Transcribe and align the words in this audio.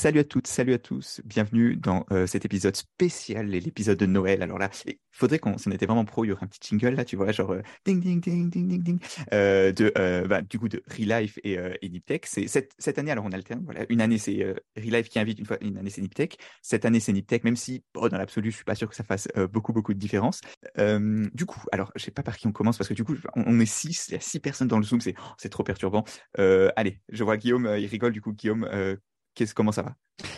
Salut 0.00 0.20
à 0.20 0.24
toutes, 0.24 0.46
salut 0.46 0.72
à 0.72 0.78
tous, 0.78 1.20
bienvenue 1.26 1.76
dans 1.76 2.06
euh, 2.10 2.26
cet 2.26 2.46
épisode 2.46 2.74
spécial, 2.74 3.48
l'épisode 3.48 3.98
de 3.98 4.06
Noël. 4.06 4.42
Alors 4.42 4.58
là, 4.58 4.70
il 4.86 4.96
faudrait 5.12 5.38
qu'on, 5.38 5.58
s'en 5.58 5.70
était 5.72 5.84
vraiment 5.84 6.06
pro, 6.06 6.24
il 6.24 6.28
y 6.28 6.32
aurait 6.32 6.42
un 6.42 6.46
petit 6.46 6.70
jingle 6.70 6.96
là, 6.96 7.04
tu 7.04 7.16
vois, 7.16 7.32
genre 7.32 7.50
euh, 7.50 7.60
ding 7.84 8.00
ding 8.00 8.18
ding 8.18 8.48
ding 8.48 8.66
ding 8.66 8.82
ding, 8.82 8.98
euh, 9.34 9.72
de, 9.72 9.92
bah, 10.26 10.40
du 10.40 10.58
coup 10.58 10.70
de 10.70 10.82
Relife 10.88 11.38
et, 11.44 11.58
et 11.82 11.88
Deep 11.90 12.06
Tech. 12.06 12.20
C'est 12.24 12.46
cette, 12.48 12.98
année, 12.98 13.10
alors 13.10 13.26
on 13.26 13.32
alterne, 13.32 13.60
voilà, 13.62 13.84
une 13.90 14.00
année 14.00 14.16
c'est 14.16 14.54
Relife 14.74 15.10
qui 15.10 15.18
invite 15.18 15.38
une 15.38 15.44
fois, 15.44 15.58
une 15.60 15.76
année 15.76 15.90
c'est 15.90 16.00
Deep 16.00 16.14
Tech. 16.14 16.30
Cette 16.62 16.86
année 16.86 17.00
c'est 17.00 17.12
Deep 17.12 17.26
Tech, 17.26 17.44
même 17.44 17.56
si 17.56 17.84
bon, 17.92 18.08
dans 18.08 18.16
l'absolu, 18.16 18.50
je 18.52 18.56
suis 18.56 18.64
pas 18.64 18.76
sûr 18.76 18.88
que 18.88 18.96
ça 18.96 19.04
fasse 19.04 19.28
beaucoup 19.52 19.74
beaucoup 19.74 19.92
de 19.92 19.98
différence. 19.98 20.40
Du 20.78 21.44
coup, 21.44 21.62
alors 21.72 21.92
je 21.94 22.02
sais 22.02 22.10
pas 22.10 22.22
par 22.22 22.38
qui 22.38 22.46
on 22.46 22.52
commence 22.52 22.78
parce 22.78 22.88
que 22.88 22.94
du 22.94 23.04
coup, 23.04 23.16
on, 23.36 23.60
est 23.60 23.66
six, 23.66 24.08
il 24.08 24.14
y 24.14 24.16
a 24.16 24.20
six 24.20 24.40
personnes 24.40 24.68
dans 24.68 24.78
le 24.78 24.84
Zoom, 24.84 25.02
c'est, 25.02 25.14
oh, 25.18 25.32
c'est 25.36 25.50
trop 25.50 25.62
perturbant. 25.62 26.04
Allez, 26.38 27.02
je 27.10 27.22
vois 27.22 27.36
Guillaume, 27.36 27.70
il 27.78 27.86
rigole 27.86 28.12
du 28.12 28.22
coup, 28.22 28.32
Guillaume. 28.32 28.66
Comment 29.54 29.72
ça 29.72 29.82
va? 29.82 29.96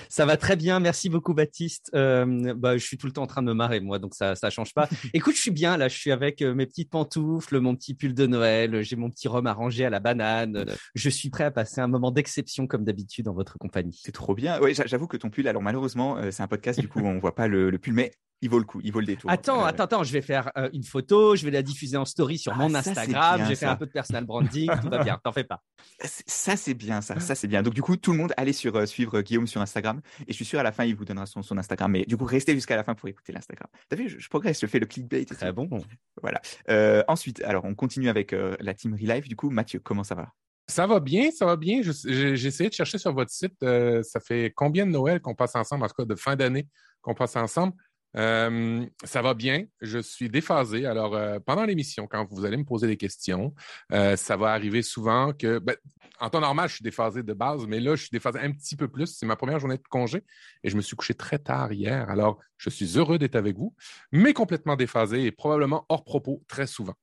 Ça 0.08 0.26
va 0.26 0.36
très 0.36 0.56
bien, 0.56 0.80
merci 0.80 1.08
beaucoup 1.08 1.34
Baptiste. 1.34 1.90
Euh, 1.94 2.54
bah, 2.54 2.76
je 2.76 2.84
suis 2.84 2.98
tout 2.98 3.06
le 3.06 3.12
temps 3.12 3.22
en 3.22 3.26
train 3.26 3.42
de 3.42 3.46
me 3.46 3.54
marrer 3.54 3.80
moi, 3.80 3.98
donc 3.98 4.14
ça 4.14 4.34
ça 4.34 4.50
change 4.50 4.74
pas. 4.74 4.88
Écoute, 5.14 5.34
je 5.34 5.40
suis 5.40 5.50
bien 5.50 5.76
là, 5.76 5.88
je 5.88 5.96
suis 5.96 6.12
avec 6.12 6.42
euh, 6.42 6.54
mes 6.54 6.66
petites 6.66 6.90
pantoufles, 6.90 7.60
mon 7.60 7.74
petit 7.74 7.94
pull 7.94 8.14
de 8.14 8.26
Noël, 8.26 8.82
j'ai 8.82 8.96
mon 8.96 9.10
petit 9.10 9.28
rhum 9.28 9.46
arrangé 9.46 9.84
à 9.84 9.90
la 9.90 10.00
banane. 10.00 10.64
Je 10.94 11.10
suis 11.10 11.30
prêt 11.30 11.44
à 11.44 11.50
passer 11.50 11.80
un 11.80 11.88
moment 11.88 12.10
d'exception 12.10 12.66
comme 12.66 12.84
d'habitude 12.84 13.28
en 13.28 13.34
votre 13.34 13.58
compagnie. 13.58 14.00
C'est 14.04 14.12
trop 14.12 14.34
bien. 14.34 14.60
Oui, 14.60 14.74
j'avoue 14.86 15.06
que 15.06 15.16
ton 15.16 15.30
pull, 15.30 15.48
alors 15.48 15.62
malheureusement, 15.62 16.16
euh, 16.18 16.30
c'est 16.30 16.42
un 16.42 16.48
podcast, 16.48 16.78
du 16.80 16.88
coup, 16.88 17.00
on 17.00 17.18
voit 17.18 17.34
pas 17.34 17.48
le, 17.48 17.70
le 17.70 17.78
pull, 17.78 17.94
mais 17.94 18.12
il 18.42 18.50
vaut 18.50 18.58
le 18.58 18.64
coup, 18.64 18.80
il 18.82 18.92
vaut 18.92 18.98
le 18.98 19.06
détour. 19.06 19.30
Attends, 19.30 19.62
Euh, 19.62 19.66
attends, 19.66 19.84
attends, 19.84 20.02
je 20.02 20.12
vais 20.12 20.20
faire 20.20 20.50
euh, 20.58 20.68
une 20.72 20.82
photo, 20.82 21.36
je 21.36 21.44
vais 21.44 21.52
la 21.52 21.62
diffuser 21.62 21.96
en 21.96 22.04
story 22.04 22.38
sur 22.38 22.52
Ah, 22.52 22.56
mon 22.56 22.74
Instagram, 22.74 23.44
j'ai 23.48 23.54
fait 23.54 23.66
un 23.66 23.76
peu 23.76 23.86
de 23.86 23.92
personal 23.92 24.24
branding, 24.24 24.68
tout 24.82 24.88
va 24.88 25.02
bien, 25.02 25.18
t'en 25.22 25.30
fais 25.30 25.44
pas. 25.44 25.62
Ça, 26.26 26.56
c'est 26.56 26.74
bien, 26.74 27.00
ça, 27.00 27.20
ça, 27.20 27.36
c'est 27.36 27.46
bien. 27.46 27.62
Donc, 27.62 27.74
du 27.74 27.82
coup, 27.82 27.96
tout 27.96 28.10
le 28.12 28.18
monde, 28.18 28.32
allez 28.36 28.52
sur, 28.52 28.74
euh, 28.74 28.86
suivre 28.86 29.20
Guillaume 29.22 29.46
sur 29.46 29.60
Instagram. 29.60 29.71
Et 30.26 30.32
je 30.32 30.32
suis 30.32 30.44
sûr, 30.44 30.58
à 30.60 30.62
la 30.62 30.72
fin, 30.72 30.84
il 30.84 30.94
vous 30.94 31.04
donnera 31.04 31.26
son, 31.26 31.42
son 31.42 31.58
Instagram. 31.58 31.90
Mais 31.92 32.04
du 32.04 32.16
coup, 32.16 32.24
restez 32.24 32.54
jusqu'à 32.54 32.76
la 32.76 32.84
fin 32.84 32.94
pour 32.94 33.08
écouter 33.08 33.32
l'Instagram. 33.32 33.68
T'as 33.88 33.96
vu, 33.96 34.08
je, 34.08 34.18
je 34.18 34.28
progresse, 34.28 34.60
je 34.60 34.66
fais 34.66 34.78
le 34.78 34.86
clickbait. 34.86 35.22
et 35.22 35.26
tout. 35.26 35.34
Très 35.34 35.52
bon. 35.52 35.68
Voilà. 36.20 36.40
Euh, 36.68 37.02
ensuite, 37.08 37.42
alors, 37.42 37.64
on 37.64 37.74
continue 37.74 38.08
avec 38.08 38.32
euh, 38.32 38.56
la 38.60 38.74
team 38.74 38.94
Relife. 38.94 39.28
Du 39.28 39.36
coup, 39.36 39.50
Mathieu, 39.50 39.80
comment 39.80 40.04
ça 40.04 40.14
va? 40.14 40.32
Ça 40.68 40.86
va 40.86 41.00
bien, 41.00 41.30
ça 41.30 41.44
va 41.44 41.56
bien. 41.56 41.82
J'ai 41.82 42.46
essayé 42.46 42.70
de 42.70 42.74
chercher 42.74 42.96
sur 42.96 43.12
votre 43.12 43.30
site, 43.30 43.62
euh, 43.62 44.02
ça 44.02 44.20
fait 44.20 44.52
combien 44.54 44.86
de 44.86 44.92
Noël 44.92 45.20
qu'on 45.20 45.34
passe 45.34 45.56
ensemble, 45.56 45.84
en 45.84 45.88
tout 45.88 45.94
cas 45.96 46.04
de 46.04 46.14
fin 46.14 46.36
d'année 46.36 46.68
qu'on 47.00 47.14
passe 47.14 47.36
ensemble? 47.36 47.74
Euh, 48.16 48.84
ça 49.04 49.22
va 49.22 49.34
bien, 49.34 49.64
je 49.80 49.98
suis 49.98 50.28
déphasé. 50.28 50.86
Alors, 50.86 51.14
euh, 51.14 51.38
pendant 51.40 51.64
l'émission, 51.64 52.06
quand 52.06 52.26
vous 52.30 52.44
allez 52.44 52.56
me 52.56 52.64
poser 52.64 52.86
des 52.86 52.96
questions, 52.96 53.54
euh, 53.92 54.16
ça 54.16 54.36
va 54.36 54.52
arriver 54.52 54.82
souvent 54.82 55.32
que, 55.32 55.58
ben, 55.58 55.76
en 56.20 56.30
temps 56.30 56.40
normal, 56.40 56.68
je 56.68 56.74
suis 56.74 56.82
déphasé 56.82 57.22
de 57.22 57.32
base, 57.32 57.66
mais 57.66 57.80
là, 57.80 57.96
je 57.96 58.02
suis 58.02 58.10
déphasé 58.12 58.38
un 58.38 58.52
petit 58.52 58.76
peu 58.76 58.88
plus. 58.88 59.06
C'est 59.06 59.26
ma 59.26 59.36
première 59.36 59.58
journée 59.58 59.78
de 59.78 59.82
congé 59.88 60.22
et 60.62 60.70
je 60.70 60.76
me 60.76 60.82
suis 60.82 60.96
couché 60.96 61.14
très 61.14 61.38
tard 61.38 61.72
hier. 61.72 62.08
Alors, 62.10 62.38
je 62.58 62.70
suis 62.70 62.96
heureux 62.96 63.18
d'être 63.18 63.36
avec 63.36 63.56
vous, 63.56 63.74
mais 64.12 64.32
complètement 64.32 64.76
déphasé 64.76 65.24
et 65.24 65.32
probablement 65.32 65.84
hors 65.88 66.04
propos 66.04 66.42
très 66.48 66.66
souvent. 66.66 66.94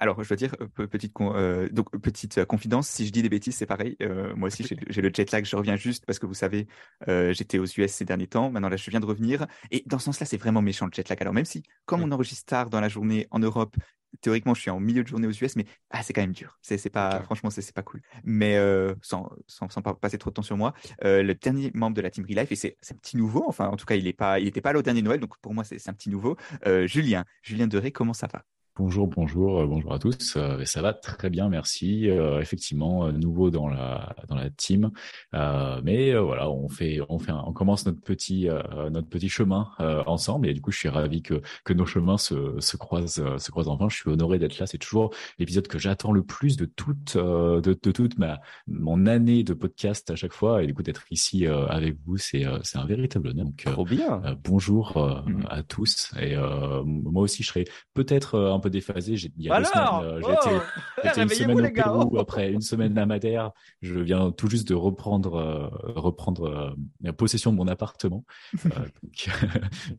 Alors, 0.00 0.22
je 0.22 0.28
veux 0.28 0.36
dire, 0.36 0.54
euh, 0.60 0.66
pe- 0.68 0.86
petite, 0.86 1.12
euh, 1.20 1.68
donc, 1.68 1.90
petite 2.00 2.38
euh, 2.38 2.44
confidence, 2.46 2.88
si 2.88 3.06
je 3.06 3.12
dis 3.12 3.22
des 3.22 3.28
bêtises, 3.28 3.54
c'est 3.56 3.66
pareil. 3.66 3.96
Euh, 4.02 4.34
moi 4.34 4.46
aussi, 4.48 4.64
j'ai 4.64 5.02
le 5.02 5.10
jet 5.14 5.30
lag, 5.30 5.44
je 5.44 5.56
reviens 5.56 5.76
juste 5.76 6.06
parce 6.06 6.18
que 6.18 6.26
vous 6.26 6.34
savez, 6.34 6.66
euh, 7.08 7.32
j'étais 7.34 7.58
aux 7.58 7.66
US 7.66 7.92
ces 7.92 8.04
derniers 8.04 8.26
temps. 8.26 8.50
Maintenant, 8.50 8.70
là, 8.70 8.76
je 8.76 8.90
viens 8.90 9.00
de 9.00 9.06
revenir. 9.06 9.46
Et 9.70 9.82
dans 9.86 9.98
ce 9.98 10.06
sens-là, 10.06 10.26
c'est 10.26 10.38
vraiment 10.38 10.62
méchant 10.62 10.86
le 10.86 10.92
jet 10.92 11.08
lag. 11.08 11.20
Alors, 11.20 11.34
même 11.34 11.44
si, 11.44 11.62
comme 11.84 12.02
on 12.02 12.10
enregistre 12.12 12.46
tard 12.46 12.70
dans 12.70 12.80
la 12.80 12.88
journée 12.88 13.26
en 13.30 13.38
Europe, 13.38 13.76
théoriquement, 14.20 14.54
je 14.54 14.60
suis 14.62 14.70
en 14.70 14.80
milieu 14.80 15.02
de 15.02 15.08
journée 15.08 15.26
aux 15.26 15.32
US, 15.32 15.54
mais 15.56 15.66
ah, 15.90 16.02
c'est 16.02 16.12
quand 16.14 16.22
même 16.22 16.32
dur. 16.32 16.58
C'est 16.62 16.88
pas, 16.90 17.20
Ok. 17.20 17.24
franchement, 17.24 17.50
c'est 17.50 17.72
pas 17.74 17.82
cool. 17.82 18.00
Mais 18.24 18.56
euh, 18.56 18.94
sans, 19.02 19.30
sans, 19.46 19.68
sans 19.68 19.82
pas 19.82 19.94
passer 19.94 20.16
trop 20.18 20.30
de 20.30 20.34
temps 20.34 20.42
sur 20.42 20.56
moi, 20.56 20.72
euh, 21.04 21.22
le 21.22 21.34
dernier 21.34 21.70
membre 21.74 21.96
de 21.96 22.00
la 22.00 22.10
team 22.10 22.24
Relife, 22.28 22.50
et 22.52 22.56
c'est 22.56 22.76
un 22.90 22.96
petit 22.96 23.16
nouveau, 23.18 23.44
enfin, 23.48 23.68
en 23.68 23.76
tout 23.76 23.84
cas, 23.86 23.96
il 23.96 24.06
est 24.06 24.12
pas, 24.14 24.40
il 24.40 24.46
était 24.48 24.60
pas 24.62 24.72
là 24.72 24.78
au 24.78 24.82
dernier 24.82 25.02
Noël, 25.02 25.20
donc 25.20 25.36
pour 25.38 25.52
moi, 25.54 25.62
c'est 25.64 25.78
c'est 25.78 25.90
un 25.90 25.94
petit 25.94 26.10
nouveau. 26.10 26.36
Euh, 26.66 26.86
Julien, 26.86 27.24
Julien 27.42 27.66
Deré, 27.66 27.92
comment 27.92 28.14
ça 28.14 28.28
va? 28.32 28.44
Bonjour, 28.76 29.06
bonjour, 29.06 29.60
euh, 29.60 29.66
bonjour 29.68 29.92
à 29.92 30.00
tous. 30.00 30.34
Euh, 30.36 30.64
ça 30.64 30.82
va 30.82 30.92
très 30.92 31.30
bien, 31.30 31.48
merci. 31.48 32.10
Euh, 32.10 32.40
effectivement, 32.40 33.12
nouveau 33.12 33.48
dans 33.50 33.68
la 33.68 34.16
dans 34.26 34.34
la 34.34 34.50
team, 34.50 34.90
Euh, 35.32 35.80
mais 35.84 36.12
voilà, 36.16 36.50
on 36.50 36.68
fait 36.68 36.98
on 37.08 37.20
fait 37.20 37.30
un- 37.30 37.44
on 37.46 37.52
commence 37.52 37.86
notre 37.86 38.00
petit 38.00 38.48
notre 38.90 39.08
petit 39.08 39.28
chemin 39.28 39.68
ensemble 40.06 40.48
et 40.48 40.54
du 40.54 40.60
coup, 40.60 40.72
je 40.72 40.78
suis 40.78 40.88
ravi 40.88 41.22
que 41.22 41.40
que 41.64 41.72
nos 41.72 41.86
chemins 41.86 42.18
se 42.18 42.58
se 42.58 42.76
croisent 42.76 43.38
se 43.38 43.50
croisent 43.52 43.68
enfin. 43.74 43.88
Je 43.88 43.94
suis 43.96 44.10
honoré 44.10 44.40
d'être 44.40 44.58
là. 44.58 44.66
C'est 44.66 44.78
toujours 44.78 45.14
l'épisode 45.38 45.68
que 45.68 45.78
j'attends 45.78 46.10
le 46.10 46.24
plus 46.24 46.56
de 46.56 46.64
toute 46.64 47.16
de, 47.16 47.60
de 47.60 47.90
toute 47.92 48.18
ma 48.18 48.40
mon 48.66 49.06
année 49.06 49.44
de 49.44 49.54
podcast 49.54 50.10
à 50.10 50.16
chaque 50.16 50.32
fois 50.32 50.64
et 50.64 50.66
du 50.66 50.74
coup 50.74 50.82
d'être 50.82 51.04
ici 51.12 51.46
avec 51.46 51.96
vous, 52.04 52.16
c'est 52.16 52.44
c'est 52.64 52.78
un 52.78 52.86
véritable 52.86 53.28
honneur. 53.28 53.44
Donc, 53.44 53.62
Trop 53.66 53.84
bien. 53.84 54.20
bonjour 54.42 54.98
Mhm. 55.26 55.46
à 55.48 55.62
tous 55.62 56.12
et 56.20 56.34
moi 56.84 57.22
aussi 57.22 57.44
je 57.44 57.48
serai 57.48 57.64
peut-être 57.94 58.36
un 58.38 58.63
peu 58.64 58.70
déphasé. 58.70 59.16
J'ai- 59.16 59.32
Il 59.36 59.44
y 59.44 59.50
a 59.50 59.60
deux 59.60 59.66
Alors, 59.74 60.00
semaines, 60.00 60.14
euh, 60.14 60.20
oh, 60.24 60.58
j'étais 61.04 61.22
une 61.22 61.28
semaine 61.28 61.66
au 61.66 61.70
Pérou, 61.70 62.18
après 62.18 62.52
une 62.52 62.60
semaine 62.60 62.96
à 62.98 63.06
Madère. 63.06 63.52
Je 63.82 63.98
viens 64.00 64.32
tout 64.32 64.48
juste 64.48 64.66
de 64.68 64.74
reprendre 64.74 65.34
euh, 65.36 65.68
reprendre 65.94 66.44
euh, 66.44 66.70
la 67.02 67.12
possession 67.12 67.52
de 67.52 67.56
mon 67.56 67.68
appartement. 67.68 68.24
Euh, 68.66 68.68
donc 69.02 69.28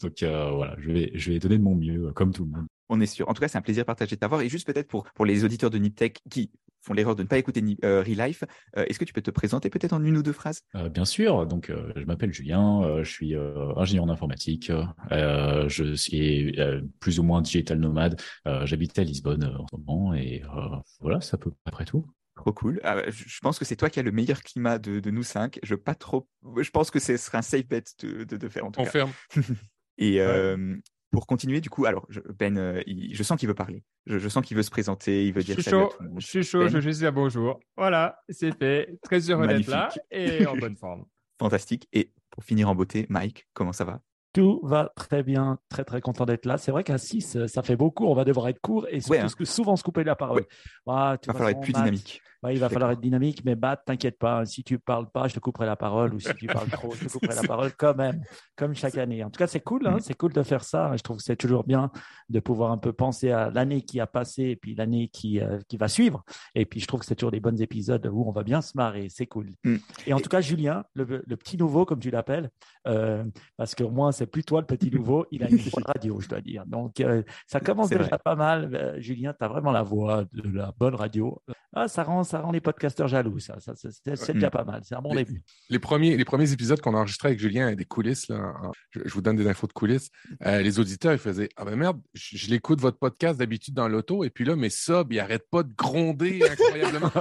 donc 0.01 0.23
euh, 0.23 0.51
voilà, 0.51 0.75
je 0.79 0.91
vais 0.91 1.11
je 1.13 1.31
vais 1.31 1.39
donner 1.39 1.57
de 1.57 1.63
mon 1.63 1.75
mieux 1.75 2.07
euh, 2.07 2.11
comme 2.11 2.33
tout 2.33 2.45
le 2.45 2.51
monde. 2.51 2.67
On 2.90 3.01
est 3.01 3.06
sûr. 3.06 3.28
En 3.29 3.34
tout 3.34 3.41
cas, 3.41 3.47
c'est 3.47 3.57
un 3.57 3.62
plaisir 3.62 3.85
partagé 3.85 4.16
de 4.16 4.19
t'avoir. 4.19 4.41
Et 4.41 4.50
juste 4.50 4.68
peut-être 4.68 4.88
pour, 4.88 5.06
pour 5.13 5.25
les 5.25 5.44
auditeurs 5.44 5.69
de 5.69 5.78
Niptech 5.78 6.19
qui 6.29 6.51
font 6.81 6.94
l'erreur 6.94 7.16
de 7.16 7.23
ne 7.23 7.28
pas 7.28 7.40
écouter 7.40 7.63
euh, 7.84 8.03
Relife, 8.03 8.44
euh, 8.78 8.85
est-ce 8.88 9.00
que 9.00 9.06
tu 9.06 9.13
peux 9.13 9.22
te 9.22 9.31
présenter 9.31 9.72
peut-être 9.72 9.94
en 9.94 10.03
une 10.03 10.18
ou 10.18 10.23
deux 10.23 10.34
phrases? 10.34 10.62
Euh, 10.75 10.88
bien 10.88 11.06
sûr, 11.06 11.47
donc 11.47 11.72
euh, 11.72 11.91
je 11.95 12.06
m'appelle 12.06 12.31
Julien, 12.31 12.84
euh, 12.84 13.03
je 13.03 13.09
suis 13.09 13.35
euh, 13.35 13.74
ingénieur 13.75 14.03
en 14.03 14.09
informatique, 14.09 14.72
euh, 15.12 15.68
je 15.68 15.95
suis 15.95 16.59
euh, 16.59 16.81
plus 17.00 17.19
ou 17.19 17.24
moins 17.24 17.41
digital 17.41 17.79
nomade, 17.79 18.22
euh, 18.47 18.68
j'habite 18.68 18.97
à 19.00 19.03
Lisbonne 19.03 19.45
euh, 19.45 19.57
en 19.57 19.66
ce 19.68 19.75
moment 19.75 20.13
et 20.13 20.44
euh, 20.44 20.78
voilà, 21.01 21.22
c'est 21.22 21.34
à 21.34 21.38
peu 21.38 21.51
près 21.72 21.85
tout. 21.85 22.06
Trop 22.35 22.53
cool. 22.53 22.81
Ah, 22.84 23.01
je 23.09 23.40
pense 23.40 23.57
que 23.57 23.66
c'est 23.66 23.78
toi 23.78 23.90
qui 23.90 24.00
as 24.00 24.03
le 24.03 24.12
meilleur 24.12 24.44
climat 24.44 24.78
de, 24.78 25.00
de 25.00 25.09
nous 25.09 25.24
cinq. 25.24 25.57
Je 25.63 25.74
veux 25.74 25.81
pas 25.81 25.95
trop. 25.95 26.28
Je 26.62 26.69
pense 26.69 26.91
que 26.91 27.00
ce 27.00 27.16
serait 27.16 27.38
un 27.38 27.41
safe 27.41 27.66
bet 27.66 27.84
de, 28.03 28.25
de, 28.25 28.35
de 28.35 28.50
faire 28.50 28.66
en 28.66 28.72
tout 28.72 28.81
cas. 28.81 28.85
Confirme. 28.85 29.12
Et 29.97 30.19
euh, 30.19 30.75
pour 31.15 31.27
continuer, 31.27 31.61
du 31.61 31.69
coup, 31.69 31.85
alors 31.85 32.05
je- 32.09 32.19
Ben, 32.37 32.57
euh, 32.57 32.81
il- 32.85 33.15
je 33.15 33.23
sens 33.23 33.39
qu'il 33.39 33.47
veut 33.47 33.55
parler. 33.55 33.83
Je, 34.05 34.17
je 34.19 34.27
sens 34.29 34.45
qu'il 34.45 34.55
veut 34.57 34.63
se 34.63 34.69
présenter. 34.69 35.25
Il 35.25 35.33
veut 35.33 35.41
dire 35.43 35.55
suis 35.55 35.63
salut 35.63 35.77
à 35.77 35.79
chaud, 35.81 35.93
tout 35.97 36.03
le 36.03 36.09
monde. 36.09 36.21
je 36.21 36.27
suis 36.27 36.43
chaud, 36.43 36.59
Ben. 36.59 36.67
je 36.69 36.79
juste 36.79 36.99
dire 36.99 37.11
bonjour. 37.13 37.59
Voilà, 37.77 38.19
c'est 38.29 38.55
fait. 38.57 38.97
Très 39.01 39.19
heureux 39.29 39.47
d'être 39.47 39.67
là 39.67 39.89
et 40.11 40.45
en 40.45 40.55
bonne 40.57 40.75
forme. 40.75 41.05
Fantastique. 41.39 41.87
Et 41.93 42.11
pour 42.29 42.43
finir 42.43 42.69
en 42.69 42.75
beauté, 42.75 43.05
Mike, 43.09 43.47
comment 43.53 43.73
ça 43.73 43.85
va? 43.85 44.01
Tout 44.35 44.59
va 44.63 44.91
très 44.97 45.23
bien, 45.23 45.59
très 45.69 45.85
très 45.85 46.01
content 46.01 46.25
d'être 46.25 46.46
là. 46.46 46.57
C'est 46.57 46.72
vrai 46.72 46.84
qu'à 46.84 46.97
6, 46.97 47.46
ça 47.47 47.63
fait 47.63 47.78
beaucoup, 47.78 48.06
on 48.06 48.13
va 48.13 48.25
devoir 48.25 48.50
être 48.50 48.59
court 48.59 48.85
et 48.90 49.00
surtout 49.00 49.44
hein. 49.44 49.46
souvent 49.46 49.78
se 49.78 49.84
couper 49.84 50.03
la 50.03 50.18
parole. 50.18 50.40
Ouais. 50.40 50.47
Ah, 50.88 51.16
Il 51.23 51.28
va 51.28 51.34
falloir 51.34 51.50
être 51.51 51.62
plus 51.62 51.72
Matt, 51.72 51.84
dynamique. 51.84 52.22
ouais, 52.44 52.53
il 52.53 52.59
va 52.59 52.68
falloir 52.68 52.91
être 52.91 53.00
dynamique, 53.00 53.44
mais 53.45 53.56
Bat, 53.56 53.78
t'inquiète 53.78 54.19
pas, 54.19 54.45
si 54.45 54.62
tu 54.62 54.78
parles 54.78 55.09
pas, 55.09 55.29
je 55.29 55.35
te 55.35 55.40
couperai 55.40 55.66
la 55.66 55.78
parole 55.78 56.13
ou 56.13 56.19
si 56.19 56.34
tu 56.35 56.47
parles 56.47 56.68
trop, 56.69 56.91
je 56.91 57.06
te 57.06 57.12
couperai 57.13 57.34
la 57.34 57.44
parole 57.44 57.72
quand 57.78 57.95
même, 57.95 58.22
comme 58.57 58.75
chaque 58.75 58.97
année. 58.97 59.24
En 59.24 59.29
tout 59.29 59.38
cas, 59.38 59.47
c'est 59.47 59.62
cool, 59.62 59.88
hein, 59.88 60.00
c'est 60.01 60.16
cool 60.16 60.34
de 60.34 60.44
faire 60.44 60.66
ça. 60.66 60.91
Je 60.97 61.01
trouve 61.01 61.16
que 61.16 61.24
c'est 61.24 61.38
toujours 61.38 61.63
bien 61.63 61.90
de 62.28 62.41
pouvoir 62.41 62.72
un 62.74 62.78
peu 62.78 62.91
penser 62.91 63.31
à 63.31 63.50
l'année 63.51 63.84
qui 63.84 64.01
a 64.01 64.06
passé 64.07 64.44
et 64.44 64.56
puis 64.57 64.75
l'année 64.75 65.07
qui, 65.07 65.40
euh, 65.40 65.59
qui 65.69 65.78
va 65.78 65.88
suivre. 65.88 66.25
Et 66.56 66.66
puis, 66.66 66.81
je 66.81 66.88
trouve 66.88 67.00
que 67.00 67.06
c'est 67.06 67.16
toujours 67.16 67.31
des 67.31 67.40
bons 67.40 67.62
épisodes 67.62 68.06
où 68.12 68.28
on 68.28 68.31
va 68.31 68.44
bien 68.44 68.62
se 68.62 68.74
marrer. 68.75 69.07
C'est 69.09 69.28
cool. 69.28 69.51
Mhm. 69.63 69.79
Et 70.07 70.13
en 70.13 70.19
tout 70.19 70.29
cas, 70.29 70.41
Julien, 70.41 70.84
le, 70.94 71.24
le 71.25 71.38
petit 71.38 71.56
nouveau, 71.57 71.85
comme 71.85 72.00
tu 72.00 72.12
l'appelles, 72.12 72.50
euh, 72.85 73.24
parce 73.56 73.75
que 73.75 73.83
moi, 73.86 74.12
c'est 74.12 74.25
plus 74.25 74.44
toi 74.44 74.62
le 74.62 74.68
petit 74.68 74.89
nouveau, 74.92 75.25
il 75.31 75.44
a 75.44 75.50
une 75.50 75.57
voix 75.57 75.81
de 75.81 75.88
radio, 75.88 76.19
je 76.19 76.27
dois 76.27 76.42
dire. 76.42 76.66
Donc, 76.66 77.00
euh, 77.00 77.24
ça 77.48 77.60
commence 77.60 77.89
C'est 77.89 77.98
déjà 77.98 78.10
vrai. 78.10 78.19
pas 78.24 78.36
mal. 78.36 78.69
Euh, 78.74 79.00
Julien, 79.00 79.33
tu 79.38 79.44
as 79.45 79.48
vraiment 79.48 79.72
la 79.72 79.83
voix 79.83 80.25
de 80.33 80.50
la 80.57 80.74
bonne 80.77 80.95
radio. 80.95 81.42
Ah, 81.77 81.88
ça 81.89 82.04
rend, 82.04 82.24
ça 82.24 82.39
rend 82.39 82.51
les 82.51 82.62
podcasteurs 82.62 83.07
jaloux, 83.10 83.38
ça. 83.39 83.60
ça, 83.60 83.74
c'est 83.75 83.92
c'est 84.16 84.33
déjà 84.33 84.50
pas 84.50 84.63
mal. 84.63 84.81
C'est 84.86 84.95
un 84.95 85.01
bon 85.01 85.13
Les- 85.13 85.25
début. 85.25 85.44
Les 85.69 85.80
premiers, 85.80 86.16
les 86.16 86.24
premiers 86.25 86.51
épisodes 86.54 86.80
qu'on 86.80 86.95
a 86.95 87.00
enregistrés 87.00 87.30
avec 87.30 87.39
Julien, 87.39 87.74
des 87.75 87.83
coulisses, 87.86 88.30
là, 88.30 88.54
en- 88.63 88.72
je, 88.92 89.01
je 89.04 89.13
vous 89.13 89.22
donne 89.22 89.36
des 89.36 89.48
infos 89.48 89.68
de 89.68 89.74
coulisses. 89.74 90.10
Euh, 90.45 90.62
les 90.62 90.80
auditeurs, 90.80 91.12
ils 91.12 91.19
faisaient 91.19 91.50
Ah 91.57 91.66
ben 91.66 91.75
merde, 91.75 92.00
je, 92.13 92.38
je 92.38 92.50
l'écoute 92.50 92.80
votre 92.80 92.98
podcast 92.98 93.38
d'habitude 93.39 93.74
dans 93.74 93.89
l'auto, 93.89 94.24
et 94.24 94.30
puis 94.30 94.45
là, 94.45 94.56
mes 94.56 94.69
subs, 94.69 95.07
ils 95.12 95.19
arrêtent 95.19 95.50
pas 95.50 95.63
de 95.63 95.74
gronder 95.75 96.39
incroyablement. 96.50 97.12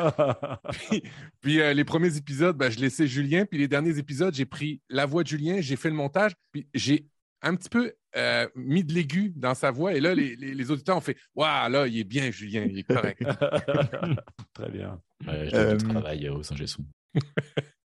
puis 0.70 1.02
puis, 1.40 1.60
euh, 1.60 1.74
les 1.74 1.84
premiers 1.84 2.16
épisodes, 2.16 2.56
ben, 2.56 2.70
je 2.70 2.78
laissais 2.78 3.06
Julien, 3.08 3.44
puis 3.46 3.58
les 3.58 3.66
derniers 3.68 3.98
épisodes, 3.98 4.32
j'ai 4.34 4.46
pris 4.46 4.80
la 4.88 5.04
voix 5.04 5.22
de 5.24 5.28
Julien, 5.28 5.60
j'ai 5.60 5.76
fait 5.76 5.90
le 5.90 5.96
montage, 5.96 6.32
puis 6.52 6.68
j'ai 6.74 6.93
un 7.44 7.54
petit 7.54 7.68
peu 7.68 7.92
euh, 8.16 8.48
mis 8.56 8.82
de 8.84 8.92
l'aigu 8.92 9.32
dans 9.36 9.54
sa 9.54 9.70
voix, 9.70 9.94
et 9.94 10.00
là, 10.00 10.14
les, 10.14 10.34
les, 10.36 10.54
les 10.54 10.70
auditeurs 10.70 10.96
ont 10.96 11.00
fait 11.00 11.16
Waouh, 11.34 11.70
là, 11.70 11.86
il 11.86 11.98
est 11.98 12.04
bien, 12.04 12.30
Julien, 12.30 12.64
il 12.68 12.78
est 12.78 12.82
correct. 12.84 13.22
Très 14.54 14.70
bien. 14.70 15.00
Ouais, 15.26 15.48
je 15.50 15.56
Euh, 15.56 15.76
travaille 15.76 16.28
au 16.28 16.42
Saint-Gesson. 16.42 16.84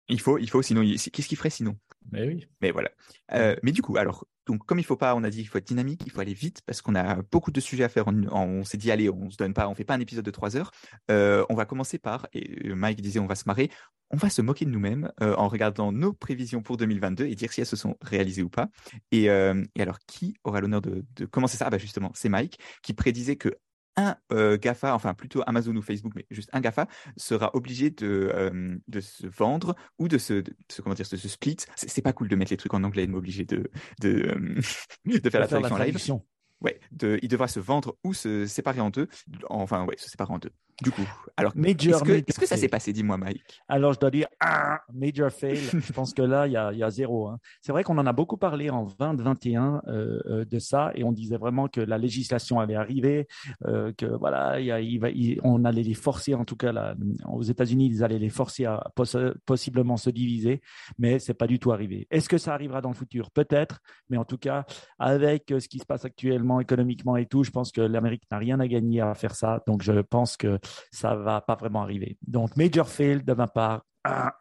Il 0.09 0.21
faut, 0.21 0.38
il 0.38 0.50
faut, 0.50 0.62
sinon, 0.62 0.81
qu'est-ce 0.83 1.27
qu'il 1.27 1.38
ferait 1.38 1.50
sinon? 1.50 1.77
Mais 2.12 2.25
oui. 2.25 2.45
Mais 2.62 2.71
voilà. 2.71 2.89
Euh, 3.33 3.56
mais 3.63 3.74
du 3.74 3.81
coup, 3.81 3.98
alors, 3.98 4.25
donc 4.45 4.65
comme 4.65 4.80
il 4.80 4.86
faut 4.86 4.95
pas, 4.95 5.13
on 5.15 5.24
a 5.24 5.30
dit 5.30 5.39
qu'il 5.39 5.48
faut 5.50 5.57
être 5.57 5.68
dynamique, 5.68 6.04
il 6.06 6.12
faut 6.12 6.21
aller 6.21 6.33
vite 6.33 6.62
parce 6.65 6.81
qu'on 6.81 6.95
a 6.95 7.21
beaucoup 7.24 7.51
de 7.51 7.59
sujets 7.59 7.83
à 7.83 7.89
faire. 7.89 8.07
On, 8.07 8.24
on 8.31 8.63
s'est 8.63 8.77
dit 8.77 8.89
allez, 8.92 9.09
on 9.09 9.30
se 9.30 9.36
donne 9.36 9.54
pas, 9.54 9.68
on 9.68 9.75
fait 9.75 9.83
pas 9.83 9.95
un 9.95 10.00
épisode 10.00 10.24
de 10.24 10.31
trois 10.31 10.56
heures. 10.56 10.71
Euh, 11.12 11.45
on 11.50 11.56
va 11.56 11.65
commencer 11.65 12.00
par, 12.00 12.27
et 12.31 12.69
euh, 12.69 12.75
Mike 12.75 13.01
disait 13.01 13.19
on 13.19 13.27
va 13.27 13.36
se 13.36 13.44
marrer, 13.45 13.69
on 14.09 14.15
va 14.15 14.30
se 14.30 14.42
moquer 14.42 14.63
de 14.63 14.69
nous-mêmes 14.69 15.12
euh, 15.21 15.36
en 15.36 15.50
regardant 15.50 15.92
nos 15.92 16.13
prévisions 16.13 16.62
pour 16.62 16.77
2022 16.77 17.25
et 17.25 17.36
dire 17.36 17.51
si 17.51 17.60
elles 17.60 17.68
se 17.68 17.75
sont 17.75 17.98
réalisées 18.01 18.44
ou 18.44 18.50
pas. 18.50 18.69
Et, 19.12 19.25
et 19.25 19.81
alors, 19.81 20.00
qui 20.07 20.36
aura 20.45 20.62
l'honneur 20.62 20.81
de, 20.81 21.06
de 21.18 21.25
commencer 21.25 21.57
ça? 21.57 21.65
Ah 21.68 21.69
bah 21.69 21.77
justement, 21.77 22.12
c'est 22.15 22.30
Mike 22.30 22.60
qui 22.81 22.94
prédisait 22.94 23.36
que 23.36 23.53
un 23.97 24.15
euh, 24.31 24.57
GAFA, 24.57 24.94
enfin 24.95 25.13
plutôt 25.13 25.44
Amazon 25.45 25.75
ou 25.75 25.81
Facebook, 25.81 26.13
mais 26.15 26.25
juste 26.31 26.49
un 26.53 26.61
GAFA, 26.61 26.88
sera 27.17 27.53
obligé 27.55 27.89
de, 27.89 28.31
euh, 28.33 28.77
de 28.88 28.99
se 29.01 29.27
vendre 29.27 29.75
ou 29.99 30.07
de 30.07 30.17
se, 30.17 30.33
de 30.33 30.53
comment 30.83 30.95
dire, 30.95 31.07
de 31.11 31.17
se 31.17 31.27
split. 31.27 31.57
C'est 31.75 32.01
pas 32.01 32.13
cool 32.13 32.29
de 32.29 32.35
mettre 32.35 32.51
les 32.51 32.57
trucs 32.57 32.73
en 32.73 32.83
anglais 32.83 33.03
et 33.03 33.07
de 33.07 33.11
m'obliger 33.11 33.44
de, 33.44 33.69
de, 33.99 34.09
euh, 34.09 34.61
de 35.19 35.29
faire 35.29 35.41
la 35.41 35.47
traduction 35.47 35.75
en 35.75 36.17
live. 36.17 36.23
Ouais, 36.61 36.79
de, 36.91 37.19
il 37.21 37.27
devra 37.27 37.47
se 37.47 37.59
vendre 37.59 37.97
ou 38.03 38.13
se 38.13 38.45
séparer 38.45 38.81
en 38.81 38.89
deux. 38.89 39.07
Enfin, 39.49 39.85
ouais, 39.85 39.95
se 39.97 40.09
séparer 40.09 40.33
en 40.33 40.39
deux. 40.39 40.51
Du 40.83 40.91
coup, 40.91 41.01
alors, 41.35 41.53
Major, 41.56 41.95
est-ce 41.95 42.03
que, 42.03 42.09
major 42.12 42.24
est-ce 42.27 42.39
que 42.39 42.45
ça 42.45 42.56
fail. 42.56 42.59
s'est 42.62 42.68
passé? 42.68 42.94
Dis-moi, 42.94 43.18
Mike. 43.18 43.62
Alors, 43.68 43.94
je 43.94 44.00
dois 44.00 44.12
dire, 44.12 44.27
ah, 44.39 44.79
major 44.94 45.31
fail. 45.31 45.57
je 45.57 45.91
pense 45.94 46.13
que 46.13 46.21
là, 46.21 46.45
il 46.47 46.53
y 46.53 46.57
a, 46.57 46.71
il 46.71 46.77
y 46.79 46.83
a 46.83 46.89
zéro. 46.91 47.27
hein. 47.27 47.39
C'est 47.62 47.71
vrai 47.71 47.83
qu'on 47.83 47.97
en 47.97 48.06
a 48.06 48.13
beaucoup 48.13 48.38
parlé 48.38 48.69
en 48.69 48.83
2021 48.85 49.81
euh, 49.88 50.19
euh, 50.27 50.45
de 50.45 50.59
ça 50.59 50.91
et 50.95 51.03
on 51.03 51.12
disait 51.12 51.38
vraiment 51.38 51.68
que 51.68 51.81
la 51.81 51.97
législation 51.97 52.59
allait 52.59 52.75
arriver, 52.75 53.27
euh, 53.65 53.91
que 53.97 54.06
voilà, 54.06 54.59
y 54.59 54.71
a- 54.71 54.79
va- 55.00 55.09
on 55.44 55.65
allait 55.65 55.83
les 55.83 55.94
forcer, 55.95 56.35
en 56.35 56.45
tout 56.45 56.56
cas 56.56 56.71
là, 56.71 56.95
aux 57.27 57.44
États-Unis, 57.44 57.88
ils 57.88 58.03
allaient 58.03 58.19
les 58.19 58.29
forcer 58.29 58.65
à 58.65 58.91
poss- 58.95 59.33
possiblement 59.45 59.97
se 59.97 60.09
diviser, 60.12 60.62
mais 61.00 61.18
c'est 61.19 61.33
pas 61.33 61.47
du 61.47 61.57
tout 61.59 61.71
arrivé. 61.71 62.07
Est-ce 62.12 62.29
que 62.29 62.38
ça 62.38 62.53
arrivera 62.53 62.81
dans 62.81 62.89
le 62.89 62.95
futur? 62.95 63.31
Peut-être, 63.31 63.79
mais 64.09 64.18
en 64.18 64.25
tout 64.25 64.38
cas, 64.38 64.65
avec 65.00 65.51
euh, 65.51 65.59
ce 65.59 65.68
qui 65.68 65.79
se 65.79 65.85
passe 65.85 66.06
actuellement 66.06 66.59
économiquement 66.59 67.18
et 67.18 67.25
tout, 67.25 67.44
je 67.44 67.51
pense 67.51 67.71
que 67.71 67.81
l'Amérique 67.81 68.24
n'a 68.31 68.38
rien 68.38 68.59
à 68.59 68.68
gagner 68.68 69.01
à 69.01 69.13
faire 69.15 69.35
ça. 69.35 69.62
Donc, 69.68 69.81
je 69.81 70.01
pense 70.01 70.38
que 70.38 70.59
ça 70.91 71.15
va 71.15 71.41
pas 71.41 71.55
vraiment 71.55 71.81
arriver. 71.83 72.17
Donc, 72.25 72.55
major 72.55 72.87
fail 72.89 73.23
de 73.23 73.33
ma 73.33 73.47
part, 73.47 73.85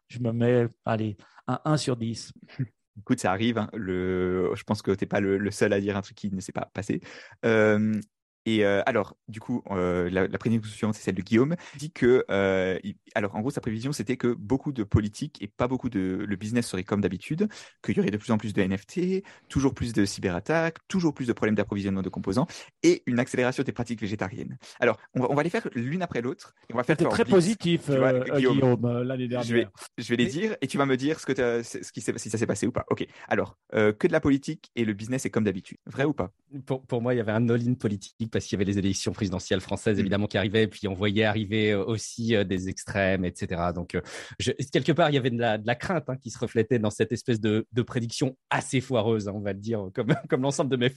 je 0.08 0.18
me 0.20 0.32
mets, 0.32 0.68
allez, 0.84 1.16
un 1.46 1.60
1 1.64 1.76
sur 1.76 1.96
10. 1.96 2.32
Écoute, 2.98 3.20
ça 3.20 3.30
arrive. 3.32 3.58
hein. 3.58 3.68
Je 3.74 4.62
pense 4.64 4.80
que 4.82 4.90
t'es 4.92 5.06
pas 5.06 5.20
le, 5.20 5.36
le 5.38 5.50
seul 5.50 5.72
à 5.72 5.80
dire 5.80 5.96
un 5.96 6.02
truc 6.02 6.16
qui 6.16 6.30
ne 6.32 6.40
s'est 6.40 6.52
pas 6.52 6.68
passé. 6.72 7.00
Euh, 7.44 8.00
Et 8.46 8.64
euh, 8.64 8.80
alors, 8.86 9.16
du 9.28 9.40
coup, 9.40 9.62
euh, 9.72 10.08
la, 10.10 10.26
la 10.28 10.38
prédiction 10.38 10.70
suivante, 10.72 10.94
c'est 10.94 11.02
celle 11.02 11.14
de 11.16 11.22
Guillaume, 11.22 11.56
Il 11.74 11.78
dit 11.78 11.90
que, 11.92 12.24
euh, 12.30 12.78
il- 12.84 12.96
alors 13.14 13.34
en 13.34 13.40
gros, 13.40 13.50
sa 13.50 13.60
prévision, 13.60 13.92
c'était 13.92 14.16
que 14.16 14.28
beaucoup 14.34 14.72
de 14.72 14.84
politique 14.84 15.42
et 15.42 15.48
pas 15.48 15.68
beaucoup 15.68 15.88
de, 15.90 16.24
le 16.26 16.36
business 16.36 16.66
serait 16.66 16.84
comme 16.84 17.00
d'habitude, 17.00 17.48
qu'il 17.82 17.96
y 17.96 18.00
aurait 18.00 18.10
de 18.10 18.16
plus 18.16 18.30
en 18.32 18.38
plus 18.38 18.52
de 18.54 18.62
NFT, 18.62 19.24
toujours 19.48 19.74
plus 19.74 19.92
de 19.92 20.04
cyberattaques, 20.04 20.78
toujours 20.88 21.12
plus 21.12 21.26
de 21.26 21.32
problèmes 21.32 21.56
d'approvisionnement 21.56 22.02
de 22.02 22.08
composants 22.08 22.46
et 22.82 23.02
une 23.06 23.18
accélération 23.18 23.62
des 23.62 23.72
pratiques 23.72 24.00
végétariennes. 24.00 24.56
Alors, 24.80 24.98
on 25.14 25.20
va, 25.20 25.26
on 25.30 25.34
va 25.34 25.42
les 25.42 25.50
faire 25.50 25.68
l'une 25.74 26.02
après 26.02 26.22
l'autre 26.22 26.54
et 26.68 26.74
on 26.74 26.76
va 26.76 26.84
faire 26.84 26.96
très 26.96 27.24
blitz. 27.24 27.28
positif, 27.34 27.90
Tu 27.90 27.98
vois, 27.98 28.12
Guillaume, 28.12 28.54
Guillaume, 28.54 29.02
l'année 29.02 29.24
Je 29.24 29.28
dernière. 29.28 29.54
vais, 29.54 29.66
je 29.98 30.08
vais 30.08 30.16
les 30.16 30.26
dire 30.26 30.56
et 30.60 30.66
tu 30.66 30.78
vas 30.78 30.86
me 30.86 30.96
dire 30.96 31.18
ce 31.20 31.26
que 31.26 31.62
ce 31.62 31.92
qui 31.92 32.00
s'est- 32.00 32.16
si 32.18 32.30
ça 32.30 32.38
s'est 32.38 32.46
passé 32.46 32.66
ou 32.66 32.72
pas. 32.72 32.84
Ok. 32.90 33.06
Alors, 33.28 33.56
euh, 33.74 33.92
que 33.92 34.06
de 34.06 34.12
la 34.12 34.20
politique 34.20 34.70
et 34.76 34.84
le 34.84 34.92
business 34.92 35.26
est 35.26 35.30
comme 35.30 35.44
d'habitude. 35.44 35.78
Vrai 35.86 36.04
ou 36.04 36.12
pas? 36.12 36.30
Pour, 36.64 36.82
pour 36.86 37.02
moi, 37.02 37.12
il 37.14 37.16
y 37.16 37.20
avait 37.20 37.32
un 37.32 37.48
all-in 37.48 37.74
politique 37.74 38.14
parce 38.36 38.44
qu'il 38.46 38.58
y 38.58 38.62
avait 38.62 38.70
les 38.70 38.78
élections 38.78 39.12
présidentielles 39.12 39.60
françaises, 39.60 39.96
Mm. 39.96 40.00
évidemment, 40.00 40.26
qui 40.26 40.36
arrivaient. 40.38 40.66
Puis 40.66 40.88
on 40.88 40.94
voyait 40.94 41.24
arriver 41.24 41.72
euh, 41.72 41.84
aussi 41.84 42.34
euh, 42.36 42.44
des 42.44 42.68
extrêmes, 42.68 43.24
etc. 43.24 43.60
Donc, 43.74 43.94
euh, 43.94 44.00
je- 44.38 44.52
quelque 44.72 44.92
part, 44.92 45.08
il 45.10 45.14
y 45.14 45.18
avait 45.18 45.30
de 45.30 45.38
la, 45.38 45.56
de 45.58 45.66
la 45.66 45.74
crainte 45.74 46.04
hein, 46.08 46.16
qui 46.16 46.30
se 46.30 46.38
reflétait 46.38 46.78
dans 46.78 46.90
cette 46.90 47.12
espèce 47.12 47.40
de, 47.40 47.66
de 47.72 47.82
prédiction 47.82 48.36
assez 48.50 48.80
foireuse, 48.80 49.28
hein, 49.28 49.32
on 49.34 49.40
va 49.40 49.52
le 49.54 49.58
dire, 49.58 49.88
comme, 49.94 50.08
comme 50.28 50.42
l'ensemble 50.42 50.70
de 50.70 50.76
mes, 50.76 50.92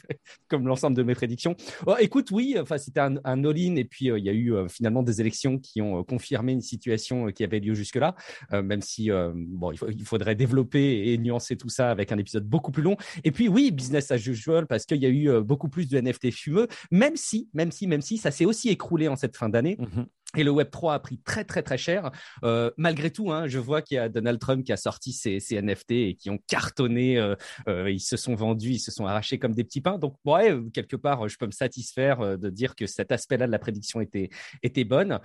comme 0.50 0.68
l'ensemble 0.68 0.98
de 0.98 1.04
mes 1.04 1.16
prédictions. 1.16 1.56
Oh, 1.88 1.96
écoute, 2.00 2.30
oui, 2.32 2.56
enfin, 2.60 2.78
c'était 2.78 3.00
un, 3.00 3.16
un 3.24 3.44
all-in. 3.46 3.76
Et 3.78 3.86
puis, 3.86 4.12
euh, 4.12 4.20
il 4.20 4.26
y 4.26 4.30
a 4.30 4.34
eu 4.34 4.54
euh, 4.54 4.68
finalement 4.68 5.04
des 5.04 5.22
élections 5.22 5.58
qui 5.58 5.82
ont 5.82 6.04
confirmé 6.04 6.52
une 6.52 6.62
situation 6.62 7.28
qui 7.28 7.44
avait 7.44 7.60
lieu 7.60 7.74
jusque-là, 7.74 8.16
euh, 8.54 8.62
même 8.62 8.82
si, 8.82 9.10
bon, 9.36 9.72
il, 9.72 9.78
faut- 9.78 9.90
il 9.90 10.04
faudrait 10.06 10.36
développer 10.36 11.12
et 11.14 11.18
nuancer 11.18 11.56
tout 11.56 11.70
ça 11.70 11.90
avec 11.92 12.12
un 12.12 12.18
épisode 12.18 12.46
beaucoup 12.46 12.72
plus 12.72 12.84
long. 12.84 12.98
Et 13.24 13.32
puis 13.32 13.48
oui, 13.48 13.72
business 13.72 14.12
as 14.12 14.26
usual 14.28 14.68
parce 14.68 14.86
qu'il 14.86 14.98
y 15.02 15.06
a 15.06 15.10
eu 15.10 15.42
beaucoup 15.42 15.70
plus 15.70 15.88
de 15.88 15.98
NFT 16.00 16.32
fumeux, 16.32 16.68
même 16.92 17.16
si, 17.16 17.29
même 17.54 17.72
si, 17.72 17.88
même 17.88 18.02
si 18.02 18.18
ça 18.18 18.32
s'est 18.32 18.46
aussi 18.46 18.70
écroulé 18.70 19.08
en 19.08 19.16
cette 19.16 19.38
fin 19.38 19.50
d'année. 19.50 19.78
Mhm. 19.80 20.06
Et 20.38 20.44
le 20.44 20.52
Web 20.52 20.70
3 20.70 20.94
a 20.94 21.00
pris 21.00 21.18
très 21.20 21.44
très 21.44 21.64
très 21.64 21.78
cher. 21.80 22.12
Euh, 22.44 22.70
malgré 22.78 23.10
tout, 23.10 23.32
hein, 23.32 23.48
je 23.48 23.58
vois 23.58 23.82
qu'il 23.82 23.96
y 23.96 23.98
a 23.98 24.10
Donald 24.10 24.40
Trump 24.40 24.64
qui 24.64 24.72
a 24.72 24.78
sorti 24.78 25.12
ses, 25.12 25.40
ses 25.40 25.60
NFT 25.60 25.92
et 25.92 26.16
qui 26.16 26.30
ont 26.30 26.38
cartonné. 26.48 27.18
euh, 27.18 27.36
euh, 27.68 27.90
ils 27.90 28.00
se 28.00 28.16
sont 28.16 28.36
vendus, 28.36 28.74
ils 28.74 28.80
se 28.80 28.92
sont 28.92 29.08
arrachés 29.08 29.40
comme 29.40 29.54
des 29.56 29.64
petits 29.64 29.82
pains. 29.82 29.98
Donc 29.98 30.16
ouais, 30.26 30.56
quelque 30.72 30.96
part, 30.96 31.28
je 31.28 31.36
peux 31.38 31.48
me 31.48 31.52
satisfaire 31.52 32.38
de 32.38 32.50
dire 32.52 32.76
que 32.76 32.86
cet 32.86 33.12
aspect-là 33.12 33.48
de 33.48 33.52
la 33.52 33.58
prédiction 33.60 34.02
était 34.02 34.30
était 34.62 34.84
bonne. 34.84 35.20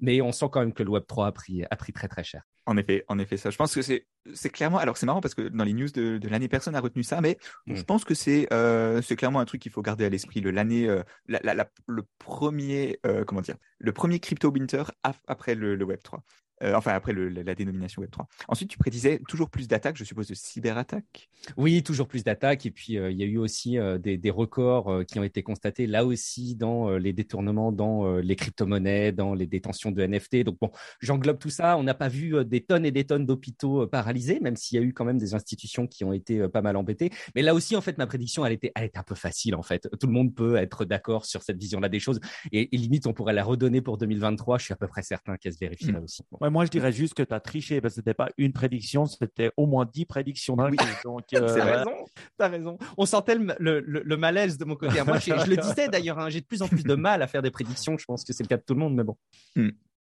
Mais 0.00 0.20
on 0.20 0.30
sent 0.32 0.46
quand 0.52 0.60
même 0.60 0.72
que 0.72 0.82
le 0.84 0.90
Web 0.90 1.04
3 1.08 1.26
a 1.26 1.32
pris 1.32 1.64
a 1.68 1.76
pris 1.76 1.92
très 1.92 2.06
très 2.08 2.22
cher. 2.22 2.42
En 2.66 2.76
effet, 2.76 3.02
en 3.08 3.18
effet, 3.18 3.38
ça. 3.38 3.48
Je 3.50 3.56
pense 3.56 3.74
que 3.74 3.80
c'est, 3.80 4.06
c'est 4.34 4.50
clairement. 4.50 4.76
Alors 4.78 4.98
c'est 4.98 5.06
marrant 5.06 5.22
parce 5.22 5.34
que 5.34 5.48
dans 5.48 5.64
les 5.64 5.72
news 5.72 5.88
de, 5.88 6.18
de 6.18 6.28
l'année, 6.28 6.48
personne 6.48 6.74
n'a 6.74 6.80
retenu 6.80 7.02
ça, 7.02 7.20
mais 7.20 7.38
Mm. 7.66 7.76
je 7.76 7.82
pense 7.82 8.04
que 8.04 8.14
c'est, 8.14 8.46
c'est 9.02 9.16
clairement 9.16 9.40
un 9.40 9.44
truc 9.46 9.62
qu'il 9.62 9.72
faut 9.72 9.82
garder 9.82 10.04
à 10.04 10.08
l'esprit. 10.10 10.40
Le 10.40 10.50
l'année, 10.50 10.86
la, 11.26 11.40
la- 11.42 11.54
la- 11.54 11.70
le 11.86 12.04
premier, 12.18 13.00
comment 13.26 13.40
dire, 13.40 13.56
le 13.78 13.92
premier 13.92 14.18
crypto 14.28 14.50
winter 14.50 14.82
après 15.26 15.54
le, 15.54 15.74
le 15.74 15.84
Web 15.86 16.02
3. 16.02 16.22
Euh, 16.62 16.74
enfin 16.74 16.92
après 16.92 17.12
le- 17.12 17.28
la, 17.28 17.42
la 17.42 17.54
dénomination 17.54 18.00
Web 18.02 18.10
3. 18.10 18.26
Ensuite, 18.48 18.68
tu 18.70 18.78
prédisais 18.78 19.20
toujours 19.28 19.48
plus 19.50 19.68
d'attaques, 19.68 19.96
je 19.96 20.04
suppose, 20.04 20.26
de 20.26 20.34
cyberattaques? 20.34 21.28
Oui, 21.56 21.82
toujours 21.82 22.08
plus 22.08 22.24
d'attaques. 22.24 22.66
Et 22.66 22.70
puis, 22.70 22.98
euh, 22.98 23.10
il 23.10 23.18
y 23.18 23.22
a 23.22 23.26
eu 23.26 23.38
aussi 23.38 23.78
euh, 23.78 23.98
des, 23.98 24.16
des 24.18 24.30
records 24.30 25.04
qui 25.06 25.18
ont 25.18 25.22
été 25.24 25.42
constatés 25.42 25.86
là 25.86 26.04
aussi 26.04 26.54
dans 26.56 26.90
les 26.98 27.12
détournements, 27.12 27.72
dans 27.72 28.16
les 28.18 28.36
crypto-monnaies, 28.36 29.12
dans 29.12 29.34
les 29.34 29.46
détentions 29.46 29.90
de 29.90 30.02
NFT. 30.02 30.44
Donc, 30.44 30.58
bon, 30.60 30.70
j'englobe 31.00 31.38
tout 31.38 31.50
ça. 31.50 31.76
On 31.78 31.82
n'a 31.82 31.94
pas 31.94 32.08
vu 32.08 32.44
des 32.44 32.60
tonnes 32.62 32.84
et 32.84 32.90
des 32.90 33.04
tonnes 33.04 33.26
d'hôpitaux 33.26 33.86
paralysés, 33.86 34.40
même 34.40 34.56
s'il 34.56 34.78
y 34.80 34.82
a 34.82 34.84
eu 34.84 34.92
quand 34.92 35.04
même 35.04 35.18
des 35.18 35.34
institutions 35.34 35.86
qui 35.86 36.04
ont 36.04 36.12
été 36.12 36.48
pas 36.48 36.62
mal 36.62 36.76
embêtées. 36.76 37.10
Mais 37.34 37.42
là 37.42 37.54
aussi, 37.54 37.76
en 37.76 37.80
fait, 37.80 37.98
ma 37.98 38.06
prédiction, 38.06 38.44
elle 38.44 38.52
était, 38.52 38.72
elle 38.74 38.84
était 38.84 38.98
un 38.98 39.02
peu 39.04 39.14
facile, 39.14 39.54
en 39.54 39.62
fait. 39.62 39.88
Tout 40.00 40.06
le 40.06 40.12
monde 40.12 40.34
peut 40.34 40.56
être 40.56 40.84
d'accord 40.84 41.24
sur 41.24 41.42
cette 41.42 41.58
vision-là 41.58 41.88
des 41.88 42.00
choses. 42.00 42.20
Et, 42.52 42.74
et 42.74 42.78
limite, 42.78 43.06
on 43.06 43.12
pourrait 43.12 43.32
la 43.34 43.44
redonner 43.44 43.80
pour 43.80 43.98
2023. 43.98 44.58
Je 44.58 44.64
suis 44.64 44.72
à 44.72 44.76
peu 44.76 44.88
près 44.88 45.02
certain 45.02 45.36
qu'elle 45.36 45.52
se 45.52 45.58
vérifierait 45.58 46.00
aussi. 46.02 46.22
Bon. 46.30 46.38
Ouais, 46.40 46.47
moi, 46.50 46.64
je 46.64 46.70
dirais 46.70 46.92
juste 46.92 47.14
que 47.14 47.22
tu 47.22 47.32
as 47.34 47.40
triché 47.40 47.80
parce 47.80 47.94
que 47.94 48.00
c'était 48.00 48.14
pas 48.14 48.28
une 48.38 48.52
prédiction, 48.52 49.06
c'était 49.06 49.50
au 49.56 49.66
moins 49.66 49.86
10 49.92 50.04
prédictions 50.06 50.56
d'un 50.56 50.70
Oui. 50.70 50.76
coup. 50.76 50.84
Donc, 51.04 51.24
euh, 51.34 51.48
C'est 51.48 51.62
raison, 51.62 51.90
t'as 52.36 52.48
raison. 52.48 52.78
On 52.96 53.06
sentait 53.06 53.34
le, 53.34 53.54
le- 53.58 53.80
le- 53.80 54.02
le 54.04 54.16
malaise 54.16 54.58
de 54.58 54.64
mon 54.64 54.76
côté. 54.76 55.02
Moi, 55.04 55.18
je, 55.18 55.32
je 55.38 55.50
le 55.50 55.56
disais 55.56 55.88
d'ailleurs, 55.88 56.18
hein, 56.18 56.28
j'ai 56.30 56.40
de 56.40 56.46
plus 56.46 56.62
en 56.62 56.68
plus 56.68 56.82
de 56.84 56.94
mal 56.94 57.22
à 57.22 57.26
faire 57.26 57.42
des 57.42 57.50
prédictions. 57.50 57.96
Je 57.98 58.04
pense 58.04 58.24
que 58.24 58.32
c'est 58.32 58.42
le 58.42 58.48
cas 58.48 58.56
de 58.56 58.62
tout 58.66 58.74
le 58.74 58.80
monde, 58.80 58.94
mais 58.94 59.04
bon. 59.04 59.16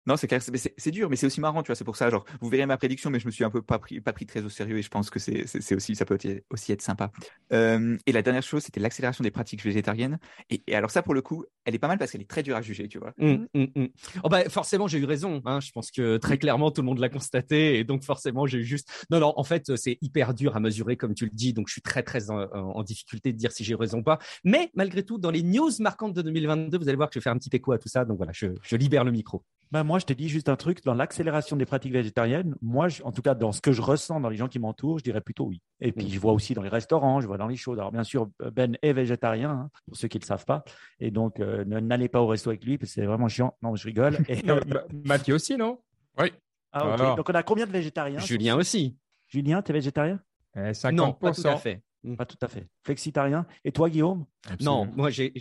Non, 0.06 0.16
c'est 0.16 0.26
clair, 0.26 0.40
c'est, 0.42 0.90
dur, 0.90 1.10
mais 1.10 1.16
c'est 1.16 1.26
aussi 1.26 1.40
marrant, 1.40 1.62
tu 1.62 1.68
vois. 1.68 1.76
C'est 1.76 1.84
pour 1.84 1.96
ça, 1.96 2.08
genre, 2.10 2.24
vous 2.40 2.48
verrez 2.48 2.66
ma 2.66 2.76
prédiction, 2.76 3.10
mais 3.10 3.20
je 3.20 3.26
me 3.26 3.30
suis 3.30 3.44
un 3.44 3.50
peu 3.50 3.62
pas 3.62 3.78
pris, 3.78 4.00
très 4.26 4.42
au 4.42 4.48
sérieux 4.48 4.78
et 4.78 4.82
je 4.82 4.88
pense 4.88 5.10
que 5.10 5.18
c'est, 5.18 5.44
aussi, 5.74 5.94
ça 5.94 6.04
peut 6.04 6.16
aussi- 6.50 6.72
être 6.72 6.82
sympa. 6.82 7.10
Et 7.50 8.12
la 8.12 8.22
dernière 8.22 8.42
chose, 8.42 8.62
c'était 8.62 8.80
l'accélération 8.80 9.22
des 9.22 9.30
pratiques 9.30 9.62
végétariennes. 9.62 10.18
Et, 10.48 10.62
alors 10.74 10.90
ça, 10.90 11.02
pour 11.02 11.14
le 11.14 11.22
coup, 11.22 11.44
elle 11.64 11.74
est 11.74 11.78
pas 11.78 11.88
mal 11.88 11.98
parce 11.98 12.12
qu'elle 12.12 12.22
est 12.22 12.30
très 12.30 12.42
dure 12.42 12.56
à 12.56 12.62
juger, 12.62 12.88
tu 12.88 12.98
vois. 12.98 13.12
Hum, 13.20 13.46
hum, 13.54 13.68
hum. 13.76 13.88
Oh, 14.24 14.28
bah, 14.28 14.48
forcément, 14.48 14.86
j'ai 14.88 14.98
eu 14.98 15.04
raison. 15.04 15.42
hein. 15.44 15.60
Je 15.60 15.70
pense 15.72 15.90
que 15.90 16.16
très 16.16 16.38
clairement, 16.38 16.70
tout 16.70 16.80
le 16.80 16.86
monde 16.86 16.98
l'a 16.98 17.08
constaté. 17.08 17.78
Et 17.78 17.84
donc, 17.84 18.02
forcément, 18.02 18.46
j'ai 18.46 18.58
eu 18.58 18.64
juste. 18.64 18.88
Non, 19.10 19.20
non, 19.20 19.32
en 19.36 19.44
fait, 19.44 19.76
c'est 19.76 19.98
hyper 20.00 20.34
dur 20.34 20.56
à 20.56 20.60
mesurer, 20.60 20.96
comme 20.96 21.14
tu 21.14 21.24
le 21.24 21.30
dis. 21.30 21.52
Donc, 21.52 21.68
je 21.68 21.72
suis 21.72 21.82
très, 21.82 22.02
très 22.02 22.30
en, 22.30 22.82
difficulté 22.82 23.32
de 23.32 23.38
dire 23.38 23.52
si 23.52 23.64
j'ai 23.64 23.74
raison 23.74 23.98
ou 23.98 24.02
pas. 24.02 24.18
Mais 24.44 24.70
malgré 24.74 25.04
tout, 25.04 25.18
dans 25.18 25.30
les 25.30 25.42
news 25.42 25.70
marquantes 25.80 26.14
de 26.14 26.22
2022, 26.22 26.78
vous 26.78 26.88
allez 26.88 26.96
voir 26.96 27.08
que 27.10 27.14
je 27.14 27.18
vais 27.18 27.22
faire 27.22 27.32
un 27.32 27.38
petit 27.38 27.50
écho 27.52 27.72
à 27.72 27.78
tout 27.78 27.88
ça. 27.88 28.04
Donc, 28.04 28.16
voilà, 28.16 28.32
je 28.32 28.76
libère 28.76 29.04
le 29.04 29.12
micro. 29.12 29.44
Ben, 29.72 29.84
moi, 29.84 30.00
je 30.00 30.04
te 30.06 30.12
dis 30.12 30.28
juste 30.28 30.48
un 30.48 30.56
truc, 30.56 30.82
dans 30.84 30.94
l'accélération 30.94 31.56
des 31.56 31.64
pratiques 31.64 31.92
végétariennes, 31.92 32.56
moi, 32.60 32.88
je- 32.88 33.04
en 33.04 33.12
tout 33.12 33.22
cas, 33.22 33.36
dans 33.36 33.52
ce 33.52 33.60
que 33.60 33.70
je 33.70 33.80
ressens 33.80 34.20
dans 34.20 34.28
les 34.28 34.36
gens 34.36 34.48
qui 34.48 34.58
m'entourent, 34.58 34.98
je 34.98 35.04
dirais 35.04 35.20
plutôt 35.20 35.44
oui. 35.46 35.62
Et 35.80 35.92
puis, 35.92 36.06
Mhm. 36.06 36.10
je 36.10 36.18
vois 36.18 36.32
aussi 36.32 36.54
dans 36.54 36.62
les 36.62 36.68
restaurants, 36.68 37.20
je 37.20 37.28
vois 37.28 37.38
dans 37.38 37.46
les 37.46 37.54
choses. 37.56 37.78
Alors, 37.78 37.92
bien 37.92 38.02
sûr, 38.02 38.28
Ben 38.52 38.76
est 38.82 38.92
végétarien, 38.92 39.50
hein, 39.50 39.70
pour 39.86 39.96
ceux 39.96 40.08
qui 40.08 40.18
ne 40.18 40.22
le 40.22 40.26
savent 40.26 40.44
pas. 40.44 40.64
Et 40.98 41.12
donc, 41.12 41.38
euh, 41.38 41.64
ne- 41.66 41.78
n'allez 41.78 42.08
pas 42.08 42.20
au 42.20 42.26
resto 42.26 42.50
avec 42.50 42.64
lui, 42.64 42.78
parce 42.78 42.90
que 42.90 42.94
c'est 42.94 43.06
vraiment 43.06 43.28
chiant. 43.28 43.56
Non, 43.62 43.76
je 43.76 43.86
rigole. 43.86 44.18
Et- 44.28 44.42
Non, 44.58 44.60
Ma- 44.66 44.82
Mathieu 45.04 45.36
aussi, 45.36 45.56
non? 45.56 45.78
Oui. 46.18 46.32
Ah, 46.72 46.86
ok. 46.86 46.92
Alors. 47.00 47.16
Donc, 47.16 47.28
on 47.30 47.34
a 47.34 47.42
combien 47.44 47.66
de 47.66 47.72
végétariens? 47.72 48.18
Julien 48.18 48.56
aussi. 48.56 48.96
Julien, 49.28 49.62
tu 49.62 49.70
es 49.70 49.74
végétarien? 49.74 50.20
Eh, 50.56 50.74
50%. 50.74 50.92
Non, 50.96 51.12
pas 51.12 51.30
tout 51.30 51.46
à 51.46 51.56
fait. 51.56 51.80
Pas 52.16 52.24
tout 52.24 52.38
à 52.40 52.48
fait. 52.48 52.66
Flexitarien. 52.86 53.46
Et 53.64 53.72
toi, 53.72 53.90
Guillaume? 53.90 54.24
Non, 54.62 54.88
moi 54.96 55.10
j'ai- 55.10 55.32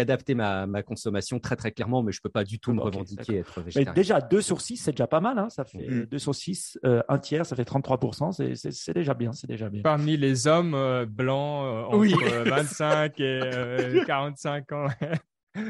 adapté 0.00 0.34
ma, 0.34 0.66
ma 0.66 0.82
consommation 0.82 1.38
très 1.38 1.54
très 1.54 1.70
clairement, 1.70 2.02
mais 2.02 2.10
je 2.10 2.20
peux 2.20 2.28
pas 2.28 2.42
du 2.44 2.58
tout 2.58 2.72
me 2.72 2.80
revendiquer 2.80 3.36
être 3.38 3.54
Mais 3.58 3.62
végétarien. 3.64 3.92
déjà, 3.94 4.20
2 4.20 4.40
sur 4.40 4.60
6, 4.60 4.78
c'est 4.78 4.90
déjà 4.90 5.06
pas 5.06 5.20
mal. 5.20 5.38
Hein. 5.38 5.48
Ça 5.48 5.64
fait. 5.64 6.06
2 6.06 6.18
sur 6.18 6.34
6, 6.34 6.78
euh, 6.84 7.02
un 7.08 7.18
tiers, 7.18 7.46
ça 7.46 7.54
fait 7.54 7.64
33%. 7.64 8.32
C'est- 8.32 8.92
déjà 8.92 9.14
bien. 9.14 9.32
C'est 9.32 9.46
déjà 9.46 9.68
bien. 9.70 9.82
Parmi 9.82 10.16
les 10.16 10.46
hommes 10.48 10.74
euh, 10.74 11.06
blancs 11.06 11.64
euh, 11.64 11.84
entre 11.84 11.98
Oui. 11.98 12.14
euh, 12.32 12.44
25 12.44 13.20
et 13.20 13.40
euh, 13.44 14.04
45 14.06 14.72
ans. 14.72 14.86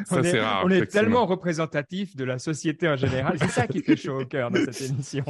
Ça, 0.06 0.18
on 0.18 0.22
c'est 0.22 0.36
est, 0.36 0.40
rare, 0.40 0.62
on 0.64 0.70
est 0.70 0.86
tellement 0.86 1.26
représentatif 1.26 2.16
de 2.16 2.24
la 2.24 2.38
société 2.38 2.88
en 2.88 2.96
général. 2.96 3.38
C'est 3.38 3.48
ça 3.48 3.66
qui 3.66 3.82
fait 3.82 3.96
chaud 3.96 4.20
au 4.22 4.24
cœur 4.26 4.50
dans 4.50 4.60
cette 4.72 4.90
émission. 4.90 5.24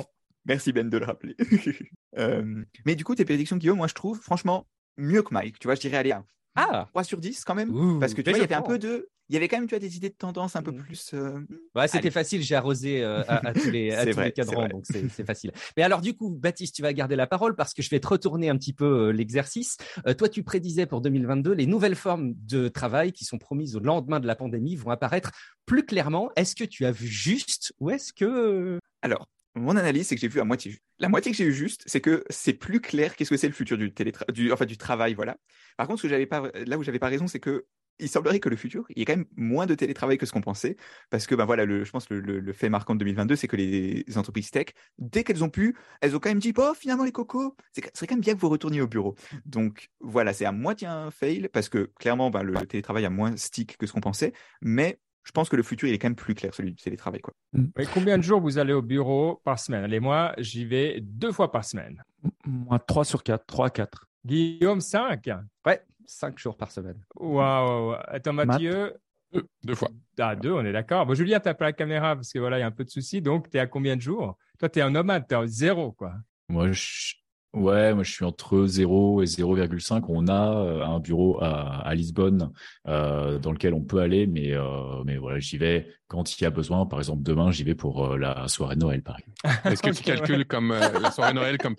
Merci 0.47 0.73
Ben 0.73 0.89
de 0.89 0.97
le 0.99 1.05
rappeler. 1.05 1.35
Euh, 2.17 2.65
mais 2.87 2.97
du 2.97 3.05
coup, 3.05 3.15
tes 3.15 3.25
prédictions, 3.25 3.57
Guillaume, 3.59 3.77
moi 3.77 3.87
je 3.87 3.95
trouve 3.95 4.19
franchement 4.19 4.67
mieux 4.99 5.23
que 5.23 5.33
Mike. 5.33 5.59
Tu 5.59 5.67
vois, 5.69 5.75
je 5.75 5.81
dirais 5.81 5.97
aller 5.97 6.13
à 6.13 6.25
Ah 6.57 6.87
3 6.91 7.05
sur 7.05 7.19
10 7.19 7.45
quand 7.45 7.55
même. 7.55 7.71
Ouh, 7.75 7.99
parce 7.99 8.13
que 8.15 8.21
tu 8.23 8.31
vois, 8.31 8.39
il 8.39 8.43
y 8.43 8.45
avait 8.45 8.55
un 8.55 8.63
peu 8.63 8.79
de. 8.79 9.09
Il 9.31 9.35
y 9.35 9.37
avait 9.37 9.47
quand 9.47 9.59
même 9.59 9.67
tu 9.69 9.75
vois, 9.75 9.79
des 9.79 9.95
idées 9.99 10.09
de 10.09 10.15
tendance 10.15 10.57
un 10.57 10.63
peu 10.63 10.71
Mhm. 10.71 10.83
plus. 10.85 11.11
euh, 11.13 11.39
Ouais, 11.75 11.87
c'était 11.87 11.99
Allez. 11.99 12.11
facile, 12.11 12.43
j'ai 12.43 12.55
arrosé 12.55 13.03
euh, 13.05 13.23
à, 13.29 13.49
à 13.49 13.53
tous 13.53 13.71
les, 13.71 13.91
à 13.93 14.07
tous 14.07 14.13
vrai, 14.13 14.25
les 14.25 14.33
cadrans, 14.33 14.67
donc 14.69 14.87
c'est 14.87 15.27
facile. 15.27 15.53
Mais 15.77 15.83
alors 15.83 16.01
du 16.01 16.15
coup, 16.17 16.31
Baptiste, 16.31 16.75
tu 16.75 16.81
vas 16.81 16.95
garder 16.95 17.15
la 17.15 17.27
parole 17.27 17.55
parce 17.55 17.75
que 17.75 17.83
je 17.83 17.91
vais 17.91 18.01
te 18.01 18.09
retourner 18.09 18.49
un 18.49 18.57
petit 18.57 18.73
peu 18.73 19.09
euh, 19.09 19.13
l'exercice. 19.13 19.77
Toi, 20.17 20.31
tu 20.31 20.43
prédisais 20.43 20.87
pour 20.87 21.03
2022 21.03 21.53
les 21.53 21.67
nouvelles 21.67 21.95
formes 21.95 22.33
de 22.47 22.69
travail 22.69 23.13
qui 23.13 23.27
sont 23.27 23.37
promises 23.37 23.77
au 23.77 23.81
lendemain 23.81 24.19
de 24.19 24.27
la 24.27 24.35
pandémie 24.35 24.77
vont 24.77 24.91
apparaître 24.91 25.31
plus 25.67 25.85
clairement. 25.85 26.31
Est-ce 26.35 26.57
que 26.57 26.65
tu 26.65 26.87
as 26.87 26.91
vu 26.91 27.07
juste 27.07 27.75
ou 27.81 27.91
est-ce 27.91 28.15
que 28.15 28.79
Alors, 29.03 29.29
mon 29.55 29.77
analyse, 29.77 30.07
c'est 30.09 30.15
que 30.15 30.21
j'ai 30.21 30.29
vu 30.29 30.41
à 30.41 30.45
moitié. 30.45 30.79
La 30.99 31.09
moitié 31.09 31.33
que 31.33 31.37
j'ai 31.37 31.45
eu 31.45 31.53
juste, 31.53 31.83
c'est 31.87 32.01
que 32.01 32.25
c'est 32.31 32.53
plus 32.53 32.81
clair 32.81 33.17
qu'est-ce 33.17 33.31
que 33.31 33.37
c'est 33.37 33.49
le 33.49 33.55
futur 33.55 33.77
du, 33.79 33.91
télétra- 33.91 34.31
du, 34.33 34.53
enfin, 34.53 34.67
du 34.67 34.77
travail. 34.77 35.15
Voilà. 35.15 35.37
Par 35.77 35.87
contre, 35.87 36.03
ce 36.03 36.07
que 36.09 36.25
pas, 36.25 36.51
là 36.67 36.79
où 36.79 36.83
j'avais 36.83 36.99
pas 36.99 37.09
raison, 37.09 37.27
c'est 37.27 37.41
que 37.41 37.67
il 38.01 38.09
semblerait 38.09 38.41
que 38.41 38.49
le 38.49 38.57
futur, 38.57 38.87
il 38.91 38.99
y 38.99 39.03
ait 39.03 39.05
quand 39.05 39.17
même 39.17 39.27
moins 39.37 39.67
de 39.67 39.75
télétravail 39.75 40.19
que 40.19 40.27
ce 40.27 40.33
qu'on 40.33 40.41
pensait. 40.41 40.77
Parce 41.11 41.27
que, 41.27 41.35
ben 41.35 41.45
voilà, 41.45 41.67
je 41.67 41.91
pense 41.91 42.09
le, 42.11 42.21
le- 42.21 42.53
fait 42.53 42.69
marquant 42.69 42.95
de 42.95 43.01
2022, 43.01 43.37
c'est 43.37 43.49
que 43.49 43.57
les 43.57 44.05
entreprises 44.17 44.51
tech, 44.51 44.67
dès 44.99 45.25
qu'elles 45.25 45.43
ont 45.45 45.51
pu, 45.51 45.77
elles 46.01 46.15
ont 46.15 46.21
quand 46.21 46.29
même 46.31 46.39
dit, 46.39 46.53
oh, 46.57 46.73
finalement, 46.79 47.05
les 47.05 47.13
cocos, 47.13 47.57
ce 47.75 47.81
serait 47.95 48.07
quand 48.07 48.15
même 48.15 48.21
bien 48.21 48.35
que 48.35 48.41
vous 48.41 48.49
retourniez 48.49 48.81
au 48.81 48.87
bureau. 48.87 49.15
Donc, 49.45 49.89
voilà, 50.01 50.33
c'est 50.33 50.45
à 50.45 50.53
moitié 50.53 50.87
un 50.87 51.11
fail 51.11 51.49
parce 51.53 51.69
que 51.69 51.91
clairement, 51.99 52.31
ben, 52.31 52.43
le 52.43 52.55
télétravail 52.67 53.05
a 53.05 53.11
moins 53.11 53.37
stick 53.37 53.77
que 53.77 53.87
ce 53.87 53.93
qu'on 53.93 54.01
pensait. 54.01 54.33
Mais 54.63 55.01
je 55.29 55.33
pense 55.33 55.51
que 55.51 55.57
le 55.57 55.63
futur, 55.63 55.87
il 55.91 55.93
est 55.93 55.99
quand 55.99 56.09
même 56.09 56.17
plus 56.17 56.35
clair, 56.35 56.55
celui 56.55 56.73
du 56.73 56.83
télétravail, 56.83 57.21
quoi. 57.21 57.35
Mais 57.53 57.85
combien 57.93 58.17
de 58.17 58.23
jours 58.23 58.41
vous 58.41 58.57
allez 58.57 58.73
au 58.73 58.81
bureau 58.81 59.43
par 59.45 59.59
semaine? 59.59 59.85
Allez, 59.85 60.01
moi, 60.01 60.33
j'y 60.39 60.65
vais 60.65 61.03
deux 61.03 61.33
fois 61.33 61.53
par 61.53 61.67
semaine. 61.67 62.03
Moi, 62.47 62.79
3 62.79 63.05
sur 63.05 63.23
4, 63.23 63.45
3 63.45 63.67
à 63.67 63.71
4. 63.71 64.09
Guillaume, 64.25 64.81
5 64.81 65.29
ouais, 65.67 65.83
cinq 66.07 66.39
jours 66.39 66.57
par 66.57 66.71
semaine. 66.71 66.99
Waouh 67.17 67.95
Attends, 68.07 68.33
Mathieu? 68.33 68.97
Deux, 69.35 69.47
deux 69.65 69.75
fois. 69.75 69.91
Ah, 70.19 70.35
deux, 70.35 70.53
on 70.53 70.65
est 70.65 70.73
d'accord. 70.73 71.05
Bon, 71.05 71.13
Julien, 71.13 71.41
t'as 71.41 71.53
pas 71.53 71.67
la 71.67 71.73
caméra 71.75 72.17
parce 72.17 72.33
que 72.33 72.39
voilà, 72.39 72.57
il 72.57 72.61
y 72.61 72.65
a 72.65 72.67
un 72.67 72.71
peu 72.71 72.85
de 72.85 72.91
soucis. 72.91 73.21
Donc, 73.21 73.51
tu 73.51 73.59
es 73.59 73.61
à 73.61 73.67
combien 73.67 73.97
de 73.97 74.01
jours? 74.01 74.39
Toi, 74.59 74.71
tu 74.71 74.79
es 74.79 74.83
un 74.83 74.91
nomade, 74.91 75.27
tu 75.29 75.35
es 75.35 75.37
à 75.37 75.47
zéro, 75.47 75.93
quoi. 75.93 76.15
Moi, 76.49 76.73
je... 76.73 77.17
Ouais, 77.55 77.95
moi 77.95 78.05
je 78.05 78.13
suis 78.13 78.25
entre 78.25 78.67
0 78.67 79.23
et 79.23 79.25
0,5. 79.25 80.05
On 80.09 80.29
a 80.29 80.55
euh, 80.55 80.85
un 80.85 81.01
bureau 81.01 81.43
à, 81.43 81.81
à 81.81 81.95
Lisbonne 81.95 82.53
euh, 82.87 83.39
dans 83.39 83.53
lequel 83.53 83.73
on 83.73 83.81
peut 83.83 84.01
aller, 84.01 84.27
mais, 84.27 84.53
euh, 84.53 85.03
mais 85.05 85.17
voilà, 85.17 85.39
j'y 85.39 85.57
vais 85.57 85.87
quand 86.09 86.39
il 86.39 86.45
y 86.45 86.47
a 86.47 86.51
besoin. 86.51 86.85
Par 86.85 86.99
exemple, 86.99 87.23
demain, 87.23 87.51
j'y 87.51 87.65
vais 87.65 87.75
pour 87.75 88.05
euh, 88.05 88.19
la 88.19 88.49
soirée 88.49 88.75
de 88.75 88.81
Noël, 88.81 89.03
par 89.03 89.17
exemple. 89.19 89.69
Est-ce 89.73 89.83
que 89.83 89.91
tu 89.91 90.03
calcules 90.05 90.45
comme 90.45 90.73
euh, 90.73 91.01
la 91.01 91.11
soirée 91.11 91.33
Noël 91.33 91.57
comme 91.57 91.75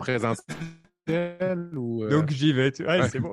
présentiel 1.13 1.77
ou 1.77 2.03
euh, 2.03 2.09
Donc, 2.09 2.29
j'y 2.31 2.53
vais. 2.53 2.71
tu- 2.71 2.83
Ouais, 2.85 2.99
Ouais. 3.01 3.09
c'est 3.09 3.19
bon. 3.19 3.31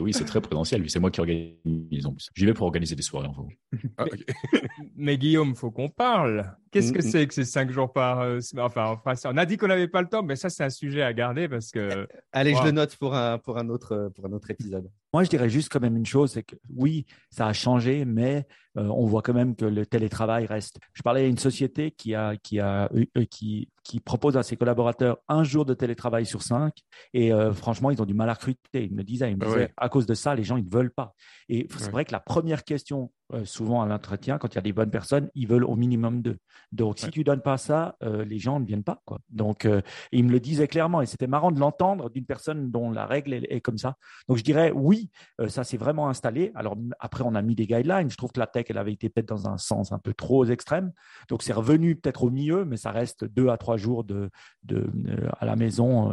Oui, 0.00 0.12
c'est 0.12 0.24
très 0.24 0.40
présentiel. 0.40 0.88
C'est 0.90 1.00
moi 1.00 1.10
qui 1.10 1.20
organise 1.20 2.06
en 2.06 2.12
plus. 2.12 2.28
J'y 2.34 2.46
vais 2.46 2.54
pour 2.54 2.66
organiser 2.66 2.94
des 2.94 3.02
soirées, 3.02 3.28
en 3.28 3.34
fait. 3.34 3.88
ah. 3.98 4.04
Mais 4.96 5.16
Guillaume, 5.18 5.54
faut 5.54 5.70
qu'on 5.70 5.88
parle. 5.88 6.52
Qu'est-ce 6.70 6.92
que 6.92 6.98
Mm, 6.98 7.10
c'est 7.10 7.26
que 7.26 7.34
ces 7.34 7.44
cinq 7.44 7.70
jours 7.70 7.92
par 7.92 8.20
euh, 8.20 8.40
semaine 8.40 8.64
Enfin, 8.66 8.98
on 9.24 9.36
a 9.36 9.46
dit 9.46 9.56
qu'on 9.56 9.68
n'avait 9.68 9.88
pas 9.88 10.02
le 10.02 10.08
temps, 10.08 10.22
mais 10.22 10.36
ça, 10.36 10.50
c'est 10.50 10.64
un 10.64 10.70
sujet 10.70 11.02
à 11.02 11.12
garder 11.14 11.48
parce 11.48 11.70
que 11.70 12.06
Allez, 12.32 12.52
Wow. 12.52 12.60
je 12.60 12.64
le 12.66 12.70
note 12.72 12.96
pour 12.96 13.14
un, 13.14 13.38
pour 13.38 13.56
un 13.58 13.68
autre, 13.70 14.10
pour 14.14 14.26
un 14.26 14.32
autre 14.32 14.50
épisode. 14.50 14.90
Moi, 15.14 15.24
je 15.24 15.30
dirais 15.30 15.48
juste 15.48 15.70
quand 15.72 15.80
même 15.80 15.96
une 15.96 16.04
chose, 16.06 16.32
c'est 16.32 16.42
que 16.42 16.56
oui, 16.76 17.06
ça 17.30 17.46
a 17.46 17.52
changé, 17.54 18.04
mais 18.04 18.46
euh, 18.76 18.84
on 18.88 19.06
voit 19.06 19.22
quand 19.22 19.32
même 19.32 19.56
que 19.56 19.64
le 19.64 19.86
télétravail 19.86 20.44
reste. 20.44 20.78
Je 20.92 21.02
parlais 21.02 21.22
à 21.22 21.26
une 21.26 21.38
société 21.38 21.90
qui 21.92 22.14
a, 22.14 22.36
qui 22.36 22.60
a, 22.60 22.90
euh, 22.92 23.04
euh, 23.16 23.24
qui, 23.24 23.70
qui 23.84 24.00
propose 24.00 24.36
à 24.36 24.42
ses 24.42 24.56
collaborateurs 24.58 25.16
un 25.28 25.44
jour 25.44 25.64
de 25.64 25.72
télétravail 25.72 26.26
sur 26.26 26.42
cinq, 26.42 26.74
et 27.14 27.32
euh, 27.32 27.54
franchement, 27.54 27.90
ils 27.90 28.02
ont 28.02 28.06
du 28.06 28.12
mal 28.14 28.28
à 28.28 28.34
recruter. 28.34 28.84
Ils 28.84 28.94
me 28.94 29.02
disaient, 29.02 29.30
ils 29.30 29.36
me 29.38 29.44
Ah 29.44 29.46
disaient, 29.46 29.58
ouais. 29.60 29.72
à 29.78 29.88
cause 29.88 30.04
de 30.04 30.14
ça, 30.14 30.34
les 30.34 30.44
gens 30.44 30.58
ils 30.58 30.66
ne 30.66 30.70
veulent 30.70 30.92
pas. 30.92 31.14
Et 31.48 31.66
c'est 31.70 31.86
Ouais. 31.86 31.90
vrai 31.90 32.04
que 32.04 32.12
la 32.12 32.20
première 32.20 32.62
question, 32.64 33.10
euh, 33.34 33.44
souvent 33.44 33.82
à 33.82 33.86
l'entretien, 33.86 34.38
quand 34.38 34.48
il 34.54 34.56
y 34.56 34.58
a 34.58 34.62
des 34.62 34.72
bonnes 34.72 34.90
personnes, 34.90 35.30
ils 35.34 35.46
veulent 35.46 35.64
au 35.64 35.76
minimum 35.76 36.22
deux. 36.22 36.38
Donc, 36.72 36.98
si 36.98 37.06
Ouais. 37.06 37.10
tu 37.10 37.24
donnes 37.24 37.42
pas 37.42 37.56
ça, 37.58 37.96
euh, 38.02 38.24
les 38.24 38.38
gens 38.38 38.60
ne 38.60 38.66
viennent 38.66 38.84
pas. 38.84 39.02
Quoi. 39.04 39.18
Donc, 39.30 39.64
euh, 39.64 39.80
ils 40.12 40.24
me 40.24 40.30
le 40.32 40.40
disaient 40.40 40.68
clairement, 40.68 41.02
et 41.02 41.06
c'était 41.06 41.26
marrant 41.26 41.50
de 41.52 41.60
l'entendre 41.60 42.10
d'une 42.10 42.24
personne 42.24 42.70
dont 42.70 42.90
la 42.90 43.06
règle 43.06 43.32
est, 43.34 43.46
est 43.50 43.60
comme 43.60 43.78
ça. 43.78 43.96
Donc, 44.28 44.38
je 44.38 44.44
dirais 44.44 44.72
oui, 44.74 45.10
euh, 45.40 45.48
ça 45.48 45.64
s'est 45.64 45.76
vraiment 45.76 46.08
installé. 46.08 46.52
Alors 46.54 46.76
après, 47.00 47.24
on 47.26 47.34
a 47.34 47.42
mis 47.42 47.54
des 47.54 47.66
guidelines. 47.66 48.10
Je 48.10 48.16
trouve 48.16 48.32
que 48.32 48.40
la 48.40 48.46
tech, 48.46 48.66
elle 48.68 48.78
avait 48.78 48.92
été 48.92 49.08
peut-être 49.08 49.28
dans 49.28 49.48
un 49.48 49.58
sens 49.58 49.92
un 49.92 49.98
peu 49.98 50.14
trop 50.14 50.44
extrême. 50.46 50.92
Donc, 51.28 51.42
c'est 51.42 51.52
revenu 51.52 51.96
peut-être 51.96 52.24
au 52.24 52.30
milieu, 52.30 52.64
mais 52.64 52.76
ça 52.76 52.90
reste 52.90 53.24
deux 53.24 53.48
à 53.48 53.56
trois 53.56 53.76
jours 53.76 54.04
de, 54.04 54.30
de, 54.64 54.90
à 55.38 55.44
la 55.46 55.56
maison 55.56 56.12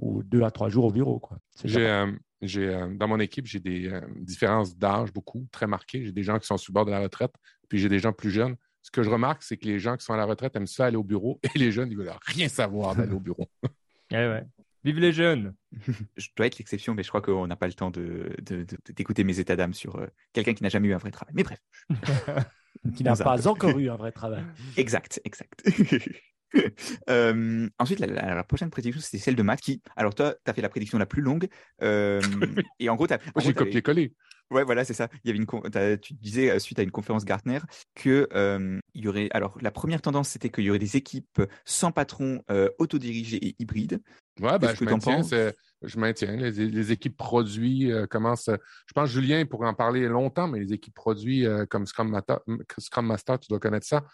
ou 0.00 0.22
deux 0.22 0.42
à 0.42 0.50
trois 0.50 0.68
jours 0.68 0.84
au 0.86 0.90
bureau. 0.90 1.20
J'ai. 1.64 2.04
Euh, 2.42 2.46
j'ai, 2.46 2.68
euh, 2.68 2.88
dans 2.94 3.08
mon 3.08 3.20
équipe, 3.20 3.46
j'ai 3.46 3.60
des 3.60 3.88
euh, 3.88 4.00
différences 4.16 4.76
d'âge 4.76 5.12
beaucoup, 5.12 5.46
très 5.52 5.66
marquées. 5.66 6.04
J'ai 6.04 6.12
des 6.12 6.22
gens 6.22 6.38
qui 6.38 6.46
sont 6.46 6.56
sur 6.56 6.72
le 6.72 6.74
bord 6.74 6.84
de 6.86 6.90
la 6.90 7.00
retraite, 7.00 7.32
puis 7.68 7.78
j'ai 7.78 7.88
des 7.88 7.98
gens 7.98 8.12
plus 8.12 8.30
jeunes. 8.30 8.56
Ce 8.82 8.90
que 8.90 9.02
je 9.02 9.10
remarque, 9.10 9.42
c'est 9.42 9.56
que 9.58 9.66
les 9.66 9.78
gens 9.78 9.96
qui 9.96 10.04
sont 10.04 10.14
à 10.14 10.16
la 10.16 10.24
retraite 10.24 10.56
aiment 10.56 10.66
ça 10.66 10.86
aller 10.86 10.96
au 10.96 11.04
bureau 11.04 11.38
et 11.54 11.58
les 11.58 11.70
jeunes, 11.72 11.90
ils 11.90 11.96
veulent 11.98 12.12
rien 12.26 12.48
savoir 12.48 12.94
d'aller 12.96 13.12
au 13.12 13.20
bureau. 13.20 13.48
Eh 14.12 14.16
ouais. 14.16 14.44
Vive 14.82 14.98
les 14.98 15.12
jeunes. 15.12 15.54
Je 16.16 16.28
dois 16.34 16.46
être 16.46 16.58
l'exception, 16.58 16.94
mais 16.94 17.04
je 17.04 17.08
crois 17.10 17.20
qu'on 17.22 17.46
n'a 17.46 17.54
pas 17.54 17.68
le 17.68 17.74
temps 17.74 17.90
de, 17.92 18.34
de- 18.42 18.64
de- 18.64 18.92
d'écouter 18.92 19.22
mes 19.22 19.38
états 19.38 19.54
d'âme 19.54 19.72
sur 19.74 19.94
euh, 19.96 20.06
quelqu'un 20.32 20.52
qui 20.54 20.64
n'a 20.64 20.68
jamais 20.68 20.88
eu 20.88 20.94
un 20.94 20.98
vrai 20.98 21.12
travail. 21.12 21.32
Mais 21.36 21.44
bref, 21.44 21.60
Qui 22.96 23.04
n'a 23.04 23.14
pas 23.14 23.46
encore 23.46 23.78
eu 23.78 23.88
un 23.90 23.96
vrai 23.96 24.10
travail. 24.10 24.42
exact, 24.76 25.20
exact. 25.24 25.62
Euh, 27.08 27.68
ensuite, 27.78 28.00
la, 28.00 28.06
la- 28.06 28.34
la 28.34 28.44
prochaine 28.44 28.70
prédiction, 28.70 29.00
c'était 29.00 29.18
celle 29.18 29.36
de 29.36 29.42
Matt 29.42 29.60
qui, 29.60 29.82
alors 29.96 30.14
toi, 30.14 30.34
tu 30.44 30.50
as 30.50 30.54
fait 30.54 30.62
la 30.62 30.68
prédiction 30.68 30.98
la 30.98 31.06
plus 31.06 31.22
longue. 31.22 31.48
euh, 31.82 32.20
et 32.78 32.88
en 32.88 32.96
gros, 32.96 33.06
gros, 33.06 33.16
j'ai 33.38 33.54
copié-collé. 33.54 34.14
Ouais, 34.50 34.64
voilà, 34.64 34.84
c'est 34.84 34.94
ça. 34.94 35.08
Il 35.22 35.28
y 35.28 35.30
avait 35.30 35.38
une, 35.38 35.98
tu 36.00 36.14
disais 36.14 36.50
euh, 36.50 36.58
suite 36.58 36.80
à 36.80 36.82
une 36.82 36.90
conférence 36.90 37.24
Gartner 37.24 37.60
que 37.94 38.28
euh, 38.34 38.80
il 38.94 39.04
y 39.04 39.08
aurait. 39.08 39.28
Alors, 39.32 39.56
la 39.60 39.70
première 39.70 40.02
tendance, 40.02 40.28
c'était 40.28 40.48
qu'il 40.50 40.64
y 40.64 40.70
aurait 40.70 40.80
des 40.80 40.96
équipes 40.96 41.40
sans 41.64 41.92
patron, 41.92 42.42
euh, 42.50 42.68
autodirigées 42.78 43.44
et 43.46 43.54
hybrides. 43.60 44.00
Ouais, 44.40 44.58
ben, 44.58 44.68
Qu'est-ce 44.68 44.84
je 44.84 44.84
maintiens. 44.84 45.22
Je 45.82 45.98
maintiens. 45.98 46.36
Les, 46.36 46.50
les 46.50 46.92
équipes 46.92 47.16
produits 47.16 47.90
euh, 47.92 48.06
commencent. 48.06 48.48
euh, 48.48 48.56
Je 48.86 48.92
pense 48.92 49.08
Julien 49.08 49.44
pourrait 49.46 49.68
en 49.68 49.74
parler 49.74 50.08
longtemps, 50.08 50.48
mais 50.48 50.58
les 50.58 50.72
équipes 50.72 50.94
produits 50.94 51.46
euh, 51.46 51.64
comme 51.64 51.86
Scrum 51.86 52.10
Master, 52.10 52.40
Scrum 52.78 53.06
Master, 53.06 53.38
tu 53.38 53.48
dois 53.48 53.60
connaître 53.60 53.86
ça, 53.86 54.04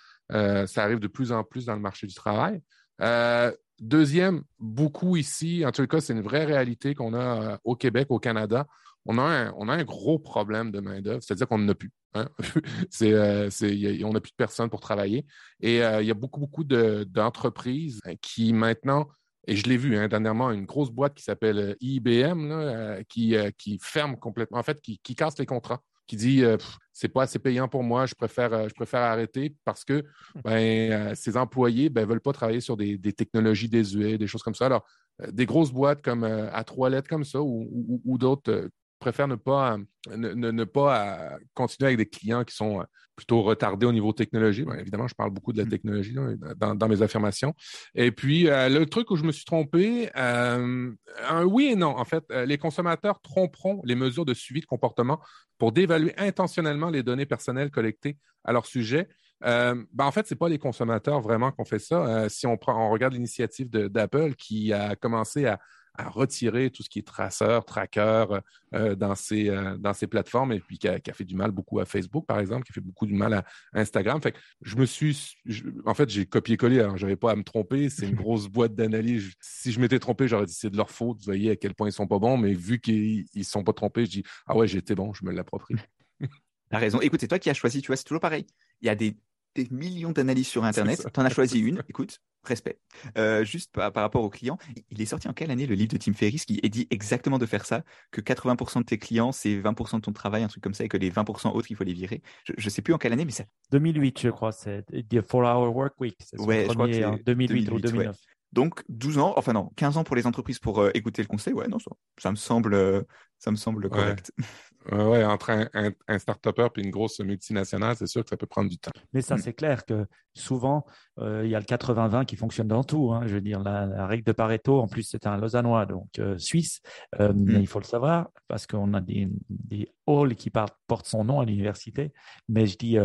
ça 0.66 0.83
arrive 0.83 0.99
de 0.99 1.09
plus 1.09 1.33
en 1.33 1.45
plus 1.45 1.66
dans 1.66 1.75
le 1.75 1.80
marché 1.80 2.06
du 2.06 2.14
travail. 2.14 2.61
Euh, 3.00 3.52
deuxième, 3.80 4.42
beaucoup 4.59 5.16
ici, 5.16 5.64
en 5.66 5.73
tout 5.73 5.87
cas, 5.87 6.00
c'est 6.00 6.12
une 6.12 6.23
vraie 6.23 6.45
réalité 6.45 6.95
qu'on 6.95 7.14
a 7.14 7.42
euh, 7.52 7.59
au 7.64 7.76
Québec, 7.76 8.06
au 8.11 8.18
Canada. 8.18 8.66
On 9.04 9.18
a 9.18 9.23
un, 9.23 9.52
on 9.56 9.68
a 9.68 9.75
un 9.75 9.85
gros 9.85 10.18
problème 10.18 10.73
de 10.73 10.80
main-d'œuvre, 10.80 11.23
c'est-à-dire 11.23 11.47
qu'on 11.47 11.59
n'en 11.59 11.75
plus. 11.75 11.92
hein. 12.14 12.28
euh, 13.02 13.49
a- 13.49 14.04
on 14.04 14.12
n'a 14.12 14.21
plus 14.21 14.33
de 14.33 14.37
personnes 14.37 14.71
pour 14.71 14.80
travailler. 14.80 15.25
Et 15.61 15.85
euh, 15.85 16.02
il 16.02 16.09
y 16.09 16.11
a 16.11 16.14
beaucoup, 16.14 16.40
beaucoup 16.40 16.64
de- 16.64 17.04
d'entreprises 17.09 18.00
qui 18.21 18.52
maintenant 18.52 19.09
et 19.47 19.56
je 19.56 19.64
l'ai 19.68 19.76
vu 19.76 19.97
hein, 19.97 20.09
dernièrement, 20.09 20.50
une 20.50 20.66
grosse 20.66 20.90
boîte 20.90 21.14
qui 21.14 21.23
s'appelle 21.23 21.59
euh, 21.59 21.75
IBM, 21.80 22.50
euh, 22.50 23.02
qui, 23.09 23.37
euh, 23.37 23.50
qui 23.56 23.78
ferme 23.80 24.16
complètement, 24.16 24.59
en 24.59 24.62
fait, 24.62 24.80
qui, 24.80 24.99
qui 25.02 25.14
casse 25.14 25.38
les 25.38 25.47
contrats, 25.47 25.83
qui 26.07 26.17
dit 26.17 26.43
euh, 26.45 26.57
c'est 26.93 27.09
pas 27.09 27.23
assez 27.25 27.39
payant 27.39 27.69
pour 27.69 27.83
moi, 27.83 28.07
je 28.07 28.15
préfère, 28.15 28.53
euh, 28.53 28.69
je 28.69 28.75
préfère 28.75 29.01
arrêter 29.01 29.55
parce 29.65 29.85
que 29.85 30.05
ben, 30.45 30.93
euh, 30.93 31.15
ces 31.15 31.37
employés 31.37 31.85
ne 31.85 31.95
ben, 31.95 32.07
veulent 32.07 32.21
pas 32.21 32.33
travailler 32.33 32.61
sur 32.61 32.77
des, 32.77 32.97
des 32.99 33.13
technologies 33.13 33.69
désuètes, 33.69 34.19
des 34.19 34.27
choses 34.27 34.43
comme 34.43 34.55
ça. 34.55 34.67
Alors, 34.67 34.85
euh, 35.23 35.31
des 35.31 35.47
grosses 35.47 35.73
boîtes 35.73 36.03
comme 36.03 36.25
euh, 36.25 36.49
à 36.53 36.65
trois 36.65 36.91
lettres 36.91 37.09
comme 37.09 37.25
ça 37.25 37.41
ou, 37.41 37.69
ou- 37.71 38.03
ou 38.05 38.19
d'autres 38.19 38.71
préfèrent 38.99 39.29
ne 39.29 39.35
pas, 39.35 39.75
euh, 39.75 40.17
ne, 40.17 40.33
ne- 40.33 40.50
ne 40.50 40.65
pas 40.65 41.33
euh, 41.35 41.38
continuer 41.55 41.88
avec 41.88 41.99
des 41.99 42.07
clients 42.07 42.45
qui 42.45 42.55
sont 42.55 42.81
euh, 42.81 42.85
plutôt 43.15 43.43
retardés 43.43 43.87
au 43.87 43.93
niveau 43.93 44.12
technologie. 44.12 44.65
Bien, 44.65 44.75
évidemment, 44.75 45.09
je 45.09 45.15
parle 45.15 45.31
beaucoup 45.31 45.53
de 45.53 45.59
la 45.59 45.65
Mm. 45.65 45.69
technologie 45.71 46.12
là, 46.12 46.29
dans, 46.57 46.75
dans 46.75 46.88
mes 46.88 47.00
affirmations. 47.03 47.55
Et 47.95 48.12
puis, 48.12 48.49
euh, 48.49 48.69
le 48.69 48.85
truc 48.87 49.11
où 49.11 49.17
je 49.17 49.25
me 49.25 49.33
suis 49.33 49.45
trompé, 49.45 50.11
euh, 50.17 50.93
un 51.29 51.45
oui 51.45 51.67
et 51.73 51.76
non. 51.76 51.97
En 51.97 52.05
fait, 52.05 52.25
les 52.31 52.59
consommateurs 52.59 53.21
tromperont 53.23 53.81
les 53.85 53.95
mesures 53.95 54.25
de 54.26 54.35
suivi 54.35 54.61
de 54.61 54.67
comportement 54.67 55.21
pour 55.59 55.73
dévaluer 55.73 56.15
intentionnellement 56.19 56.91
les 56.91 57.03
données 57.03 57.26
personnelles 57.26 57.71
collectées 57.71 58.19
à 58.45 58.53
leur 58.53 58.67
sujet. 58.67 59.09
Euh, 59.45 59.75
ben, 59.93 60.05
en 60.07 60.12
fait, 60.12 60.26
c'est 60.26 60.37
pas 60.37 60.49
les 60.49 60.59
consommateurs 60.59 61.21
vraiment 61.21 61.50
qui 61.53 61.61
ont 61.61 61.65
fait 61.65 61.79
ça. 61.79 62.07
Euh, 62.07 62.29
si 62.29 62.47
on, 62.47 62.57
prend, 62.57 62.87
on 62.87 62.91
regarde 62.91 63.12
l'initiative 63.15 63.69
d'Apple 63.71 64.35
qui 64.35 64.73
a 64.73 64.97
commencé 64.97 65.47
à, 65.47 65.59
à 65.99 66.09
retirer 66.09 66.71
tout 66.71 66.83
ce 66.83 66.88
qui 66.88 66.99
est 66.99 67.07
traceur, 67.07 67.65
tracker 67.65 68.26
euh, 68.75 68.95
dans, 68.95 69.15
ses, 69.15 69.49
euh, 69.49 69.76
dans 69.79 69.93
ses 69.93 70.07
plateformes 70.07 70.53
et 70.53 70.61
puis 70.61 70.79
qui 70.79 70.88
a, 70.88 71.00
qui 71.00 71.11
a 71.11 71.15
fait 71.15 71.25
du 71.25 71.35
mal 71.35 71.50
beaucoup 71.50 71.81
à 71.81 71.85
Facebook, 71.85 72.26
par 72.26 72.38
exemple, 72.41 72.65
qui 72.65 72.73
a 72.73 72.75
fait 72.75 72.81
beaucoup 72.81 73.07
du 73.07 73.15
mal 73.15 73.35
à 73.35 73.45
Instagram. 73.73 74.21
Fait 74.21 74.33
que 74.33 74.38
je 74.62 74.76
me 74.76 74.87
suis, 74.87 75.37
je- 75.45 75.65
en 75.85 75.95
fait, 75.95 76.09
j'ai 76.09 76.26
copié-collé. 76.26 76.81
Alors, 76.81 76.97
j'avais 76.97 77.17
pas 77.17 77.33
à 77.33 77.37
me 77.37 77.45
tromper. 77.45 77.88
C'est 77.91 78.07
une 78.09 78.15
grosse 78.26 78.49
boîte 78.49 78.75
d'analyse. 78.75 79.33
Si 79.41 79.73
je 79.73 79.81
m'étais 79.81 79.99
trompé, 79.99 80.29
j'aurais 80.29 80.47
dit 80.47 80.55
c'est 80.55 80.71
de 80.71 80.76
leur 80.76 80.91
faute. 80.91 81.19
Vous 81.19 81.25
voyez 81.25 81.50
à 81.53 81.57
quel 81.57 81.75
point 81.75 81.88
ils 81.88 81.93
sont 81.93 82.07
pas 82.07 82.19
bons. 82.19 82.37
Mais 82.37 82.53
vu 82.53 82.81
qu'ils 82.81 83.25
ils 83.35 83.45
sont 83.45 83.65
pas 83.65 83.73
trompés, 83.73 84.05
je 84.07 84.11
dis 84.11 84.23
ah 84.47 84.57
ouais, 84.57 84.67
j'étais 84.69 84.95
bon, 84.95 85.12
je 85.12 85.25
me 85.25 85.33
l'approprie. 85.33 85.76
T'as 86.71 86.79
raison. 86.79 87.00
Écoute, 87.00 87.21
c'est 87.21 87.29
toi 87.29 87.38
qui 87.38 87.49
as 87.50 87.55
choisi, 87.55 87.81
tu 87.81 87.87
vois, 87.88 87.97
c'est 87.97 88.05
toujours 88.05 88.21
pareil. 88.21 88.47
Il 88.81 88.87
y 88.87 88.91
a 88.91 88.95
des 88.95 89.17
des 89.57 89.69
millions 89.71 90.13
d'analyses 90.13 90.49
sur 90.49 90.65
Internet. 90.65 91.07
Tu 91.13 91.21
en 91.21 91.25
as 91.25 91.31
choisi 91.31 91.59
une. 91.61 91.83
Écoute, 91.89 92.21
respect. 92.45 92.79
Euh, 93.19 93.45
juste 93.45 93.73
par, 93.73 93.93
rapport 93.93 94.23
aux 94.23 94.31
clients, 94.31 94.59
il 94.91 95.01
est 95.01 95.07
sorti 95.07 95.29
en 95.29 95.33
quelle 95.33 95.51
année 95.51 95.67
le 95.67 95.75
livre 95.75 95.93
de 95.93 95.99
Tim 95.99 96.13
Ferriss 96.13 96.45
qui 96.45 96.61
est 96.63 96.69
dit 96.69 96.87
exactement 96.91 97.39
de 97.39 97.47
faire 97.47 97.67
ça, 97.67 97.83
que 98.11 98.21
80% 98.21 98.81
de 98.81 98.85
tes 98.85 98.99
clients, 98.99 99.33
c'est 99.33 99.61
20% 99.61 99.97
de 99.97 100.01
ton 100.03 100.13
travail, 100.13 100.43
un 100.43 100.49
truc 100.49 100.63
comme 100.63 100.75
ça, 100.75 100.85
et 100.85 100.89
que 100.89 100.97
les 100.97 101.11
20% 101.11 101.53
autres, 101.53 101.71
il 101.71 101.77
faut 101.77 101.85
les 101.85 101.93
virer? 101.93 102.23
Je 102.45 102.65
ne 102.65 102.71
sais 102.71 102.83
plus 102.83 102.95
en 102.95 102.99
quelle 102.99 103.13
année, 103.13 103.25
mais 103.25 103.33
ça. 103.33 103.45
2008, 103.73 104.21
je 104.21 104.29
crois, 104.31 104.53
c'est 104.53 104.83
The 104.87 105.03
4-Hour 105.03 105.75
Work 105.75 106.01
Week. 106.01 106.17
Ouais, 106.39 106.67
je 106.69 106.75
crois 106.75 106.87
que 106.87 106.95
c'est 106.95 107.25
2008, 107.25 107.71
ou 107.71 107.81
2009. 107.81 108.17
Donc 108.53 108.85
12 108.89 109.19
ans, 109.19 109.35
enfin 109.37 109.53
non, 109.53 109.71
15 109.77 109.97
ans 109.99 110.05
pour 110.05 110.17
les 110.17 110.27
entreprises 110.27 110.59
pour 110.59 110.81
euh, 110.81 110.91
écouter 110.95 111.21
le 111.21 111.29
conseil. 111.29 111.53
Ouais, 111.53 111.69
non, 111.69 111.79
ça, 111.79 111.91
ça 112.17 112.31
me 112.31 112.37
semble, 112.37 112.75
euh, 112.75 113.03
ça 113.38 113.50
me 113.50 113.57
semble 113.57 113.88
correct. 113.88 114.33
Ouais, 114.93 115.25
entre 115.25 115.50
un, 115.50 115.69
un, 115.75 115.90
un 116.07 116.19
start-upper 116.19 116.69
et 116.76 116.81
une 116.81 116.93
grosse 116.93 117.19
multinationale, 117.19 117.97
c'est 117.97 118.07
sûr 118.07 118.23
que 118.23 118.31
ça 118.31 118.37
peut 118.37 118.47
prendre 118.47 118.71
du 118.71 118.78
temps. 118.78 118.93
Mais 119.12 119.21
ça, 119.21 119.35
mm. 119.35 119.38
c'est 119.38 119.52
clair 119.52 119.85
que 119.85 120.07
souvent, 120.33 120.87
euh, 121.19 121.43
il 121.45 121.50
y 121.50 121.57
a 121.57 121.59
le 121.59 121.64
80-20 121.64 122.25
qui 122.25 122.37
fonctionne 122.37 122.69
dans 122.69 122.85
tout. 122.85 123.12
Hein. 123.12 123.23
Je 123.26 123.35
veux 123.35 123.40
dire, 123.40 123.61
la, 123.61 124.07
règle 124.07 124.23
de 124.23 124.31
Pareto, 124.31 124.81
en 124.81 124.87
plus, 124.87 125.02
c'est 125.02 125.26
un 125.26 125.38
Lausannois, 125.38 125.87
donc 125.87 126.21
suisse. 126.37 126.83
Mm. 127.19 127.57
Il 127.59 127.66
faut 127.66 127.81
le 127.81 127.85
savoir 127.85 128.28
parce 128.47 128.69
qu'on 128.69 128.95
a 128.95 129.00
des, 129.00 129.28
des 129.49 129.93
halls 130.07 130.37
qui 130.37 130.50
portent 130.50 131.07
son 131.07 131.25
nom 131.25 131.40
à 131.40 131.45
l'université. 131.45 132.12
Mais 132.49 132.66
je 132.66 132.78
dis, 132.78 132.97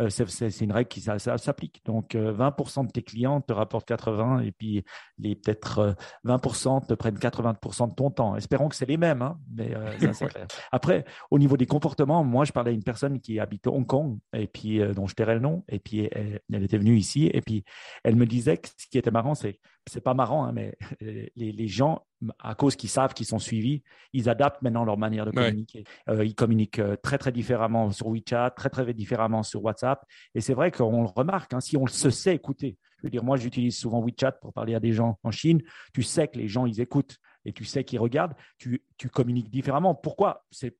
euh, 0.00 0.08
c'est 0.08 0.60
une 0.60 0.72
règle 0.72 0.88
qui 0.88 1.00
s'applique. 1.00 1.82
Donc, 1.84 2.14
20% 2.14 2.80
euh, 2.80 2.86
de 2.86 2.92
tes 2.92 3.02
clients 3.02 3.40
te 3.40 3.52
rapportent 3.52 3.86
80 3.86 4.40
et 4.40 4.52
puis 4.52 4.84
les 5.18 5.34
peut-être 5.34 5.96
20% 6.24 6.82
euh, 6.82 6.86
te 6.86 6.94
prennent 6.94 7.18
80% 7.18 7.90
de 7.90 7.94
ton 7.94 8.10
temps. 8.10 8.36
Espérons 8.36 8.68
que 8.68 8.76
c'est 8.76 8.86
les 8.86 8.96
mêmes, 8.96 9.22
hein, 9.22 9.38
mais 9.54 9.71
ça, 10.00 10.12
c'est 10.12 10.26
clair. 10.26 10.46
Après, 10.70 11.04
au 11.30 11.38
niveau 11.38 11.56
des 11.56 11.66
comportements, 11.66 12.24
moi, 12.24 12.44
je 12.44 12.52
parlais 12.52 12.70
à 12.70 12.74
une 12.74 12.82
personne 12.82 13.20
qui 13.20 13.38
habite 13.40 13.66
Hong 13.66 13.86
Kong 13.86 14.18
et 14.32 14.46
puis 14.46 14.80
dont 14.94 15.06
je 15.06 15.14
tairais 15.14 15.34
le 15.34 15.40
nom 15.40 15.64
et 15.68 15.78
puis 15.78 16.08
elle, 16.12 16.40
était 16.62 16.78
venue 16.78 16.96
ici 16.96 17.30
et 17.32 17.40
puis 17.40 17.64
elle 18.04 18.16
me 18.16 18.26
disait 18.26 18.56
que 18.56 18.68
ce 18.76 18.86
qui 18.88 18.98
était 18.98 19.10
marrant, 19.10 19.34
c'est 19.34 19.58
c'est 19.88 20.00
pas 20.00 20.14
marrant, 20.14 20.44
hein, 20.44 20.52
mais 20.52 20.76
les, 21.00 21.32
les 21.34 21.66
gens 21.66 22.04
à 22.38 22.54
cause 22.54 22.76
qu'ils 22.76 22.88
savent 22.88 23.14
qu'ils 23.14 23.26
sont 23.26 23.38
suivis, 23.38 23.82
ils 24.12 24.28
adaptent 24.28 24.62
maintenant 24.62 24.84
leur 24.84 24.98
manière 24.98 25.26
de 25.26 25.30
communiquer. 25.30 25.84
Euh, 26.08 26.24
ils 26.24 26.34
communiquent 26.34 26.78
euh, 26.78 26.96
très 27.02 27.18
très 27.18 27.32
différemment 27.32 27.90
sur 27.90 28.08
WeChat, 28.08 28.50
très 28.50 28.68
très 28.68 28.92
différemment 28.94 29.42
sur 29.42 29.62
WhatsApp. 29.64 30.04
Et 30.34 30.40
c'est 30.40 30.54
vrai 30.54 30.70
qu'on 30.70 31.02
le 31.02 31.08
remarque, 31.08 31.52
hein, 31.54 31.60
si 31.60 31.76
on 31.76 31.86
se 31.86 32.10
sait 32.10 32.34
écouter. 32.34 32.78
Je 32.98 33.06
veux 33.06 33.10
dire, 33.10 33.24
moi 33.24 33.36
j'utilise 33.36 33.76
souvent 33.76 34.00
WeChat 34.00 34.32
pour 34.32 34.52
parler 34.52 34.74
à 34.74 34.80
des 34.80 34.92
gens 34.92 35.18
en 35.22 35.30
Chine. 35.30 35.60
Tu 35.92 36.02
sais 36.02 36.28
que 36.28 36.38
les 36.38 36.48
gens 36.48 36.66
ils 36.66 36.80
écoutent 36.80 37.16
et 37.44 37.52
tu 37.52 37.64
sais 37.64 37.84
qu'ils 37.84 37.98
regardent. 37.98 38.34
Tu, 38.58 38.84
tu 38.96 39.08
communiques 39.08 39.50
différemment. 39.50 39.94
Pourquoi? 39.94 40.44
C'est 40.50 40.76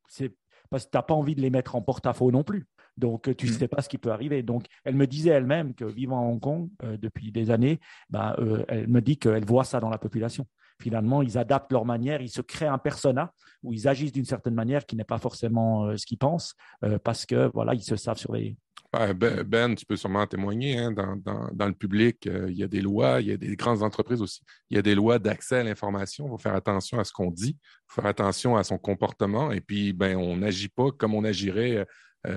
parce 0.71 0.87
que 0.87 0.91
tu 0.91 0.97
n'as 0.97 1.03
pas 1.03 1.15
envie 1.15 1.35
de 1.35 1.41
les 1.41 1.51
mettre 1.51 1.75
en 1.75 1.83
porte-à-faux 1.83 2.31
non 2.31 2.45
plus. 2.45 2.67
Donc, 2.97 3.35
tu 3.37 3.47
ne 3.47 3.51
mm. 3.51 3.55
sais 3.55 3.69
pas 3.69 3.83
ce 3.83 3.89
qui 3.89 3.99
peut 3.99 4.13
arriver. 4.13 4.43
Donc, 4.43 4.67
elle 4.85 4.95
me 4.95 5.07
disait 5.07 5.31
elle-même 5.31 5.75
que 5.75 5.85
vivant 5.85 6.19
à 6.19 6.23
Hong 6.23 6.41
Kong 6.41 6.69
euh, 6.83 6.97
depuis 6.97 7.33
des 7.33 7.51
années, 7.51 7.81
bah, 8.11 8.37
elle 8.69 8.89
me 8.89 9.01
dit 9.01 9.19
qu'elle 9.19 9.45
voit 9.45 9.65
ça 9.65 9.81
dans 9.81 9.91
la 9.91 9.99
population 9.99 10.47
finalement, 10.83 11.23
ils 11.23 11.39
adaptent 11.39 11.73
leur 11.73 11.85
manière, 11.85 12.21
ils 12.21 12.29
se 12.29 12.43
créent 12.43 12.67
un 12.67 12.79
persona 12.79 13.33
où 13.63 13.73
ils 13.73 13.89
agissent 13.89 14.13
d'une 14.13 14.25
certaine 14.25 14.55
manière 14.55 14.85
qui 14.85 14.97
n'est 14.97 15.05
pas 15.05 15.19
forcément 15.19 15.85
euh, 15.85 15.97
ce 15.97 16.05
qu'ils 16.05 16.19
pensent 16.19 16.55
euh, 16.85 16.99
parce 16.99 17.25
que 17.25 17.51
voilà, 17.55 17.75
ils 17.75 17.83
se 17.83 17.97
savent 17.97 18.19
surveiller. 18.19 18.57
Ben, 18.93 19.43
ben, 19.43 19.75
tu 19.75 19.87
peux 19.87 19.97
sûrement 19.97 20.27
témoigner 20.27 20.79
hein, 20.79 20.93
dans, 20.93 21.67
le 21.67 21.73
public. 21.73 22.27
Euh, 22.27 22.51
il 22.51 22.59
y 22.59 22.63
a 22.63 22.69
des 22.69 22.83
lois, 22.83 23.23
il 23.23 23.29
y 23.29 23.33
a 23.33 23.39
des 23.39 23.57
grandes 23.57 23.83
entreprises 23.83 24.21
aussi. 24.21 24.43
Il 24.69 24.77
y 24.77 24.79
a 24.79 24.83
des 24.83 24.95
lois 24.95 25.19
d'accès 25.19 25.57
à 25.57 25.63
l'information. 25.63 26.27
Il 26.27 26.31
faut 26.31 26.39
faire 26.39 26.55
attention 26.55 26.99
à 26.99 27.05
ce 27.05 27.13
qu'on 27.13 27.31
dit, 27.31 27.57
il 27.59 27.85
faut 27.87 28.03
faire 28.03 28.11
attention 28.11 28.57
à 28.57 28.65
son 28.65 28.77
comportement. 28.77 29.51
Et 29.51 29.63
puis, 29.63 29.95
ben, 29.95 30.17
on 30.17 30.37
n'agit 30.37 30.69
pas 30.69 30.91
comme 30.91 31.15
on 31.15 31.25
agirait 31.25 31.87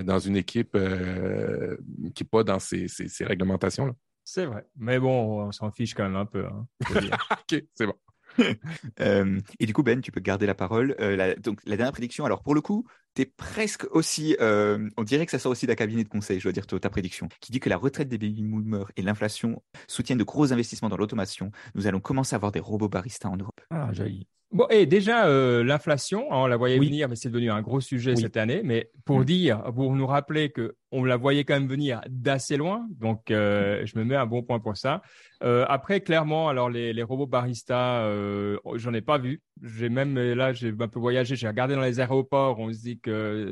dans 0.03 0.17
une 0.17 0.37
équipe 0.37 0.77
qui 2.15 2.23
n'est 2.23 2.29
pas 2.29 2.43
dans 2.43 2.59
ces, 2.59 2.87
réglementations-là. 3.19 3.93
C'est 4.23 4.45
vrai. 4.45 4.65
Mais 4.77 4.99
bon, 4.99 5.45
on 5.45 5.51
s'en 5.51 5.71
fiche 5.71 5.93
quand 5.93 6.03
même 6.03 6.15
un 6.15 6.25
peu. 6.25 6.45
Hein, 6.45 6.65
OK, 6.89 7.63
c'est 7.73 7.85
bon. 7.85 7.95
Euh, 9.01 9.39
et 9.59 9.65
du 9.65 9.73
coup, 9.73 9.83
Ben, 9.83 10.01
tu 10.01 10.11
peux 10.11 10.19
garder 10.19 10.45
la 10.45 10.55
parole. 10.55 10.95
Euh, 10.99 11.15
la, 11.15 11.35
donc, 11.35 11.59
la 11.65 11.77
dernière 11.77 11.91
prédiction, 11.91 12.25
alors 12.25 12.43
pour 12.43 12.55
le 12.55 12.61
coup, 12.61 12.85
es 13.21 13.25
presque 13.25 13.85
aussi. 13.91 14.35
Euh, 14.39 14.89
on 14.97 15.03
dirait 15.03 15.25
que 15.25 15.31
ça 15.31 15.39
sort 15.39 15.51
aussi 15.51 15.67
d'un 15.67 15.75
cabinet 15.75 16.03
de 16.03 16.09
conseil, 16.09 16.39
je 16.39 16.43
dois 16.43 16.51
dire, 16.51 16.65
ta 16.67 16.89
prédiction, 16.89 17.27
qui 17.39 17.51
dit 17.51 17.59
que 17.59 17.69
la 17.69 17.77
retraite 17.77 18.09
des 18.09 18.17
baby 18.17 18.43
boomers 18.43 18.91
et 18.97 19.01
l'inflation 19.01 19.61
soutiennent 19.87 20.17
de 20.17 20.23
gros 20.23 20.51
investissements 20.53 20.89
dans 20.89 20.97
l'automation. 20.97 21.51
Nous 21.75 21.87
allons 21.87 21.99
commencer 21.99 22.35
à 22.35 22.37
avoir 22.37 22.51
des 22.51 22.59
robots 22.59 22.89
baristas 22.89 23.29
en 23.29 23.37
Europe. 23.37 23.61
Ah, 23.69 23.91
joli. 23.93 24.27
Bon, 24.51 24.67
et 24.69 24.85
déjà, 24.85 25.27
l'inflation, 25.63 26.31
hein, 26.31 26.37
on 26.37 26.47
la 26.47 26.55
voyait 26.55 26.77
venir, 26.77 27.09
mais 27.09 27.15
c'est 27.15 27.29
devenu 27.29 27.51
un 27.51 27.61
gros 27.61 27.81
sujet 27.81 28.15
cette 28.15 28.37
année. 28.37 28.61
Mais 28.63 28.89
pour 29.03 29.19
mm. 29.19 29.25
dire, 29.25 29.63
pour 29.73 29.93
nous 29.93 30.07
rappeler 30.07 30.51
que 30.51 30.75
on 30.91 31.03
la 31.03 31.17
voyait 31.17 31.43
quand 31.43 31.55
même 31.55 31.67
venir 31.67 31.99
d'assez 32.07 32.55
loin, 32.55 32.87
donc 32.91 33.23
je 33.29 33.97
me 33.97 34.03
mets 34.03 34.15
un 34.15 34.25
bon 34.25 34.43
point 34.43 34.59
pour 34.59 34.77
ça. 34.77 35.01
Euh, 35.43 35.65
après, 35.67 36.01
clairement, 36.01 36.49
alors 36.49 36.69
les, 36.69 36.93
les 36.93 37.03
robots 37.03 37.27
baristas, 37.27 38.03
euh, 38.03 38.57
j'en 38.75 38.93
ai 38.93 39.01
pas 39.01 39.17
vu. 39.17 39.41
J'ai 39.61 39.89
même 39.89 40.17
là, 40.17 40.53
j'ai 40.53 40.73
un 40.79 40.87
peu 40.87 40.99
voyagé, 40.99 41.35
j'ai 41.35 41.47
regardé 41.47 41.75
dans 41.75 41.81
les 41.81 41.99
aéroports. 41.99 42.59
On 42.59 42.71
se 42.71 42.81
dit 42.81 42.99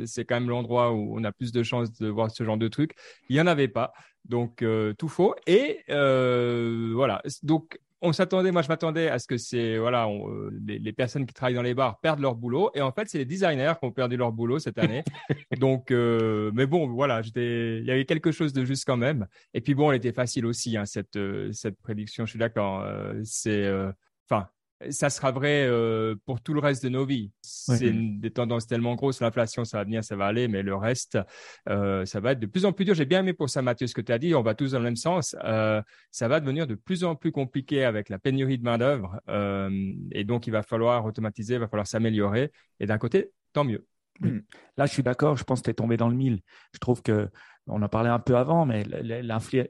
c'est 0.06 0.26
quand 0.26 0.36
même 0.36 0.50
l'endroit 0.50 0.92
où 0.92 1.18
on 1.18 1.24
a 1.24 1.32
plus 1.32 1.52
de 1.52 1.64
chances 1.64 1.92
de 1.94 2.08
voir 2.08 2.32
ce 2.32 2.44
genre 2.44 2.58
de 2.58 2.68
truc. 2.68 2.92
Il 3.30 3.36
y 3.36 3.42
en 3.42 3.48
avait 3.48 3.68
pas, 3.68 3.94
donc 4.26 4.62
euh, 4.62 4.94
tout 4.94 5.10
faux. 5.10 5.36
Et 5.48 5.80
euh, 5.90 6.92
voilà. 6.94 7.22
Donc 7.44 7.80
on 8.02 8.12
s'attendait, 8.12 8.52
moi 8.52 8.62
je 8.62 8.68
m'attendais 8.68 9.08
à 9.08 9.18
ce 9.18 9.28
que 9.28 9.38
c'est 9.38 9.78
voilà, 9.78 10.08
euh, 10.08 10.52
les, 10.66 10.92
personnes 10.92 11.26
qui 11.26 11.34
travaillent 11.34 11.56
dans 11.56 11.62
les 11.62 11.74
bars 11.74 12.00
perdent 12.02 12.20
leur 12.20 12.36
boulot 12.36 12.70
et 12.76 12.82
en 12.82 12.92
fait 12.92 13.08
c'est 13.08 13.18
les 13.18 13.26
designers 13.26 13.74
qui 13.80 13.86
ont 13.86 13.92
perdu 13.92 14.18
leur 14.18 14.34
boulot 14.34 14.60
cette 14.60 14.78
année. 14.78 15.04
Donc, 15.60 15.90
euh, 15.90 16.52
mais 16.54 16.66
bon, 16.66 16.88
voilà, 16.88 17.22
il 17.36 17.86
y 17.86 17.92
avait 17.92 18.06
quelque 18.06 18.32
chose 18.32 18.52
de 18.52 18.66
juste 18.66 18.84
quand 18.86 18.98
même. 18.98 19.26
Et 19.54 19.62
puis 19.62 19.74
bon, 19.74 19.90
elle 19.90 19.98
était 19.98 20.12
facile 20.12 20.46
aussi 20.46 20.76
hein, 20.76 20.86
cette 20.86 21.18
cette 21.54 21.80
prédiction. 21.82 22.26
Je 22.26 22.32
suis 22.32 22.40
d'accord. 22.40 22.86
c'est 23.24 23.72
enfin 24.30 24.50
ça 24.90 25.10
sera 25.10 25.32
vrai 25.32 25.66
euh, 25.68 26.16
pour 26.26 26.42
tout 26.42 26.54
le 26.54 26.60
reste 26.60 26.84
de 26.84 26.90
nos 26.90 27.06
vies. 27.06 27.32
C'est 27.42 27.92
des 27.92 28.32
tendances 28.32 28.68
tellement 28.68 28.96
grosses, 28.96 29.22
l'inflation, 29.22 29.66
ça 29.66 29.78
va 29.78 29.84
venir, 29.84 30.04
ça 30.04 30.16
va 30.16 30.26
aller, 30.26 30.48
mais 30.48 30.64
le 30.64 30.76
reste, 30.76 31.18
euh, 31.70 32.06
ça 32.06 32.20
va 32.20 32.34
être 32.34 32.40
de 32.40 32.46
plus 32.46 32.66
en 32.66 32.74
plus 32.74 32.86
dur. 32.86 32.96
J'ai 32.96 33.06
bien 33.06 33.20
aimé 33.20 33.34
pour 33.34 33.50
ça, 33.50 33.62
Mathieu, 33.62 33.88
ce 33.88 33.94
que 33.94 34.02
tu 34.02 34.12
as 34.12 34.20
dit, 34.20 34.36
on 34.36 34.42
va 34.42 34.56
tous 34.56 34.72
dans 34.72 34.80
le 34.80 34.86
même 34.86 34.96
sens. 34.96 35.36
Euh, 35.44 35.82
ça 36.12 36.28
va 36.28 36.40
devenir 36.40 36.68
de 36.68 36.76
plus 36.76 37.04
en 37.04 37.16
plus 37.16 37.32
compliqué 37.32 37.84
avec 37.84 38.10
la 38.10 38.20
pénurie 38.20 38.58
de 38.58 38.64
main-d'œuvre. 38.64 39.20
et 40.12 40.24
donc, 40.24 40.48
il 40.48 40.52
va 40.52 40.64
falloir 40.64 41.06
automatiser, 41.06 41.56
il 41.56 41.60
va 41.60 41.68
falloir 41.68 41.88
s'améliorer. 41.88 42.52
Et 42.80 42.86
d'un 42.86 42.98
côté, 42.98 43.32
tant 43.54 43.64
mieux. 43.64 43.86
Là, 44.78 44.86
je 44.86 44.92
suis 44.92 45.04
d'accord, 45.04 45.38
je 45.38 45.44
pense 45.44 45.60
que 45.60 45.66
tu 45.66 45.70
es 45.72 45.74
tombé 45.74 45.98
dans 45.98 46.10
le 46.10 46.16
mille. 46.16 46.42
Je 46.74 46.80
trouve 46.80 47.02
que 47.02 47.30
on 47.68 47.82
en 47.82 47.88
parlait 47.88 48.10
un 48.10 48.20
peu 48.20 48.36
avant, 48.36 48.66
mais 48.66 48.84
le, 48.84 49.22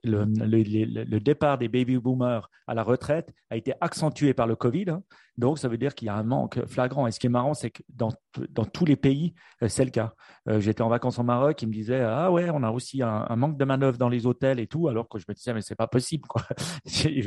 le, 0.04 1.20
départ 1.20 1.58
des 1.58 1.68
baby 1.68 1.98
boomers 1.98 2.50
à 2.68 2.74
la 2.74 2.84
retraite 2.84 3.34
a 3.50 3.56
été 3.56 3.74
accentué 3.82 4.34
par 4.34 4.48
le 4.48 4.56
Covid. 4.56 4.90
Hein. 4.90 5.04
Donc, 5.38 5.58
ça 5.58 5.68
veut 5.68 5.78
dire 5.78 5.96
qu'il 5.96 6.06
y 6.06 6.10
a 6.10 6.16
un 6.16 6.24
manque 6.24 6.64
flagrant. 6.68 7.08
Et 7.08 7.12
ce 7.12 7.20
qui 7.20 7.26
est 7.26 7.30
marrant, 7.30 7.56
c'est 7.56 7.72
que 7.72 7.82
dans, 7.90 8.12
dans 8.50 8.66
tous 8.66 8.86
les 8.86 8.96
pays, 8.96 9.34
euh, 9.64 9.68
c'est 9.68 9.84
le 9.84 9.90
cas. 9.90 10.14
Euh, 10.48 10.60
j'étais 10.60 10.84
en 10.84 10.90
vacances 10.90 11.18
au 11.18 11.24
Maroc, 11.24 11.60
ils 11.62 11.68
me 11.68 11.74
disaient 11.74 12.02
Ah 12.02 12.32
ouais, 12.32 12.50
on 12.52 12.62
a 12.62 12.70
aussi 12.70 13.02
un, 13.02 13.36
manque 13.36 13.58
de 13.58 13.66
manœuvre 13.66 13.98
dans 13.98 14.10
les 14.10 14.28
hôtels 14.28 14.60
et 14.60 14.68
tout, 14.68 14.88
alors 14.90 15.10
que 15.10 15.18
je 15.18 15.26
me 15.28 15.34
disais 15.34 15.54
Mais 15.54 15.62
c'est 15.62 15.76
pas 15.76 15.88
possible. 15.88 16.28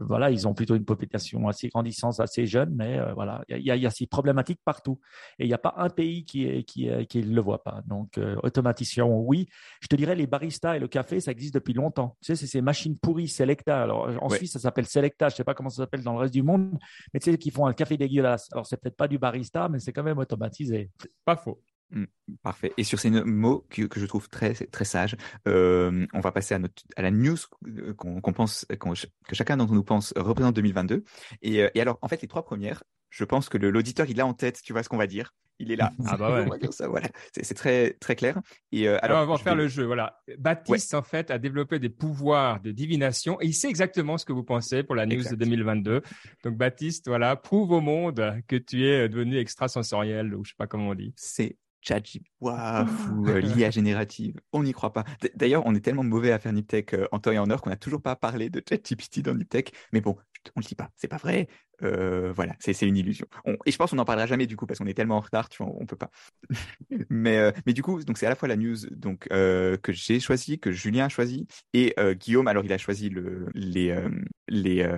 Voilà, 0.00 0.30
ils 0.30 0.48
ont 0.48 0.54
plutôt 0.54 0.74
une 0.74 0.84
population 0.84 1.48
assez 1.48 1.68
grandissante, 1.68 2.18
assez 2.20 2.46
jeune, 2.46 2.74
mais 2.74 2.98
euh, 2.98 3.12
voilà, 3.14 3.42
il 3.48 3.62
y, 3.62 3.86
a 3.86 3.90
ces 3.90 4.06
problématiques 4.06 4.60
partout. 4.64 4.98
Et 5.38 5.44
il 5.44 5.48
n'y 5.48 5.54
a 5.54 5.58
pas 5.58 5.74
un 5.76 5.90
pays 5.90 6.24
qui 6.24 6.46
ne 6.46 7.02
qui, 7.02 7.22
le 7.22 7.40
voit 7.40 7.62
pas. 7.62 7.82
Donc, 7.86 8.18
automatisation, 8.42 9.20
oui. 9.20 9.48
Je 9.80 9.88
te 9.88 9.95
dirais, 9.96 10.14
les 10.14 10.26
baristas 10.26 10.76
et 10.76 10.78
le 10.78 10.88
café, 10.88 11.20
ça 11.20 11.30
existe 11.30 11.54
depuis 11.54 11.74
longtemps. 11.74 12.16
Tu 12.20 12.26
sais, 12.26 12.36
c'est 12.36 12.46
ces 12.46 12.60
machines 12.60 12.98
pourries, 12.98 13.28
Selecta. 13.28 13.82
Alors, 13.82 14.10
en 14.22 14.28
Suisse, 14.28 14.52
ça 14.52 14.58
s'appelle 14.58 14.86
Selecta. 14.86 15.28
Je 15.28 15.34
ne 15.34 15.36
sais 15.36 15.44
pas 15.44 15.54
comment 15.54 15.70
ça 15.70 15.82
s'appelle 15.82 16.02
dans 16.02 16.12
le 16.12 16.18
reste 16.18 16.34
du 16.34 16.42
monde, 16.42 16.78
mais 17.12 17.20
tu 17.20 17.30
sais, 17.30 17.38
qui 17.38 17.50
font 17.50 17.66
un 17.66 17.72
café 17.72 17.96
dégueulasse. 17.96 18.48
Alors, 18.52 18.66
c'est 18.66 18.80
peut-être 18.80 18.96
pas 18.96 19.08
du 19.08 19.18
barista, 19.18 19.68
mais 19.68 19.78
c'est 19.78 19.92
quand 19.92 20.02
même 20.02 20.18
automatisé. 20.18 20.90
Pas 21.24 21.36
faux. 21.36 21.62
Mmh, 21.90 22.04
parfait. 22.42 22.72
Et 22.76 22.84
sur 22.84 22.98
ces 22.98 23.10
mots 23.10 23.64
que, 23.70 23.82
que 23.82 24.00
je 24.00 24.06
trouve 24.06 24.28
très, 24.28 24.54
très 24.54 24.84
sages, 24.84 25.16
euh, 25.46 26.06
on 26.12 26.20
va 26.20 26.32
passer 26.32 26.54
à, 26.54 26.58
notre, 26.58 26.82
à 26.96 27.02
la 27.02 27.10
news 27.10 27.36
qu'on 27.96 28.32
pense, 28.32 28.66
que 28.66 29.34
chacun 29.34 29.56
d'entre 29.56 29.72
nous 29.72 29.84
pense 29.84 30.12
représente 30.16 30.56
2022. 30.56 31.04
Et, 31.42 31.62
euh, 31.62 31.70
et, 31.74 31.80
alors, 31.80 31.98
en 32.02 32.08
fait, 32.08 32.22
les 32.22 32.28
trois 32.28 32.44
premières, 32.44 32.82
je 33.10 33.24
pense 33.24 33.48
que 33.48 33.58
l'auditeur, 33.58 34.06
il 34.08 34.20
a 34.20 34.26
en 34.26 34.34
tête, 34.34 34.60
tu 34.62 34.72
vois 34.72 34.82
ce 34.82 34.88
qu'on 34.88 34.96
va 34.96 35.06
dire. 35.06 35.32
Il 35.58 35.72
est 35.72 35.76
là. 35.76 35.92
Ah 36.04 36.16
bah 36.18 36.44
ouais. 36.50 36.58
voilà. 36.86 37.08
C'est 37.32 37.54
très, 37.54 37.94
très 37.94 38.14
clair. 38.14 38.40
Et 38.72 38.88
euh, 38.88 38.98
alors, 39.02 39.26
on 39.26 39.32
va 39.32 39.38
faire 39.38 39.54
le 39.54 39.68
jeu. 39.68 39.84
Voilà. 39.84 40.20
Baptiste, 40.38 40.92
en 40.92 41.02
fait, 41.02 41.30
a 41.30 41.38
développé 41.38 41.78
des 41.78 41.88
pouvoirs 41.88 42.60
de 42.60 42.72
divination 42.72 43.40
et 43.40 43.46
il 43.46 43.54
sait 43.54 43.68
exactement 43.68 44.18
ce 44.18 44.26
que 44.26 44.34
vous 44.34 44.44
pensez 44.44 44.82
pour 44.82 44.94
la 44.94 45.06
news 45.06 45.22
de 45.22 45.34
2022. 45.34 46.02
Donc, 46.44 46.56
Baptiste, 46.56 47.08
voilà, 47.08 47.36
prouve 47.36 47.70
au 47.70 47.80
monde 47.80 48.34
que 48.48 48.56
tu 48.56 48.86
es 48.86 49.08
devenu 49.08 49.38
extrasensoriel 49.38 50.34
ou 50.34 50.44
je 50.44 50.50
sais 50.50 50.56
pas 50.58 50.66
comment 50.66 50.90
on 50.90 50.94
dit. 50.94 51.14
C'est 51.16 51.56
ChatGPT, 51.86 52.26
waouh, 52.40 53.28
euh, 53.28 53.40
l'IA 53.40 53.70
générative, 53.70 54.34
on 54.52 54.64
n'y 54.64 54.72
croit 54.72 54.92
pas. 54.92 55.04
D'ailleurs, 55.36 55.62
on 55.66 55.74
est 55.74 55.80
tellement 55.80 56.02
mauvais 56.02 56.32
à 56.32 56.38
faire 56.38 56.52
NipTech 56.52 56.94
euh, 56.94 57.06
en 57.12 57.20
temps 57.20 57.30
et 57.30 57.38
en 57.38 57.48
heure 57.48 57.62
qu'on 57.62 57.70
n'a 57.70 57.76
toujours 57.76 58.02
pas 58.02 58.16
parlé 58.16 58.50
de 58.50 58.60
ChatGPT 58.68 59.20
dans 59.20 59.34
NipTech. 59.34 59.72
Mais 59.92 60.00
bon, 60.00 60.16
on 60.54 60.60
le 60.60 60.64
dit 60.64 60.74
pas, 60.74 60.90
c'est 60.96 61.08
pas 61.08 61.16
vrai. 61.16 61.48
Euh, 61.82 62.32
voilà, 62.32 62.54
c'est 62.58 62.80
une 62.82 62.96
illusion. 62.96 63.26
et 63.66 63.70
je 63.70 63.76
pense 63.76 63.90
qu'on 63.90 63.96
n'en 63.96 64.04
parlera 64.04 64.26
jamais 64.26 64.46
du 64.46 64.56
coup 64.56 64.66
parce 64.66 64.78
qu'on 64.78 64.86
est 64.86 64.94
tellement 64.94 65.16
en 65.16 65.20
retard, 65.20 65.48
tu 65.48 65.62
vois, 65.62 65.72
on 65.78 65.86
peut 65.86 65.96
pas. 65.96 66.10
mais, 67.10 67.38
euh, 67.38 67.52
mais 67.66 67.72
du 67.72 67.82
coup, 67.82 68.02
donc 68.04 68.18
c'est 68.18 68.26
à 68.26 68.30
la 68.30 68.36
fois 68.36 68.48
la 68.48 68.56
news 68.56 68.76
donc 68.90 69.28
euh, 69.32 69.76
que 69.76 69.92
j'ai 69.92 70.20
choisi, 70.20 70.58
que 70.58 70.72
Julien 70.72 71.06
a 71.06 71.08
choisi, 71.08 71.46
et 71.74 71.94
Guillaume, 72.18 72.48
alors 72.48 72.64
il 72.64 72.72
a 72.72 72.78
choisi 72.78 73.08
le, 73.10 73.48
les 73.54 73.94
les 74.48 74.88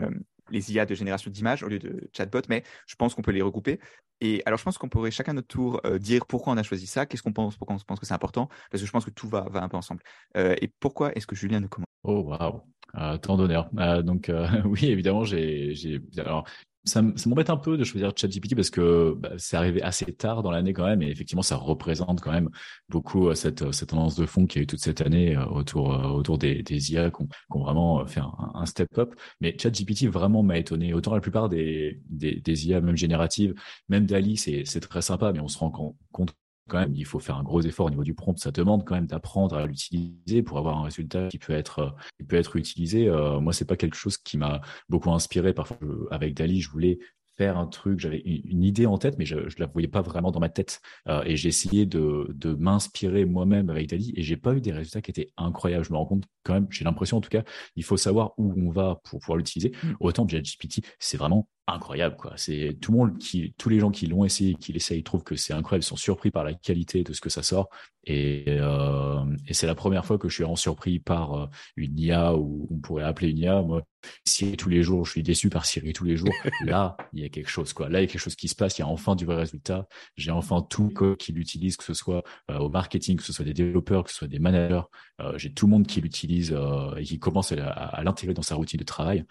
les 0.50 0.72
IA 0.72 0.86
de 0.86 0.94
génération 0.94 1.30
d'images 1.30 1.62
au 1.62 1.68
lieu 1.68 1.78
de 1.78 2.08
chatbot, 2.16 2.42
mais 2.48 2.62
je 2.86 2.94
pense 2.96 3.14
qu'on 3.14 3.22
peut 3.22 3.32
les 3.32 3.42
regrouper. 3.42 3.80
Et 4.20 4.42
alors, 4.46 4.58
je 4.58 4.64
pense 4.64 4.78
qu'on 4.78 4.88
pourrait 4.88 5.10
chacun 5.10 5.32
notre 5.32 5.48
tour 5.48 5.80
dire 6.00 6.26
pourquoi 6.26 6.52
on 6.52 6.56
a 6.56 6.62
choisi 6.62 6.86
ça, 6.86 7.06
qu'est-ce 7.06 7.22
qu'on 7.22 7.32
pense, 7.32 7.56
pourquoi 7.56 7.76
on 7.76 7.78
pense 7.78 8.00
que 8.00 8.06
c'est 8.06 8.14
important, 8.14 8.48
parce 8.70 8.82
que 8.82 8.86
je 8.86 8.90
pense 8.90 9.04
que 9.04 9.10
tout 9.10 9.28
va, 9.28 9.46
va 9.50 9.62
un 9.62 9.68
peu 9.68 9.76
ensemble. 9.76 10.02
et 10.34 10.68
pourquoi 10.80 11.12
est-ce 11.14 11.26
que 11.26 11.36
Julien 11.36 11.60
ne 11.60 11.68
commence 11.68 11.86
Oh, 12.02 12.22
waouh 12.22 12.62
euh, 12.96 13.18
tant 13.18 13.36
d'honneur. 13.36 13.68
Euh, 13.78 14.02
donc 14.02 14.30
oui, 14.64 14.86
évidemment, 14.86 15.24
j'ai 15.24 16.00
alors 16.16 16.48
ça, 16.88 17.02
m'embête 17.02 17.50
un 17.50 17.56
peu 17.56 17.76
de 17.76 17.84
choisir 17.84 18.12
ChatGPT 18.16 18.56
parce 18.56 18.70
que 18.70 19.14
bah, 19.18 19.30
c'est 19.38 19.56
arrivé 19.56 19.82
assez 19.82 20.06
tard 20.06 20.42
dans 20.42 20.50
l'année 20.50 20.72
quand 20.72 20.86
même 20.86 21.02
et 21.02 21.08
effectivement 21.08 21.42
ça 21.42 21.56
représente 21.56 22.20
quand 22.20 22.32
même 22.32 22.50
beaucoup 22.88 23.28
euh, 23.28 23.34
cette, 23.34 23.62
euh, 23.62 23.72
cette 23.72 23.90
tendance 23.90 24.16
de 24.16 24.26
fond 24.26 24.46
qu'il 24.46 24.60
y 24.60 24.62
a 24.62 24.64
eu 24.64 24.66
toute 24.66 24.80
cette 24.80 25.00
année 25.00 25.36
euh, 25.36 25.44
autour, 25.46 26.38
des, 26.38 26.92
IA 26.92 27.10
qui 27.10 27.22
ont, 27.50 27.60
vraiment 27.60 28.04
fait 28.06 28.20
un, 28.20 28.66
step 28.66 28.98
up. 28.98 29.14
Mais 29.40 29.56
ChatGPT 29.58 30.06
vraiment 30.06 30.42
m'a 30.42 30.58
étonné. 30.58 30.94
Autant 30.94 31.14
la 31.14 31.20
plupart 31.20 31.48
des, 31.48 32.00
IA 32.20 32.80
même 32.80 32.96
génératives, 32.96 33.54
même 33.88 34.06
Dali, 34.06 34.36
c'est 34.36 34.80
très 34.80 35.02
sympa, 35.02 35.32
mais 35.32 35.40
on 35.40 35.48
se 35.48 35.58
rend 35.58 35.70
compte 36.12 36.34
quand 36.68 36.78
même, 36.78 36.94
il 36.94 37.04
faut 37.04 37.18
faire 37.18 37.36
un 37.36 37.42
gros 37.42 37.60
effort 37.62 37.86
au 37.86 37.90
niveau 37.90 38.04
du 38.04 38.14
prompt. 38.14 38.38
Ça 38.38 38.50
demande 38.50 38.84
quand 38.84 38.94
même 38.94 39.06
d'apprendre 39.06 39.56
à 39.56 39.66
l'utiliser 39.66 40.42
pour 40.42 40.58
avoir 40.58 40.78
un 40.78 40.84
résultat 40.84 41.28
qui 41.28 41.38
peut 41.38 41.52
être, 41.52 41.94
qui 42.18 42.24
peut 42.24 42.36
être 42.36 42.56
utilisé. 42.56 43.08
Euh, 43.08 43.40
moi, 43.40 43.52
c'est 43.52 43.64
pas 43.64 43.76
quelque 43.76 43.96
chose 43.96 44.18
qui 44.18 44.38
m'a 44.38 44.60
beaucoup 44.88 45.10
inspiré. 45.10 45.52
Parfois, 45.52 45.78
avec 46.10 46.34
Dali, 46.34 46.60
je 46.60 46.70
voulais 46.70 46.98
faire 47.38 47.56
un 47.56 47.66
truc, 47.66 48.00
j'avais 48.00 48.18
une 48.18 48.64
idée 48.64 48.86
en 48.86 48.98
tête, 48.98 49.16
mais 49.16 49.24
je 49.24 49.36
ne 49.36 49.48
la 49.58 49.66
voyais 49.66 49.88
pas 49.88 50.02
vraiment 50.02 50.32
dans 50.32 50.40
ma 50.40 50.48
tête. 50.48 50.80
Euh, 51.06 51.22
et 51.24 51.36
j'ai 51.36 51.48
essayé 51.48 51.86
de, 51.86 52.26
de 52.34 52.52
m'inspirer 52.52 53.24
moi-même 53.24 53.70
avec 53.70 53.88
Dali 53.88 54.12
et 54.16 54.22
j'ai 54.22 54.36
pas 54.36 54.54
eu 54.54 54.60
des 54.60 54.72
résultats 54.72 55.00
qui 55.00 55.12
étaient 55.12 55.30
incroyables. 55.36 55.84
Je 55.84 55.92
me 55.92 55.96
rends 55.96 56.06
compte 56.06 56.24
quand 56.42 56.54
même, 56.54 56.66
j'ai 56.70 56.84
l'impression 56.84 57.16
en 57.16 57.20
tout 57.20 57.30
cas, 57.30 57.44
il 57.76 57.84
faut 57.84 57.96
savoir 57.96 58.32
où 58.38 58.52
on 58.56 58.70
va 58.70 59.00
pour 59.04 59.20
pouvoir 59.20 59.38
l'utiliser. 59.38 59.70
Mmh. 59.70 59.92
Autant 60.00 60.26
ChatGPT, 60.26 60.84
c'est 60.98 61.16
vraiment 61.16 61.48
incroyable 61.74 62.16
quoi. 62.16 62.32
C'est 62.36 62.76
tout 62.80 62.92
le 62.92 62.98
monde 62.98 63.18
qui, 63.18 63.54
tous 63.58 63.68
les 63.68 63.80
gens 63.80 63.90
qui 63.90 64.06
l'ont 64.06 64.24
essayé, 64.24 64.54
qui 64.54 64.72
l'essayent, 64.72 65.02
trouvent 65.02 65.24
que 65.24 65.36
c'est 65.36 65.52
incroyable, 65.52 65.84
sont 65.84 65.96
surpris 65.96 66.30
par 66.30 66.44
la 66.44 66.54
qualité 66.54 67.04
de 67.04 67.12
ce 67.12 67.20
que 67.20 67.30
ça 67.30 67.42
sort. 67.42 67.68
Et, 68.08 68.44
euh, 68.48 69.22
et 69.46 69.52
c'est 69.52 69.66
la 69.66 69.74
première 69.74 70.06
fois 70.06 70.16
que 70.18 70.28
je 70.28 70.34
suis 70.34 70.42
vraiment 70.42 70.56
surpris 70.56 70.98
par 70.98 71.34
euh, 71.34 71.46
une 71.76 71.98
IA 71.98 72.34
ou 72.34 72.66
on 72.70 72.78
pourrait 72.78 73.04
appeler 73.04 73.28
une 73.30 73.38
IA. 73.38 73.60
Moi, 73.60 73.82
Siri 74.24 74.56
tous 74.56 74.70
les 74.70 74.82
jours, 74.82 75.04
je 75.04 75.10
suis 75.10 75.22
déçu 75.22 75.50
par 75.50 75.66
Siri 75.66 75.92
tous 75.92 76.04
les 76.04 76.16
jours. 76.16 76.32
Là, 76.64 76.96
il 77.12 77.20
y 77.20 77.24
a 77.24 77.28
quelque 77.28 77.50
chose 77.50 77.74
quoi. 77.74 77.90
Là, 77.90 78.00
il 78.00 78.04
y 78.04 78.08
a 78.08 78.10
quelque 78.10 78.20
chose 78.20 78.36
qui 78.36 78.48
se 78.48 78.54
passe. 78.54 78.78
Il 78.78 78.80
y 78.80 78.84
a 78.84 78.88
enfin 78.88 79.14
du 79.14 79.26
vrai 79.26 79.36
résultat. 79.36 79.86
J'ai 80.16 80.30
enfin 80.30 80.62
tout 80.62 80.88
qui 81.18 81.32
l'utilise, 81.32 81.76
que 81.76 81.84
ce 81.84 81.92
soit 81.92 82.22
euh, 82.50 82.58
au 82.58 82.70
marketing, 82.70 83.18
que 83.18 83.24
ce 83.24 83.32
soit 83.32 83.44
des 83.44 83.52
développeurs, 83.52 84.04
que 84.04 84.10
ce 84.10 84.16
soit 84.16 84.28
des 84.28 84.38
managers. 84.38 84.82
Euh, 85.20 85.36
j'ai 85.36 85.52
tout 85.52 85.66
le 85.66 85.72
monde 85.72 85.86
qui 85.86 86.00
l'utilise 86.00 86.56
et 86.96 87.02
qui 87.02 87.18
commence 87.18 87.52
à, 87.52 87.68
à, 87.68 88.02
l'intégrer 88.04 88.32
dans 88.32 88.42
sa 88.42 88.54
routine 88.54 88.78
de 88.78 88.84
travail. 88.84 89.24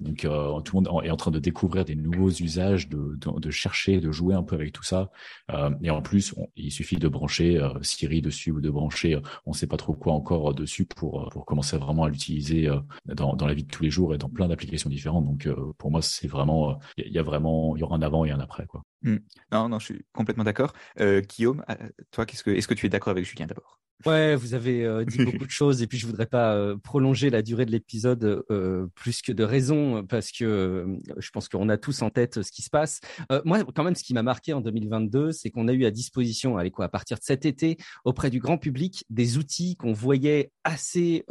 donc, 0.00 0.20
tout 0.64 0.76
le 0.76 0.82
monde 0.82 1.04
est 1.04 1.10
en 1.10 1.16
train 1.16 1.30
de 1.30 1.38
découvrir 1.38 1.73
des 1.82 1.96
nouveaux 1.96 2.30
usages, 2.30 2.88
de, 2.88 3.18
de, 3.18 3.50
chercher, 3.50 4.00
de 4.00 4.12
jouer 4.12 4.34
un 4.34 4.44
peu 4.44 4.54
avec 4.54 4.72
tout 4.72 4.84
ça. 4.84 5.10
Euh, 5.50 5.70
et 5.82 5.90
en 5.90 6.02
plus, 6.02 6.34
il 6.54 6.70
suffit 6.70 6.96
de 6.96 7.08
brancher 7.08 7.58
euh, 7.60 7.72
Siri 7.82 8.22
dessus 8.22 8.52
ou 8.52 8.60
de 8.60 8.70
brancher, 8.70 9.14
euh, 9.14 9.20
on 9.46 9.50
ne 9.50 9.56
sait 9.56 9.66
pas 9.66 9.76
trop 9.76 9.94
quoi 9.94 10.12
encore 10.12 10.54
dessus 10.54 10.84
pour, 10.84 11.28
pour 11.30 11.44
commencer 11.46 11.76
vraiment 11.78 12.04
à 12.04 12.08
l'utiliser 12.08 12.68
dans, 13.06 13.34
dans 13.34 13.46
la 13.46 13.54
vie 13.54 13.64
de 13.64 13.70
tous 13.70 13.82
les 13.82 13.90
jours 13.90 14.14
et 14.14 14.18
dans 14.18 14.28
plein 14.28 14.46
d'applications 14.46 14.90
différentes. 14.90 15.24
Donc, 15.24 15.48
pour 15.78 15.90
moi, 15.90 16.02
c'est 16.02 16.28
vraiment, 16.28 16.78
il 16.96 17.12
y, 17.12 17.18
a 17.18 17.22
vraiment, 17.22 17.74
il 17.76 17.80
y 17.80 17.82
aura 17.82 17.96
un 17.96 18.02
avant 18.02 18.24
et 18.24 18.30
un 18.30 18.40
après, 18.40 18.66
quoi. 18.66 18.82
Mmh. 19.02 19.16
Non, 19.52 19.68
non, 19.68 19.78
je 19.78 19.86
suis 19.86 20.04
complètement 20.12 20.44
d'accord. 20.44 20.72
Guillaume, 20.98 21.64
toi, 22.10 22.26
qu'est-ce 22.26 22.44
que, 22.44 22.50
est-ce 22.50 22.68
que 22.68 22.74
tu 22.74 22.86
es 22.86 22.88
d'accord 22.88 23.10
avec 23.10 23.24
Julien 23.24 23.46
d'abord? 23.46 23.80
Ouais, 24.06 24.36
vous 24.36 24.52
avez 24.52 24.84
euh, 24.84 25.04
dit 25.04 25.16
beaucoup 25.24 25.46
de 25.46 25.50
choses 25.50 25.80
et 25.80 25.86
puis 25.86 25.98
je 25.98 26.06
voudrais 26.06 26.26
pas 26.26 26.54
euh, 26.54 26.76
prolonger 26.76 27.30
la 27.30 27.40
durée 27.40 27.64
de 27.64 27.70
l'épisode 27.70 28.44
euh, 28.50 28.86
plus 28.94 29.22
que 29.22 29.32
de 29.32 29.44
raison 29.44 30.04
parce 30.04 30.30
que 30.30 30.86
je 31.16 31.30
pense 31.30 31.48
qu'on 31.48 31.70
a 31.70 31.78
tous 31.78 32.02
en 32.02 32.10
tête 32.10 32.42
ce 32.42 32.52
qui 32.52 32.62
se 32.62 32.70
passe. 32.70 33.00
moi, 33.44 33.64
quand 33.74 33.84
même, 33.84 33.94
ce 33.94 34.04
qui 34.04 34.12
m'a 34.12 34.22
marqué 34.22 34.52
en 34.52 34.60
2022, 34.60 35.32
c'est 35.32 35.50
qu'on 35.50 35.68
a 35.68 35.72
eu 35.72 35.84
à 35.86 35.90
disposition, 35.90 36.58
allez 36.58 36.70
quoi, 36.70 36.86
à 36.86 36.88
partir 36.88 37.16
de 37.16 37.22
cet 37.22 37.46
été, 37.46 37.78
auprès 38.04 38.30
du 38.30 38.40
grand 38.40 38.58
public, 38.58 39.04
des 39.08 39.38
outils 39.38 39.76
qu'on 39.76 39.92
voyait 39.92 40.50
assez 40.64 41.24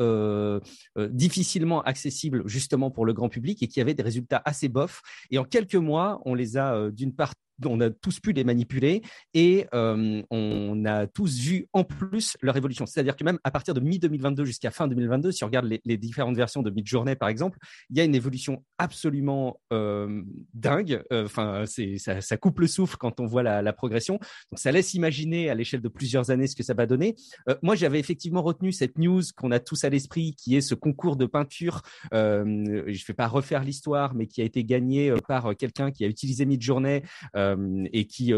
difficilement 0.98 1.82
accessibles 1.84 2.44
justement 2.48 2.90
pour 2.90 3.06
le 3.06 3.14
grand 3.14 3.30
public 3.30 3.62
et 3.62 3.68
qui 3.68 3.82
avaient 3.82 3.94
des 3.94 4.04
résultats 4.04 4.42
assez 4.46 4.70
bofs. 4.70 5.02
Et 5.30 5.38
en 5.38 5.44
quelques 5.44 5.76
mois, 5.76 6.22
on 6.26 6.34
les 6.34 6.58
a 6.58 6.90
d'une 6.92 7.14
part 7.14 7.34
on 7.66 7.80
a 7.82 7.90
tous 7.90 8.20
pu 8.20 8.32
les 8.32 8.44
manipuler 8.44 9.02
et 9.34 9.66
euh, 9.74 10.22
on 10.30 10.86
a 10.86 11.08
tous 11.08 11.40
vu 11.40 11.68
en 11.74 11.84
plus 11.84 12.38
leur 12.42 12.58
évolution. 12.58 12.86
C'est-à-dire 12.86 13.16
que 13.16 13.24
même 13.24 13.40
à 13.44 13.52
partir 13.52 13.74
de 13.74 13.80
mi-2022 13.80 14.44
jusqu'à 14.44 14.72
fin 14.72 14.88
2022, 14.88 15.32
si 15.32 15.44
on 15.44 15.48
regarde 15.48 15.68
les, 15.84 15.98
différentes 15.98 16.36
versions 16.36 16.62
de 16.62 16.70
Midjourney 16.70 17.16
par 17.16 17.30
exemple, 17.30 17.60
il 17.90 17.98
y 17.98 18.02
a 18.02 18.04
une 18.04 18.16
évolution 18.16 18.64
absolument 18.78 19.60
euh, 19.72 20.22
dingue. 20.54 21.04
Euh, 21.12 21.26
enfin, 21.26 21.64
ça, 21.66 22.38
coupe 22.38 22.60
le 22.60 22.68
souffle 22.68 22.98
quand 22.98 23.20
on 23.20 23.26
voit 23.26 23.44
la, 23.44 23.74
progression. 23.74 24.20
Ça 24.56 24.72
laisse 24.72 24.94
imaginer 24.94 25.50
à 25.50 25.56
l'échelle 25.56 25.82
de 25.82 25.88
plusieurs 25.88 26.30
années 26.30 26.48
ce 26.48 26.56
que 26.56 26.64
ça 26.64 26.74
va 26.74 26.86
donner. 26.86 27.16
moi, 27.64 27.76
j'avais 27.76 28.00
effectivement 28.00 28.44
retenu 28.44 28.72
cette 28.72 28.98
news 28.98 29.22
qu'on 29.36 29.52
a 29.52 29.60
tous 29.60 29.84
à 29.84 29.90
l'esprit, 29.90 30.36
qui 30.36 30.56
est 30.56 30.62
ce 30.62 30.76
concours 30.76 31.16
de 31.16 31.26
peinture. 31.26 31.82
je 32.12 32.44
ne 32.44 33.08
vais 33.08 33.14
pas 33.14 33.28
refaire 33.28 33.64
l'histoire, 33.64 34.14
mais 34.14 34.28
qui 34.28 34.42
a 34.42 34.44
été 34.44 34.64
gagné 34.64 35.14
par 35.28 35.56
quelqu'un 35.58 35.92
qui 35.92 36.06
a 36.06 36.08
utilisé 36.08 36.46
Midjourney. 36.46 37.02
Euh, 37.36 37.43
et 37.92 38.08
qui 38.08 38.34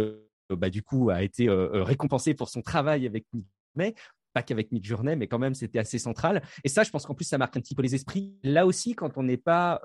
bah, 0.49 0.69
du 0.69 0.83
coup 0.83 1.09
a 1.09 1.23
été 1.23 1.47
récompensé 1.49 2.33
pour 2.33 2.49
son 2.49 2.61
travail 2.61 3.05
avec 3.05 3.25
mais 3.75 3.93
pas 4.33 4.43
qu'avec 4.43 4.71
Midjourney, 4.73 5.15
mais 5.15 5.27
quand 5.27 5.39
même, 5.39 5.55
c'était 5.55 5.79
assez 5.79 5.97
central. 5.97 6.43
Et 6.65 6.69
ça, 6.69 6.83
je 6.83 6.91
pense 6.91 7.05
qu'en 7.05 7.15
plus, 7.15 7.23
ça 7.23 7.37
marque 7.37 7.55
un 7.55 7.61
petit 7.61 7.73
peu 7.73 7.81
les 7.81 7.95
esprits. 7.95 8.35
Là 8.43 8.65
aussi, 8.65 8.93
quand 8.93 9.17
on 9.17 9.23
n'est 9.23 9.37
pas 9.37 9.81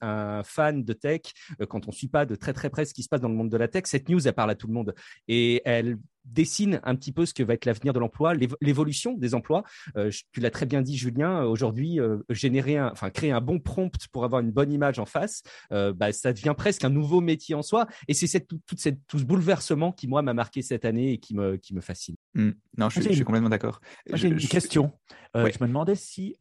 un 0.00 0.42
fan 0.42 0.82
de 0.82 0.92
tech, 0.94 1.20
quand 1.68 1.86
on 1.86 1.90
ne 1.90 1.94
suit 1.94 2.08
pas 2.08 2.24
de 2.24 2.34
très 2.34 2.54
très 2.54 2.70
près 2.70 2.86
ce 2.86 2.94
qui 2.94 3.02
se 3.02 3.10
passe 3.10 3.20
dans 3.20 3.28
le 3.28 3.34
monde 3.34 3.50
de 3.50 3.58
la 3.58 3.68
tech, 3.68 3.82
cette 3.84 4.08
news, 4.08 4.26
elle 4.26 4.32
parle 4.32 4.50
à 4.50 4.54
tout 4.54 4.68
le 4.68 4.72
monde. 4.72 4.94
Et 5.28 5.60
elle 5.66 5.98
dessine 6.24 6.80
un 6.84 6.94
petit 6.94 7.12
peu 7.12 7.26
ce 7.26 7.34
que 7.34 7.42
va 7.42 7.54
être 7.54 7.64
l'avenir 7.64 7.92
de 7.92 7.98
l'emploi, 7.98 8.34
l'évolution 8.60 9.14
des 9.14 9.34
emplois. 9.34 9.62
Euh, 9.96 10.10
tu 10.32 10.40
l'as 10.40 10.50
très 10.50 10.66
bien 10.66 10.82
dit, 10.82 10.96
Julien. 10.96 11.44
Aujourd'hui, 11.44 12.00
euh, 12.00 12.18
générer, 12.28 12.76
un, 12.76 12.90
enfin 12.90 13.10
créer 13.10 13.32
un 13.32 13.40
bon 13.40 13.58
prompt 13.58 14.06
pour 14.12 14.24
avoir 14.24 14.40
une 14.40 14.50
bonne 14.50 14.72
image 14.72 14.98
en 14.98 15.06
face, 15.06 15.42
euh, 15.72 15.92
bah, 15.92 16.12
ça 16.12 16.32
devient 16.32 16.54
presque 16.56 16.84
un 16.84 16.90
nouveau 16.90 17.20
métier 17.20 17.54
en 17.54 17.62
soi. 17.62 17.86
Et 18.08 18.14
c'est 18.14 18.26
cette, 18.26 18.48
tout, 18.48 18.60
cette, 18.76 18.98
tout 19.06 19.18
ce 19.18 19.24
bouleversement 19.24 19.92
qui 19.92 20.08
moi 20.08 20.22
m'a 20.22 20.34
marqué 20.34 20.62
cette 20.62 20.84
année 20.84 21.12
et 21.12 21.18
qui 21.18 21.34
me, 21.34 21.56
qui 21.56 21.74
me 21.74 21.80
fascine. 21.80 22.16
Mmh. 22.34 22.50
Non, 22.78 22.88
je, 22.88 23.00
suis, 23.00 23.24
complètement 23.24 23.48
d'accord. 23.48 23.80
J'ai 24.12 24.28
une 24.28 24.38
question. 24.38 24.92
Je 25.34 25.40
me 25.40 25.66
demandais 25.66 25.94
si 25.94 26.36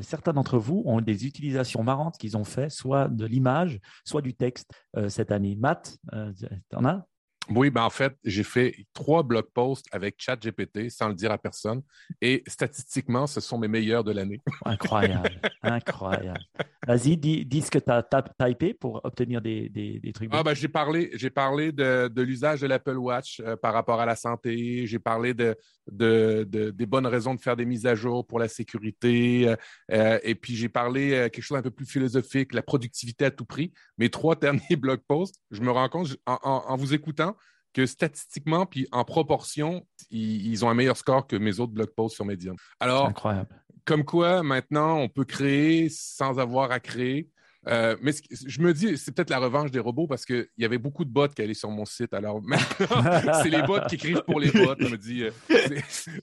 certains 0.00 0.32
d'entre 0.32 0.58
vous 0.58 0.82
ont 0.86 1.00
des 1.00 1.26
utilisations 1.26 1.82
marrantes 1.82 2.16
qu'ils 2.18 2.36
ont 2.36 2.44
fait, 2.44 2.70
soit 2.70 3.08
de 3.08 3.26
l'image, 3.26 3.80
soit 4.04 4.22
du 4.22 4.34
texte 4.34 4.70
cette 5.08 5.32
année. 5.32 5.56
Matt, 5.56 5.98
tu 6.10 6.76
en 6.76 6.84
as? 6.84 7.06
Oui, 7.50 7.70
ben 7.70 7.82
en 7.82 7.90
fait, 7.90 8.14
j'ai 8.24 8.44
fait 8.44 8.74
trois 8.92 9.22
blog 9.22 9.46
posts 9.52 9.86
avec 9.90 10.14
ChatGPT 10.18 10.90
sans 10.90 11.08
le 11.08 11.14
dire 11.14 11.32
à 11.32 11.38
personne. 11.38 11.82
Et 12.20 12.42
statistiquement, 12.46 13.26
ce 13.26 13.40
sont 13.40 13.58
mes 13.58 13.68
meilleurs 13.68 14.04
de 14.04 14.12
l'année. 14.12 14.40
Incroyable, 14.64 15.40
incroyable. 15.62 16.40
Vas-y, 16.86 17.16
dis, 17.16 17.62
ce 17.62 17.70
que 17.70 17.78
tu 17.78 17.90
as 17.90 18.02
typé 18.38 18.74
pour 18.74 19.00
obtenir 19.04 19.40
des, 19.40 19.68
des, 19.68 20.12
trucs. 20.12 20.30
Ah, 20.32 20.42
ben, 20.42 20.54
j'ai 20.54 20.68
parlé, 20.68 21.10
j'ai 21.14 21.30
parlé 21.30 21.72
de, 21.72 22.08
de 22.08 22.22
l'usage 22.22 22.60
de 22.60 22.66
l'Apple 22.66 22.96
Watch 22.96 23.40
euh, 23.40 23.56
par 23.56 23.72
rapport 23.72 24.00
à 24.00 24.06
la 24.06 24.16
santé. 24.16 24.86
J'ai 24.86 24.98
parlé 24.98 25.34
de, 25.34 25.56
de, 25.90 26.44
des 26.70 26.86
bonnes 26.86 27.06
raisons 27.06 27.34
de 27.34 27.40
faire 27.40 27.56
des 27.56 27.64
mises 27.64 27.86
à 27.86 27.94
jour 27.94 28.26
pour 28.26 28.38
la 28.38 28.48
sécurité. 28.48 29.48
Euh, 29.48 29.56
euh, 29.92 30.18
et 30.22 30.34
puis, 30.34 30.54
j'ai 30.54 30.68
parlé 30.68 31.28
quelque 31.32 31.42
chose 31.42 31.58
un 31.58 31.62
peu 31.62 31.70
plus 31.70 31.86
philosophique, 31.86 32.52
la 32.52 32.62
productivité 32.62 33.24
à 33.26 33.30
tout 33.30 33.44
prix. 33.44 33.72
Mes 33.98 34.10
trois 34.10 34.36
derniers 34.42 34.76
blog 34.76 35.00
posts, 35.06 35.36
je 35.50 35.60
me 35.60 35.70
rends 35.70 35.88
compte 35.88 36.16
en, 36.26 36.38
en 36.42 36.76
vous 36.76 36.94
écoutant, 36.94 37.31
que 37.72 37.86
statistiquement, 37.86 38.66
puis 38.66 38.86
en 38.92 39.04
proportion, 39.04 39.86
ils, 40.10 40.64
ont 40.64 40.70
un 40.70 40.74
meilleur 40.74 40.96
score 40.96 41.26
que 41.26 41.36
mes 41.36 41.60
autres 41.60 41.72
blog 41.72 41.90
posts 41.94 42.16
sur 42.16 42.24
Medium. 42.24 42.56
Alors, 42.80 43.06
incroyable. 43.06 43.48
comme 43.84 44.04
quoi, 44.04 44.42
maintenant, 44.42 44.98
on 44.98 45.08
peut 45.08 45.24
créer 45.24 45.88
sans 45.88 46.38
avoir 46.38 46.70
à 46.70 46.80
créer. 46.80 47.28
Euh, 47.68 47.96
mais 48.02 48.12
je 48.44 48.60
me 48.60 48.74
dis, 48.74 48.98
c'est 48.98 49.14
peut-être 49.14 49.30
la 49.30 49.38
revanche 49.38 49.70
des 49.70 49.78
robots 49.78 50.08
parce 50.08 50.24
qu'il 50.24 50.48
y 50.58 50.64
avait 50.64 50.78
beaucoup 50.78 51.04
de 51.04 51.10
bots 51.10 51.28
qui 51.28 51.42
allaient 51.42 51.54
sur 51.54 51.70
mon 51.70 51.84
site. 51.84 52.12
Alors 52.12 52.42
maintenant, 52.44 53.40
c'est 53.42 53.50
les 53.50 53.62
bots 53.62 53.78
qui 53.88 53.94
écrivent 53.94 54.24
pour 54.24 54.40
les 54.40 54.50
bots. 54.50 54.74
Je 54.78 54.88
me 54.88 54.98
dis, 54.98 55.22
euh, 55.22 55.30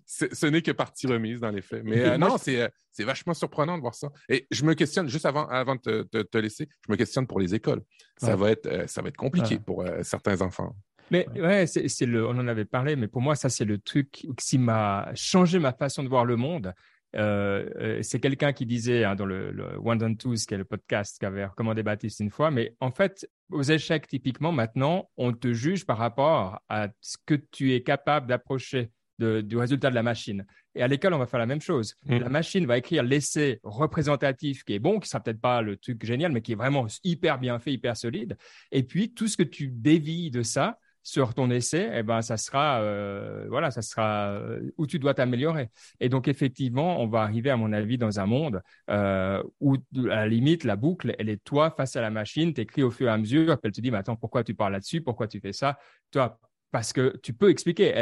ce 0.06 0.46
n'est 0.48 0.62
que 0.62 0.72
partie 0.72 1.08
remise 1.08 1.40
dans 1.40 1.52
les 1.52 1.62
faits. 1.62 1.84
Mais 1.86 2.02
euh, 2.02 2.18
non, 2.18 2.38
c'est 2.38 2.70
vachement 3.00 3.34
surprenant 3.34 3.78
de 3.78 3.82
voir 3.82 3.96
ça. 3.96 4.10
Et 4.28 4.48
je 4.52 4.66
me 4.66 4.74
questionne, 4.74 5.08
juste 5.08 5.26
avant, 5.26 5.48
avant 5.48 5.76
de 5.76 6.04
te, 6.04 6.38
laisser, 6.38 6.68
je 6.86 6.92
me 6.92 6.98
questionne 6.98 7.26
pour 7.26 7.40
les 7.40 7.56
écoles. 7.56 7.82
Ça, 8.18 8.36
va, 8.36 8.52
être, 8.52 8.90
ça 8.90 9.02
va 9.02 9.08
être 9.08 9.18
compliqué 9.18 9.60
pour 9.60 9.86
certains 10.04 10.42
enfants. 10.42 10.76
Mais 11.12 11.28
ouais, 11.36 11.66
c'est 11.68 12.06
le, 12.06 12.28
on 12.28 12.32
en 12.32 12.48
avait 12.48 12.66
parlé, 12.66 12.96
mais 12.96 13.08
pour 13.08 13.22
moi, 13.22 13.36
ça, 13.36 13.50
c'est 13.50 13.66
le 13.66 13.78
truc 13.78 14.28
qui 14.38 14.58
m'a 14.58 15.10
changé 15.16 15.60
ma 15.60 15.74
façon 15.74 16.04
de 16.04 16.10
voir 16.10 16.26
le 16.26 16.36
monde. 16.36 16.74
c'est 17.14 18.20
quelqu'un 18.20 18.54
qui 18.54 18.66
disait 18.66 19.04
hein, 19.04 19.16
dans 19.16 19.26
le, 19.26 19.52
le 19.52 19.78
One 19.84 20.04
and 20.04 20.16
Twos, 20.16 20.46
qui 20.48 20.54
est 20.54 20.58
le 20.58 20.66
podcast 20.66 21.18
qu'avait 21.20 21.46
recommandé 21.46 21.84
Baptiste 21.84 22.20
une 22.20 22.30
fois, 22.30 22.52
mais 22.52 22.76
en 22.80 22.92
fait, 22.92 23.28
aux 23.52 23.64
échecs, 23.64 24.08
typiquement, 24.08 24.52
maintenant, 24.52 25.10
on 25.18 25.34
te 25.34 25.54
juge 25.54 25.86
par 25.86 25.98
rapport 25.98 26.60
à 26.70 26.90
ce 27.02 27.18
que 27.26 27.36
tu 27.36 27.74
es 27.74 27.82
capable 27.82 28.28
d'approcher 28.28 28.92
du 29.20 29.58
résultat 29.58 29.90
de 29.90 29.96
la 29.96 30.04
machine. 30.04 30.46
Et 30.76 30.82
à 30.82 30.88
l'école, 30.88 31.14
on 31.14 31.18
va 31.18 31.26
faire 31.26 31.40
la 31.40 31.46
même 31.46 31.62
chose. 31.62 31.96
Mm. 32.06 32.20
La 32.20 32.30
machine 32.30 32.66
va 32.66 32.78
écrire 32.78 33.04
l'essai 33.04 33.60
représentatif 33.64 34.64
qui 34.64 34.74
est 34.74 34.80
bon, 34.80 35.00
qui 35.00 35.10
sera 35.10 35.22
peut-être 35.22 35.42
pas 35.42 35.62
le 35.62 35.78
truc 35.78 36.06
génial, 36.06 36.32
mais 36.32 36.42
qui 36.42 36.54
est 36.54 36.56
vraiment 36.56 36.88
hyper 37.04 37.38
bien 37.40 37.60
fait, 37.60 37.74
hyper 37.74 37.98
solide. 37.98 38.38
Et 38.72 38.84
puis, 38.84 39.14
tout 39.14 39.28
ce 39.28 39.38
que 39.38 39.44
tu 39.44 39.68
dévis 39.68 40.32
de 40.32 40.42
ça, 40.42 40.80
sur 41.10 41.34
ton 41.34 41.50
essai, 41.50 41.90
eh 41.94 42.04
ben, 42.04 42.22
ça 42.22 42.38
sera, 42.38 42.82
euh, 42.82 43.48
voilà, 43.50 43.72
ça 43.72 43.82
sera 43.82 44.30
euh, 44.30 44.72
où 44.78 44.86
tu 44.86 45.00
dois 45.00 45.16
t'améliorer. 45.16 45.70
Et 46.00 46.08
donc, 46.08 46.28
effectivement, 46.28 47.02
on 47.02 47.08
va 47.08 47.22
arriver, 47.22 47.50
à 47.50 47.58
mon 47.58 47.74
avis, 47.74 47.98
dans 47.98 48.20
un 48.20 48.28
monde 48.28 48.62
euh, 48.92 49.42
où, 49.60 49.78
à 50.06 50.16
la 50.16 50.28
limite, 50.28 50.64
la 50.66 50.76
boucle, 50.76 51.16
elle 51.18 51.30
est 51.30 51.44
toi 51.44 51.72
face 51.76 51.96
à 51.96 52.02
la 52.02 52.12
machine, 52.12 52.54
tu 52.54 52.62
écris 52.62 52.84
au 52.84 52.92
fur 52.92 53.08
et 53.08 53.12
à 53.12 53.18
mesure, 53.18 53.58
puis 53.60 53.62
elle 53.64 53.72
te 53.72 53.82
dit, 53.82 53.90
mais 53.90 53.98
attends, 53.98 54.16
pourquoi 54.16 54.44
tu 54.44 54.54
parles 54.54 54.74
là-dessus, 54.74 55.02
pourquoi 55.02 55.28
tu 55.28 55.40
fais 55.40 55.54
ça? 55.54 55.80
Toi, 56.12 56.40
parce 56.72 56.94
que 56.94 57.18
tu 57.24 57.34
peux 57.34 57.50
expliquer. 57.50 57.94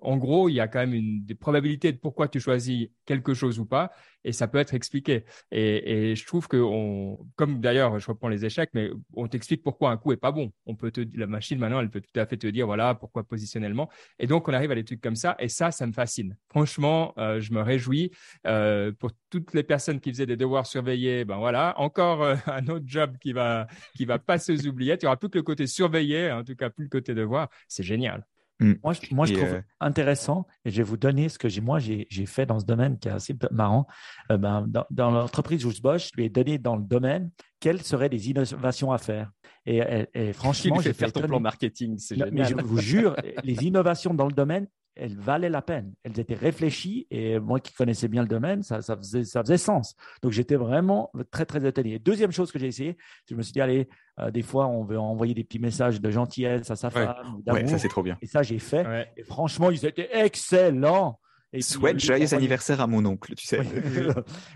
En 0.00 0.16
gros, 0.16 0.48
il 0.48 0.54
y 0.54 0.60
a 0.60 0.68
quand 0.68 0.78
même 0.78 0.94
une 0.94 1.24
des 1.24 1.34
probabilités 1.34 1.92
de 1.92 1.98
pourquoi 1.98 2.28
tu 2.28 2.40
choisis 2.40 2.88
quelque 3.04 3.34
chose 3.34 3.58
ou 3.58 3.66
pas 3.66 3.90
et 4.24 4.32
ça 4.32 4.48
peut 4.48 4.58
être 4.58 4.74
expliqué. 4.74 5.24
Et, 5.50 6.14
je 6.14 6.26
trouve 6.26 6.48
que, 6.48 6.56
on, 6.56 7.18
comme 7.36 7.60
d'ailleurs, 7.60 7.98
je 7.98 8.06
reprends 8.06 8.28
les 8.28 8.44
échecs, 8.44 8.70
mais 8.74 8.90
on 9.14 9.28
t'explique 9.28 9.62
pourquoi 9.62 9.90
un 9.90 9.96
coup 9.96 10.12
est 10.12 10.16
pas 10.16 10.32
bon. 10.32 10.52
On 10.66 10.74
peut 10.74 10.90
te, 10.90 11.02
la 11.14 11.26
machine 11.26 11.58
maintenant, 11.58 11.80
elle 11.80 11.90
peut 11.90 12.00
tout 12.00 12.18
à 12.18 12.26
fait 12.26 12.36
te 12.36 12.46
dire 12.46 12.66
voilà 12.66 12.94
pourquoi 12.94 13.24
positionnellement. 13.24 13.88
Et 14.18 14.26
donc 14.26 14.48
on 14.48 14.52
arrive 14.52 14.70
à 14.70 14.74
des 14.74 14.84
trucs 14.84 15.00
comme 15.00 15.16
ça, 15.16 15.36
et 15.38 15.48
ça, 15.48 15.70
ça 15.70 15.86
me 15.86 15.92
fascine. 15.92 16.36
Franchement, 16.48 17.14
euh, 17.18 17.40
je 17.40 17.52
me 17.52 17.62
réjouis 17.62 18.10
euh, 18.46 18.92
pour 18.92 19.10
toutes 19.30 19.54
les 19.54 19.62
personnes 19.62 20.00
qui 20.00 20.10
faisaient 20.10 20.26
des 20.26 20.36
devoirs 20.36 20.66
surveillés. 20.66 21.24
Ben 21.24 21.38
voilà, 21.38 21.74
encore 21.78 22.22
euh, 22.22 22.36
un 22.46 22.66
autre 22.68 22.86
job 22.86 23.16
qui 23.18 23.32
va 23.32 23.66
qui 23.96 24.04
va 24.04 24.18
pas 24.18 24.38
se 24.38 24.50
oublier. 24.68 24.98
Tu 24.98 25.06
auras 25.06 25.16
plus 25.16 25.30
que 25.30 25.38
le 25.38 25.42
côté 25.44 25.66
surveillé, 25.66 26.30
en 26.30 26.44
tout 26.44 26.56
cas 26.56 26.70
plus 26.70 26.84
le 26.84 26.90
côté 26.90 27.14
devoir. 27.14 27.48
C'est 27.68 27.82
génial. 27.82 28.26
Mm. 28.60 28.74
Moi, 28.84 28.92
je, 28.92 29.14
moi, 29.14 29.26
je 29.26 29.34
trouve 29.34 29.54
euh, 29.54 29.62
intéressant, 29.80 30.46
et 30.64 30.70
je 30.70 30.76
vais 30.76 30.82
vous 30.82 30.96
donner 30.96 31.28
ce 31.28 31.38
que 31.38 31.48
j'ai, 31.48 31.60
moi, 31.60 31.78
j'ai, 31.78 32.06
fait 32.26 32.46
dans 32.46 32.60
ce 32.60 32.66
domaine 32.66 32.98
qui 32.98 33.08
est 33.08 33.12
assez 33.12 33.34
marrant. 33.50 33.86
Euh, 34.30 34.36
ben, 34.36 34.66
dans, 34.68 34.84
dans 34.90 35.10
l'entreprise 35.10 35.64
où 35.64 35.70
je 35.70 35.80
bosse, 35.80 36.10
je 36.12 36.16
lui 36.16 36.26
ai 36.26 36.28
donné 36.28 36.58
dans 36.58 36.76
le 36.76 36.82
domaine 36.82 37.30
quelles 37.58 37.82
seraient 37.82 38.08
les 38.08 38.30
innovations 38.30 38.92
à 38.92 38.98
faire. 38.98 39.30
Et, 39.66 39.80
et, 40.14 40.32
franchement, 40.32 40.80
j'ai 40.80 40.92
fait 40.92 41.10
ton 41.10 41.22
plan 41.22 41.40
marketing, 41.40 41.98
c'est 41.98 42.16
génial. 42.16 42.32
Mais 42.32 42.44
je 42.44 42.54
vous 42.54 42.78
jure, 42.78 43.16
les 43.44 43.64
innovations 43.64 44.14
dans 44.14 44.26
le 44.26 44.32
domaine, 44.32 44.66
elles 45.00 45.16
valaient 45.16 45.48
la 45.48 45.62
peine. 45.62 45.94
Elles 46.04 46.20
étaient 46.20 46.34
réfléchies 46.34 47.06
et 47.10 47.38
moi 47.38 47.58
qui 47.58 47.72
connaissais 47.72 48.08
bien 48.08 48.22
le 48.22 48.28
domaine, 48.28 48.62
ça, 48.62 48.82
ça, 48.82 48.96
faisait, 48.96 49.24
ça 49.24 49.42
faisait 49.42 49.56
sens. 49.56 49.96
Donc 50.22 50.32
j'étais 50.32 50.56
vraiment 50.56 51.10
très, 51.30 51.46
très 51.46 51.66
étonné. 51.66 51.98
Deuxième 51.98 52.32
chose 52.32 52.52
que 52.52 52.58
j'ai 52.58 52.66
essayé, 52.66 52.96
je 53.28 53.34
me 53.34 53.42
suis 53.42 53.52
dit, 53.52 53.60
allez, 53.60 53.88
euh, 54.18 54.30
des 54.30 54.42
fois, 54.42 54.66
on 54.66 54.84
veut 54.84 54.98
envoyer 54.98 55.34
des 55.34 55.44
petits 55.44 55.58
messages 55.58 56.00
de 56.00 56.10
gentillesse 56.10 56.70
à 56.70 56.76
sa 56.76 56.90
femme. 56.90 57.42
Ouais, 57.46 57.66
ça 57.66 57.78
c'est 57.78 57.88
trop 57.88 58.02
bien. 58.02 58.18
Et 58.20 58.26
ça, 58.26 58.42
j'ai 58.42 58.58
fait. 58.58 59.10
Et 59.16 59.24
franchement, 59.24 59.70
ils 59.70 59.84
étaient 59.86 60.10
excellents. 60.12 61.18
Et 61.52 61.62
Souhaite 61.62 61.98
joyeux 61.98 62.32
anniversaire 62.32 62.80
à 62.80 62.86
mon 62.86 63.04
oncle, 63.04 63.34
tu 63.34 63.44
sais. 63.44 63.60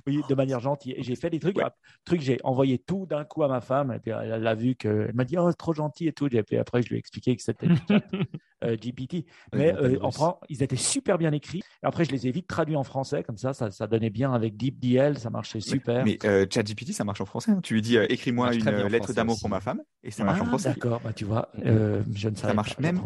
Oui, 0.06 0.20
de 0.28 0.34
manière 0.34 0.60
gentille. 0.60 0.94
J'ai 0.98 1.16
fait 1.16 1.28
des 1.28 1.40
trucs. 1.40 1.58
trucs 2.04 2.20
j'ai 2.20 2.38
envoyé 2.44 2.78
tout 2.78 3.06
d'un 3.06 3.24
coup 3.24 3.42
à 3.42 3.48
ma 3.48 3.60
femme. 3.60 3.92
Et 3.92 3.98
puis 3.98 4.12
elle 4.12 4.46
a 4.46 4.54
vu 4.54 4.76
que, 4.76 5.06
elle 5.08 5.14
m'a 5.14 5.24
dit, 5.24 5.36
oh, 5.36 5.50
c'est 5.50 5.56
trop 5.56 5.74
gentil 5.74 6.06
et 6.06 6.12
tout. 6.12 6.28
Et 6.34 6.42
puis 6.44 6.56
après, 6.56 6.82
je 6.82 6.90
lui 6.90 6.96
ai 6.96 6.98
expliqué 6.98 7.34
que 7.34 7.42
c'était 7.42 7.66
euh, 8.64 8.76
GPT. 8.76 9.26
Mais 9.52 9.74
euh, 9.74 9.98
en 10.02 10.12
France, 10.12 10.36
ils 10.48 10.62
étaient 10.62 10.76
super 10.76 11.18
bien 11.18 11.32
écrits. 11.32 11.62
Et 11.82 11.86
après, 11.86 12.04
je 12.04 12.12
les 12.12 12.28
ai 12.28 12.30
vite 12.30 12.46
traduits 12.46 12.76
en 12.76 12.84
français. 12.84 13.24
Comme 13.24 13.38
ça, 13.38 13.54
ça, 13.54 13.72
ça 13.72 13.88
donnait 13.88 14.10
bien 14.10 14.32
avec 14.32 14.56
DeepDL. 14.56 15.18
Ça 15.18 15.30
marchait 15.30 15.60
super. 15.60 16.04
Mais 16.04 16.18
euh, 16.24 16.46
ChatGPT, 16.48 16.92
ça 16.92 17.02
marche 17.02 17.20
en 17.20 17.26
français. 17.26 17.50
Hein. 17.50 17.60
Tu 17.60 17.74
lui 17.74 17.82
dis, 17.82 17.96
écris-moi 17.96 18.54
une 18.54 18.86
lettre 18.86 19.12
d'amour 19.12 19.38
pour 19.40 19.48
ma 19.48 19.60
femme. 19.60 19.82
Et 20.04 20.12
ça 20.12 20.22
marche 20.22 20.40
en 20.40 20.44
ah, 20.44 20.48
français. 20.48 20.68
D'accord, 20.68 21.00
bah, 21.02 21.12
tu 21.12 21.24
vois, 21.24 21.50
je 21.56 22.28
ne 22.28 22.34
savais 22.36 22.36
ça 22.36 22.54
marche 22.54 22.78
même. 22.78 23.00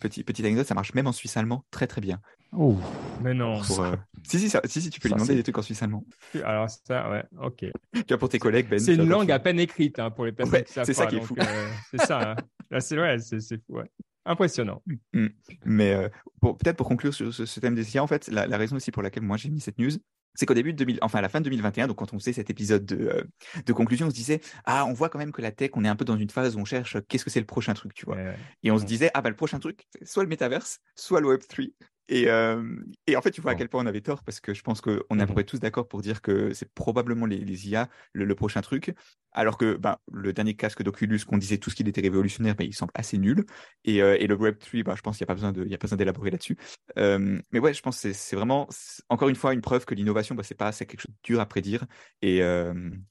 Petit, 0.00 0.24
petite 0.24 0.44
anecdote, 0.44 0.66
ça 0.66 0.74
marche 0.74 0.94
même 0.94 1.06
en 1.06 1.12
suisse 1.12 1.36
allemand 1.36 1.64
très 1.70 1.86
très 1.86 2.00
bien. 2.00 2.20
Oh, 2.52 2.76
mais 3.20 3.34
non. 3.34 3.60
Euh, 3.60 3.96
si, 4.22 4.38
si, 4.38 4.50
si, 4.50 4.82
si, 4.82 4.90
tu 4.90 5.00
peux 5.00 5.08
lui 5.08 5.14
demander 5.14 5.34
des 5.34 5.42
trucs 5.42 5.58
en 5.58 5.62
suisse 5.62 5.82
allemand. 5.82 6.04
Alors, 6.44 6.68
ça, 6.68 7.10
ouais, 7.10 7.24
ok. 7.40 7.64
Tu 7.92 8.04
vois, 8.08 8.18
pour 8.18 8.28
tes 8.28 8.38
collègues, 8.38 8.68
Ben. 8.68 8.78
C'est 8.78 8.94
une 8.94 9.08
langue 9.08 9.30
à 9.30 9.38
peine 9.38 9.60
écrite 9.60 9.98
hein, 9.98 10.10
pour 10.10 10.24
les 10.24 10.32
personnes 10.32 10.64
qui 10.64 10.72
savent 10.72 10.84
C'est 10.84 10.94
ça 10.94 11.06
qui 11.06 11.16
est 11.16 11.20
fou. 11.20 11.34
Euh, 11.38 11.68
c'est 11.90 12.02
ça. 12.02 12.34
Hein. 12.70 12.80
c'est 12.80 12.98
ouais, 12.98 13.18
fou. 13.18 13.76
Ouais. 13.76 13.90
Impressionnant. 14.24 14.82
Mm. 15.12 15.26
Mais 15.64 15.92
euh, 15.92 16.08
peut-être 16.40 16.76
pour 16.76 16.88
conclure 16.88 17.14
sur 17.14 17.32
ce, 17.32 17.60
thème 17.60 17.74
des 17.74 17.94
IA, 17.94 18.02
en 18.02 18.06
fait, 18.06 18.28
la, 18.28 18.46
la, 18.46 18.56
raison 18.58 18.76
aussi 18.76 18.90
pour 18.90 19.02
laquelle 19.02 19.22
moi 19.22 19.36
j'ai 19.36 19.50
mis 19.50 19.60
cette 19.60 19.78
news, 19.78 19.90
c'est 20.34 20.46
qu'au 20.46 20.54
début 20.54 20.72
de 20.72 20.78
2000, 20.78 20.98
enfin 21.02 21.18
à 21.18 21.22
la 21.22 21.28
fin 21.28 21.40
de 21.40 21.44
2021, 21.44 21.88
donc 21.88 21.96
quand 21.96 22.12
on 22.14 22.18
faisait 22.18 22.32
cet 22.32 22.50
épisode 22.50 22.84
de, 22.84 23.08
euh, 23.08 23.24
de, 23.66 23.72
conclusion, 23.72 24.06
on 24.06 24.10
se 24.10 24.14
disait 24.14 24.40
ah 24.64 24.84
on 24.86 24.92
voit 24.92 25.08
quand 25.08 25.18
même 25.18 25.32
que 25.32 25.42
la 25.42 25.52
tech, 25.52 25.70
on 25.74 25.84
est 25.84 25.88
un 25.88 25.96
peu 25.96 26.04
dans 26.04 26.16
une 26.16 26.30
phase 26.30 26.56
où 26.56 26.60
on 26.60 26.64
cherche 26.64 26.96
qu'est-ce 27.08 27.24
que 27.24 27.30
c'est 27.30 27.40
le 27.40 27.46
prochain 27.46 27.74
truc, 27.74 27.94
tu 27.94 28.06
vois. 28.06 28.16
Et 28.62 28.70
on 28.70 28.78
se 28.78 28.84
disait 28.84 29.10
ah 29.14 29.22
bah 29.22 29.30
le 29.30 29.36
prochain 29.36 29.58
truc, 29.58 29.86
soit 30.02 30.22
le 30.22 30.28
métaverse, 30.28 30.80
soit 30.94 31.20
le 31.20 31.28
Web 31.28 31.40
3. 31.48 31.66
Et, 32.10 32.28
euh, 32.28 32.60
et, 33.06 33.16
en 33.16 33.22
fait, 33.22 33.30
tu 33.30 33.40
vois 33.40 33.52
à 33.52 33.54
quel 33.54 33.68
point 33.68 33.82
on 33.82 33.86
avait 33.86 34.00
tort 34.00 34.24
parce 34.24 34.40
que 34.40 34.52
je 34.52 34.62
pense 34.62 34.80
qu'on 34.80 34.90
est 34.90 35.22
à 35.22 35.26
peu 35.26 35.32
mmh 35.32 35.34
près 35.34 35.44
tous 35.44 35.60
d'accord 35.60 35.86
pour 35.86 36.02
dire 36.02 36.20
que 36.22 36.52
c'est 36.52 36.68
probablement 36.74 37.24
les, 37.24 37.38
les 37.38 37.68
IA 37.68 37.88
le, 38.12 38.34
prochain 38.34 38.60
truc. 38.62 38.92
Alors 39.30 39.56
que 39.56 39.76
ben, 39.76 39.96
le 40.12 40.32
dernier 40.32 40.54
casque 40.54 40.82
d'Oculus, 40.82 41.20
qu'on 41.24 41.38
disait 41.38 41.58
tout 41.58 41.70
ce 41.70 41.76
qu'il 41.76 41.88
était 41.88 42.00
révolutionnaire, 42.00 42.56
ben, 42.56 42.64
il 42.64 42.74
semble 42.74 42.90
assez 42.94 43.16
nul. 43.16 43.46
Et, 43.84 44.02
euh, 44.02 44.16
et 44.18 44.26
le 44.26 44.34
Web 44.34 44.58
3, 44.58 44.82
ben, 44.82 44.96
je 44.96 45.02
pense 45.02 45.18
qu'il 45.18 45.24
n'y 45.24 45.26
a 45.26 45.28
pas 45.28 45.34
besoin 45.34 45.52
de, 45.52 45.64
il 45.64 45.70
y 45.70 45.74
a 45.74 45.78
pas 45.78 45.86
besoin 45.86 45.98
d'élaborer 45.98 46.32
là-dessus. 46.32 46.58
Euh, 46.98 47.40
mais 47.52 47.60
ouais, 47.60 47.72
je 47.72 47.80
pense 47.80 48.02
que 48.02 48.12
c'est 48.12 48.36
vraiment, 48.36 48.68
encore 49.08 49.28
une 49.28 49.36
fois, 49.36 49.54
une 49.54 49.60
preuve 49.60 49.84
que 49.84 49.94
l'innovation, 49.94 50.34
ben, 50.34 50.42
c'est 50.42 50.56
pas, 50.56 50.72
c'est 50.72 50.86
quelque 50.86 51.02
chose 51.02 51.14
de 51.14 51.20
dur 51.22 51.38
à 51.38 51.46
prédire. 51.46 51.86
Et 52.22 52.42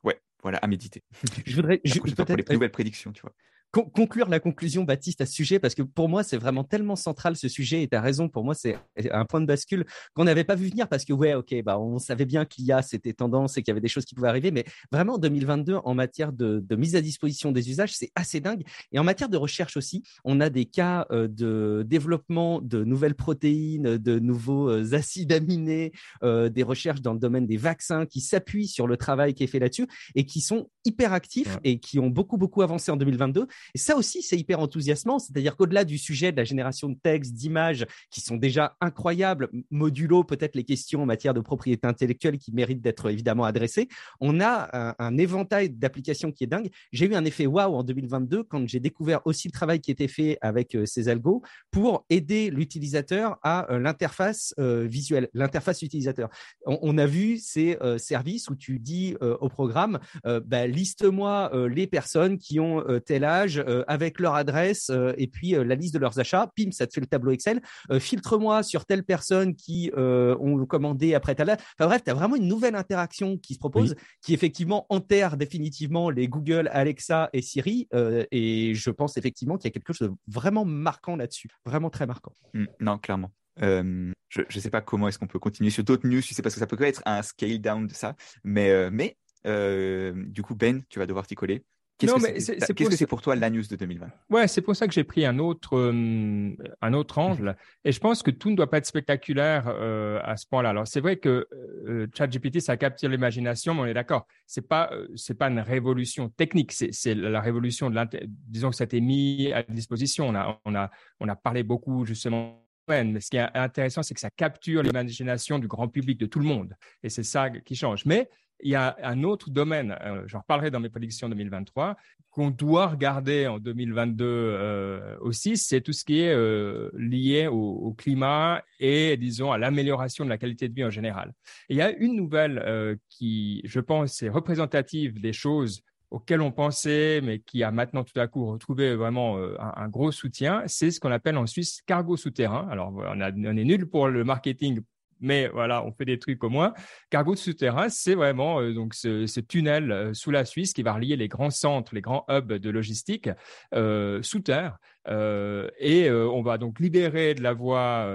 ouais, 0.04 0.22
voilà, 0.44 0.58
à 0.58 0.68
méditer. 0.68 1.04
Je 1.46 1.56
voudrais, 1.56 1.78
pour 2.18 2.36
les 2.36 2.44
nouvelles 2.50 2.72
prédictions, 2.72 3.14
tu 3.14 3.22
vois 3.22 3.34
conclure 3.72 4.30
la 4.30 4.40
conclusion, 4.40 4.84
Baptiste, 4.84 5.22
à 5.22 5.26
ce 5.26 5.34
sujet, 5.34 5.60
parce 5.60 5.76
que 5.76 5.82
pour 5.82 6.10
moi, 6.10 6.24
c'est 6.24 6.38
vraiment 6.38 6.64
tellement 6.64 6.96
central 6.96 7.36
ce 7.36 7.48
sujet, 7.48 7.84
et 7.84 7.88
tu 7.88 7.96
as 7.96 8.02
raison, 8.02 8.30
pour 8.30 8.44
moi, 8.44 8.56
c'est 8.56 8.78
un 9.12 9.26
point 9.26 9.42
de 9.42 9.46
bascule 9.46 9.86
qu'on 10.14 10.24
n'avait 10.24 10.44
pas 10.44 10.56
vu 10.56 10.70
venir, 10.70 10.88
parce 10.88 11.06
que, 11.06 11.14
ouais, 11.14 11.34
ok, 11.34 11.56
bah, 11.64 11.80
on 11.80 12.00
savait 12.00 12.26
bien 12.26 12.46
qu'il 12.46 12.66
y 12.66 12.72
a, 12.72 12.82
c'était 12.82 13.14
tendance 13.14 13.58
et 13.58 13.62
qu'il 13.62 13.72
y 13.72 13.74
avait 13.74 13.82
des 13.82 13.88
choses 13.88 14.06
qui 14.06 14.16
pouvaient 14.16 14.30
arriver, 14.30 14.52
mais 14.52 14.66
vraiment, 14.92 15.16
en 15.16 15.18
2022, 15.18 15.76
en 15.84 15.94
matière 15.94 16.34
de, 16.34 16.64
mise 16.76 16.96
à 16.96 17.02
disposition 17.02 17.52
des 17.52 17.70
usages, 17.70 17.94
c'est 17.94 18.12
assez 18.16 18.40
dingue. 18.40 18.64
Et 18.92 19.00
en 19.00 19.04
matière 19.04 19.30
de 19.30 19.38
recherche 19.38 19.78
aussi, 19.78 20.04
on 20.24 20.40
a 20.40 20.50
des 20.50 20.66
cas 20.66 21.06
euh, 21.12 21.28
de 21.28 21.84
développement 21.86 22.62
de 22.62 22.84
nouvelles 22.84 23.16
protéines, 23.16 23.98
de 23.98 24.20
nouveaux 24.20 24.70
euh, 24.70 24.94
acides 24.94 25.34
aminés, 25.34 25.92
euh, 26.24 26.50
des 26.50 26.64
recherches 26.64 27.02
dans 27.02 27.14
le 27.14 27.20
domaine 27.20 27.46
des 27.46 27.58
vaccins 27.58 28.06
qui 28.06 28.22
s'appuient 28.22 28.68
sur 28.68 28.88
le 28.88 28.98
travail 28.98 29.34
qui 29.34 29.44
est 29.44 29.48
fait 29.48 29.60
là-dessus 29.60 29.88
et 30.16 30.26
qui 30.26 30.42
sont 30.42 30.70
hyper 30.86 31.14
actifs 31.14 31.58
et 31.64 31.80
qui 31.80 32.00
ont 32.00 32.10
beaucoup, 32.10 32.38
beaucoup 32.38 32.62
avancé 32.62 32.92
en 32.92 32.98
2022. 32.98 33.48
Et 33.74 33.78
ça 33.78 33.96
aussi, 33.96 34.22
c'est 34.22 34.38
hyper 34.38 34.60
enthousiasmant. 34.60 35.20
C'est-à-dire 35.20 35.56
qu'au-delà 35.56 35.84
du 35.84 35.98
sujet 35.98 36.32
de 36.32 36.38
la 36.38 36.44
génération 36.44 36.90
de 36.90 36.98
textes, 37.02 37.34
d'images, 37.34 37.86
qui 38.10 38.22
sont 38.22 38.38
déjà 38.38 38.76
incroyables, 38.82 39.50
modulo 39.72 40.24
peut-être 40.24 40.56
les 40.56 40.64
questions 40.64 41.04
en 41.04 41.06
matière 41.06 41.34
de 41.34 41.42
propriété 41.42 41.88
intellectuelle 41.88 42.38
qui 42.38 42.52
méritent 42.52 42.82
d'être 42.82 43.10
évidemment 43.10 43.44
adressées, 43.44 43.88
on 44.20 44.40
a 44.40 44.96
un, 45.00 45.18
éventail 45.18 45.70
d'applications 45.70 46.32
qui 46.32 46.44
est 46.44 46.48
dingue. 46.48 46.70
J'ai 46.92 47.08
eu 47.08 47.16
un 47.16 47.26
effet 47.26 47.46
waouh 47.46 47.76
en 47.76 47.84
2022 47.84 48.44
quand 48.44 48.68
j'ai 48.68 48.80
découvert 48.80 49.22
aussi 49.26 49.48
le 49.48 49.52
travail 49.52 49.80
qui 49.80 49.92
était 49.92 50.08
fait 50.08 50.38
avec 50.42 50.76
euh, 50.76 50.86
ces 50.86 51.10
algos 51.10 51.42
pour 51.72 52.06
aider 52.10 52.50
l'utilisateur 52.50 53.38
à 53.44 53.72
euh, 53.72 53.80
l'interface 53.80 54.54
euh, 54.60 54.86
visuelle, 54.86 55.30
l'interface 55.34 55.82
utilisateur. 55.82 56.30
On, 56.66 56.98
a 56.98 57.06
vu 57.06 57.38
ces 57.38 57.78
services 57.98 58.50
où 58.50 58.56
tu 58.56 58.80
dis 58.80 59.16
au 59.22 59.48
programme, 59.48 60.00
bah, 60.24 60.68
liste-moi 60.68 61.52
les 61.68 61.88
personnes 61.88 62.38
qui 62.38 62.60
ont 62.60 62.84
tel 63.06 63.24
âge, 63.24 63.49
euh, 63.58 63.84
avec 63.88 64.20
leur 64.20 64.36
adresse 64.36 64.90
euh, 64.90 65.14
et 65.18 65.28
puis 65.28 65.56
euh, 65.56 65.64
la 65.64 65.76
liste 65.76 65.94
de 65.94 66.00
leurs 66.00 66.20
achats. 66.20 66.52
Pim, 66.56 66.72
ça 66.72 66.88
te 66.88 66.94
fait 66.94 67.02
le 67.02 67.08
tableau 67.08 67.32
Excel. 67.32 67.62
Filtre-moi 68.00 68.64
sur 68.64 68.86
telle 68.86 69.04
personne 69.04 69.56
qui 69.56 69.92
ont 69.96 70.66
commandé 70.66 71.14
après 71.16 71.36
ta 71.36 71.44
Enfin 71.44 71.88
bref, 71.88 72.04
tu 72.04 72.12
as 72.12 72.14
vraiment 72.14 72.36
une 72.36 72.48
nouvelle 72.48 72.76
interaction 72.76 73.38
qui 73.38 73.54
se 73.54 73.60
propose, 73.60 73.96
qui 74.22 74.34
effectivement 74.34 74.86
enterre 74.90 75.38
définitivement 75.38 76.10
les 76.10 76.28
Google, 76.28 76.70
Alexa 76.72 77.30
et 77.34 77.42
Siri. 77.42 77.88
et 77.94 78.74
je 78.76 78.90
pense 78.92 79.18
effectivement 79.18 79.58
qu'il 79.58 79.66
y 79.66 79.72
a 79.72 79.72
quelque 79.72 79.94
chose 79.94 80.10
de 80.10 80.16
vraiment 80.28 80.66
marquant 80.66 81.16
là-dessus, 81.16 81.50
vraiment 81.66 81.90
très 81.90 82.06
marquant. 82.06 82.34
Mmh, 82.54 82.66
non, 82.82 82.98
clairement. 82.98 83.32
je 83.58 84.14
ne 84.38 84.60
sais 84.60 84.70
pas 84.70 84.82
comment 84.82 85.08
est-ce 85.08 85.18
qu'on 85.18 85.28
peut 85.28 85.40
continuer 85.40 85.70
sur 85.70 85.84
d'autres 85.84 86.08
news, 86.08 86.22
je 86.22 86.34
sais 86.34 86.42
pas 86.42 86.50
que 86.50 86.56
ça 86.56 86.68
peut 86.68 86.82
être 86.84 87.02
un 87.06 87.22
scale 87.22 87.60
down 87.60 87.88
de 87.88 87.94
ça, 87.94 88.16
mais, 88.44 88.92
mais 88.92 89.18
du 89.46 90.42
coup 90.44 90.56
Ben, 90.56 90.84
tu 90.90 91.00
vas 91.00 91.06
devoir 91.06 91.26
t'y 91.26 91.36
coller. 91.36 91.64
Qu'est-ce 92.00 92.72
que 92.72 92.96
c'est 92.96 93.08
pour 93.08 93.22
toi 93.22 93.36
la 93.36 93.50
news 93.50 93.64
de 93.70 93.76
2020 93.76 94.10
Ouais, 94.30 94.48
c'est 94.48 94.62
pour 94.62 94.74
ça 94.76 94.88
que 94.88 94.94
j'ai 94.94 95.04
pris 95.04 95.26
un 95.26 95.38
autre, 95.38 95.78
euh, 95.78 96.56
un 96.82 96.94
autre 96.94 97.18
angle. 97.18 97.58
Et 97.84 97.92
je 97.92 98.00
pense 98.00 98.24
que 98.24 98.32
tout 98.32 98.50
ne 98.50 98.56
doit 98.56 98.70
pas 98.70 98.78
être 98.78 98.86
spectaculaire 98.86 99.66
euh, 99.68 100.22
à 100.24 100.38
ce 100.38 100.48
point-là. 100.48 100.70
Alors, 100.70 100.88
c'est 100.88 101.02
vrai 101.02 101.18
que 101.18 101.48
euh, 101.86 102.08
ChatGPT, 102.18 102.62
ça 102.62 102.78
capture 102.78 103.10
l'imagination, 103.10 103.74
mais 103.74 103.82
on 103.82 103.86
est 103.86 103.94
d'accord. 103.94 104.28
C'est 104.48 104.68
pas, 104.68 104.90
c'est 105.16 105.38
pas 105.38 105.50
une 105.50 105.60
révolution 105.60 106.30
technique. 106.30 106.72
C'est 106.72 107.14
la 107.16 107.42
révolution 107.42 107.90
de 107.90 108.00
disons 108.48 108.70
que 108.70 108.78
ça 108.78 108.84
a 108.84 108.86
été 108.86 109.02
mis 109.02 109.52
à 109.52 109.64
disposition. 109.64 110.30
On 110.30 110.36
a, 110.36 110.58
on 110.64 110.76
a, 110.76 110.90
on 111.20 111.28
a 111.28 111.36
parlé 111.36 111.64
beaucoup 111.64 112.06
justement 112.06 112.64
Mais 112.88 113.20
ce 113.20 113.30
qui 113.30 113.38
est 113.38 113.50
intéressant, 113.56 114.04
c'est 114.04 114.14
que 114.14 114.22
ça 114.22 114.30
capture 114.30 114.84
l'imagination 114.84 115.60
du 115.60 115.68
grand 115.68 115.90
public, 115.90 116.18
de 116.18 116.28
tout 116.28 116.40
le 116.40 116.46
monde. 116.46 116.76
Et 117.04 117.10
c'est 117.10 117.24
ça 117.24 117.50
qui 117.50 117.76
change. 117.76 118.06
Mais 118.06 118.30
il 118.62 118.72
y 118.72 118.76
a 118.76 118.98
un 119.04 119.24
autre 119.24 119.50
domaine, 119.50 119.98
euh, 120.02 120.24
j'en 120.26 120.40
reparlerai 120.40 120.72
dans 120.72 120.80
mes 120.80 120.90
prédictions 120.90 121.30
2023, 121.30 121.96
qu'on 122.30 122.52
doit 122.52 122.88
regarder 122.88 123.48
en 123.48 123.58
2022 123.58 124.26
euh, 124.26 125.18
aussi, 125.22 125.58
c'est 125.58 125.82
tout 125.82 125.94
ce 125.94 126.04
qui 126.04 126.22
est 126.22 126.34
euh, 126.34 126.90
lié 126.94 127.48
au, 127.48 127.94
climat 127.98 128.64
et, 128.80 129.18
disons, 129.18 129.52
à 129.52 129.58
l'amélioration 129.58 130.26
de 130.26 130.30
la 130.30 130.38
qualité 130.38 130.70
de 130.70 130.74
vie 130.74 130.86
en 130.86 130.90
général. 130.90 131.34
il 131.70 131.78
y 131.78 131.82
a 131.82 131.92
une 131.92 132.16
nouvelle 132.16 132.98
qui, 133.10 133.62
je 133.66 133.80
pense, 133.80 134.22
est 134.22 134.30
représentative 134.30 135.20
des 135.20 135.34
choses 135.34 135.82
auxquelles 136.12 136.42
on 136.42 136.52
pensait, 136.52 137.22
mais 137.22 137.40
qui 137.40 137.64
a 137.64 137.72
maintenant 137.72 138.04
tout 138.04 138.20
à 138.20 138.28
coup 138.28 138.46
retrouvé 138.46 138.96
vraiment 138.96 139.38
un, 139.60 139.90
gros 139.90 140.12
soutien, 140.12 140.64
c'est 140.68 140.92
ce 140.92 141.00
qu'on 141.00 141.12
appelle 141.12 141.38
en 141.38 141.48
Suisse 141.48 141.82
cargo 141.86 142.16
souterrain. 142.16 142.68
Alors, 142.70 142.94
on, 142.94 143.20
est 143.22 143.64
nul 143.64 143.88
pour 143.88 144.08
le 144.08 144.24
marketing 144.24 144.82
mais 145.20 145.48
voilà, 145.48 145.84
on 145.84 145.92
fait 145.92 146.06
des 146.06 146.20
trucs 146.20 146.44
au 146.44 146.50
moins. 146.50 146.74
Cargo 147.10 147.34
de 147.34 147.40
souterrain, 147.40 147.90
c'est 147.90 148.16
vraiment 148.16 148.62
euh, 148.62 148.74
donc 148.74 148.94
ce, 148.94 149.40
tunnel 149.40 149.92
euh, 149.92 150.14
sous 150.14 150.32
la 150.32 150.46
Suisse 150.46 150.74
qui 150.74 150.84
va 150.84 150.94
relier 150.94 151.16
les 151.16 151.28
grands 151.28 151.50
centres, 151.50 151.94
les 151.96 152.02
grands 152.02 152.26
hubs 152.30 152.54
de 152.54 152.70
logistique 152.70 153.30
euh, 153.74 154.22
sous 154.24 154.40
terre. 154.40 154.78
et 155.08 156.12
on 156.12 156.42
va 156.42 156.58
donc 156.58 156.80
libérer 156.80 157.34
de 157.34 157.42
la 157.42 157.54
voie, 157.54 158.06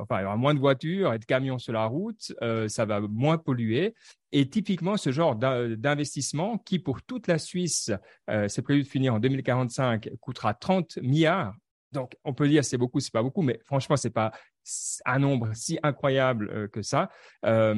enfin, 0.00 0.18
il 0.18 0.22
y 0.22 0.24
aura 0.24 0.36
moins 0.36 0.54
de 0.54 0.58
voitures 0.58 1.14
et 1.14 1.18
de 1.18 1.24
camions 1.24 1.58
sur 1.58 1.72
la 1.72 1.86
route, 1.86 2.32
ça 2.68 2.84
va 2.84 3.00
moins 3.00 3.38
polluer. 3.38 3.94
Et 4.32 4.48
typiquement, 4.48 4.96
ce 4.96 5.12
genre 5.12 5.36
d'investissement 5.36 6.58
qui, 6.58 6.78
pour 6.80 7.02
toute 7.02 7.28
la 7.28 7.38
Suisse, 7.38 7.92
c'est 8.48 8.62
prévu 8.62 8.82
de 8.82 8.88
finir 8.88 9.14
en 9.14 9.20
2045, 9.20 10.10
coûtera 10.20 10.54
30 10.54 10.98
milliards 11.02 11.54
donc, 11.92 12.16
on 12.24 12.32
peut 12.32 12.48
dire 12.48 12.64
c'est 12.64 12.78
beaucoup, 12.78 13.00
c'est 13.00 13.12
pas 13.12 13.22
beaucoup, 13.22 13.42
mais 13.42 13.60
franchement, 13.64 13.96
c'est 13.96 14.10
pas 14.10 14.32
un 15.04 15.18
nombre 15.18 15.50
si 15.54 15.78
incroyable 15.82 16.50
euh, 16.52 16.68
que 16.68 16.82
ça. 16.82 17.10
Euh, 17.44 17.74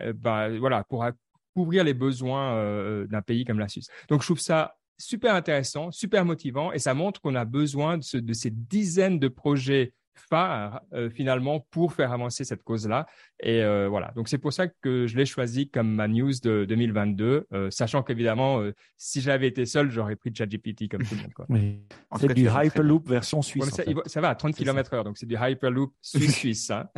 euh, 0.00 0.12
bah, 0.14 0.48
voilà, 0.58 0.84
pour 0.84 1.06
couvrir 1.54 1.84
les 1.84 1.94
besoins 1.94 3.06
d'un 3.06 3.22
pays 3.22 3.44
comme 3.44 3.58
la 3.58 3.68
Suisse. 3.68 3.88
Donc, 4.08 4.22
je 4.22 4.26
trouve 4.26 4.40
ça 4.40 4.76
super 4.98 5.34
intéressant, 5.34 5.90
super 5.90 6.24
motivant, 6.24 6.72
et 6.72 6.78
ça 6.78 6.94
montre 6.94 7.20
qu'on 7.20 7.34
a 7.34 7.44
besoin 7.44 7.98
de 7.98 8.32
ces 8.32 8.50
dizaines 8.50 9.18
de 9.18 9.28
projets 9.28 9.92
phare 10.14 10.82
euh, 10.92 11.10
finalement 11.10 11.60
pour 11.70 11.92
faire 11.92 12.12
avancer 12.12 12.44
cette 12.44 12.62
cause-là. 12.62 13.06
Et 13.40 13.62
euh, 13.62 13.88
voilà, 13.88 14.12
donc 14.14 14.28
c'est 14.28 14.38
pour 14.38 14.52
ça 14.52 14.68
que 14.68 15.06
je 15.06 15.16
l'ai 15.16 15.26
choisi 15.26 15.68
comme 15.68 15.92
ma 15.92 16.08
news 16.08 16.32
de 16.42 16.64
2022, 16.64 17.46
euh, 17.52 17.70
sachant 17.70 18.02
qu'évidemment, 18.02 18.62
si 18.96 19.20
j'avais 19.20 19.48
été 19.48 19.66
seul, 19.66 19.90
j'aurais 19.90 20.16
pris 20.16 20.34
ChatGPT 20.34 20.88
comme 20.88 21.02
tout 21.02 21.14
le 21.14 21.22
monde. 21.22 21.32
Oui. 21.48 21.80
C'est 22.18 22.34
du 22.34 22.48
Hyperloop 22.48 23.08
version 23.08 23.42
suisse. 23.42 23.70
ça, 24.06 24.20
va 24.20 24.30
à 24.30 24.34
30 24.34 24.54
km 24.54 24.94
h 24.94 25.04
donc 25.04 25.18
c'est 25.18 25.26
du 25.26 25.36
Hyperloop 25.40 25.92
suisse-suisse. 26.02 26.70
Hein. 26.70 26.88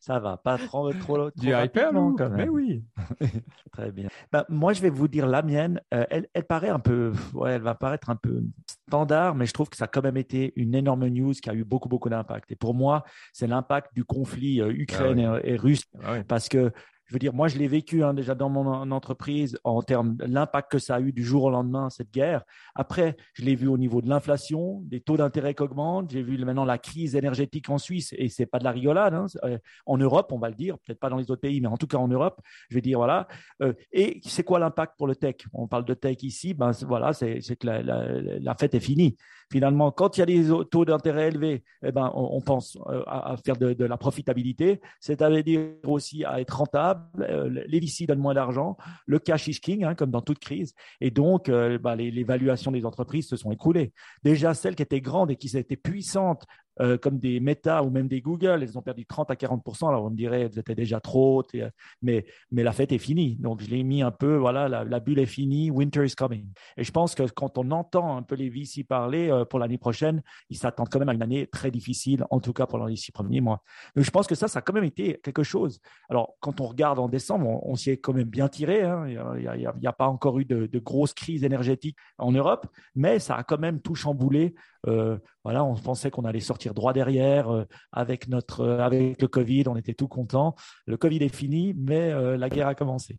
Ça 0.00 0.18
va, 0.18 0.36
pas 0.36 0.58
trop, 0.58 0.92
trop, 0.92 1.30
Du 1.36 1.54
Hyperloop, 1.54 2.18
quand 2.18 2.30
même. 2.30 2.36
Mais 2.36 2.48
oui. 2.48 2.84
Très 3.72 3.90
bien. 3.90 4.08
Bah, 4.30 4.44
moi, 4.48 4.72
je 4.72 4.82
vais 4.82 4.90
vous 4.90 5.08
dire 5.08 5.26
la 5.26 5.42
mienne. 5.42 5.80
elle, 5.90 6.28
elle, 6.32 6.44
paraît 6.44 6.68
un 6.68 6.78
peu, 6.78 7.12
ouais, 7.32 7.52
elle 7.52 7.62
va 7.62 7.74
paraître 7.74 8.10
un 8.10 8.16
peu 8.16 8.42
standard, 8.88 9.34
mais 9.34 9.46
je 9.46 9.52
trouve 9.52 9.68
que 9.68 9.76
ça 9.76 9.84
a 9.84 9.88
quand 9.88 10.02
même 10.02 10.16
été 10.16 10.52
une 10.56 10.74
énorme 10.74 11.06
news 11.08 11.32
qui 11.32 11.50
a 11.50 11.54
eu 11.54 11.64
beaucoup, 11.64 11.88
beaucoup 11.88 12.08
d'impact. 12.08 12.52
Et 12.52 12.56
pour 12.56 12.74
moi, 12.74 13.04
c'est 13.32 13.46
l'impact 13.46 13.94
du 13.94 14.04
conflit 14.04 14.60
euh, 14.60 14.70
Ukraine 14.70 15.20
ah 15.20 15.40
et, 15.42 15.56
russe, 15.56 15.84
ah 16.02 16.22
parce 16.26 16.48
que 16.48 16.72
je 17.06 17.12
veux 17.12 17.18
dire, 17.18 17.34
moi, 17.34 17.48
je 17.48 17.58
l'ai 17.58 17.68
vécu 17.68 18.02
hein, 18.02 18.14
déjà 18.14 18.34
dans 18.34 18.48
mon 18.48 18.90
entreprise 18.90 19.58
en 19.64 19.82
termes 19.82 20.16
de 20.16 20.24
l'impact 20.24 20.72
que 20.72 20.78
ça 20.78 20.96
a 20.96 21.00
eu 21.00 21.12
du 21.12 21.22
jour 21.22 21.44
au 21.44 21.50
lendemain, 21.50 21.90
cette 21.90 22.10
guerre. 22.10 22.44
Après, 22.74 23.16
je 23.34 23.44
l'ai 23.44 23.54
vu 23.54 23.68
au 23.68 23.76
niveau 23.76 24.00
de 24.00 24.08
l'inflation, 24.08 24.80
des 24.84 25.00
taux 25.00 25.16
d'intérêt 25.16 25.54
qui 25.54 25.62
augmentent. 25.62 26.10
J'ai 26.10 26.22
vu 26.22 26.42
maintenant 26.44 26.64
la 26.64 26.78
crise 26.78 27.14
énergétique 27.14 27.68
en 27.68 27.78
Suisse 27.78 28.14
et 28.16 28.28
c'est 28.28 28.46
pas 28.46 28.58
de 28.58 28.64
la 28.64 28.70
rigolade. 28.70 29.14
Hein. 29.14 29.26
Euh, 29.44 29.58
en 29.86 29.98
Europe, 29.98 30.32
on 30.32 30.38
va 30.38 30.48
le 30.48 30.54
dire, 30.54 30.78
peut-être 30.78 30.98
pas 30.98 31.10
dans 31.10 31.18
les 31.18 31.30
autres 31.30 31.42
pays, 31.42 31.60
mais 31.60 31.68
en 31.68 31.76
tout 31.76 31.86
cas 31.86 31.98
en 31.98 32.08
Europe, 32.08 32.40
je 32.70 32.76
vais 32.76 32.80
dire 32.80 32.98
voilà. 32.98 33.28
Euh, 33.62 33.74
et 33.92 34.20
c'est 34.24 34.42
quoi 34.42 34.58
l'impact 34.58 34.94
pour 34.96 35.06
le 35.06 35.14
tech? 35.14 35.36
On 35.52 35.68
parle 35.68 35.84
de 35.84 35.94
tech 35.94 36.22
ici, 36.22 36.54
ben 36.54 36.70
voilà, 36.86 37.12
c'est 37.12 37.40
que 37.56 37.66
la, 37.66 37.82
la, 37.82 38.54
fête 38.54 38.74
est 38.74 38.80
finie. 38.80 39.16
Finalement, 39.50 39.90
quand 39.90 40.16
il 40.16 40.20
y 40.20 40.22
a 40.22 40.26
des 40.26 40.48
taux 40.70 40.84
d'intérêt 40.84 41.28
élevés, 41.28 41.64
eh 41.84 41.92
ben, 41.92 42.10
on, 42.14 42.40
pense 42.40 42.76
euh, 42.86 43.02
à, 43.06 43.36
faire 43.44 43.56
de, 43.56 43.84
la 43.84 43.96
profitabilité, 43.96 44.80
c'est-à-dire 45.00 45.60
aussi 45.84 46.24
à 46.24 46.40
être 46.40 46.56
rentable. 46.56 47.02
Euh, 47.20 47.64
les 47.66 47.80
VC 47.80 48.06
donnent 48.06 48.18
moins 48.18 48.34
d'argent, 48.34 48.76
le 49.06 49.18
cash 49.18 49.48
is 49.48 49.60
king, 49.60 49.84
hein, 49.84 49.94
comme 49.94 50.10
dans 50.10 50.22
toute 50.22 50.38
crise, 50.38 50.74
et 51.00 51.10
donc 51.10 51.48
euh, 51.48 51.78
bah, 51.78 51.96
les, 51.96 52.10
les, 52.10 52.24
des 52.24 52.86
entreprises 52.86 53.28
se 53.28 53.36
sont 53.36 53.52
écroulées. 53.52 53.92
Déjà, 54.22 54.54
celles 54.54 54.74
qui 54.74 54.82
étaient 54.82 55.00
grandes 55.00 55.30
et 55.30 55.36
qui 55.36 55.56
étaient 55.56 55.76
puissantes 55.76 56.44
euh, 56.80 56.98
comme 56.98 57.18
des 57.18 57.40
Meta 57.40 57.82
ou 57.82 57.90
même 57.90 58.08
des 58.08 58.20
Google, 58.20 58.60
elles 58.62 58.76
ont 58.76 58.82
perdu 58.82 59.06
30 59.06 59.30
à 59.30 59.34
40% 59.34 59.88
Alors 59.88 60.04
on 60.04 60.10
me 60.10 60.16
dirait, 60.16 60.42
elles 60.42 60.58
étaient 60.58 60.74
déjà 60.74 61.00
trop 61.00 61.44
euh, 61.54 61.70
mais, 62.02 62.26
mais 62.50 62.62
la 62.62 62.72
fête 62.72 62.92
est 62.92 62.98
finie. 62.98 63.36
Donc 63.36 63.60
je 63.60 63.70
l'ai 63.70 63.82
mis 63.82 64.02
un 64.02 64.10
peu, 64.10 64.36
voilà, 64.36 64.68
la, 64.68 65.00
bulle 65.00 65.18
est 65.18 65.26
finie, 65.26 65.70
winter 65.70 66.04
is 66.04 66.14
coming. 66.14 66.46
Et 66.76 66.84
je 66.84 66.90
pense 66.90 67.14
que 67.14 67.22
quand 67.24 67.58
on 67.58 67.70
entend 67.70 68.16
un 68.16 68.22
peu 68.22 68.34
les 68.34 68.48
VC 68.48 68.84
parler 68.84 69.30
euh, 69.30 69.44
pour 69.44 69.58
l'année 69.58 69.78
prochaine, 69.78 70.22
ils 70.50 70.56
s'attendent 70.56 70.88
quand 70.88 70.98
même 70.98 71.08
à 71.08 71.14
une 71.14 71.22
année 71.22 71.46
très 71.46 71.70
difficile, 71.70 72.24
en 72.30 72.40
tout 72.40 72.52
cas 72.52 72.66
pendant 72.66 72.86
les 72.86 72.96
six 72.96 73.12
premiers 73.12 73.40
mois. 73.40 73.62
Donc 73.94 74.04
je 74.04 74.10
pense 74.10 74.26
que 74.26 74.34
ça, 74.34 74.48
ça 74.48 74.58
a 74.58 74.62
quand 74.62 74.72
même 74.72 74.84
été 74.84 75.20
quelque 75.22 75.42
chose. 75.42 75.80
Alors 76.08 76.36
quand 76.40 76.60
on 76.60 76.66
regarde 76.66 76.98
en 76.98 77.08
décembre, 77.08 77.60
on, 77.66 77.76
s'y 77.76 77.90
est 77.90 77.98
quand 77.98 78.12
même 78.12 78.28
bien 78.28 78.48
tiré. 78.48 78.82
Hein. 78.82 79.06
Il 79.08 79.80
n'y 79.80 79.86
a, 79.86 79.92
pas 79.92 80.08
encore 80.08 80.38
eu 80.40 80.44
de, 80.44 80.66
de 80.66 80.78
grosses 80.78 81.14
crises 81.14 81.44
énergétiques 81.44 81.96
en 82.18 82.32
Europe, 82.32 82.66
mais 82.94 83.18
ça 83.18 83.36
a 83.36 83.44
quand 83.44 83.58
même 83.58 83.80
tout 83.80 83.94
chamboulé 83.94 84.54
euh, 84.86 85.18
voilà, 85.42 85.64
on 85.64 85.74
pensait 85.74 86.10
qu'on 86.10 86.24
allait 86.24 86.40
sortir 86.40 86.74
droit 86.74 86.92
derrière 86.92 87.50
euh, 87.50 87.64
avec 87.92 88.28
notre 88.28 88.60
euh, 88.60 88.78
avec 88.80 89.20
le 89.20 89.28
Covid, 89.28 89.64
on 89.68 89.76
était 89.76 89.94
tout 89.94 90.08
content. 90.08 90.54
Le 90.86 90.96
Covid 90.96 91.22
est 91.22 91.34
fini, 91.34 91.74
mais 91.76 92.12
la 92.36 92.48
guerre 92.48 92.68
a 92.68 92.74
commencé. 92.74 93.18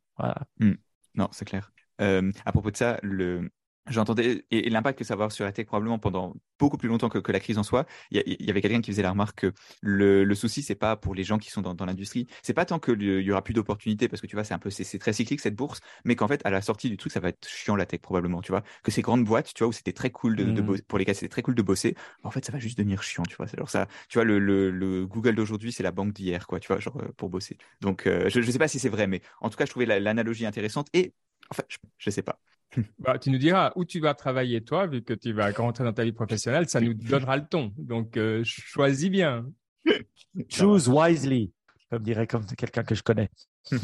Hmm. 0.59 0.73
Non, 1.15 1.29
c'est 1.31 1.45
clair. 1.45 1.71
à 1.99 2.51
propos 2.51 2.71
de 2.71 2.77
ça, 2.77 2.99
le, 3.01 3.49
J'entendais 3.87 4.45
et, 4.49 4.69
l'impact 4.69 4.97
que 4.97 5.05
ça 5.05 5.13
va 5.13 5.25
avoir 5.25 5.31
sur 5.31 5.45
la 5.45 5.51
tech 5.51 5.67
probablement 5.67 5.99
pendant 5.99 6.33
beaucoup 6.57 6.77
plus 6.77 6.89
longtemps 6.89 7.09
que, 7.09 7.31
la 7.31 7.39
crise 7.39 7.59
en 7.59 7.63
soi. 7.63 7.85
Il 8.09 8.23
y, 8.39 8.49
avait 8.49 8.61
quelqu'un 8.61 8.81
qui 8.81 8.89
faisait 8.91 9.03
la 9.03 9.11
remarque 9.11 9.41
que 9.41 9.53
le, 9.81 10.23
le 10.23 10.35
souci 10.35 10.63
c'est 10.63 10.75
pas 10.75 10.95
pour 10.95 11.13
les 11.13 11.23
gens 11.23 11.37
qui 11.37 11.51
sont 11.51 11.61
dans, 11.61 11.75
dans 11.75 11.85
l'industrie, 11.85 12.27
c'est 12.41 12.53
pas 12.53 12.65
tant 12.65 12.79
qu'il 12.79 13.01
y 13.01 13.31
aura 13.31 13.43
plus 13.43 13.53
d'opportunités 13.53 14.07
parce 14.07 14.21
que 14.21 14.27
tu 14.27 14.35
vois 14.35 14.43
c'est 14.43 14.53
un 14.53 14.59
peu 14.59 14.69
c'est 14.71 14.97
très 14.97 15.13
cyclique 15.13 15.39
cette 15.39 15.55
bourse, 15.55 15.81
mais 16.03 16.15
qu'en 16.15 16.27
fait 16.27 16.41
à 16.45 16.49
la 16.49 16.61
sortie 16.61 16.89
du 16.89 16.97
truc 16.97 17.11
ça 17.11 17.19
va 17.19 17.29
être 17.29 17.47
chiant 17.47 17.75
la 17.75 17.85
tech 17.85 18.01
probablement, 18.01 18.41
tu 18.41 18.51
vois. 18.51 18.63
Que 18.83 18.89
ces 18.91 19.01
grandes 19.03 19.23
boîtes, 19.23 19.53
tu 19.53 19.63
vois 19.63 19.69
où 19.69 19.73
c'était 19.73 19.93
très 19.93 20.09
cool 20.09 20.35
de, 20.35 20.45
mmh. 20.45 20.81
pour 20.87 20.97
les 20.97 21.05
cas 21.05 21.13
c'était 21.13 21.29
très 21.29 21.41
cool 21.43 21.55
de 21.55 21.61
bosser, 21.61 21.95
en 22.23 22.31
fait 22.31 22.43
ça 22.43 22.51
va 22.51 22.59
juste 22.59 22.77
devenir 22.77 23.03
chiant, 23.03 23.23
tu 23.23 23.35
vois. 23.35 23.45
Genre 23.45 23.69
ça, 23.69 23.87
tu 24.09 24.17
vois 24.17 24.25
le, 24.25 24.39
le, 24.39 25.05
Google 25.05 25.35
d'aujourd'hui 25.35 25.71
c'est 25.71 25.83
la 25.83 25.91
banque 25.91 26.13
d'hier 26.13 26.47
quoi, 26.47 26.59
tu 26.59 26.67
vois 26.67 26.79
genre 26.79 26.97
euh, 27.01 27.11
pour 27.17 27.29
bosser. 27.29 27.57
Donc 27.81 28.07
euh, 28.07 28.29
je, 28.29 28.41
je 28.41 28.51
sais 28.51 28.59
pas 28.59 28.67
si 28.67 28.79
c'est 28.79 28.89
vrai, 28.89 29.05
mais 29.07 29.21
en 29.41 29.49
tout 29.49 29.57
cas 29.57 29.65
je 29.65 29.69
trouvais 29.71 29.85
l'analogie 29.85 30.45
intéressante 30.45 30.87
et 30.93 31.13
enfin 31.51 31.63
je, 31.69 31.77
je 31.99 32.09
sais 32.09 32.23
pas. 32.23 32.39
Bah, 32.99 33.17
tu 33.19 33.29
nous 33.29 33.37
diras 33.37 33.71
où 33.75 33.85
tu 33.85 33.99
vas 33.99 34.13
travailler 34.13 34.61
toi, 34.61 34.87
vu 34.87 35.01
que 35.01 35.13
tu 35.13 35.31
vas 35.33 35.51
rentrer 35.51 35.83
dans 35.83 35.93
ta 35.93 36.03
vie 36.03 36.11
professionnelle, 36.11 36.67
ça 36.67 36.81
nous 36.81 36.93
donnera 36.93 37.37
le 37.37 37.45
ton. 37.45 37.73
Donc, 37.77 38.17
euh, 38.17 38.41
choisis 38.43 39.09
bien. 39.09 39.45
Choose 40.49 40.89
wisely, 40.89 41.53
comme 41.89 42.03
dirait 42.03 42.27
comme 42.27 42.45
quelqu'un 42.45 42.83
que 42.83 42.95
je 42.95 43.03
connais. 43.03 43.29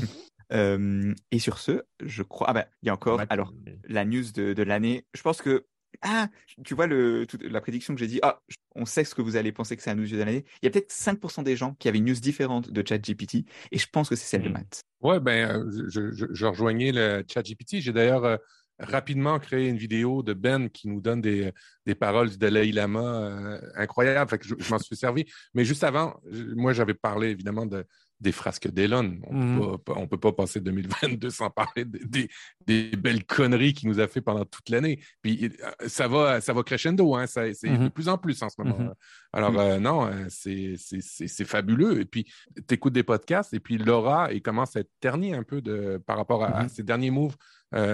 Euh, 0.54 1.14
et 1.32 1.40
sur 1.40 1.60
ce, 1.60 1.82
je 2.04 2.24
crois. 2.24 2.50
Ah 2.50 2.54
ben, 2.54 2.66
il 2.82 2.88
y 2.88 2.90
a 2.90 2.94
encore. 2.94 3.22
Alors, 3.30 3.54
la 3.86 4.04
news 4.04 4.34
de, 4.34 4.52
de 4.52 4.64
l'année. 4.64 5.06
Je 5.14 5.22
pense 5.22 5.42
que 5.42 5.66
ah, 6.02 6.30
tu 6.64 6.74
vois 6.74 6.88
le, 6.88 7.28
la 7.42 7.62
prédiction 7.62 7.94
que 7.94 8.00
j'ai 8.00 8.08
dit, 8.08 8.20
ah, 8.24 8.42
on 8.76 8.86
sait 8.86 9.04
ce 9.04 9.14
que 9.14 9.22
vous 9.22 9.36
allez 9.36 9.52
penser 9.52 9.76
que 9.76 9.84
c'est 9.84 9.90
la 9.90 9.96
news 9.96 10.08
de 10.08 10.18
l'année. 10.18 10.46
Il 10.62 10.66
y 10.66 10.68
a 10.68 10.72
peut-être 10.72 10.92
5% 10.92 11.44
des 11.44 11.56
gens 11.56 11.76
qui 11.76 11.88
avaient 11.88 12.00
une 12.00 12.06
news 12.06 12.20
différente 12.20 12.72
de 12.72 12.86
ChatGPT, 12.88 13.46
et 13.72 13.78
je 13.78 13.88
pense 13.88 14.10
que 14.10 14.16
c'est 14.16 14.26
celle 14.26 14.44
de 14.44 14.50
hmm. 14.50 14.54
Matt. 14.54 14.82
Ouais, 15.02 15.20
ben, 15.20 15.50
euh, 15.50 15.88
je, 15.90 16.12
je, 16.12 16.26
je 16.32 16.46
rejoignais 16.46 16.92
le 16.92 17.24
ChatGPT. 17.32 17.80
J'ai 17.80 17.94
d'ailleurs 17.94 18.40
rapidement 18.82 19.40
créer 19.40 19.68
une 19.68 19.78
vidéo 19.78 20.24
de 20.24 20.34
Ben 20.34 20.70
qui 20.70 20.88
nous 20.88 21.02
donne 21.02 21.22
des, 21.22 21.52
des 21.86 21.96
paroles 21.96 22.30
du 22.30 22.38
Dalai 22.38 22.72
Lama 22.72 23.00
euh, 23.00 23.62
incroyables. 23.76 24.30
Fait 24.30 24.38
que 24.38 24.48
je, 24.48 24.72
m'en 24.72 24.80
suis 24.80 24.96
servi. 24.96 25.26
Mais 25.54 25.66
juste 25.66 25.84
avant, 25.84 26.20
moi, 26.56 26.74
j'avais 26.74 26.94
parlé 26.94 27.30
évidemment 27.30 27.66
de, 27.66 27.86
des 28.20 28.32
frasques 28.32 28.70
d'Elon. 28.70 29.18
On 29.28 29.34
ne 29.34 30.02
mhm. 30.02 30.08
peut 30.08 30.20
pas 30.20 30.32
passer 30.32 30.62
2022 30.62 31.30
sans 31.32 31.50
parler 31.50 31.86
des, 31.86 32.30
des, 32.66 32.92
belles 32.96 33.26
conneries 33.26 33.74
qu'il 33.74 33.90
nous 33.90 34.00
a 34.00 34.08
fait 34.08 34.22
pendant 34.22 34.46
toute 34.46 34.70
l'année. 34.70 35.00
Puis 35.22 35.46
euh, 35.46 35.88
ça 35.88 36.08
va, 36.08 36.40
ça 36.40 36.54
va 36.54 36.64
crescendo, 36.64 37.16
hein, 37.16 37.26
c'est 37.26 37.54
mhm. 37.64 37.86
de 37.86 37.90
plus 37.90 38.08
en 38.08 38.18
plus 38.18 38.42
en 38.44 38.50
ce 38.50 38.62
moment. 38.62 38.78
Mhm. 38.78 38.94
Alors 39.34 39.60
euh, 39.60 39.80
non, 39.80 40.10
c'est 40.30 41.46
fabuleux. 41.46 42.02
Et 42.02 42.06
puis 42.06 42.32
tu 42.68 42.76
écoutes 42.76 42.94
des 42.94 43.04
podcasts 43.04 43.54
et 43.54 43.60
puis 43.60 43.78
Laura, 43.78 44.32
il 44.32 44.42
commence 44.42 44.76
à 44.76 44.82
être 44.82 44.92
terni 45.00 45.34
un 45.34 45.44
peu 45.44 45.62
de, 45.62 46.00
par 46.06 46.18
rapport 46.18 46.44
à, 46.44 46.70
ses 46.70 46.84
derniers 46.84 47.12
moves 47.12 47.36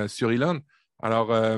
sur 0.07 0.31
Elon. 0.31 0.61
Alors, 0.99 1.31
euh, 1.31 1.57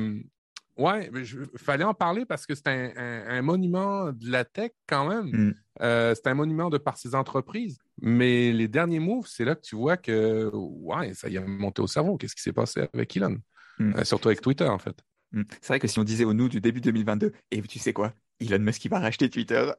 ouais, 0.78 1.10
il 1.14 1.48
fallait 1.58 1.84
en 1.84 1.94
parler 1.94 2.26
parce 2.26 2.46
que 2.46 2.56
c'est 2.56 2.68
un, 2.68 3.42
monument 3.42 4.12
de 4.12 4.32
la 4.32 4.46
tech 4.46 4.72
quand 4.88 5.08
même. 5.08 5.30
Mm. 5.32 5.56
Euh, 5.82 6.16
c'est 6.16 6.28
un 6.28 6.34
monument 6.34 6.70
de 6.70 6.78
par 6.78 6.98
ses 6.98 7.16
entreprises. 7.16 7.78
Mais 8.02 8.52
les 8.52 8.68
derniers 8.68 9.00
moves, 9.00 9.28
c'est 9.28 9.46
là 9.46 9.56
que 9.56 9.62
tu 9.62 9.76
vois 9.76 9.98
que, 9.98 10.50
ouais, 10.54 11.14
ça 11.14 11.30
y 11.30 11.38
a 11.38 11.42
monté 11.42 11.82
au 11.82 11.88
cerveau. 11.88 12.18
Qu'est-ce 12.18 12.36
qui 12.36 12.42
s'est 12.42 12.54
passé 12.54 12.88
avec 12.94 13.16
Elon? 13.16 13.38
Mm. 13.80 13.96
Euh, 13.96 14.04
surtout 14.04 14.30
avec 14.30 14.42
Twitter, 14.42 14.68
en 14.68 14.80
fait. 14.80 14.98
Mm. 15.32 15.44
C'est 15.62 15.68
vrai 15.68 15.80
que 15.80 15.88
si 15.88 16.00
on 16.00 16.04
disait 16.04 16.26
au 16.26 16.34
nous 16.34 16.50
du 16.50 16.62
début 16.62 16.82
2022, 16.82 17.34
et 17.52 17.62
tu 17.62 17.80
sais 17.80 17.94
quoi, 17.94 18.14
Elon 18.40 18.60
Musk 18.60 18.86
il 18.86 18.90
va 18.90 19.00
racheter 19.00 19.30
Twitter, 19.30 19.72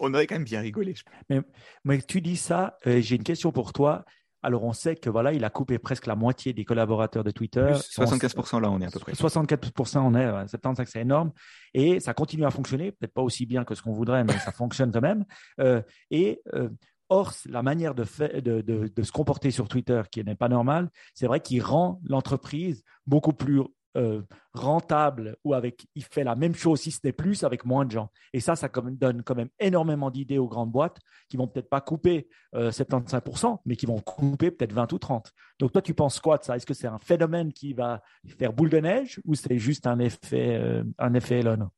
on 0.00 0.12
aurait 0.14 0.26
quand 0.26 0.34
même 0.34 0.44
bien 0.44 0.60
rigolé. 0.60 0.94
Mais, 1.30 1.40
mais 1.84 2.02
tu 2.02 2.20
dis 2.20 2.36
ça, 2.36 2.76
euh, 2.86 3.00
j'ai 3.00 3.16
une 3.16 3.24
question 3.24 3.52
pour 3.52 3.72
toi. 3.72 4.04
Alors, 4.42 4.64
on 4.64 4.72
sait 4.72 4.96
que 4.96 5.10
voilà, 5.10 5.32
il 5.32 5.44
a 5.44 5.50
coupé 5.50 5.78
presque 5.78 6.06
la 6.06 6.14
moitié 6.14 6.52
des 6.52 6.64
collaborateurs 6.64 7.24
de 7.24 7.30
Twitter. 7.30 7.72
75% 7.74 8.60
là, 8.60 8.70
on 8.70 8.80
est 8.80 8.86
à 8.86 8.90
peu 8.90 9.00
près. 9.00 9.12
64% 9.12 9.98
on 9.98 10.14
est, 10.14 10.48
75 10.48 10.88
c'est 10.88 11.00
énorme. 11.00 11.32
Et 11.74 12.00
ça 12.00 12.14
continue 12.14 12.44
à 12.44 12.50
fonctionner, 12.50 12.92
peut-être 12.92 13.14
pas 13.14 13.22
aussi 13.22 13.46
bien 13.46 13.64
que 13.64 13.74
ce 13.74 13.82
qu'on 13.82 13.92
voudrait, 13.92 14.24
mais 14.24 14.38
ça 14.38 14.52
fonctionne 14.52 14.92
quand 14.92 15.00
même. 15.00 15.24
Euh, 15.60 15.82
et 16.10 16.40
euh, 16.54 16.68
Or, 17.10 17.32
la 17.46 17.62
manière 17.62 17.94
de, 17.94 18.04
de, 18.40 18.60
de, 18.60 19.02
se 19.02 19.12
comporter 19.12 19.50
sur 19.50 19.66
Twitter, 19.66 20.02
qui 20.10 20.22
n'est 20.22 20.34
pas 20.34 20.50
normale, 20.50 20.90
c'est 21.14 21.26
vrai 21.26 21.40
qu'il 21.40 21.62
rend 21.62 22.02
l'entreprise 22.04 22.84
beaucoup 23.06 23.32
plus 23.32 23.62
euh, 23.96 24.22
rentable 24.52 25.36
ou 25.44 25.54
avec, 25.54 25.86
il 25.94 26.04
fait 26.04 26.22
la 26.22 26.34
même 26.34 26.54
chose, 26.54 26.80
si 26.80 26.90
ce 26.90 27.00
n'est 27.04 27.12
plus, 27.12 27.42
avec 27.42 27.64
moins 27.64 27.86
de 27.86 27.90
gens. 27.90 28.10
Et 28.32 28.40
ça, 28.40 28.54
ça 28.54 28.68
donne 28.68 29.22
quand 29.22 29.34
même 29.34 29.48
énormément 29.58 30.10
d'idées 30.10 30.38
aux 30.38 30.46
grandes 30.46 30.70
boîtes 30.70 30.98
qui 31.28 31.36
vont 31.36 31.46
peut-être 31.46 31.70
pas 31.70 31.80
couper 31.80 32.28
75%, 32.54 33.52
euh, 33.52 33.56
mais 33.64 33.76
qui 33.76 33.86
vont 33.86 34.00
couper 34.00 34.50
peut-être 34.50 34.72
20 34.72 34.92
ou 34.92 34.98
30. 34.98 35.32
Donc 35.58 35.72
toi, 35.72 35.80
tu 35.80 35.94
penses 35.94 36.20
quoi 36.20 36.38
de 36.38 36.44
ça? 36.44 36.56
Est-ce 36.56 36.66
que 36.66 36.74
c'est 36.74 36.86
un 36.86 36.98
phénomène 36.98 37.52
qui 37.52 37.72
va 37.72 38.02
faire 38.38 38.52
boule 38.52 38.70
de 38.70 38.78
neige 38.78 39.20
ou 39.24 39.34
c'est 39.34 39.58
juste 39.58 39.86
un 39.86 39.98
effet, 40.00 40.56
euh, 40.60 40.84
un 40.98 41.14
effet 41.14 41.40
Elon? 41.40 41.70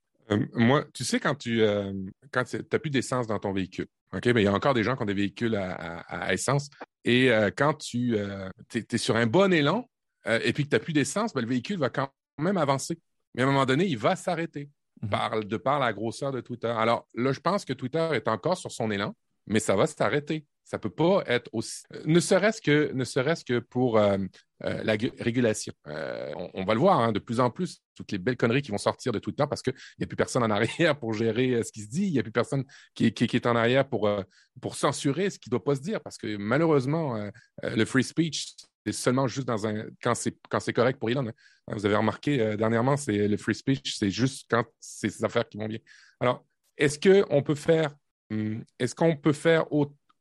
Moi, 0.55 0.85
tu 0.95 1.05
sais, 1.05 1.19
quand 1.21 1.35
tu 1.35 1.61
quand 2.31 2.45
n'as 2.55 2.79
plus 2.79 2.91
d'essence 2.91 3.27
dans 3.27 3.41
ton 3.41 3.53
véhicule, 3.53 3.87
OK, 4.13 4.27
mais 4.27 4.43
il 4.43 4.45
y 4.45 4.49
a 4.49 4.53
encore 4.53 4.75
des 4.75 4.85
gens 4.85 4.95
qui 4.95 5.03
ont 5.03 5.07
des 5.07 5.15
véhicules 5.15 5.57
à, 5.57 6.33
essence. 6.33 6.71
Et 7.05 7.31
quand 7.57 7.75
tu 7.75 8.17
es, 8.17 8.97
sur 8.97 9.17
un 9.17 9.27
bon 9.27 9.53
élan, 9.53 9.90
euh, 10.27 10.41
et 10.43 10.53
puis 10.53 10.65
que 10.65 10.71
tu 10.71 10.77
n'as 10.77 10.81
plus 10.81 10.93
d'essence, 10.93 11.33
ben, 11.33 11.41
le 11.41 11.49
véhicule 11.49 11.79
va 11.79 11.91
quand 11.91 12.11
même 12.39 12.57
avancer. 12.57 12.99
Mais 13.35 13.43
à 13.43 13.47
un 13.47 13.49
moment 13.49 13.67
donné, 13.67 13.87
il 13.87 13.99
va 13.99 14.17
s'arrêter 14.17 14.71
mhm. 15.03 15.45
de 15.45 15.57
par 15.57 15.79
la 15.79 15.93
grosseur 15.93 16.33
de 16.33 16.41
Twitter. 16.41 16.69
Alors 16.69 17.07
là, 17.15 17.33
je 17.33 17.41
pense 17.41 17.65
que 17.65 17.73
Twitter 17.73 18.09
est 18.13 18.29
encore 18.29 18.57
sur 18.57 18.73
son 18.73 18.91
élan, 18.91 19.15
mais 19.47 19.61
ça 19.61 19.77
va 19.77 19.87
s'arrêter. 19.87 20.47
Ça 20.65 20.77
ne 20.77 20.83
peut 20.83 20.91
pas 20.91 21.25
être 21.27 21.51
aussi. 21.53 21.83
Ne 22.05 22.21
serait-ce 22.21 22.61
que, 22.61 22.93
ne 22.93 23.03
serait-ce 23.03 23.45
que 23.45 23.59
pour 23.59 23.99
euh, 23.99 24.19
euh, 24.63 24.85
la 24.85 24.93
régulation. 25.19 25.73
On, 25.85 26.65
va 26.65 26.75
le 26.75 26.81
voir 26.81 27.01
hein, 27.01 27.11
de 27.11 27.19
plus 27.19 27.41
en 27.41 27.51
plus, 27.51 27.83
toutes 27.97 28.13
les 28.13 28.19
belles 28.19 28.37
conneries 28.37 28.63
qui 28.63 28.71
vont 28.71 28.79
sortir 28.79 29.11
de 29.11 29.19
Twitter 29.19 29.45
parce 29.51 29.63
qu'il 29.63 29.75
n'y 29.99 30.05
a 30.05 30.07
plus 30.07 30.17
personne 30.17 30.45
en 30.45 30.51
arrière 30.51 30.97
pour 30.97 31.13
gérer 31.13 31.65
ce 31.65 31.73
qui 31.73 31.81
se 31.81 31.89
dit, 31.89 32.07
il 32.07 32.13
n'y 32.13 32.21
a 32.21 32.23
plus 32.23 32.31
personne 32.31 32.65
qui, 32.95 33.07
est 33.07 33.47
en 33.47 33.57
arrière 33.57 33.89
pour, 33.89 34.09
pour 34.61 34.77
censurer 34.77 35.31
ce 35.31 35.41
qui 35.41 35.49
ne 35.49 35.53
doit 35.53 35.65
pas 35.65 35.75
se 35.75 35.81
dire 35.81 36.01
parce 36.03 36.19
que 36.19 36.37
malheureusement, 36.37 37.19
le 37.63 37.85
free 37.85 38.05
speech, 38.05 38.55
seulement 38.91 39.27
juste 39.27 39.49
quand 40.03 40.15
c'est 40.15 40.37
c'est 40.61 40.73
correct 40.73 40.99
pour 40.99 41.11
Elon. 41.11 41.29
Hein. 41.29 41.33
Vous 41.75 41.87
avez 41.87 41.97
remarqué 41.97 42.41
euh, 42.41 42.57
dernièrement, 42.57 42.97
c'est 42.97 43.29
le 43.29 43.37
free 43.37 43.55
speech, 43.55 43.97
c'est 43.97 44.11
juste 44.11 44.47
quand 44.51 44.65
c'est 44.81 45.11
ces 45.11 45.25
affaires 45.25 45.49
qui 45.49 45.59
vont 45.59 45.69
bien. 45.69 45.79
Alors, 46.19 46.45
est-ce 46.77 46.99
qu'on 46.99 47.43
peut 47.43 47.55
faire 47.55 47.95
hmm, 48.31 48.61
est-ce 48.79 48.95
qu'on 48.95 49.17
peut 49.17 49.33
faire 49.33 49.67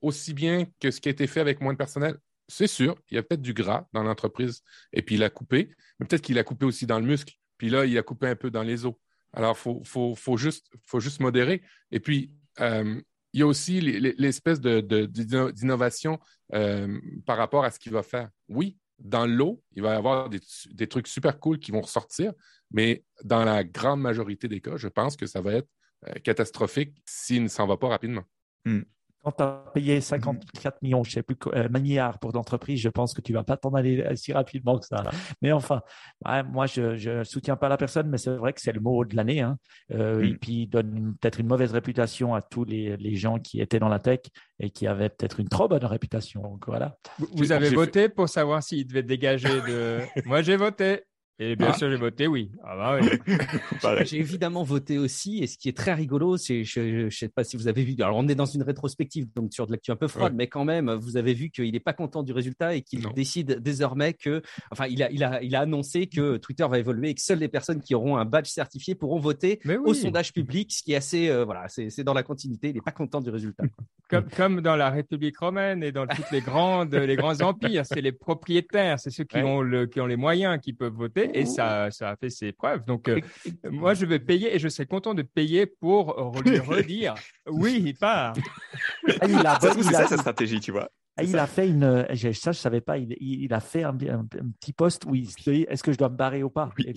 aussi 0.02 0.34
bien 0.34 0.66
que 0.80 0.92
ce 0.92 1.02
qui 1.02 1.10
a 1.10 1.12
été 1.12 1.28
fait 1.28 1.40
avec 1.40 1.62
moins 1.62 1.74
de 1.74 1.78
personnel? 1.78 2.18
C'est 2.48 2.68
sûr, 2.68 2.96
il 3.10 3.16
y 3.16 3.18
a 3.18 3.24
peut-être 3.24 3.42
du 3.42 3.54
gras 3.54 3.88
dans 3.94 4.04
l'entreprise 4.04 4.64
et 4.92 5.02
puis 5.02 5.16
il 5.16 5.24
a 5.24 5.30
coupé, 5.30 5.70
mais 6.00 6.08
peut-être 6.08 6.24
qu'il 6.24 6.40
a 6.40 6.44
coupé 6.44 6.66
aussi 6.66 6.86
dans 6.86 7.00
le 7.00 7.06
muscle. 7.06 7.34
Puis 7.58 7.70
là, 7.70 7.86
il 7.86 7.98
a 7.98 8.04
coupé 8.04 8.28
un 8.28 8.36
peu 8.36 8.50
dans 8.50 8.64
les 8.64 8.86
os. 8.86 8.96
Alors, 9.34 9.56
il 9.56 9.86
faut, 9.86 10.16
faut, 10.16 10.38
juste, 10.38 10.72
faut 10.86 11.00
juste 11.00 11.20
modérer. 11.20 11.62
Et 11.92 12.00
puis, 12.00 12.34
euh, 12.60 13.00
il 13.34 13.40
y 13.40 13.44
a 13.44 13.48
aussi 13.48 13.80
l'espèce 13.82 14.60
d'innovation 14.60 16.20
euh, 16.54 17.00
par 17.26 17.38
rapport 17.38 17.64
à 17.64 17.72
ce 17.72 17.80
qu'il 17.80 17.92
va 17.92 18.04
faire. 18.04 18.30
Oui, 18.48 18.78
dans 18.98 19.26
l'eau, 19.26 19.64
il 19.76 19.84
va 19.84 19.94
y 19.94 19.98
avoir 19.98 20.30
des, 20.30 20.88
trucs 20.88 21.08
super 21.08 21.40
cool 21.40 21.60
qui 21.60 21.72
vont 21.72 21.82
ressortir, 21.82 22.34
mais 22.72 23.04
dans 23.24 23.44
la 23.44 23.64
grande 23.64 24.02
majorité 24.02 24.48
des 24.48 24.62
cas, 24.62 24.78
je 24.78 24.88
pense 24.88 25.16
que 25.16 25.26
ça 25.26 25.42
va 25.42 25.54
être 25.54 25.70
euh, 26.08 26.14
catastrophique 26.24 26.96
s'il 27.06 27.44
ne 27.44 27.48
s'en 27.48 27.68
va 27.68 27.78
pas 27.78 27.88
rapidement. 27.88 28.24
Hmm 28.66 28.82
quand 29.24 29.32
tu 29.34 29.44
as 29.44 29.64
payé 29.74 30.02
54 30.02 30.82
millions, 30.82 31.04
je 31.04 31.10
ne 31.10 31.14
sais 31.14 31.24
plus, 31.24 31.36
euh, 31.54 31.68
milliards 31.70 32.20
pour 32.20 32.32
l'entreprise, 32.32 32.80
je 32.80 32.90
pense 32.90 33.14
que 33.14 33.22
tu 33.22 33.34
ne 33.34 33.38
vas 33.38 33.44
pas 33.44 33.58
t'en 33.58 33.74
aller 33.74 34.06
si 34.16 34.32
rapidement 34.32 34.80
que 34.80 34.86
ça. 34.86 35.04
Mais 35.42 35.52
enfin, 35.52 35.82
moi, 36.46 36.66
je 36.66 37.18
ne 37.20 37.24
soutiens 37.24 37.56
pas 37.56 37.70
la 37.70 37.78
personne, 37.78 38.10
mais 38.10 38.18
c'est 38.18 38.36
vrai 38.36 38.54
que 38.54 38.62
c'est 38.62 38.72
le 38.72 38.80
mot 38.80 39.04
de 39.04 39.16
l'année. 39.16 39.42
Hein. 39.42 39.58
Euh, 39.92 40.24
et 40.24 40.36
puis, 40.36 40.64
il 40.64 40.68
donne 40.68 41.16
peut-être 41.20 41.40
une 41.40 41.48
mauvaise 41.48 41.74
réputation 41.74 42.34
à 42.34 42.42
tous 42.42 42.64
les, 42.64 42.98
les, 42.98 43.16
gens 43.16 43.40
qui 43.40 43.60
étaient 43.60 43.80
dans 43.80 43.90
la 43.90 44.00
tech 44.00 44.20
et 44.60 44.70
qui 44.70 44.88
avaient 44.88 45.10
peut-être 45.10 45.40
une 45.40 45.50
trop 45.50 45.68
bonne 45.68 45.86
réputation. 45.86 46.42
Donc, 46.42 46.66
voilà. 46.68 46.96
Vous, 47.34 47.52
avez 47.52 47.70
voté 47.70 48.10
pour 48.10 48.30
savoir 48.30 48.64
s'il 48.64 48.88
devait 48.88 49.04
dégager 49.04 49.62
de. 49.62 50.00
moi, 50.26 50.42
j'ai 50.42 50.56
voté. 50.56 51.04
Et 51.42 51.56
bien 51.56 51.70
ah. 51.70 51.78
sûr, 51.78 51.90
j'ai 51.90 51.96
voté 51.96 52.28
oui. 52.28 52.52
Ah 52.66 52.76
bah 52.76 53.00
oui. 53.02 53.36
j'ai 54.06 54.18
évidemment 54.18 54.64
voté 54.64 54.98
aussi. 54.98 55.40
Et 55.42 55.48
ce 55.48 55.58
qui 55.58 55.70
est 55.70 55.78
très 55.78 55.94
rigolo, 55.94 56.36
c'est, 56.36 56.66
je 56.66 57.06
ne 57.06 57.10
sais 57.10 57.30
pas 57.30 57.46
si 57.46 57.56
vous 57.56 57.70
avez 57.70 57.82
vu, 57.84 57.96
alors 58.02 58.18
on 58.18 58.28
est 58.28 58.36
dans 58.36 58.46
une 58.46 58.62
rétrospective, 58.62 59.26
donc 59.36 59.54
sur 59.54 59.66
de 59.66 59.72
l'actu 59.72 59.92
un 59.92 59.96
peu 59.96 60.10
froide, 60.10 60.34
mais 60.36 60.48
quand 60.48 60.66
même, 60.66 60.92
vous 60.92 61.16
avez 61.16 61.34
vu 61.34 61.50
qu'il 61.50 61.72
n'est 61.72 61.80
pas 61.80 61.94
content 61.94 62.24
du 62.24 62.34
résultat 62.34 62.76
et 62.76 62.82
qu'il 62.82 63.08
décide 63.14 63.60
désormais 63.62 64.14
que, 64.14 64.42
enfin, 64.72 64.88
il 64.88 65.02
a, 65.02 65.10
il, 65.12 65.24
a, 65.24 65.42
il 65.42 65.56
a 65.56 65.62
annoncé 65.62 66.08
que 66.08 66.36
Twitter 66.36 66.68
va 66.70 66.78
évoluer 66.78 67.10
et 67.10 67.16
que 67.16 67.22
seules 67.22 67.40
les 67.40 67.48
personnes 67.48 67.80
qui 67.80 67.96
auront 67.96 68.18
un 68.18 68.26
badge 68.26 68.48
certifié 68.48 68.94
pourront 68.94 69.20
voter 69.20 69.62
au 69.86 69.94
sondage 69.94 70.34
public, 70.34 70.74
ce 70.74 70.84
qui 70.84 70.92
est 70.92 70.98
assez, 70.98 71.30
euh, 71.30 71.46
voilà, 71.46 71.68
c'est 71.70 72.04
dans 72.04 72.14
la 72.14 72.24
continuité. 72.24 72.70
Il 72.70 72.76
n'est 72.76 72.82
pas 72.82 72.92
content 72.92 73.22
du 73.22 73.30
résultat. 73.30 73.64
Comme, 74.10 74.28
comme, 74.36 74.62
dans 74.62 74.76
la 74.76 74.90
République 74.90 75.38
romaine 75.38 75.84
et 75.84 75.92
dans 75.92 76.08
toutes 76.08 76.32
les 76.32 76.42
grandes, 76.42 76.96
les 76.96 77.16
grands 77.16 77.40
empires, 77.42 77.86
c'est 77.86 78.02
les 78.02 78.12
propriétaires, 78.12 79.00
c'est 79.00 79.12
ceux 79.12 79.24
qui, 79.24 79.38
ont 79.38 79.62
le, 79.62 79.86
qui 79.86 80.02
ont 80.02 80.08
les 80.08 80.18
moyens 80.18 80.60
qui 80.60 80.74
peuvent 80.74 80.94
voter 80.94 81.29
et 81.34 81.46
ça, 81.46 81.92
ça 81.92 82.12
a 82.12 82.16
fait 82.16 82.30
ses 82.30 82.52
preuves. 82.52 82.86
Donc, 82.86 83.08
euh, 83.08 83.20
moi, 83.70 83.94
je 83.94 84.06
vais 84.06 84.20
payer 84.20 84.56
et 84.56 84.60
je 84.60 84.68
serai 84.68 84.86
content 84.86 85.14
de 85.14 85.22
payer 85.22 85.66
pour 85.66 86.34
lui 86.42 86.60
redire 86.60 87.16
oui, 87.48 87.82
il 87.86 87.96
part. 87.96 88.34
Ah, 89.22 89.28
il 89.28 89.46
a, 89.46 89.60
c'est 89.60 89.84
ça 89.84 90.08
sa 90.08 90.18
stratégie, 90.18 90.60
tu 90.60 90.72
vois. 90.72 90.90
Ah, 91.20 91.24
il 91.24 91.38
a 91.38 91.48
fait 91.48 91.68
une. 91.68 91.84
Euh, 91.84 92.34
ça, 92.34 92.52
je 92.52 92.60
savais 92.60 92.82
pas. 92.82 92.98
Il, 92.98 93.16
il 93.20 93.54
a 93.54 93.60
fait 93.60 93.84
un, 93.84 93.96
petit 93.96 94.74
post 94.74 95.06
où 95.06 95.16
il 95.16 95.30
se 95.30 95.50
dit 95.50 95.66
est-ce 95.70 95.84
que 95.84 95.92
je 95.92 95.98
dois 95.98 96.10
me 96.10 96.16
barrer 96.16 96.44
ou 96.44 96.50
pas? 96.50 96.70
Il, 96.78 96.94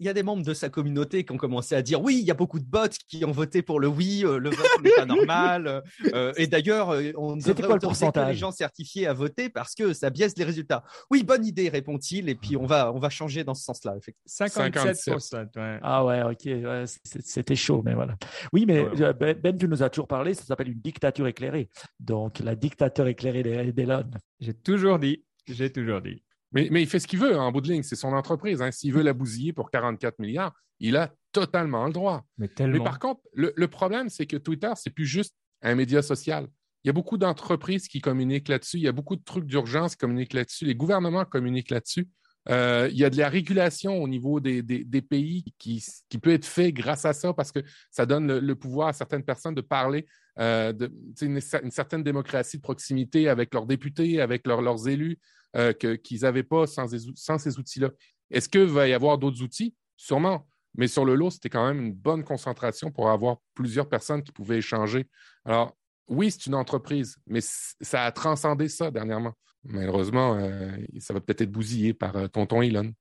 y 0.00 0.08
a, 0.08 0.12
des 0.12 0.22
membres 0.22 0.44
de 0.44 0.54
sa 0.54 0.68
communauté 0.68 1.24
qui 1.24 1.32
ont 1.32 1.36
commencé 1.36 1.74
à 1.74 1.82
dire 1.82 2.00
oui, 2.02 2.18
il 2.20 2.26
y 2.26 2.30
a 2.30 2.34
beaucoup 2.34 2.58
de 2.58 2.64
bots 2.64 2.88
qui 3.08 3.24
ont 3.24 3.32
voté 3.32 3.62
pour 3.62 3.80
le 3.80 3.88
oui, 3.88 4.24
euh, 4.24 4.38
le 4.38 4.50
vote 4.50 4.66
n'est 4.82 4.90
pas 4.90 5.06
normal. 5.06 5.82
Euh, 6.12 6.32
et 6.36 6.46
d'ailleurs, 6.46 6.96
on 7.16 7.36
devrait 7.36 7.74
autoriser 7.74 8.10
que 8.12 8.28
les 8.28 8.34
gens 8.34 8.50
certifiés 8.50 9.06
à 9.06 9.12
voter 9.12 9.48
parce 9.48 9.74
que 9.74 9.92
ça 9.92 10.10
biaise 10.10 10.34
les 10.36 10.44
résultats. 10.44 10.84
Oui, 11.10 11.22
bonne 11.22 11.44
idée, 11.44 11.68
répond-il. 11.68 12.28
Et 12.28 12.34
puis 12.34 12.56
on 12.56 12.66
va, 12.66 12.92
on 12.92 12.98
va 12.98 13.10
changer 13.10 13.44
dans 13.44 13.54
ce 13.54 13.64
sens-là. 13.64 13.94
57%. 14.28 15.48
Ah 15.82 16.04
ouais, 16.04 16.22
ok. 16.22 16.86
C'était 17.04 17.56
chaud, 17.56 17.82
mais 17.84 17.94
voilà. 17.94 18.16
Oui, 18.52 18.64
mais 18.66 18.84
Ben, 19.18 19.36
ben, 19.40 19.56
tu 19.56 19.68
nous 19.68 19.82
as 19.82 19.90
toujours 19.90 20.08
parlé, 20.08 20.34
ça 20.34 20.44
s'appelle 20.44 20.68
une 20.68 20.80
dictature 20.80 21.26
éclairée. 21.26 21.70
Donc 22.00 22.40
la 22.40 22.54
dictature 22.54 22.95
éclairé 23.04 23.42
d'Elon. 23.42 24.04
J'ai 24.40 24.54
toujours 24.54 24.98
dit, 24.98 25.24
j'ai 25.46 25.70
toujours 25.70 26.00
dit. 26.00 26.22
Mais, 26.52 26.68
mais, 26.70 26.82
il 26.82 26.88
fait 26.88 27.00
ce 27.00 27.06
qu'il 27.06 27.18
veut 27.18 27.36
en 27.36 27.50
bout 27.52 27.60
de 27.60 27.68
ligne, 27.68 27.82
c'est 27.82 27.96
son 27.96 28.12
entreprise. 28.12 28.62
Hein. 28.62 28.70
S'il 28.70 28.92
veut 28.92 29.02
la 29.02 29.12
bousiller 29.12 29.52
pour 29.52 29.70
44 29.70 30.18
milliards, 30.20 30.54
il 30.78 30.96
a 30.96 31.12
totalement 31.32 31.86
le 31.86 31.92
droit. 31.92 32.24
Mais, 32.38 32.48
tellement... 32.48 32.78
mais 32.78 32.84
par 32.84 32.98
contre, 32.98 33.20
le, 33.32 33.52
le 33.56 33.68
problème, 33.68 34.08
c'est 34.08 34.26
que 34.26 34.36
Twitter, 34.36 34.70
c'est 34.76 34.90
plus 34.90 35.06
juste 35.06 35.34
un 35.62 35.74
média 35.74 36.02
social. 36.02 36.46
Il 36.84 36.86
y 36.86 36.90
a 36.90 36.92
beaucoup 36.92 37.18
d'entreprises 37.18 37.88
qui 37.88 38.00
communiquent 38.00 38.48
là-dessus. 38.48 38.76
Il 38.76 38.84
y 38.84 38.88
a 38.88 38.92
beaucoup 38.92 39.16
de 39.16 39.24
trucs 39.24 39.44
d'urgence 39.44 39.96
qui 39.96 39.98
communiquent 39.98 40.34
là-dessus. 40.34 40.64
Les 40.66 40.76
gouvernements 40.76 41.24
communiquent 41.24 41.70
là-dessus. 41.70 42.08
Euh, 42.48 42.88
il 42.92 42.98
y 42.98 43.04
a 43.04 43.10
de 43.10 43.16
la 43.16 43.28
régulation 43.28 44.02
au 44.02 44.08
niveau 44.08 44.40
des, 44.40 44.62
pays 45.02 45.44
qui, 45.58 45.82
peut 46.22 46.32
être 46.32 46.44
fait 46.44 46.72
grâce 46.72 47.04
à 47.04 47.12
ça 47.12 47.32
parce 47.32 47.52
que 47.52 47.60
ça 47.90 48.06
donne 48.06 48.38
le, 48.38 48.54
pouvoir 48.54 48.88
à 48.88 48.92
certaines 48.92 49.24
personnes 49.24 49.54
de 49.54 49.60
parler 49.60 50.06
euh, 50.38 50.72
une, 51.20 51.40
certaine 51.40 52.02
démocratie 52.02 52.58
de 52.58 52.62
proximité 52.62 53.28
avec 53.28 53.52
leurs 53.52 53.66
députés, 53.66 54.20
avec 54.20 54.46
leurs 54.46 54.88
élus 54.88 55.18
euh, 55.56 55.72
qu'ils 55.72 56.20
n'avaient 56.22 56.42
pas 56.42 56.66
sans, 56.66 56.86
sans 57.14 57.38
ces 57.38 57.58
outils-là. 57.58 57.90
Est-ce 58.30 58.48
qu'il 58.48 58.64
va 58.64 58.88
y 58.88 58.92
avoir 58.92 59.18
d'autres 59.18 59.42
outils? 59.42 59.74
Sûrement. 59.96 60.46
Mais 60.76 60.88
sur 60.88 61.04
le 61.04 61.14
lot, 61.14 61.30
c'était 61.30 61.48
quand 61.48 61.66
même 61.66 61.80
une 61.80 61.94
bonne 61.94 62.22
concentration 62.22 62.90
pour 62.90 63.10
avoir 63.10 63.38
plusieurs 63.54 63.88
personnes 63.88 64.22
qui 64.22 64.32
pouvaient 64.32 64.58
échanger. 64.58 65.08
Alors, 65.44 65.74
oui, 66.08 66.30
c'est 66.30 66.46
une 66.46 66.54
entreprise, 66.54 67.16
mais 67.26 67.40
ça 67.40 68.04
a 68.04 68.12
transcendé 68.12 68.68
ça 68.68 68.90
dernièrement. 68.90 69.32
Malheureusement, 69.68 70.36
euh, 70.36 70.76
ça 70.98 71.14
va 71.14 71.20
peut-être 71.20 71.42
être 71.42 71.50
bousillé 71.50 71.94
par 71.94 72.16
euh, 72.16 72.28
tonton 72.28 72.62
Elon. 72.62 72.92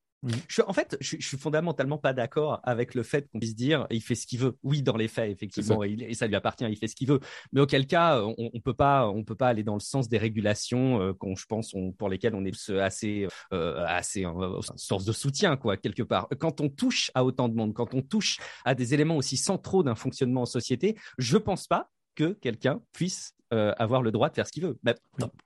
Je, 0.47 0.61
en 0.66 0.74
fait, 0.74 0.97
je, 1.01 1.18
je, 1.20 1.28
suis 1.28 1.38
fondamentalement 1.38 1.97
pas 1.97 2.13
d'accord 2.13 2.59
avec 2.63 2.95
le 2.95 3.03
fait 3.03 3.30
qu'on 3.30 3.39
puisse 3.39 3.55
dire 3.55 3.86
il 3.91 4.01
fait 4.01 4.16
ce 4.16 4.26
qu'il 4.26 4.39
veut. 4.39 4.57
Oui, 4.63 4.82
dans 4.82 4.97
les 4.97 5.07
faits, 5.07 5.32
effectivement, 5.32 5.84
et, 5.84 6.13
ça 6.13 6.28
lui 6.28 6.36
appartient, 6.36 6.66
il 6.68 6.78
fait 6.78 6.88
ce 6.88 6.95
qu'il 6.95 7.07
veut. 7.07 7.20
Mais 7.51 7.61
auquel 7.61 7.86
cas, 7.86 8.22
on, 8.22 8.49
on 8.53 8.59
peut 8.59 8.74
pas, 8.74 9.07
on 9.07 9.24
peut 9.24 9.36
pas 9.36 9.49
aller 9.49 9.63
dans 9.63 9.76
le 9.76 9.80
sens 9.80 10.09
des 10.09 10.18
régulations 10.18 11.01
euh, 11.01 11.13
qu'on, 11.13 11.36
je 11.36 11.45
pense, 11.45 11.76
pour 11.97 12.09
lesquelles 12.09 12.36
on 12.36 12.45
est 12.45 12.70
assez, 12.80 13.28
euh, 13.53 13.86
assez 13.88 14.26
euh, 14.26 14.59
source 14.76 15.05
de 15.05 15.11
soutien, 15.11 15.57
quoi, 15.57 15.78
quelque 15.78 16.03
part. 16.03 16.28
Quand 16.39 16.61
on 16.61 16.70
touche 16.70 17.11
à 17.13 17.24
autant 17.24 17.47
de 17.47 17.55
monde, 17.55 17.74
quand 17.74 17.93
on 17.93 18.01
touche 18.01 18.38
à 18.63 18.74
des 18.74 18.93
éléments 18.93 19.18
aussi 19.18 19.38
centraux 19.38 19.84
d'un 19.84 19.95
fonctionnement 19.95 20.43
en 20.43 20.45
société, 20.45 20.97
je 21.18 21.38
pense 21.38 21.68
pas 21.68 21.91
que 22.16 22.34
quelqu'un 22.34 22.82
puisse 22.93 23.35
euh, 23.54 23.74
avoir 23.78 24.02
le 24.02 24.12
droit 24.12 24.30
de 24.30 24.36
faire 24.36 24.48
ce 24.48 24.52
qu'il 24.52 24.64
veut. 24.64 24.78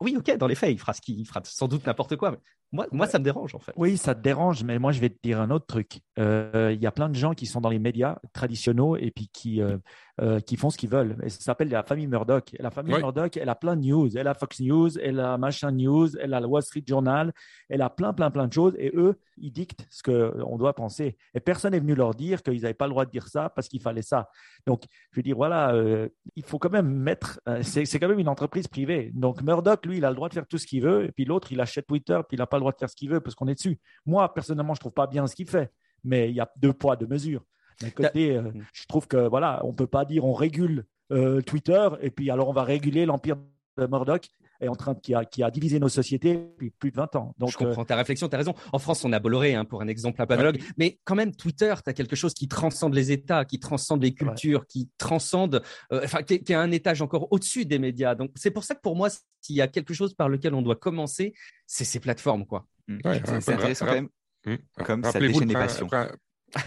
oui. 0.02 0.16
ok, 0.18 0.38
dans 0.38 0.47
les 0.47 0.56
faits, 0.56 0.72
il 0.72 0.80
fera, 0.80 0.93
ce 0.93 1.02
qu'il 1.02 1.26
fera 1.26 1.41
sans 1.43 1.68
doute 1.68 1.86
n'importe 1.86 2.16
quoi. 2.16 2.38
Moi, 2.72 2.86
moi, 2.91 3.07
ça 3.07 3.17
me 3.17 3.24
dérange 3.24 3.55
en 3.55 3.59
fait. 3.59 3.72
Oui, 3.78 3.97
ça 3.97 4.13
te 4.13 4.22
dérange, 4.22 4.63
mais 4.63 4.78
moi, 4.78 4.91
je 4.91 4.99
vais 4.99 5.09
te 5.09 5.17
dire 5.24 5.41
un 5.41 5.49
autre 5.49 5.65
truc. 5.65 6.01
Euh, 6.20 6.72
il 6.74 6.82
y 6.82 6.86
a 6.86 6.91
plein 6.91 7.09
de 7.09 7.15
gens 7.15 7.34
qui 7.34 7.47
sont 7.47 7.61
dans 7.61 7.70
les 7.70 7.80
médias 7.80 8.17
traditionnels 8.32 8.97
et 8.99 9.09
puis 9.09 9.28
qui, 9.34 9.59
euh, 9.59 9.78
euh, 10.22 10.39
qui 10.39 10.55
font 10.55 10.70
ce 10.70 10.78
qu'ils 10.78 10.89
veulent. 10.89 11.17
Et 11.24 11.30
ça 11.30 11.39
s'appelle 11.39 11.70
la 11.70 11.82
famille 11.82 12.05
Murdoch. 12.05 12.53
Et 12.53 12.61
la 12.61 12.70
famille 12.70 12.95
Murdoch, 12.95 13.38
elle 13.38 13.49
a 13.49 13.55
plein 13.55 13.76
de 13.76 13.82
news. 13.82 14.15
Elle 14.15 14.28
a 14.28 14.36
Fox 14.36 14.59
News, 14.59 14.99
elle 14.99 15.20
a 15.20 15.38
Machin 15.39 15.72
News, 15.72 16.15
elle 16.17 16.36
a 16.36 16.39
le 16.39 16.45
Wall 16.45 16.61
Street 16.61 16.84
Journal, 16.86 17.34
elle 17.70 17.82
a 17.82 17.89
plein, 17.89 18.13
plein, 18.13 18.30
plein 18.30 18.47
de 18.47 18.53
choses. 18.53 18.76
Et 18.78 18.91
eux, 18.95 19.20
ils 19.38 19.51
dictent 19.51 19.88
ce 19.89 20.03
qu'on 20.03 20.57
doit 20.57 20.74
penser. 20.74 21.17
Et 21.34 21.39
personne 21.39 21.72
n'est 21.72 21.80
venu 21.80 21.95
leur 21.95 22.13
dire 22.13 22.43
qu'ils 22.43 22.61
n'avaient 22.61 22.74
pas 22.76 22.86
le 22.86 22.91
droit 22.91 23.05
de 23.05 23.11
dire 23.11 23.28
ça 23.28 23.49
parce 23.49 23.67
qu'il 23.67 23.82
fallait 23.82 24.03
ça. 24.03 24.30
Donc, 24.67 24.84
je 25.11 25.20
veux 25.20 25.24
dire, 25.24 25.38
voilà, 25.38 25.74
il 26.36 26.43
faut 26.43 26.59
quand 26.59 26.70
même 26.70 26.89
mettre. 26.89 27.39
c'est 27.61 27.99
quand 27.99 28.09
même 28.09 28.20
une 28.20 28.28
entreprise 28.28 28.67
privée. 28.67 29.11
Donc, 29.15 29.41
Murdoch, 29.41 29.86
lui, 29.88 29.97
il 29.97 30.05
a 30.05 30.09
le 30.09 30.15
droit 30.15 30.30
de 30.30 30.36
faire 30.36 30.45
tout 30.45 30.59
ce 30.59 30.67
qu'il 30.67 30.84
veut. 30.84 31.05
Et 31.05 31.11
puis 31.11 31.26
l'autre, 31.26 31.51
il 31.51 31.61
achète 31.61 31.88
Twitter, 31.88 32.20
puis 32.28 32.36
il 32.36 32.39
n'a 32.39 32.45
pas 32.45 32.59
le 32.60 32.62
droit 32.62 32.72
de 32.72 32.78
faire 32.78 32.89
ce 32.89 32.95
qu'il 32.95 33.10
veut 33.10 33.20
parce 33.20 33.36
qu'on 33.36 33.47
est 33.47 33.55
dessus. 33.55 33.80
Moi, 34.05 34.34
personnellement, 34.34 34.74
je 34.74 34.80
trouve 34.80 34.93
pas 34.93 35.07
bien 35.07 35.28
ce 35.28 35.36
qu'il 35.36 35.49
fait. 35.49 35.72
Mais 36.03 36.30
il 36.30 36.36
y 36.36 36.39
a 36.39 36.49
deux 36.57 36.74
poids, 36.74 36.95
deux 36.95 37.07
mesures. 37.07 37.43
D'un 37.82 37.89
côté, 37.89 38.36
euh, 38.36 38.51
je 38.74 38.86
trouve 38.88 39.07
que 39.07 39.28
voilà, 39.28 39.62
on 39.64 39.74
peut 39.74 39.88
pas 39.88 40.05
dire 40.05 40.26
on 40.26 40.34
régule 40.34 40.86
euh, 41.12 41.41
Twitter 41.41 41.89
et 42.01 42.12
puis 42.12 42.30
alors 42.30 42.49
on 42.49 42.53
va 42.53 42.64
réguler 42.64 43.05
l'empire 43.05 43.38
de 43.78 43.88
Murdoch 43.88 44.30
est 44.62 44.68
en 44.68 44.76
train 44.76 44.95
qui 44.95 45.14
a, 45.14 45.26
qui 45.26 45.43
a 45.43 45.51
divisé 45.51 45.80
nos 45.80 45.89
sociétés 45.89 46.36
depuis 46.36 46.70
plus 46.72 46.91
de 46.91 46.95
20 46.97 47.16
ans. 47.16 47.36
Donc, 47.38 47.51
je 47.51 47.57
comprends 47.57 47.82
euh, 47.82 47.86
ta 47.86 47.95
réflexion, 47.95 48.28
tu 48.28 48.36
as 48.36 48.38
raison. 48.38 48.53
En 48.74 48.80
France, 48.80 49.03
on 49.05 49.14
a 49.14 49.20
Bolloré 49.20 49.55
hein, 49.55 49.66
pour 49.66 49.82
un 49.82 49.88
exemple 49.88 50.22
un 50.22 50.26
peu 50.26 50.34
analogue, 50.34 50.62
mais 50.78 50.99
quand 51.05 51.16
même, 51.16 51.36
Twitter, 51.36 51.74
tu 51.84 51.89
as 51.89 51.93
quelque 51.93 52.16
chose 52.16 52.34
qui 52.34 52.47
transcende 52.47 52.93
les 52.93 53.12
États, 53.12 53.45
qui 53.45 53.60
transcende 53.60 54.03
les 54.03 54.14
cultures, 54.14 54.68
qui 54.68 54.89
transcende, 54.97 55.62
enfin, 55.91 56.24
qui, 56.24 56.43
qui, 56.43 56.53
a 56.53 56.62
un 56.62 56.72
étage 56.72 57.01
encore 57.01 57.32
au-dessus 57.32 57.66
des 57.66 57.80
médias. 57.80 58.16
Donc, 58.16 58.32
c'est 58.36 58.51
pour 58.51 58.64
ça 58.64 58.76
que 58.76 58.82
pour 58.82 58.95
moi, 58.95 59.10
s'il 59.41 59.55
y 59.55 59.62
a 59.62 59.68
quelque 59.68 59.93
chose 59.93 60.14
par 60.14 60.30
lequel 60.30 60.53
on 60.53 60.62
doit 60.62 60.76
commencer, 60.76 61.34
c'est 61.66 61.86
ces 61.86 61.99
plateformes, 61.99 62.45
quoi. 62.45 62.66
Mmh. 62.88 62.99
c'est 63.39 63.53
intéressant 63.53 63.86
quand 63.86 63.93
même, 63.93 64.10
mmh. 64.45 64.55
comme 64.84 65.03
ça 65.03 65.20
déchaîne 65.20 65.53
passion. 65.53 65.88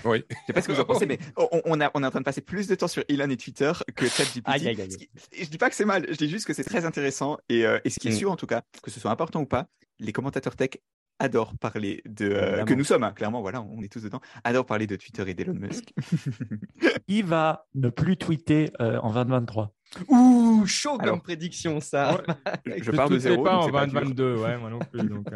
Oui. 0.04 0.24
Je 0.30 0.36
sais 0.46 0.52
pas 0.52 0.62
ce 0.62 0.68
que 0.68 0.72
vous 0.72 0.80
en 0.80 0.84
pensez, 0.84 1.06
mais 1.06 1.18
on, 1.36 1.80
a, 1.80 1.90
on 1.94 2.02
est 2.02 2.06
en 2.06 2.10
train 2.10 2.20
de 2.20 2.24
passer 2.24 2.40
plus 2.40 2.68
de 2.68 2.74
temps 2.74 2.88
sur 2.88 3.04
Elon 3.08 3.28
et 3.30 3.36
Twitter 3.36 3.72
que 3.94 4.06
ChatGPT. 4.06 4.48
Aïe, 4.48 4.68
aïe, 4.68 4.80
aïe. 4.80 5.08
Je 5.38 5.48
dis 5.48 5.58
pas 5.58 5.70
que 5.70 5.76
c'est 5.76 5.84
mal, 5.84 6.06
je 6.08 6.16
dis 6.16 6.28
juste 6.28 6.46
que 6.46 6.54
c'est 6.54 6.64
très 6.64 6.84
intéressant 6.84 7.38
et, 7.48 7.66
euh, 7.66 7.78
et 7.84 7.90
ce 7.90 7.98
qui 7.98 8.08
est 8.08 8.12
mmh. 8.12 8.14
sûr 8.14 8.30
en 8.30 8.36
tout 8.36 8.46
cas, 8.46 8.62
que 8.82 8.90
ce 8.90 9.00
soit 9.00 9.10
important 9.10 9.40
ou 9.40 9.46
pas, 9.46 9.68
les 9.98 10.12
commentateurs 10.12 10.56
tech 10.56 10.70
adorent 11.18 11.56
parler 11.56 12.02
de 12.04 12.30
euh, 12.32 12.64
que 12.64 12.74
nous 12.74 12.84
sommes 12.84 13.04
hein, 13.04 13.12
clairement 13.12 13.42
voilà 13.42 13.62
on 13.62 13.80
est 13.82 13.92
tous 13.92 14.02
dedans 14.02 14.20
adorent 14.42 14.66
parler 14.66 14.88
de 14.88 14.96
Twitter 14.96 15.24
et 15.28 15.34
d'Elon 15.34 15.54
Musk. 15.54 15.92
Il 17.08 17.24
va 17.26 17.66
ne 17.74 17.90
plus 17.90 18.16
tweeter 18.16 18.72
euh, 18.80 18.98
en 18.98 19.12
2023. 19.12 19.72
Ouh 20.08 20.66
chaud 20.66 20.98
comme 20.98 21.20
prédiction 21.20 21.80
ça. 21.80 22.20
je, 22.66 22.90
parle 22.90 23.12
de 23.12 23.18
zéro. 23.18 23.44
pas 23.44 23.56
en 23.56 23.66
2022 23.68 24.36
ouais 24.36 24.58
moi 24.58 24.70
non 24.70 24.80
plus 24.80 25.02
donc. 25.08 25.28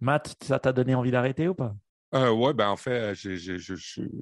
Matt, 0.00 0.34
ça 0.42 0.58
t'a 0.58 0.72
donné 0.72 0.94
envie 0.94 1.10
d'arrêter 1.10 1.46
ou 1.46 1.54
pas? 1.54 1.76
Euh, 2.14 2.30
Oui, 2.30 2.52
ben 2.54 2.68
en 2.68 2.76
fait, 2.76 3.14
je, 3.14 3.34
je, 3.34 3.56
je, 3.56 3.74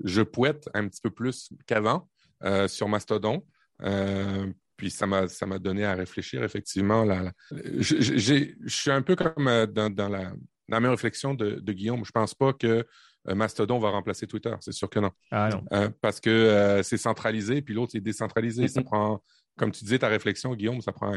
je, 0.05 0.23
poète 0.23 0.69
un 0.75 0.89
petit 0.89 1.01
peu 1.01 1.11
plus 1.11 1.51
qu'avant 1.67 2.09
euh, 2.45 2.69
sur 2.69 2.89
Mastodon. 2.89 3.45
Euh, 3.83 4.47
puis 4.77 4.91
ça 4.91 5.07
m'a 5.07 5.27
ça 5.29 5.47
m'a 5.47 5.59
donné 5.59 5.85
à 5.85 5.95
réfléchir 5.95 6.43
effectivement. 6.45 7.05
La, 7.05 7.33
je 7.51 8.55
suis 8.67 8.91
un 8.91 9.03
peu 9.03 9.17
comme 9.17 9.67
dans, 9.67 9.91
dans, 9.91 10.09
la 10.09 10.33
dans 10.69 10.81
mes 10.81 10.89
réflexions 10.89 11.35
de, 11.35 11.57
de 11.57 11.73
Guillaume. 11.73 12.05
Je 12.05 12.13
pense 12.13 12.35
pas 12.35 12.53
que 12.53 12.87
Mastodon 13.27 13.79
va 13.79 13.91
remplacer 13.91 14.27
Twitter. 14.27 14.55
C'est 14.61 14.73
sûr 14.73 14.89
que 14.89 15.01
non. 15.01 15.11
Ah 15.33 15.49
non. 15.51 15.93
parce 16.01 16.21
que 16.21 16.81
c'est 16.85 16.97
centralisé, 16.97 17.61
puis 17.61 17.75
l'autre 17.75 17.93
c'est 17.93 18.01
décentralisé. 18.01 18.69
Ça 18.69 18.83
prend 18.83 19.21
comme 19.59 19.73
tu 19.73 19.85
disais, 19.85 19.99
ta 19.99 20.09
réflexion, 20.09 20.55
Guillaume, 20.55 20.81
ça 20.81 20.93
prend 20.93 21.13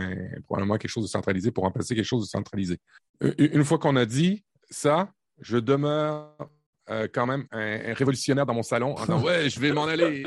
probablement 0.45 0.77
quelque 0.77 0.89
chose 0.89 1.03
de 1.05 1.09
centralisé 1.09 1.51
pour 1.51 1.63
remplacer 1.63 1.95
quelque 1.95 2.03
chose 2.03 2.23
de 2.23 2.29
centralisé. 2.29 2.79
Une 3.37 3.63
fois 3.63 3.77
qu'on 3.77 3.95
a 3.95 4.05
dit 4.05 4.43
ça, 4.69 5.13
je 5.39 5.57
demeure 5.57 6.35
euh, 6.89 7.07
quand 7.11 7.27
même 7.27 7.45
un, 7.51 7.93
révolutionnaire 7.93 8.45
dans 8.45 8.55
mon 8.55 8.63
salon 8.63 8.95
en 8.95 9.01
disant 9.01 9.21
Ouais, 9.23 9.49
je 9.49 9.59
vais 9.59 9.71
m'en 9.71 9.85
aller. 9.85 10.23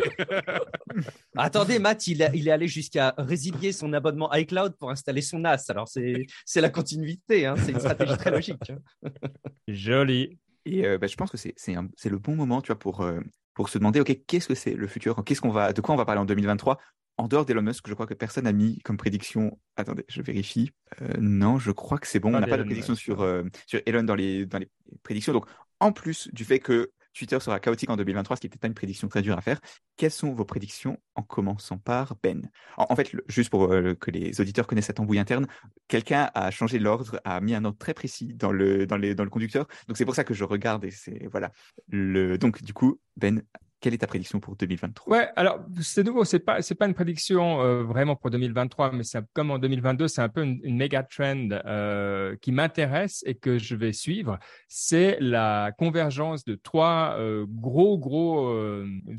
Attendez, 1.36 1.78
Matt, 1.78 2.06
il, 2.06 2.30
il 2.32 2.48
est 2.48 2.52
allé 2.52 2.68
jusqu'à 2.68 3.12
résilier 3.18 3.72
son 3.72 3.92
abonnement 3.92 4.32
iCloud 4.32 4.76
pour 4.78 4.90
installer 4.90 5.20
son 5.20 5.40
NAS. 5.40 5.64
Alors, 5.68 5.88
c'est 5.88 6.60
la 6.60 6.70
continuité, 6.70 7.46
hein. 7.46 7.54
c'est 7.58 7.72
une 7.72 7.80
stratégie 7.80 8.16
très 8.16 8.30
logique. 8.30 8.70
Hein. 8.70 9.10
Joli. 9.68 10.38
Et 10.64 10.86
euh, 10.86 10.96
bah, 10.96 11.06
je 11.06 11.16
pense 11.16 11.30
que 11.30 11.36
c'est 11.36 12.10
le 12.10 12.18
bon 12.18 12.36
moment 12.36 12.62
tu 12.62 12.68
vois, 12.68 12.78
pour, 12.78 13.02
euh, 13.02 13.20
pour 13.54 13.68
se 13.68 13.78
demander 13.78 14.00
OK, 14.00 14.16
qu'est-ce 14.26 14.48
que 14.48 14.54
c'est 14.54 14.74
le 14.74 14.86
futur? 14.86 15.22
Qu'est-ce 15.24 15.40
qu'on 15.40 15.50
va, 15.50 15.72
De 15.72 15.80
quoi 15.80 15.94
on 15.94 15.98
va 15.98 16.04
parler 16.04 16.20
en 16.20 16.26
2023 16.26 16.78
en 17.16 17.28
dehors 17.28 17.44
d'Elon 17.44 17.62
Musk, 17.62 17.86
je 17.86 17.94
crois 17.94 18.08
que 18.08 18.14
personne 18.14 18.42
n'a 18.42 18.52
mis 18.52 18.80
comme 18.80 18.96
prédiction. 18.96 19.56
Attendez, 19.76 20.04
je 20.08 20.20
vérifie. 20.20 20.72
non, 21.20 21.60
je 21.60 21.70
crois 21.70 21.98
que 21.98 22.08
c'est 22.08 22.18
bon. 22.18 22.34
on 22.34 22.40
n'a 22.40 22.48
pas 22.48 22.58
de 22.58 22.64
prédiction 22.64 22.96
sur, 22.96 23.24
sur 23.68 23.80
Elon 23.86 24.02
dans 24.02 24.16
les, 24.16 24.46
dans 24.46 24.58
les 24.58 24.68
prédictions. 25.04 25.32
Donc, 25.32 25.46
en 25.84 25.92
plus 25.92 26.28
du 26.32 26.44
fait 26.44 26.60
que 26.60 26.90
Twitter 27.12 27.38
sera 27.40 27.60
chaotique 27.60 27.90
en 27.90 27.96
2023, 27.96 28.36
ce 28.36 28.40
qui 28.40 28.46
était 28.46 28.58
pas 28.58 28.66
une 28.66 28.74
prédiction 28.74 29.06
très 29.06 29.20
dure 29.20 29.36
à 29.36 29.42
faire. 29.42 29.60
Quelles 29.96 30.10
sont 30.10 30.32
vos 30.32 30.46
prédictions 30.46 30.98
en 31.14 31.22
commençant 31.22 31.76
par 31.76 32.16
Ben? 32.22 32.50
En, 32.78 32.96
fait, 32.96 33.14
juste 33.28 33.50
pour 33.50 33.70
euh, 33.70 33.94
que 33.94 34.10
les 34.10 34.40
auditeurs 34.40 34.66
connaissent 34.66 34.86
cette 34.86 34.98
embrouille 34.98 35.18
interne, 35.18 35.46
quelqu'un 35.86 36.30
a 36.34 36.50
changé 36.50 36.78
l'ordre, 36.78 37.20
a 37.24 37.40
mis 37.42 37.54
un 37.54 37.66
ordre 37.66 37.76
très 37.78 37.92
précis 37.92 38.32
dans 38.34 38.50
le, 38.50 38.86
dans 38.86 38.96
le 38.96 39.30
conducteur. 39.30 39.68
Donc 39.86 39.98
c'est 39.98 40.06
pour 40.06 40.14
ça 40.14 40.24
que 40.24 40.32
je 40.32 40.42
regarde 40.42 40.84
et 40.86 40.90
c'est 40.90 41.26
voilà. 41.30 41.52
Le, 41.88 42.38
donc 42.38 42.62
du 42.62 42.72
coup, 42.72 42.98
Ben, 43.16 43.42
quelle 43.84 43.92
est 43.92 43.98
ta 43.98 44.06
prédiction 44.06 44.40
pour 44.40 44.56
2023 44.56 45.14
Ouais, 45.14 45.28
alors 45.36 45.60
c'est 45.82 46.04
nouveau, 46.04 46.24
c'est 46.24 46.38
pas 46.38 46.62
c'est 46.62 46.74
pas 46.74 46.86
une 46.86 46.94
prédiction 46.94 47.60
euh, 47.60 47.82
vraiment 47.82 48.16
pour 48.16 48.30
2023, 48.30 48.92
mais 48.92 49.02
c'est 49.04 49.18
comme 49.34 49.50
en 49.50 49.58
2022, 49.58 50.08
c'est 50.08 50.22
un 50.22 50.30
peu 50.30 50.42
une, 50.42 50.74
méga 50.74 51.02
trend 51.02 51.50
euh, 51.66 52.34
qui 52.40 52.50
m'intéresse 52.50 53.22
et 53.26 53.34
que 53.34 53.58
je 53.58 53.76
vais 53.76 53.92
suivre. 53.92 54.38
C'est 54.68 55.18
la 55.20 55.70
convergence 55.76 56.46
de 56.46 56.54
trois 56.54 57.16
euh, 57.18 57.44
gros 57.46 57.98
gros 57.98 58.56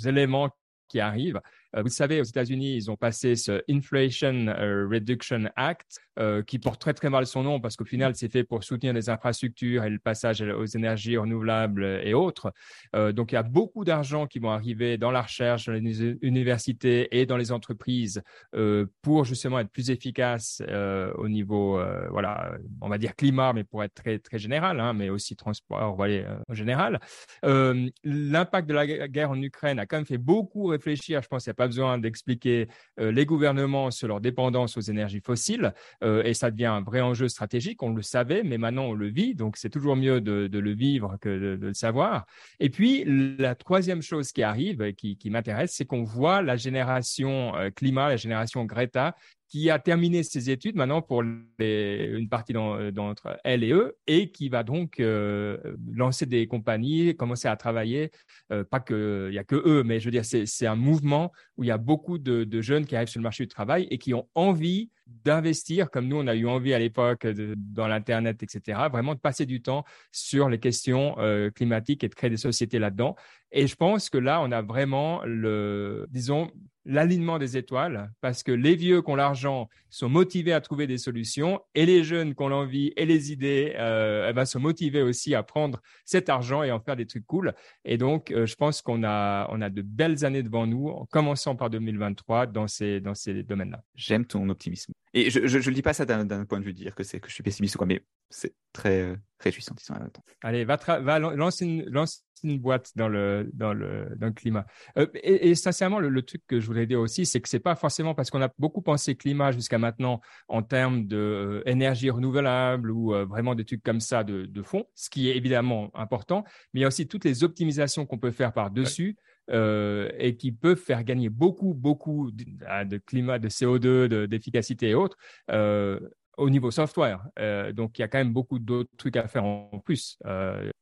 éléments 0.04 0.50
qui 0.88 1.00
arrivent. 1.00 1.42
Vous 1.76 1.90
savez, 1.90 2.22
aux 2.22 2.26
États-Unis, 2.26 2.76
ils 2.76 2.92
ont 2.92 2.96
passé 2.96 3.36
ce 3.36 3.62
Inflation 3.70 4.46
Reduction 4.90 5.50
Act, 5.56 6.00
euh, 6.18 6.44
qui 6.44 6.60
porte 6.60 6.80
très 6.80 6.94
très 6.94 7.10
mal 7.10 7.26
son 7.26 7.44
nom 7.44 7.60
parce 7.60 7.76
qu'au 7.76 7.84
final 7.84 8.16
c'est 8.16 8.32
fait 8.32 8.46
pour 8.46 8.64
soutenir 8.64 8.94
les 8.94 9.10
infrastructures 9.10 9.84
et 9.84 9.90
le 9.90 10.00
passage 10.00 10.42
aux 10.42 10.66
énergies 10.66 11.18
renouvelables 11.18 11.84
et 12.06 12.14
autres. 12.14 12.54
Euh, 12.96 13.12
donc 13.12 13.34
il 13.34 13.36
y 13.36 13.38
a 13.38 13.44
beaucoup 13.44 13.84
d'argent 13.84 14.26
qui 14.26 14.40
vont 14.40 14.52
arriver 14.52 14.98
dans 14.98 15.12
la 15.12 15.24
recherche, 15.24 15.66
dans 15.66 15.74
les 15.74 16.02
universités 16.22 17.20
et 17.20 17.26
dans 17.26 17.36
les 17.36 17.52
entreprises 17.52 18.22
euh, 18.56 18.86
pour 19.02 19.26
justement 19.26 19.60
être 19.60 19.70
plus 19.70 19.90
efficaces 19.90 20.64
euh, 20.70 21.12
au 21.16 21.28
niveau, 21.28 21.80
euh, 21.80 22.08
voilà, 22.10 22.58
on 22.80 22.88
va 22.88 22.98
dire 22.98 23.14
climat, 23.18 23.52
mais 23.52 23.66
pour 23.66 23.84
être 23.84 23.94
très 23.94 24.20
très 24.20 24.40
général, 24.40 24.80
hein, 24.80 24.94
mais 24.94 25.10
aussi 25.10 25.36
transport, 25.36 25.96
voilà, 25.98 26.40
en 26.48 26.54
général. 26.54 27.02
L'impact 27.44 28.70
de 28.70 28.74
la 28.74 29.08
guerre 29.10 29.32
en 29.32 29.42
Ukraine 29.42 29.80
a 29.80 29.86
quand 29.86 29.98
même 29.98 30.06
fait 30.06 30.18
beaucoup 30.18 30.68
réfléchir. 30.68 31.22
Je 31.22 31.28
pense 31.28 31.44
qu'il 31.44 31.50
n'y 31.50 31.56
a 31.56 31.56
pas 31.56 31.65
besoin 31.68 31.98
d'expliquer 31.98 32.68
les 32.98 33.26
gouvernements 33.26 33.92
sur 33.92 34.08
leur 34.08 34.22
dépendance 34.22 34.78
aux 34.78 34.82
énergies 34.82 35.22
fossiles. 35.22 35.74
Euh, 36.04 36.24
et 36.24 36.34
ça 36.34 36.52
devient 36.52 36.66
un 36.66 36.82
vrai 36.82 37.02
enjeu 37.02 37.28
stratégique. 37.28 37.82
On 37.84 37.94
le 37.94 38.02
savait, 38.02 38.44
mais 38.44 38.58
maintenant 38.58 38.86
on 38.86 38.94
le 38.94 39.08
vit, 39.08 39.36
donc 39.36 39.58
c'est 39.58 39.70
toujours 39.70 39.96
mieux 39.96 40.22
de, 40.22 40.50
le 40.52 40.72
vivre 40.74 41.18
que 41.22 41.30
de, 41.30 41.66
le 41.66 41.74
savoir. 41.74 42.26
Et 42.60 42.70
puis 42.70 43.04
la 43.06 43.56
troisième 43.56 44.02
chose 44.02 44.32
qui 44.32 44.44
arrive, 44.44 44.94
qui, 44.94 45.18
qui 45.18 45.30
m'intéresse, 45.30 45.74
c'est 45.76 45.86
qu'on 45.86 46.04
voit 46.04 46.42
la 46.42 46.58
génération 46.58 47.56
euh, 47.56 47.70
climat, 47.70 48.10
la 48.10 48.18
génération 48.18 48.66
Greta, 48.66 49.16
qui 49.48 49.70
a 49.70 49.80
terminé 49.80 50.24
ses 50.24 50.50
études 50.50 50.76
maintenant 50.76 51.02
pour 51.02 51.22
une 51.22 52.28
partie 52.30 52.54
d'entre 52.54 53.40
elle 53.44 53.64
et 53.64 53.72
eux, 53.72 53.96
et 54.08 54.32
qui 54.32 54.50
va 54.50 54.64
donc 54.64 55.00
euh, 55.00 55.58
lancer 55.92 56.26
des 56.26 56.48
compagnies, 56.48 57.16
commencer 57.16 57.48
à 57.48 57.56
travailler. 57.56 58.12
Euh, 58.52 58.64
pas 58.64 58.80
qu'il 58.80 59.30
n'y 59.30 59.38
a 59.38 59.44
que 59.44 59.56
eux, 59.56 59.84
mais 59.84 60.00
je 60.00 60.06
veux 60.06 60.12
dire, 60.12 60.26
c'est 60.26 60.66
un 60.66 60.76
mouvement 60.76 61.32
où 61.58 61.64
il 61.64 61.68
y 61.68 61.72
a 61.72 61.78
beaucoup 61.78 62.18
de, 62.18 62.62
jeunes 62.62 62.86
qui 62.86 62.96
arrivent 62.96 63.10
sur 63.10 63.20
le 63.20 63.24
marché 63.24 63.44
du 63.44 63.50
travail 63.50 63.88
et 63.92 63.98
qui 63.98 64.14
ont 64.14 64.28
envie 64.34 64.90
d'investir, 65.06 65.92
comme 65.92 66.08
nous, 66.08 66.18
on 66.18 66.26
a 66.26 66.36
eu 66.36 66.48
envie 66.48 66.74
à 66.74 66.80
l'époque 66.80 67.28
dans 67.28 67.88
l'Internet, 67.88 68.42
etc., 68.42 68.80
vraiment 68.92 69.14
de 69.14 69.20
passer 69.20 69.46
du 69.46 69.62
temps 69.62 69.84
sur 70.12 70.50
les 70.50 70.60
questions 70.60 71.16
euh, 71.20 71.52
climatiques 71.52 72.04
et 72.04 72.10
de 72.10 72.16
créer 72.16 72.32
des 72.32 72.38
sociétés 72.38 72.80
là-dedans. 72.80 73.16
Et 73.52 73.68
je 73.68 73.76
pense 73.76 74.10
que 74.10 74.18
là, 74.18 74.42
on 74.42 74.52
a 74.52 74.64
vraiment 74.64 75.22
le, 75.24 76.08
disons, 76.10 76.50
l'alignement 76.86 77.40
des 77.40 77.58
étoiles 77.58 78.12
parce 78.22 78.44
que 78.44 78.52
les 78.52 78.76
vieux 78.76 79.02
qui 79.02 79.12
ont 79.12 79.16
l'argent 79.16 79.70
sont 79.90 80.10
motivés 80.10 80.54
à 80.54 80.62
trouver 80.62 80.88
des 80.88 80.98
solutions 80.98 81.62
et 81.74 81.86
les 81.86 82.04
jeunes 82.04 82.36
qui 82.36 82.44
ont 82.44 82.50
l'envie 82.50 82.94
et 82.96 83.06
les 83.06 83.32
idées 83.32 83.74
euh, 83.78 84.28
eh 84.30 84.34
ben, 84.34 84.46
sont 84.46 84.60
motivés 84.60 85.02
aussi 85.02 85.34
à 85.36 85.44
prendre 85.44 85.82
cet 86.06 86.30
argent 86.30 86.64
et 86.64 86.72
en 86.72 86.80
faire 86.80 86.96
des 86.96 87.06
trucs 87.08 87.26
cool. 87.26 87.54
Et 87.84 87.98
donc, 87.98 88.32
euh, 88.32 88.46
je 88.46 88.56
pense 88.56 88.82
qu'on 88.82 89.04
a, 89.04 89.48
on 89.52 89.62
a 89.62 89.70
de 89.70 89.82
belles 89.82 90.26
années 90.26 90.44
devant 90.44 90.68
nous, 90.68 90.90
en 90.90 91.06
commençant 91.06 91.56
par 91.56 91.70
2023 91.70 92.48
dans 92.48 92.68
ces, 92.68 93.00
dans 93.00 93.16
ces 93.16 93.44
domaines-là. 93.44 93.82
J'aime 93.96 94.26
ton 94.26 94.48
optimisme. 94.50 94.94
Et 95.18 95.30
je 95.30 95.40
ne 95.40 95.74
dis 95.74 95.82
pas 95.82 95.94
ça 95.94 96.06
d'un 96.06 96.44
point 96.44 96.60
de 96.60 96.66
vue 96.66 96.74
de 96.74 96.78
dire 96.78 96.94
que, 96.94 97.04
que 97.04 97.30
je 97.30 97.34
suis 97.34 97.42
pessimiste 97.42 97.76
ou 97.76 97.78
quoi, 97.78 97.88
mais 97.88 98.04
c'est 98.30 98.54
très 98.74 99.02
euh, 99.02 99.16
réjouissant, 99.40 99.74
disons, 99.74 99.96
Allez, 100.44 100.66
va, 100.66 100.76
va 100.76 101.20
lancer 101.20 101.64
une, 101.64 101.86
lance 101.86 102.26
une 102.44 102.60
boîte 102.60 102.92
dans 102.98 103.08
le, 103.08 103.50
dans 103.54 103.74
le, 103.74 104.14
dans 104.18 104.28
le 104.28 104.34
climat. 104.34 104.66
Euh, 104.98 105.08
et, 105.24 105.56
sincèrement, 105.56 106.00
le, 106.00 106.22
truc 106.22 106.42
que 106.48 106.60
je 106.60 106.68
voulais 106.68 106.86
dire 106.86 107.00
aussi, 107.00 107.26
c'est 107.26 107.40
que 107.40 107.48
c'est 107.48 107.62
pas 107.62 107.76
forcément 107.76 108.14
parce 108.14 108.30
qu'on 108.30 108.42
a 108.42 108.50
beaucoup 108.60 108.82
pensé 108.82 109.16
climat 109.16 109.54
jusqu'à 109.54 109.78
maintenant 109.78 110.20
en 110.50 110.62
termes 110.62 111.08
d'énergie 111.08 112.10
renouvelable 112.10 112.92
ou 112.92 113.14
vraiment 113.26 113.56
des 113.56 113.64
trucs 113.64 113.84
comme 113.84 114.02
ça 114.02 114.26
de, 114.26 114.46
de 114.46 114.62
fond, 114.64 114.84
ce 114.96 115.10
qui 115.10 115.30
est 115.30 115.38
évidemment 115.38 115.92
important, 115.94 116.44
mais 116.74 116.82
il 116.82 116.82
y 116.82 116.86
a 116.86 116.90
aussi 116.90 117.08
toutes 117.08 117.24
les 117.24 117.46
optimisations 117.46 118.06
qu'on 118.06 118.20
peut 118.20 118.32
faire 118.32 118.52
par-dessus. 118.52 119.16
Euh, 119.52 120.10
et 120.18 120.38
qui 120.38 120.52
peuvent 120.52 120.80
faire 120.80 121.04
gagner 121.04 121.30
beaucoup, 121.30 121.76
beaucoup 121.76 122.32
de, 122.32 122.46
ah, 122.68 122.84
climat, 123.06 123.38
de 123.38 123.48
CO2, 123.48 124.26
d'efficacité 124.26 124.90
et 124.90 124.96
autres 124.96 125.18
euh, 125.52 126.00
au 126.38 126.50
niveau 126.50 126.72
software. 126.72 127.24
Euh, 127.38 127.72
donc, 127.72 128.00
il 128.00 128.02
y 128.02 128.04
a 128.04 128.08
quand 128.08 128.18
même 128.18 128.34
beaucoup 128.34 128.58
d'autres 128.58 128.90
trucs 128.98 129.18
à 129.18 129.28
faire 129.28 129.46
en 129.46 129.80
plus. 129.86 130.18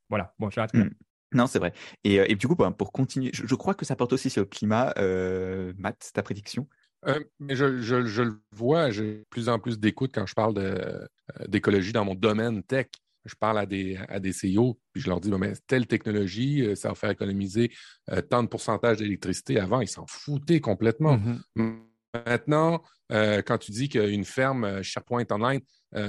voilà, 0.09 0.34
bon, 0.39 0.49
j'arrête 0.49 0.74
mmh. 0.74 0.89
Non, 1.34 1.47
c'est 1.47 1.59
vrai. 1.59 1.74
Et, 2.03 2.16
et, 2.16 2.36
du 2.36 2.47
coup, 2.47 2.55
ben, 2.55 2.72
pour 2.72 2.91
continuer, 2.91 3.32
je, 3.34 3.55
crois 3.55 3.74
que 3.74 3.86
ça 3.86 3.95
porte 3.95 4.14
aussi 4.14 4.30
sur 4.30 4.43
le 4.43 4.47
climat. 4.47 4.93
Matt, 5.78 6.11
ta 6.14 6.24
prédiction 6.24 6.68
mais 7.38 7.53
je, 7.53 7.82
je, 7.82 8.05
je, 8.05 8.22
le 8.22 8.41
vois, 8.53 8.89
j'ai 8.89 9.16
de 9.16 9.26
plus 9.30 9.49
en 9.49 9.59
plus 9.59 9.78
d'écoute 9.78 10.11
quand 10.16 10.26
je 10.26 10.34
parle 10.34 10.53
d'écologie 11.49 11.91
dans 11.91 12.05
mon 12.05 12.16
domaine 12.16 12.64
tech 12.64 12.88
je 13.26 13.36
parle 13.36 13.57
à 13.59 13.65
des, 13.65 13.97
à 14.09 14.19
des 14.19 14.32
CEO, 14.32 14.80
puis 14.91 15.01
je 15.01 15.09
leur 15.09 15.19
dis, 15.19 15.32
mais 15.32 15.53
telle 15.67 15.88
technologie, 15.88 16.61
euh, 16.61 16.76
ça 16.76 16.89
va 16.89 16.95
faire 16.95 17.09
économiser 17.09 17.71
euh, 18.11 18.21
tant 18.21 18.43
de 18.43 18.47
pourcentage 18.47 18.97
d'électricité. 18.97 19.59
Avant, 19.59 19.82
ils 19.82 19.88
s'en 19.88 20.05
foutaient 20.07 20.59
complètement. 20.59 21.17
Mm-hmm. 21.55 21.80
Maintenant, 22.26 22.84
euh, 23.11 23.41
quand 23.41 23.57
tu 23.57 23.71
dis 23.71 23.89
qu'une 23.89 24.26
ferme 24.26 24.84
SharePoint 24.84 25.26
Online, 25.32 25.61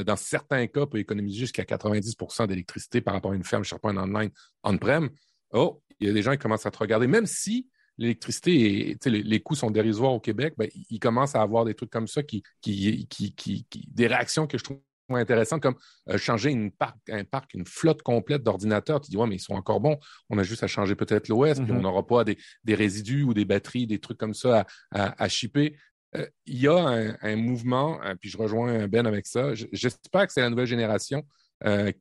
dans 0.07 0.17
certains 0.17 0.67
cas, 0.67 0.87
peut 0.87 0.97
économiser 0.97 1.41
jusqu'à 1.41 1.65
90% 1.65 2.47
d'électricité 2.47 3.03
par 3.03 3.13
rapport 3.13 3.33
à 3.33 3.35
une 3.35 3.45
ferme 3.45 3.65
SharePoint 3.65 3.95
Online 3.99 4.31
on-prem, 4.63 5.11
oh, 5.53 5.83
il 6.01 6.07
y 6.07 6.11
a 6.11 6.15
des 6.15 6.23
gens 6.23 6.33
qui 6.33 6.39
commencent 6.39 6.65
à 6.65 6.71
te 6.71 6.79
regarder, 6.79 7.07
même 7.07 7.27
si 7.27 7.69
l'électricité 7.99 8.97
les, 9.05 9.23
les, 9.23 9.41
coûts 9.41 9.55
sont 9.55 9.71
dérisoires 9.71 10.13
au 10.13 10.21
Québec, 10.21 10.55
ben, 10.57 10.71
ils 10.89 10.99
commencent 10.99 11.35
à 11.35 11.43
avoir 11.43 11.67
des 11.67 11.75
trucs 11.75 11.91
comme 11.91 12.09
ça 12.09 12.23
qui, 12.23 12.43
qui, 12.63 13.07
qui, 13.09 13.35
qui 13.35 13.67
des 13.89 14.07
réactions 14.07 14.47
que 14.47 14.57
je 14.57 14.65
trouve 14.65 14.81
intéressant 15.11 15.59
comme 15.59 15.75
euh, 16.09 16.19
changer 16.19 16.51
une 16.51 16.71
parc, 16.71 16.97
un 17.11 17.25
parc, 17.25 17.55
une 17.55 17.67
flotte 17.67 18.03
complète 18.03 18.43
d'ordinateurs. 18.43 19.01
Tu 19.01 19.11
dis, 19.11 19.17
ouais, 19.17 19.27
mais 19.27 19.37
ils 19.37 19.41
sont 19.41 19.55
encore 19.55 19.81
bons. 19.81 19.99
On 20.31 20.39
a 20.39 20.43
juste 20.43 20.63
à 20.63 20.67
changer 20.67 20.95
peut-être 20.95 21.29
l'OS, 21.29 21.61
puis 21.61 21.73
on 21.73 21.77
mm-hmm. 21.77 21.81
n'aura 21.81 22.07
pas 22.07 22.25
des, 22.25 22.37
résidus 22.69 23.23
ou 23.23 23.35
des 23.35 23.45
batteries, 23.45 23.87
des 23.87 23.99
trucs 23.99 24.19
comme 24.19 24.35
ça 24.35 24.67
à, 24.93 25.23
à, 25.23 25.29
shipper. 25.29 25.77
Euh, 26.17 26.27
il 26.47 26.59
y 26.59 26.69
a 26.69 26.77
un, 27.21 27.37
mouvement, 27.37 28.01
euh, 28.03 28.15
puis 28.21 28.31
je 28.31 28.39
rejoins 28.39 28.89
Ben 28.89 29.07
avec 29.07 29.27
ça. 29.27 29.55
J'espère 29.73 30.27
que 30.27 30.33
c'est 30.33 30.41
la 30.41 30.51
nouvelle 30.51 30.67
génération 30.67 31.23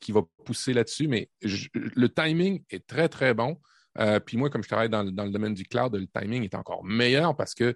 qui 0.01 0.11
va 0.11 0.23
pousser 0.43 0.73
là-dessus, 0.73 1.07
mais 1.07 1.29
le 1.41 2.09
timing 2.09 2.61
est 2.69 2.85
très, 2.85 3.07
très 3.07 3.33
bon. 3.33 3.57
puis 4.25 4.35
moi, 4.35 4.49
comme 4.49 4.61
je 4.61 4.67
travaille 4.67 4.89
dans, 4.89 5.05
dans, 5.05 5.23
le 5.23 5.29
domaine 5.29 5.53
du 5.53 5.63
cloud, 5.63 5.95
le 5.95 6.05
timing 6.05 6.43
est 6.43 6.55
encore 6.55 6.83
meilleur 6.83 7.33
parce 7.37 7.53
que 7.53 7.73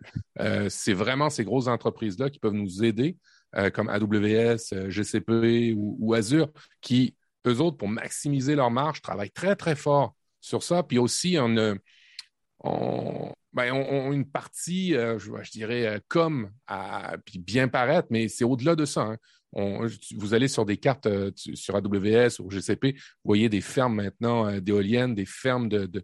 c'est 0.67 0.91
vraiment 0.91 1.29
ces 1.29 1.45
grosses 1.45 1.67
entreprises-là 1.67 2.29
qui 2.29 2.39
peuvent 2.39 2.51
nous 2.51 2.83
aider. 2.83 3.15
Euh, 3.55 3.69
comme 3.69 3.87
AWS, 3.87 4.73
euh, 4.73 4.89
GCP 4.89 5.73
ou, 5.75 6.13
Azure, 6.13 6.51
qui, 6.81 7.15
eux 7.47 7.59
autres, 7.59 7.77
pour 7.77 7.87
maximiser 7.87 8.55
leur 8.55 8.69
marge, 8.69 9.01
travaillent 9.01 9.31
très, 9.31 9.55
très 9.55 9.75
fort 9.75 10.15
sur 10.41 10.63
ça. 10.63 10.83
Puis 10.83 10.97
aussi, 10.99 11.37
on, 11.39 11.77
on, 12.59 13.31
ben, 13.53 13.71
on, 13.71 14.11
une 14.11 14.29
partie, 14.29 14.95
euh, 14.95 15.17
je, 15.17 15.51
dirais, 15.51 16.01
comme 16.09 16.51
à 16.67 17.15
puis 17.25 17.39
bien 17.39 17.69
paraître, 17.69 18.09
mais 18.11 18.27
c'est 18.27 18.43
au-delà 18.43 18.75
de 18.75 18.83
ça. 18.83 19.17
Hein. 19.53 19.87
vous 20.17 20.33
allez 20.33 20.49
sur 20.49 20.65
des 20.65 20.75
cartes 20.75 21.07
sur 21.35 21.77
AWS 21.77 22.41
ou 22.41 22.51
GCP, 22.51 22.95
vous 22.95 22.99
voyez 23.23 23.47
des 23.47 23.61
fermes 23.61 23.95
maintenant 23.95 24.59
d'éoliennes, 24.59 25.15
des 25.15 25.25
fermes 25.25 25.69
de, 25.69 26.03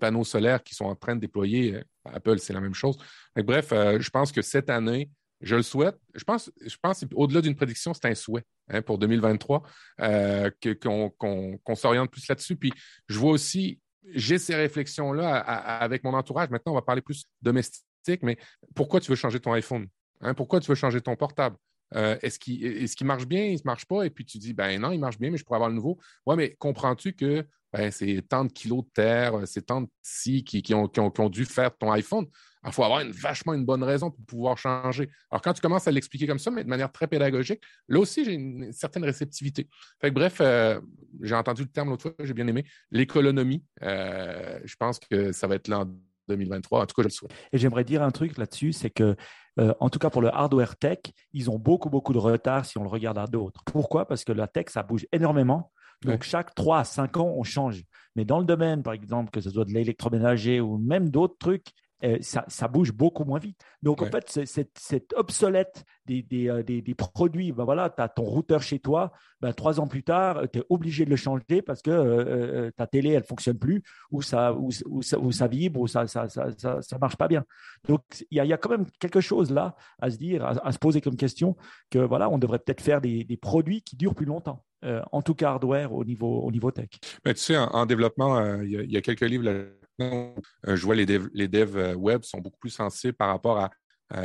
panneaux 0.00 0.24
solaires 0.24 0.62
qui 0.62 0.76
sont 0.76 0.84
en 0.84 0.94
train 0.94 1.16
de 1.16 1.20
déployer. 1.20 1.82
Apple, 2.04 2.38
c'est 2.38 2.52
la 2.52 2.60
même 2.60 2.74
chose. 2.74 2.96
bref, 3.36 3.70
je 3.70 4.10
pense 4.10 4.30
que 4.30 4.42
cette 4.42 4.70
année, 4.70 5.10
je 5.40 5.56
le 5.56 5.62
souhaite. 5.62 5.96
Je 6.14 6.24
pense, 6.24 6.50
je 6.64 6.76
pense 6.80 7.04
au-delà 7.14 7.40
d'une 7.40 7.54
prédiction, 7.54 7.94
c'est 7.94 8.06
un 8.06 8.14
souhait 8.14 8.44
hein, 8.68 8.82
pour 8.82 8.98
2023 8.98 9.62
euh, 10.00 10.50
qu'on 10.80 11.74
s'oriente 11.74 12.10
plus 12.10 12.26
là-dessus. 12.28 12.56
Puis 12.56 12.72
je 13.08 13.18
vois 13.18 13.32
aussi, 13.32 13.80
j'ai 14.14 14.38
ces 14.38 14.54
réflexions-là 14.54 15.36
avec 15.36 16.04
mon 16.04 16.14
entourage. 16.14 16.50
Maintenant, 16.50 16.72
on 16.72 16.76
va 16.76 16.82
parler 16.82 17.02
plus 17.02 17.24
domestique, 17.42 18.22
mais 18.22 18.36
pourquoi 18.74 19.00
tu 19.00 19.10
veux 19.10 19.16
changer 19.16 19.40
ton 19.40 19.52
iPhone? 19.52 19.86
Hein? 20.20 20.34
Pourquoi 20.34 20.60
tu 20.60 20.68
veux 20.68 20.74
changer 20.74 21.00
ton 21.00 21.16
portable? 21.16 21.56
Euh, 21.94 22.18
est-ce 22.20 22.38
qu'il 22.38 23.06
marche 23.06 23.26
bien, 23.26 23.44
il 23.44 23.54
ne 23.54 23.60
marche 23.64 23.86
pas? 23.86 24.04
Et 24.04 24.10
puis 24.10 24.24
tu 24.24 24.38
dis, 24.38 24.52
ben 24.52 24.80
non, 24.80 24.90
il 24.90 24.98
marche 24.98 25.18
bien, 25.18 25.30
mais 25.30 25.38
je 25.38 25.44
pourrais 25.44 25.56
avoir 25.56 25.70
le 25.70 25.76
nouveau. 25.76 25.98
Oui, 26.26 26.36
mais 26.36 26.54
comprends-tu 26.58 27.14
que 27.14 27.46
ben, 27.72 27.90
c'est 27.90 28.22
tant 28.28 28.44
de 28.44 28.52
kilos 28.52 28.84
de 28.84 28.90
terre, 28.90 29.34
c'est 29.46 29.66
tant 29.66 29.82
de 29.82 29.88
si 30.02 30.44
qui, 30.44 30.74
ont, 30.74 30.88
qui, 30.88 31.00
ont, 31.00 31.28
dû 31.28 31.44
faire 31.44 31.76
ton 31.76 31.90
iPhone? 31.92 32.26
Il 32.66 32.72
faut 32.72 32.84
avoir 32.84 33.00
une, 33.00 33.12
vachement 33.12 33.54
une 33.54 33.64
bonne 33.64 33.82
raison 33.82 34.10
pour 34.10 34.24
pouvoir 34.24 34.58
changer. 34.58 35.08
Alors, 35.30 35.42
quand 35.42 35.52
tu 35.52 35.60
commences 35.60 35.86
à 35.86 35.90
l'expliquer 35.90 36.26
comme 36.26 36.38
ça, 36.38 36.50
mais 36.50 36.64
de 36.64 36.68
manière 36.68 36.90
très 36.90 37.06
pédagogique, 37.06 37.62
là 37.88 38.00
aussi, 38.00 38.24
j'ai 38.24 38.32
une, 38.32 38.72
certaine 38.72 39.04
réceptivité. 39.04 39.68
Fait 40.00 40.10
bref, 40.10 40.38
euh, 40.40 40.80
j'ai 41.22 41.34
entendu 41.34 41.62
le 41.62 41.68
terme 41.68 41.90
l'autre 41.90 42.02
fois, 42.02 42.12
j'ai 42.20 42.34
bien 42.34 42.46
aimé, 42.46 42.64
l'économie. 42.90 43.64
Euh, 43.82 44.58
je 44.64 44.76
pense 44.76 44.98
que 44.98 45.32
ça 45.32 45.46
va 45.46 45.54
être 45.54 45.68
là 45.68 45.80
en 45.80 45.86
2023. 46.28 46.82
En 46.82 46.86
tout 46.86 46.94
cas, 46.94 47.02
je 47.02 47.08
le 47.08 47.12
souhaite. 47.12 47.32
Et 47.52 47.58
j'aimerais 47.58 47.84
dire 47.84 48.02
un 48.02 48.10
truc 48.10 48.36
là-dessus, 48.38 48.72
c'est 48.72 48.90
que, 48.90 49.16
euh, 49.58 49.74
en 49.80 49.90
tout 49.90 49.98
cas 49.98 50.10
pour 50.10 50.22
le 50.22 50.32
hardware 50.34 50.76
tech, 50.76 50.98
ils 51.32 51.50
ont 51.50 51.58
beaucoup, 51.58 51.90
beaucoup 51.90 52.12
de 52.12 52.18
retard 52.18 52.64
si 52.64 52.78
on 52.78 52.82
le 52.82 52.88
regarde 52.88 53.18
à 53.18 53.26
d'autres. 53.26 53.62
Pourquoi? 53.64 54.06
Parce 54.06 54.24
que 54.24 54.32
la 54.32 54.46
tech, 54.46 54.66
ça 54.68 54.82
bouge 54.82 55.06
énormément. 55.12 55.72
Donc, 56.04 56.22
chaque 56.22 56.54
3 56.54 56.78
à 56.78 56.84
5 56.84 57.16
ans, 57.16 57.34
on 57.36 57.42
change. 57.42 57.82
Mais 58.14 58.24
dans 58.24 58.38
le 58.38 58.44
domaine, 58.44 58.84
par 58.84 58.92
exemple, 58.92 59.30
que 59.30 59.40
ce 59.40 59.50
soit 59.50 59.64
de 59.64 59.72
l'électroménager 59.72 60.60
ou 60.60 60.78
même 60.78 61.10
d'autres 61.10 61.36
trucs, 61.38 61.66
euh, 62.04 62.18
ça, 62.20 62.68
bouge 62.68 62.92
beaucoup 62.92 63.24
moins 63.24 63.40
vite. 63.40 63.60
Donc, 63.82 64.02
en 64.02 64.06
fait, 64.06 64.46
cette, 64.46 65.14
obsolète 65.16 65.84
des, 66.06 66.24
euh, 66.48 66.62
des, 66.62 66.80
des, 66.80 66.94
produits, 66.94 67.50
ben 67.50 67.64
voilà, 67.64 67.90
tu 67.90 68.00
as 68.00 68.08
ton 68.08 68.22
routeur 68.22 68.62
chez 68.62 68.78
toi, 68.78 69.12
ben, 69.40 69.52
trois 69.52 69.80
ans 69.80 69.88
plus 69.88 70.04
tard, 70.04 70.42
tu 70.52 70.60
es 70.60 70.64
obligé 70.68 71.04
de 71.04 71.10
le 71.10 71.16
changer 71.16 71.60
parce 71.60 71.82
que 71.82 71.90
euh, 71.90 72.70
ta 72.76 72.86
télé, 72.86 73.10
elle 73.10 73.24
fonctionne 73.24 73.58
plus, 73.58 73.82
ou 74.12 74.22
ça, 74.22 74.54
ou, 74.54 74.70
ça, 75.02 75.48
vibre, 75.48 75.80
ou 75.80 75.88
ça 75.88 76.06
ça, 76.06 76.28
ça, 76.28 76.50
ça, 76.56 76.98
marche 77.00 77.16
pas 77.16 77.26
bien. 77.26 77.44
Donc, 77.88 78.02
il 78.30 78.36
y 78.36 78.40
a, 78.40 78.44
y 78.44 78.52
a, 78.52 78.56
quand 78.56 78.70
même 78.70 78.86
quelque 79.00 79.20
chose 79.20 79.50
là 79.50 79.74
à 80.00 80.10
se 80.10 80.18
dire, 80.18 80.44
à, 80.44 80.72
se 80.72 80.78
poser 80.78 81.00
comme 81.00 81.16
question, 81.16 81.56
que 81.90 81.98
voilà, 81.98 82.30
on 82.30 82.38
devrait 82.38 82.60
peut-être 82.60 82.80
faire 82.80 83.00
des, 83.00 83.24
des, 83.24 83.36
produits 83.36 83.82
qui 83.82 83.96
durent 83.96 84.14
plus 84.14 84.26
longtemps. 84.26 84.64
en 84.82 85.22
tout 85.22 85.34
cas 85.34 85.50
hardware 85.50 85.92
au 85.92 86.04
niveau, 86.04 86.40
au 86.42 86.50
niveau 86.52 86.70
tech. 86.70 86.90
Mais 87.24 87.34
tu 87.34 87.40
sais, 87.40 87.56
en, 87.56 87.86
développement, 87.86 88.60
il 88.62 88.70
y, 88.70 88.92
y, 88.92 88.96
a 88.96 89.00
quelques 89.00 89.22
livres 89.22 89.48
euh, 89.48 89.78
je 89.98 90.84
vois 90.84 90.94
les 90.94 91.06
devs, 91.06 91.28
les 91.32 91.48
devs 91.48 91.76
euh, 91.76 91.94
web 91.94 92.22
sont 92.22 92.38
beaucoup 92.38 92.58
plus 92.58 92.70
sensibles 92.70 93.14
par 93.14 93.28
rapport 93.28 93.58
à, 93.58 93.70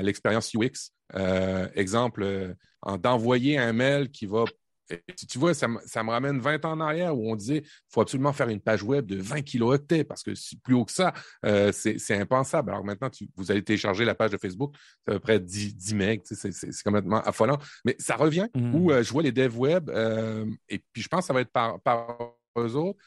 l'expérience 0.02 0.54
UX. 0.56 0.94
Euh, 1.14 1.68
exemple, 1.76 2.56
d'envoyer 3.02 3.58
un 3.58 3.74
mail 3.74 4.10
qui 4.10 4.26
va 4.26 4.46
tu 5.30 5.40
vois, 5.40 5.54
ça, 5.54 5.68
me 5.68 6.10
ramène 6.10 6.40
20 6.40 6.64
ans 6.64 6.72
en 6.72 6.80
arrière 6.80 7.18
où 7.18 7.30
on 7.30 7.36
disait 7.36 7.62
qu'il 7.62 7.72
faut 7.90 8.00
absolument 8.00 8.32
faire 8.32 8.48
une 8.48 8.62
page 8.62 8.82
web 8.84 9.06
de 9.06 9.18
20 9.18 9.42
kilooctets 9.42 10.06
parce 10.06 10.24
que 10.24 10.32
plus 10.62 10.74
haut 10.74 10.86
que 10.86 10.92
ça, 10.94 11.14
c'est 11.74 12.18
impensable. 12.18 12.70
Alors 12.70 12.86
maintenant, 12.86 13.10
vous 13.36 13.52
allez 13.52 13.62
télécharger 13.62 14.06
la 14.06 14.16
page 14.16 14.32
de 14.32 14.38
Facebook, 14.38 14.74
c'est 15.06 15.12
à 15.12 15.16
peu 15.16 15.20
près 15.20 15.40
10, 15.42 15.76
10 15.76 15.96
MB, 15.96 16.20
c'est 16.24 16.84
complètement 16.84 17.22
affolant. 17.22 17.58
Mais 17.84 17.98
ça 18.00 18.16
revient 18.16 18.48
mmh. 18.56 18.76
où 18.76 18.92
je 18.92 19.12
vois 19.12 19.24
les 19.24 19.34
devs 19.34 19.58
web 19.58 19.90
et 20.70 20.82
puis 20.94 21.02
je 21.02 21.10
pense 21.10 21.22
que 21.22 21.28
ça 21.28 21.34
va 21.34 21.42
être 21.42 21.52
par, 21.52 21.82
par 21.82 22.36
eux 22.58 22.76
autres 22.76 23.00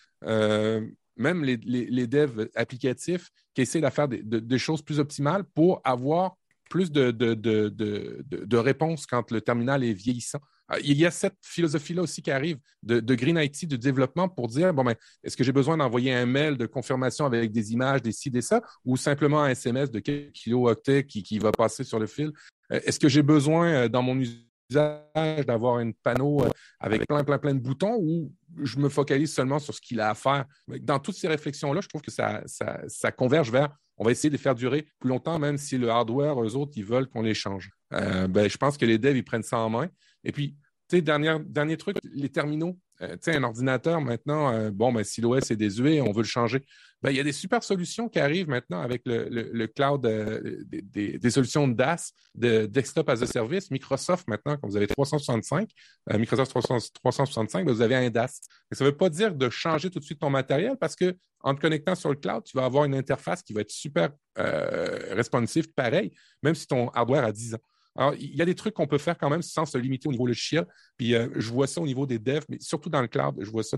même 1.17 1.45
les, 1.45 1.57
les, 1.57 2.07
devs 2.07 2.49
applicatifs 2.55 3.31
qui 3.55 3.63
essaient 3.63 3.81
de 3.81 3.91
faire 3.91 4.09
des, 4.09 4.59
choses 4.59 4.83
plus 4.83 4.99
optimales 4.99 5.45
pour 5.55 5.81
avoir 5.85 6.37
plus 6.69 6.91
de, 6.91 8.57
réponses 8.57 9.07
quand 9.07 9.31
le 9.31 9.41
terminal 9.41 9.85
est 9.85 9.93
vieillissant. 9.93 10.41
Ah, 10.69 10.79
il 10.83 10.97
y 10.97 11.07
a 11.07 11.13
cette 11.13 11.37
philosophie-là 11.43 12.03
aussi 12.03 12.23
qui 12.23 12.31
arrive 12.33 12.59
de, 12.83 13.15
Green 13.15 13.39
IT, 13.39 13.69
de 13.69 13.77
développement, 13.77 14.29
pour 14.29 14.49
dire, 14.49 14.75
bon, 14.75 14.83
ben, 14.83 14.97
est-ce 15.23 15.37
que 15.37 15.45
j'ai 15.45 15.53
besoin 15.53 15.77
d'envoyer 15.77 16.13
un 16.13 16.27
mail 16.27 16.57
de 16.57 16.67
confirmation 16.67 17.25
avec 17.25 17.53
des 17.53 17.73
images, 17.73 18.03
des 18.03 18.11
ci, 18.11 18.31
des 18.31 18.43
ça, 18.43 18.61
ou 18.85 18.97
simplement 18.97 19.43
un 19.43 19.51
SMS 19.51 19.91
de 19.91 20.01
quelques 20.01 20.33
kilooctets 20.33 21.07
qui, 21.07 21.23
qui 21.23 21.39
va 21.39 21.53
passer 21.53 21.85
sur 21.85 22.01
le 22.01 22.07
fil? 22.07 22.33
Euh, 22.73 22.81
est-ce 22.85 22.99
que 22.99 23.09
j'ai 23.09 23.23
besoin, 23.23 23.69
euh, 23.69 23.89
dans 23.89 24.03
mon 24.03 24.19
usage, 24.19 24.43
d'avoir 24.71 25.77
un 25.77 25.93
panneau 25.93 26.43
euh, 26.43 26.51
avec 26.81 27.07
plein, 27.07 27.25
plein, 27.25 27.39
plein 27.39 27.55
de 27.55 27.61
boutons 27.61 27.97
ou 28.01 28.33
je 28.63 28.79
me 28.79 28.89
focalise 28.89 29.33
seulement 29.33 29.59
sur 29.59 29.75
ce 29.75 29.81
qu'il 29.81 30.01
a 30.01 30.11
à 30.11 30.15
faire? 30.15 30.45
Dans 30.81 30.99
toutes 30.99 31.17
ces 31.17 31.29
réflexions-là, 31.29 31.81
je 31.81 31.89
trouve 31.89 32.03
que 32.03 32.11
ça, 32.11 32.43
ça, 32.47 33.13
converge 33.13 33.51
vers 33.51 33.77
on 33.99 34.05
va 34.05 34.11
essayer 34.11 34.31
de 34.31 34.37
faire 34.37 34.55
durer 34.55 34.87
plus 34.99 35.09
longtemps, 35.09 35.39
même 35.39 35.57
si 35.57 35.79
le 35.79 35.89
hardware, 35.89 36.43
eux 36.43 36.55
autres, 36.57 36.73
ils 36.77 36.85
veulent 36.85 37.09
qu'on 37.09 37.23
les 37.23 37.35
change. 37.35 37.71
Euh, 37.95 38.29
ben, 38.29 38.49
je 38.49 38.57
pense 38.57 38.77
que 38.77 38.85
les 38.85 38.99
devs, 38.99 39.17
ils 39.17 39.25
prennent 39.25 39.43
ça 39.43 39.59
en 39.59 39.71
main. 39.71 39.89
Et 40.25 40.33
puis, 40.33 40.57
tu 40.89 40.97
sais, 40.97 41.03
dernier, 41.03 41.37
dernier 41.47 41.77
truc, 41.77 41.97
les 42.05 42.29
terminaux. 42.29 42.79
Euh, 43.03 43.13
tu 43.13 43.31
sais, 43.31 43.37
un 43.37 43.43
ordinateur, 43.43 44.01
maintenant, 44.01 44.53
euh, 44.53 44.71
bon, 44.71 44.93
ben, 44.93 45.05
si 45.05 45.21
l'OS 45.21 45.51
est 45.51 45.57
désuet, 45.57 46.01
on 46.01 46.13
veut 46.13 46.23
le 46.23 46.29
changer. 46.29 46.65
Ben, 47.07 47.13
il 47.13 47.19
y 47.19 47.21
a 47.21 47.23
des 47.23 47.31
super 47.31 47.63
solutions 47.63 48.09
qui 48.09 48.19
arrivent 48.19 48.49
maintenant 48.49 48.81
avec 48.81 49.03
le, 49.05 49.67
cloud, 49.67 50.05
euh, 50.07 50.65
des, 50.67 51.19
des, 51.19 51.31
solutions 51.31 51.69
DAS, 51.69 52.13
de 52.35 52.67
desktop 52.67 53.09
as 53.09 53.23
a 53.23 53.27
service. 53.29 53.71
Microsoft, 53.71 54.27
maintenant, 54.27 54.57
quand 54.57 54.67
vous 54.67 54.77
avez 54.77 54.89
365, 54.89 55.71
euh, 56.11 56.19
Microsoft 56.19 56.51
365, 56.51 57.65
ben, 57.65 57.73
vous 57.73 57.81
avez 57.81 57.95
un 57.95 58.11
DAS. 58.11 58.41
Mais 58.69 58.77
ça 58.77 58.85
ne 58.85 58.91
veut 58.91 58.97
pas 58.97 59.09
dire 59.09 59.37
de 59.37 59.49
changer 59.51 59.89
tout 59.89 60.01
de 60.01 60.05
suite 60.05 60.19
ton 60.19 60.31
matériel 60.31 60.77
parce 60.81 60.97
que 60.97 61.17
en 61.45 61.55
te 61.55 61.61
connectant 61.61 61.95
sur 61.95 62.09
le 62.09 62.17
cloud, 62.17 62.43
tu 62.43 62.57
vas 62.57 62.65
avoir 62.65 62.83
une 62.87 62.97
interface 62.97 63.41
qui 63.41 63.53
va 63.53 63.61
être 63.61 63.71
super 63.71 64.11
euh, 64.39 65.15
responsive, 65.15 65.73
pareil, 65.75 66.11
même 66.43 66.57
si 66.57 66.67
ton 66.67 66.89
hardware 66.89 67.23
a 67.23 67.31
10 67.31 67.55
ans. 67.55 67.61
Alors, 67.95 68.15
il 68.15 68.35
y 68.35 68.43
a 68.43 68.45
des 68.45 68.57
trucs 68.57 68.75
qu'on 68.75 68.89
peut 68.89 68.99
faire 68.99 69.17
quand 69.17 69.31
même 69.31 69.43
sans 69.43 69.65
se 69.65 69.79
limiter 69.79 70.09
au 70.09 70.11
niveau 70.11 70.27
logiciel. 70.27 70.67
Puis, 70.97 71.13
je 71.13 71.53
vois 71.53 71.69
ça 71.69 71.81
au 71.81 71.87
niveau 71.87 72.05
des 72.05 72.19
devs, 72.19 72.45
mais 72.49 72.59
surtout 72.59 72.91
dans 72.91 73.01
le 73.01 73.07
cloud, 73.07 73.37
je 73.39 73.49
vois 73.49 73.63
ça 73.63 73.77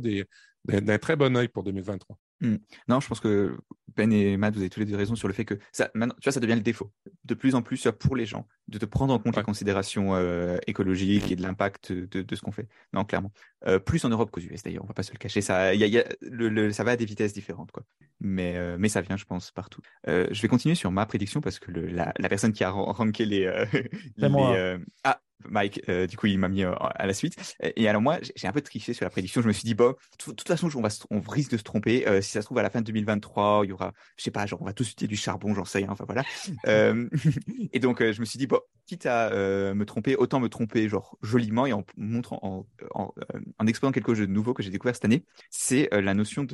d'un 0.65 0.99
très 0.99 1.15
bon 1.15 1.37
œil 1.37 1.49
pour 1.49 1.63
2023. 1.63 2.17
Hmm. 2.41 2.57
Non, 2.87 3.01
je 3.01 3.09
pense 3.09 3.21
que 3.21 3.57
Ben 3.97 4.13
et 4.13 4.37
Matt, 4.37 4.55
vous 4.55 4.61
avez 4.61 4.71
tous 4.71 4.81
les 4.81 4.87
deux 4.87 4.97
raison 4.97 5.17
sur 5.17 5.27
le 5.27 5.35
fait 5.35 5.45
que 5.45 5.59
ça, 5.73 5.91
maintenant, 5.95 6.15
tu 6.21 6.27
vois, 6.27 6.33
ça 6.33 6.41
devient 6.41 6.55
le 6.55 6.61
défaut. 6.61 6.93
De 7.25 7.35
plus 7.35 7.55
en 7.55 7.63
plus, 7.63 7.89
pour 7.99 8.15
les 8.15 8.27
gens, 8.27 8.47
de 8.69 8.79
te 8.79 8.85
prendre 8.85 9.13
en 9.13 9.19
compte 9.19 9.37
les 9.37 9.43
considérations 9.43 10.15
euh, 10.15 10.57
écologiques 10.67 11.33
et 11.33 11.37
de 11.37 11.43
l'impact 11.43 11.93
de, 11.93 12.35
ce 12.35 12.41
qu'on 12.41 12.53
fait. 12.53 12.69
Non, 12.93 13.05
clairement. 13.05 13.33
Euh, 13.67 13.81
plus 13.81 14.05
en 14.05 14.09
Europe 14.09 14.31
qu'aux 14.31 14.41
US 14.41 14.63
d'ailleurs, 14.63 14.85
on 14.85 14.87
va 14.87 14.95
pas 14.95 15.03
se 15.03 15.13
le 15.13 15.19
cacher. 15.19 15.41
Ça, 15.41 15.75
y 15.75 15.99
a, 15.99 16.05
le, 16.23 16.71
ça 16.71 16.85
va 16.85 16.93
à 16.93 16.97
des 16.97 17.07
vitesses 17.07 17.33
différentes, 17.33 17.73
quoi. 17.73 17.83
Mais, 18.21 18.57
euh, 18.57 18.77
mais 18.79 18.89
ça 18.89 19.01
vient, 19.01 19.17
je 19.17 19.25
pense, 19.25 19.51
partout. 19.51 19.81
je 20.07 20.41
vais 20.41 20.49
continuer 20.49 20.75
sur 20.77 20.93
ma 20.93 21.07
prédiction 21.07 21.41
parce 21.41 21.59
que 21.59 21.71
la, 21.73 22.13
la, 22.19 22.29
personne 22.29 22.53
qui 22.53 22.63
a 22.63 22.71
ranké 22.71 23.25
les. 23.25 23.51
les 24.17 24.29
moi. 24.29 24.79
ah, 25.03 25.21
Mike, 25.45 25.83
euh, 25.89 26.07
du 26.07 26.17
coup, 26.17 26.27
il 26.27 26.39
m'a 26.39 26.49
mis 26.49 26.65
euh, 26.65 26.75
à 26.79 27.07
la 27.07 27.15
suite. 27.15 27.37
Et 27.77 27.89
alors 27.89 28.03
moi, 28.03 28.19
j'ai 28.35 28.47
un 28.47 28.53
peu 28.53 28.61
triché 28.61 28.93
sur 28.93 29.05
la 29.05 29.11
prédiction. 29.11 29.41
Je 29.41 29.49
me 29.49 29.53
suis 29.53 29.65
dit, 29.65 29.75
bon, 29.75 29.91
de 29.91 30.33
toute 30.33 30.49
façon, 30.49 30.69
on, 30.75 30.81
va, 30.81 30.89
on 31.11 31.21
risque 31.21 31.53
de 31.53 31.57
se 31.57 31.63
tromper. 31.63 32.09
Euh, 32.09 32.21
si 32.21 32.31
ça 32.31 32.41
se 32.41 32.47
trouve, 32.47 32.59
à 32.59 32.63
la 32.63 32.71
fin 32.71 32.81
de 32.81 32.87
2023, 32.87 33.63
il 33.65 33.71
y 33.71 33.73
aura, 33.73 33.93
je 34.17 34.25
sais 34.25 34.31
pas, 34.31 34.47
genre, 34.47 34.63
on 34.63 34.65
va 34.65 34.73
tous 34.73 34.91
utiliser 34.91 35.09
du 35.09 35.17
charbon, 35.17 35.55
j'en 35.55 35.65
sais 35.65 35.79
rien. 35.79 35.89
Enfin 35.91 36.05
voilà. 36.07 36.25
et 37.73 37.79
donc, 37.79 38.03
je 38.03 38.21
me 38.21 38.25
suis 38.25 38.39
dit, 38.39 38.47
bon, 38.47 38.61
quitte 38.87 39.07
à 39.07 39.31
me 39.31 39.85
tromper, 39.85 40.17
autant 40.17 40.41
me 40.41 40.49
tromper, 40.49 40.89
genre, 40.89 41.17
joliment 41.23 41.67
et 41.67 41.73
en 41.73 41.85
montrant, 41.97 42.39
en, 42.43 42.67
en, 42.95 43.15
en 43.59 43.67
exposant 43.67 43.93
quelque 43.93 44.15
chose 44.15 44.27
de 44.27 44.33
nouveau 44.33 44.55
que 44.55 44.63
j'ai 44.63 44.71
découvert 44.71 44.95
cette 44.95 45.05
année. 45.05 45.25
C'est 45.51 45.89
la 45.93 46.15
notion 46.15 46.47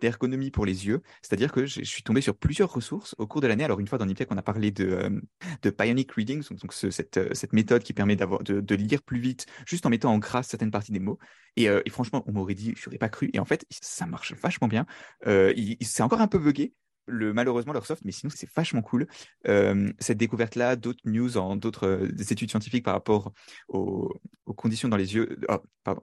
d'ergonomie 0.00 0.46
de, 0.46 0.50
pour 0.50 0.66
les 0.66 0.86
yeux. 0.86 1.02
C'est-à-dire 1.22 1.52
que 1.52 1.66
je 1.66 1.82
suis 1.84 2.02
tombé 2.02 2.20
sur 2.20 2.36
plusieurs 2.36 2.72
ressources 2.72 3.14
au 3.18 3.26
cours 3.26 3.40
de 3.40 3.46
l'année. 3.46 3.64
Alors, 3.64 3.80
une 3.80 3.86
fois 3.86 3.98
dans 3.98 4.06
Niptech, 4.06 4.28
on 4.30 4.38
a 4.38 4.42
parlé 4.42 4.70
de, 4.70 5.22
de 5.62 5.70
Bionic 5.70 6.12
Reading, 6.12 6.42
donc, 6.50 6.72
cette, 6.72 7.34
cette 7.34 7.52
méthode 7.52 7.82
qui 7.82 7.92
permet 7.92 8.16
d'avoir 8.16 8.31
de, 8.40 8.74
lire 8.74 9.02
plus 9.02 9.20
vite, 9.20 9.46
juste 9.66 9.86
en 9.86 9.90
mettant 9.90 10.12
en 10.12 10.18
grâce 10.18 10.48
certaines 10.48 10.70
parties 10.70 10.92
des 10.92 11.00
mots. 11.00 11.18
Et, 11.56 11.68
euh, 11.68 11.82
franchement, 11.90 12.24
on 12.26 12.32
m'aurait 12.32 12.54
dit, 12.54 12.74
je 12.76 12.88
n'aurais 12.88 12.98
pas 12.98 13.08
cru. 13.08 13.30
Et 13.32 13.38
en 13.38 13.44
fait, 13.44 13.66
ça 13.70 14.06
marche 14.06 14.34
vachement 14.34 14.68
bien. 14.68 14.86
Euh, 15.26 15.52
c'est 15.80 16.02
encore 16.02 16.20
un 16.20 16.28
peu 16.28 16.38
bugué, 16.38 16.74
le, 17.06 17.32
malheureusement 17.32 17.72
leur 17.72 17.86
soft, 17.86 18.04
mais 18.04 18.12
sinon 18.12 18.30
c'est 18.34 18.48
vachement 18.54 18.82
cool. 18.82 19.06
Euh, 19.48 19.90
cette 19.98 20.18
découverte-là, 20.18 20.76
d'autres 20.76 21.00
news 21.04 21.36
en 21.36 21.56
d'autres 21.56 21.86
euh, 21.86 22.08
études 22.30 22.50
scientifiques 22.50 22.84
par 22.84 22.94
rapport 22.94 23.32
aux, 23.68 24.12
conditions 24.56 24.88
dans 24.88 24.98
les 24.98 25.14
yeux, 25.14 25.40
oh, 25.48 25.58
pardon, 25.82 26.02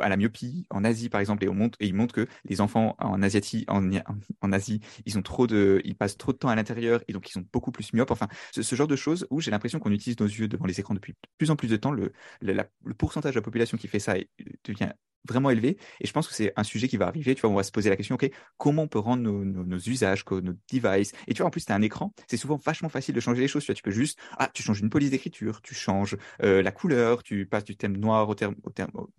à 0.00 0.08
la 0.10 0.16
myopie 0.18 0.66
en 0.70 0.84
Asie 0.84 1.08
par 1.08 1.20
exemple, 1.20 1.44
et, 1.44 1.86
ils 1.86 1.94
montrent 1.94 2.14
que 2.14 2.26
les 2.44 2.60
enfants 2.60 2.94
en, 2.98 3.22
Asiatie, 3.22 3.64
en, 3.68 4.52
Asie, 4.52 4.80
ils 5.06 5.16
ont 5.16 5.22
trop 5.22 5.46
de, 5.46 5.80
ils 5.84 5.96
passent 5.96 6.18
trop 6.18 6.32
de 6.32 6.36
temps 6.36 6.48
à 6.48 6.54
l'intérieur 6.54 7.02
et 7.08 7.14
donc 7.14 7.28
ils 7.28 7.32
sont 7.32 7.44
beaucoup 7.52 7.72
plus 7.72 7.92
myopes. 7.94 8.10
Enfin, 8.10 8.28
ce, 8.52 8.76
genre 8.76 8.86
de 8.86 8.96
choses 8.96 9.26
où 9.30 9.40
j'ai 9.40 9.50
l'impression 9.50 9.78
qu'on 9.78 9.92
utilise 9.92 10.20
nos 10.20 10.26
yeux 10.26 10.46
devant 10.46 10.66
les 10.66 10.78
écrans 10.78 10.94
depuis 10.94 11.14
plus 11.38 11.50
en 11.50 11.56
plus 11.56 11.68
de 11.68 11.76
temps. 11.76 11.90
Le, 11.90 12.12
le 12.42 12.94
pourcentage 12.94 13.32
de 13.32 13.38
la 13.38 13.42
population 13.42 13.78
qui 13.78 13.88
fait 13.88 13.98
ça 13.98 14.16
devient 14.64 14.92
vraiment 15.26 15.50
élevé. 15.50 15.76
Et 16.00 16.06
je 16.06 16.12
pense 16.12 16.28
que 16.28 16.34
c'est 16.34 16.52
un 16.56 16.64
sujet 16.64 16.88
qui 16.88 16.96
va 16.96 17.06
arriver. 17.06 17.34
Tu 17.34 17.42
vois, 17.42 17.50
on 17.50 17.54
va 17.54 17.62
se 17.62 17.72
poser 17.72 17.90
la 17.90 17.96
question, 17.96 18.14
OK, 18.14 18.30
comment 18.56 18.82
on 18.82 18.88
peut 18.88 18.98
rendre 18.98 19.22
nos, 19.22 19.78
usages, 19.78 20.24
nos 20.40 20.54
devices. 20.72 21.12
Et 21.26 21.34
tu 21.34 21.38
vois, 21.38 21.48
en 21.48 21.50
plus, 21.50 21.64
tu 21.64 21.72
as 21.72 21.74
un 21.74 21.82
écran. 21.82 22.12
C'est 22.28 22.36
souvent 22.36 22.56
vachement 22.56 22.88
facile 22.88 23.14
de 23.14 23.20
changer 23.20 23.40
les 23.40 23.48
choses. 23.48 23.64
Tu 23.64 23.72
vois, 23.72 23.74
tu 23.74 23.82
peux 23.82 23.90
juste, 23.90 24.18
ah, 24.38 24.50
tu 24.52 24.62
changes 24.62 24.80
une 24.80 24.90
police 24.90 25.10
d'écriture, 25.10 25.60
tu 25.62 25.74
changes 25.74 26.16
euh, 26.42 26.62
la 26.62 26.72
couleur, 26.72 27.22
tu 27.22 27.46
passes 27.46 27.64
du 27.64 27.76
thème 27.76 27.96
noir 27.96 28.28
au 28.28 28.34
thème, 28.34 28.54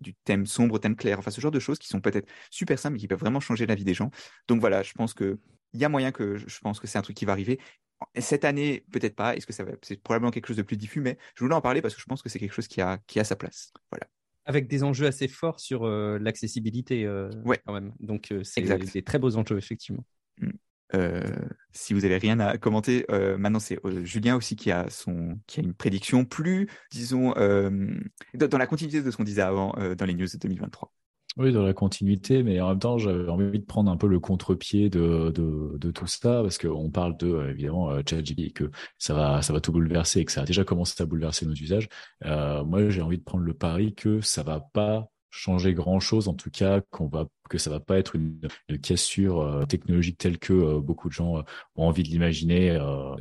du 0.00 0.14
thème 0.14 0.46
sombre 0.46 0.74
au 0.74 0.78
thème 0.78 0.96
clair. 0.96 1.18
Enfin, 1.18 1.30
ce 1.30 1.40
genre 1.40 1.50
de 1.50 1.60
choses 1.60 1.78
qui 1.78 1.88
sont 1.88 2.00
peut-être 2.00 2.28
super 2.50 2.78
simples 2.78 2.94
mais 2.94 3.00
qui 3.00 3.08
peuvent 3.08 3.18
vraiment 3.18 3.40
changer 3.40 3.66
la 3.66 3.74
vie 3.74 3.84
des 3.84 3.94
gens. 3.94 4.10
Donc 4.48 4.60
voilà, 4.60 4.82
je 4.82 4.92
pense 4.92 5.14
que 5.14 5.38
il 5.74 5.80
y 5.80 5.84
a 5.84 5.88
moyen 5.88 6.12
que 6.12 6.36
je 6.36 6.58
pense 6.60 6.80
que 6.80 6.86
c'est 6.86 6.98
un 6.98 7.02
truc 7.02 7.16
qui 7.16 7.26
va 7.26 7.32
arriver. 7.32 7.58
Cette 8.18 8.44
année, 8.44 8.84
peut-être 8.92 9.16
pas. 9.16 9.36
Est-ce 9.36 9.46
que 9.46 9.52
ça 9.52 9.64
va 9.64 9.72
C'est 9.82 10.00
probablement 10.02 10.30
quelque 10.30 10.46
chose 10.46 10.56
de 10.56 10.62
plus 10.62 10.76
diffus, 10.76 11.00
mais 11.00 11.18
je 11.34 11.44
voulais 11.44 11.54
en 11.54 11.60
parler 11.60 11.82
parce 11.82 11.94
que 11.94 12.00
je 12.00 12.06
pense 12.06 12.22
que 12.22 12.28
c'est 12.28 12.38
quelque 12.38 12.54
chose 12.54 12.68
qui 12.68 12.80
a, 12.80 12.98
qui 13.06 13.20
a 13.20 13.24
sa 13.24 13.36
place. 13.36 13.72
Voilà 13.90 14.06
avec 14.48 14.66
des 14.66 14.82
enjeux 14.82 15.06
assez 15.06 15.28
forts 15.28 15.60
sur 15.60 15.84
euh, 15.84 16.18
l'accessibilité 16.18 17.04
euh, 17.04 17.30
ouais. 17.44 17.60
quand 17.66 17.74
même. 17.74 17.92
Donc 18.00 18.32
euh, 18.32 18.42
c'est 18.42 18.62
des 18.62 19.02
très 19.02 19.18
beaux 19.18 19.36
enjeux 19.36 19.58
effectivement. 19.58 20.04
Mm. 20.40 20.50
Si 21.72 21.94
vous 21.94 22.04
avez 22.04 22.18
rien 22.18 22.40
à 22.40 22.58
commenter, 22.58 23.06
maintenant 23.38 23.60
c'est 23.60 23.78
Julien 24.04 24.36
aussi 24.36 24.56
qui 24.56 24.70
a 24.70 24.88
son 24.90 25.38
qui 25.46 25.60
a 25.60 25.62
une 25.62 25.74
prédiction 25.74 26.24
plus, 26.24 26.68
disons, 26.90 27.32
dans 27.32 28.58
la 28.58 28.66
continuité 28.66 29.02
de 29.02 29.10
ce 29.10 29.16
qu'on 29.16 29.24
disait 29.24 29.42
avant 29.42 29.74
dans 29.96 30.06
les 30.06 30.14
news 30.14 30.26
de 30.26 30.38
2023. 30.38 30.92
Oui, 31.38 31.52
dans 31.52 31.62
la 31.62 31.72
continuité, 31.72 32.42
mais 32.42 32.60
en 32.60 32.70
même 32.70 32.80
temps, 32.80 32.98
j'avais 32.98 33.28
envie 33.28 33.60
de 33.60 33.64
prendre 33.64 33.92
un 33.92 33.96
peu 33.96 34.08
le 34.08 34.18
contre-pied 34.18 34.90
de, 34.90 35.30
de, 35.30 35.90
tout 35.92 36.06
ça, 36.08 36.42
parce 36.42 36.58
qu'on 36.58 36.90
parle 36.90 37.16
de, 37.16 37.28
euh, 37.28 37.50
évidemment, 37.50 37.90
euh, 37.90 38.02
ChatGPT, 38.04 38.52
que 38.52 38.70
ça 38.98 39.14
va, 39.14 39.40
ça 39.40 39.52
va 39.52 39.60
tout 39.60 39.70
bouleverser 39.70 40.20
et 40.20 40.24
que 40.24 40.32
ça 40.32 40.42
a 40.42 40.44
déjà 40.44 40.64
commencé 40.64 41.00
à 41.00 41.06
bouleverser 41.06 41.46
nos 41.46 41.52
usages. 41.52 41.88
Euh, 42.24 42.64
moi, 42.64 42.88
j'ai 42.90 43.02
envie 43.02 43.18
de 43.18 43.22
prendre 43.22 43.44
le 43.44 43.54
pari 43.54 43.94
que 43.94 44.20
ça 44.20 44.42
va 44.42 44.58
pas 44.58 45.12
changer 45.30 45.74
grand 45.74 46.00
chose, 46.00 46.28
en 46.28 46.34
tout 46.34 46.50
cas, 46.50 46.80
qu'on 46.90 47.08
va 47.08 47.26
que 47.48 47.58
ça 47.58 47.70
va 47.70 47.80
pas 47.80 47.98
être 47.98 48.14
une, 48.14 48.40
cassure 48.82 49.40
euh, 49.40 49.64
technologique 49.64 50.18
telle 50.18 50.38
que 50.38 50.52
euh, 50.52 50.80
beaucoup 50.80 51.08
de 51.08 51.14
gens 51.14 51.38
euh, 51.38 51.42
ont 51.76 51.88
envie 51.88 52.02
de 52.02 52.08
l'imaginer. 52.08 52.78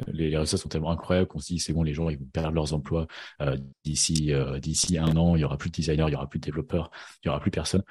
les, 0.07 0.29
les, 0.29 0.37
résultats 0.37 0.61
sont 0.61 0.69
tellement 0.69 0.91
incroyables 0.91 1.27
qu'on 1.27 1.39
se 1.39 1.47
dit 1.47 1.59
c'est 1.59 1.73
bon, 1.73 1.83
les 1.83 1.93
gens 1.93 2.09
ils 2.09 2.17
vont 2.17 2.25
perdre 2.25 2.53
leurs 2.53 2.73
emplois 2.73 3.07
d'ici 3.83 4.31
d'ici 4.61 4.97
un 4.97 5.15
an. 5.15 5.35
Il 5.35 5.41
y 5.41 5.43
aura 5.43 5.57
plus 5.57 5.69
de 5.69 5.75
designers, 5.75 6.05
il 6.07 6.13
y 6.13 6.15
aura 6.15 6.29
plus 6.29 6.39
de 6.39 6.45
développeurs, 6.45 6.91
il 7.23 7.27
y 7.27 7.29
aura 7.29 7.39
plus 7.39 7.51
personne. 7.51 7.83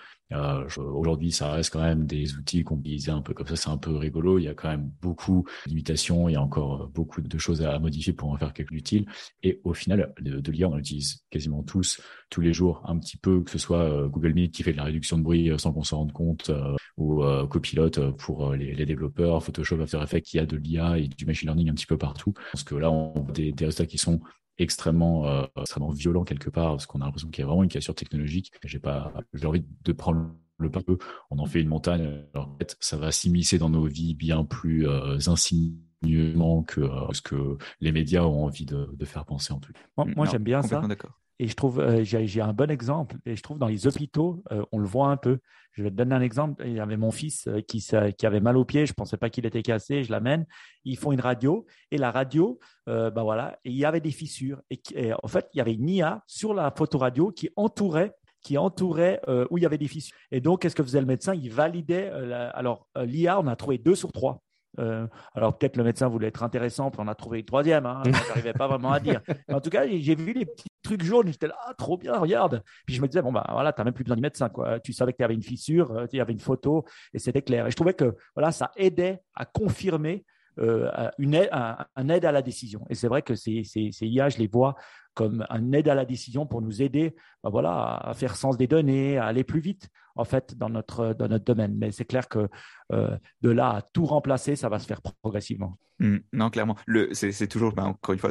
Aujourd'hui, 0.76 1.32
ça 1.32 1.52
reste 1.52 1.72
quand 1.72 1.82
même 1.82 2.06
des 2.06 2.34
outils 2.34 2.64
qu'on 2.64 2.78
utilisait 2.80 3.12
un 3.12 3.22
peu 3.22 3.34
comme 3.34 3.46
ça. 3.46 3.56
C'est 3.56 3.70
un 3.70 3.78
peu 3.78 3.96
rigolo. 3.96 4.38
Il 4.38 4.44
y 4.44 4.48
a 4.48 4.54
quand 4.54 4.68
même 4.68 4.90
beaucoup 5.00 5.46
de 5.66 5.70
limitations. 5.70 6.28
Il 6.28 6.32
y 6.32 6.36
a 6.36 6.42
encore 6.42 6.88
beaucoup 6.88 7.20
de 7.20 7.38
choses 7.38 7.62
à 7.62 7.78
modifier 7.78 8.12
pour 8.12 8.30
en 8.30 8.36
faire 8.36 8.52
quelque 8.52 8.70
chose 8.70 8.76
d'utile. 8.76 9.06
Et 9.42 9.60
au 9.64 9.72
final, 9.72 10.12
de, 10.20 10.50
l'IA, 10.50 10.68
on 10.68 10.76
l'utilise 10.76 11.24
quasiment 11.30 11.62
tous, 11.62 12.00
tous 12.30 12.40
les 12.40 12.52
jours, 12.52 12.82
un 12.86 12.98
petit 12.98 13.16
peu, 13.16 13.42
que 13.42 13.50
ce 13.50 13.58
soit 13.58 14.08
Google 14.08 14.34
Meet 14.34 14.52
qui 14.52 14.62
fait 14.62 14.72
de 14.72 14.78
la 14.78 14.84
réduction 14.84 15.18
de 15.18 15.22
bruit 15.22 15.50
sans 15.58 15.72
qu'on 15.72 15.84
s'en 15.84 15.98
rende 15.98 16.12
compte 16.12 16.50
euh, 16.50 16.74
ou 16.96 17.22
euh, 17.22 17.46
copilote 17.46 17.98
euh, 17.98 18.12
pour 18.12 18.54
les, 18.54 18.86
développeurs, 18.86 19.42
Photoshop, 19.42 19.80
After 19.80 20.00
Effects, 20.02 20.22
qui 20.22 20.38
a 20.38 20.46
de 20.46 20.56
l'IA 20.56 20.98
et 20.98 21.08
du 21.08 21.26
machine 21.26 21.48
learning 21.48 21.70
un 21.70 21.74
petit 21.74 21.86
peu 21.86 21.98
partout. 21.98 22.32
Parce 22.52 22.64
que 22.64 22.74
là, 22.74 22.90
on 22.90 23.26
a 23.28 23.32
des, 23.32 23.54
résultats 23.58 23.86
qui 23.86 23.98
sont 23.98 24.20
extrêmement 24.58 25.46
extrêmement 25.56 25.90
violents 25.90 26.24
quelque 26.24 26.50
part 26.50 26.72
parce 26.72 26.86
qu'on 26.86 27.00
a 27.00 27.04
l'impression 27.04 27.28
qu'il 27.28 27.42
y 27.42 27.44
a 27.44 27.46
vraiment 27.46 27.62
une 27.62 27.68
cassure 27.68 27.94
technologique. 27.94 28.52
J'ai 28.64 28.78
pas 28.78 29.12
j'ai 29.34 29.46
envie 29.46 29.64
de 29.84 29.92
prendre 29.92 30.30
le 30.58 30.70
pas 30.70 30.80
peu. 30.80 30.98
On 31.30 31.38
en 31.38 31.46
fait 31.46 31.60
une 31.60 31.68
montagne. 31.68 32.24
en 32.34 32.56
fait, 32.58 32.76
ça 32.80 32.96
va 32.96 33.12
s'immiscer 33.12 33.58
dans 33.58 33.70
nos 33.70 33.86
vies 33.86 34.14
bien 34.14 34.44
plus 34.44 34.86
insigneusement 35.26 36.62
que 36.62 36.88
ce 37.12 37.20
que 37.20 37.58
les 37.80 37.92
médias 37.92 38.22
ont 38.22 38.44
envie 38.44 38.66
de, 38.66 39.04
faire 39.04 39.24
penser 39.24 39.52
en 39.52 39.60
tout 39.60 39.72
cas. 39.72 40.04
Moi, 40.16 40.26
j'aime 40.26 40.44
bien 40.44 40.62
ça. 40.62 40.82
Et 41.38 41.48
je 41.48 41.54
trouve, 41.54 42.02
j'ai 42.02 42.40
un 42.40 42.52
bon 42.52 42.70
exemple. 42.70 43.16
Et 43.26 43.36
je 43.36 43.42
trouve 43.42 43.58
dans 43.58 43.68
les 43.68 43.86
hôpitaux, 43.86 44.42
on 44.72 44.78
le 44.78 44.86
voit 44.86 45.08
un 45.08 45.16
peu. 45.16 45.38
Je 45.76 45.82
vais 45.82 45.90
te 45.90 45.94
donner 45.94 46.14
un 46.14 46.22
exemple. 46.22 46.64
Il 46.66 46.72
y 46.72 46.80
avait 46.80 46.96
mon 46.96 47.10
fils 47.10 47.46
euh, 47.48 47.60
qui, 47.60 47.86
qui 48.16 48.26
avait 48.26 48.40
mal 48.40 48.56
au 48.56 48.64
pied. 48.64 48.86
Je 48.86 48.92
ne 48.92 48.94
pensais 48.94 49.18
pas 49.18 49.28
qu'il 49.28 49.44
était 49.44 49.62
cassé. 49.62 50.04
Je 50.04 50.10
l'amène. 50.10 50.46
Ils 50.84 50.96
font 50.96 51.12
une 51.12 51.20
radio. 51.20 51.66
Et 51.90 51.98
la 51.98 52.10
radio, 52.10 52.58
euh, 52.88 53.10
ben 53.10 53.22
voilà, 53.22 53.58
il 53.64 53.74
y 53.74 53.84
avait 53.84 54.00
des 54.00 54.10
fissures. 54.10 54.62
Et, 54.70 55.12
en 55.22 55.28
fait, 55.28 55.48
il 55.52 55.58
y 55.58 55.60
avait 55.60 55.74
une 55.74 55.88
IA 55.88 56.22
sur 56.26 56.54
la 56.54 56.70
photoradio 56.70 57.30
qui 57.30 57.50
entourait 57.56 58.14
qui 58.42 58.56
entourait 58.58 59.20
euh, 59.26 59.44
où 59.50 59.58
il 59.58 59.62
y 59.62 59.66
avait 59.66 59.76
des 59.76 59.88
fissures. 59.88 60.16
Et 60.30 60.40
donc, 60.40 60.62
qu'est-ce 60.62 60.76
que 60.76 60.84
faisait 60.84 61.00
le 61.00 61.06
médecin? 61.06 61.34
Il 61.34 61.50
validait. 61.50 62.10
alors, 62.54 62.86
l'IA, 62.96 63.40
on 63.40 63.48
a 63.48 63.56
trouvé 63.56 63.76
deux 63.76 63.96
sur 63.96 64.12
trois. 64.12 64.40
Euh, 64.78 65.06
alors 65.34 65.56
peut-être 65.56 65.76
le 65.76 65.84
médecin 65.84 66.08
voulait 66.08 66.28
être 66.28 66.42
intéressant, 66.42 66.90
puis 66.90 67.00
on 67.02 67.08
a 67.08 67.14
trouvé 67.14 67.40
une 67.40 67.44
troisième. 67.44 67.86
Hein, 67.86 68.02
je 68.04 68.10
n'arrivais 68.10 68.52
pas 68.52 68.68
vraiment 68.68 68.92
à 68.92 69.00
dire. 69.00 69.20
en 69.52 69.60
tout 69.60 69.70
cas, 69.70 69.86
j'ai 69.86 70.14
vu 70.14 70.32
les 70.32 70.46
petits 70.46 70.68
trucs 70.86 71.02
jaunes. 71.02 71.28
J'étais 71.28 71.48
là, 71.48 71.56
ah, 71.66 71.74
trop 71.74 71.96
bien, 71.96 72.16
regarde. 72.18 72.62
Puis 72.86 72.94
je 72.94 73.02
me 73.02 73.06
disais, 73.06 73.22
bon, 73.22 73.32
bah 73.32 73.46
voilà, 73.50 73.72
tu 73.72 73.80
n'as 73.80 73.84
même 73.84 73.94
plus 73.94 74.04
besoin 74.04 74.16
du 74.16 74.22
médecin. 74.22 74.48
Quoi. 74.48 74.80
Tu 74.80 74.92
savais 74.92 75.12
qu'il 75.12 75.22
y 75.22 75.24
avait 75.24 75.34
une 75.34 75.42
fissure, 75.42 75.90
euh, 75.92 76.06
il 76.12 76.16
y 76.16 76.20
avait 76.20 76.32
une 76.32 76.40
photo, 76.40 76.84
et 77.12 77.18
c'était 77.18 77.42
clair. 77.42 77.66
Et 77.66 77.70
je 77.70 77.76
trouvais 77.76 77.94
que 77.94 78.16
voilà, 78.34 78.52
ça 78.52 78.72
aidait 78.76 79.20
à 79.34 79.44
confirmer 79.44 80.24
euh, 80.58 80.90
une 81.18 81.34
aide, 81.34 81.50
à 81.52 82.32
la 82.32 82.42
décision. 82.42 82.84
Et 82.88 82.94
c'est 82.94 83.08
vrai 83.08 83.22
que 83.22 83.34
ces, 83.34 83.62
ces, 83.64 83.90
IA, 84.06 84.28
je 84.28 84.38
les 84.38 84.46
vois 84.46 84.74
comme 85.16 85.46
un 85.48 85.72
aide 85.72 85.88
à 85.88 85.94
la 85.94 86.04
décision 86.04 86.46
pour 86.46 86.62
nous 86.62 86.82
aider 86.82 87.16
ben 87.42 87.50
voilà, 87.50 87.96
à 87.96 88.14
faire 88.14 88.36
sens 88.36 88.56
des 88.56 88.66
données, 88.66 89.18
à 89.18 89.24
aller 89.26 89.42
plus 89.42 89.60
vite 89.60 89.88
en 90.14 90.24
fait 90.24 90.56
dans 90.56 90.68
notre, 90.68 91.14
dans 91.14 91.28
notre 91.28 91.44
domaine. 91.44 91.74
Mais 91.76 91.90
c'est 91.90 92.04
clair 92.04 92.28
que 92.28 92.48
euh, 92.92 93.16
de 93.42 93.50
là 93.50 93.76
à 93.76 93.82
tout 93.82 94.04
remplacer, 94.04 94.56
ça 94.56 94.68
va 94.68 94.78
se 94.78 94.86
faire 94.86 95.00
progressivement. 95.22 95.78
Mmh. 95.98 96.16
non, 96.34 96.50
clairement. 96.50 96.76
C'est 97.12 97.48
toujours, 97.48 97.72
ben, 97.72 97.84
encore 97.84 98.12
une 98.12 98.18
fois, 98.18 98.30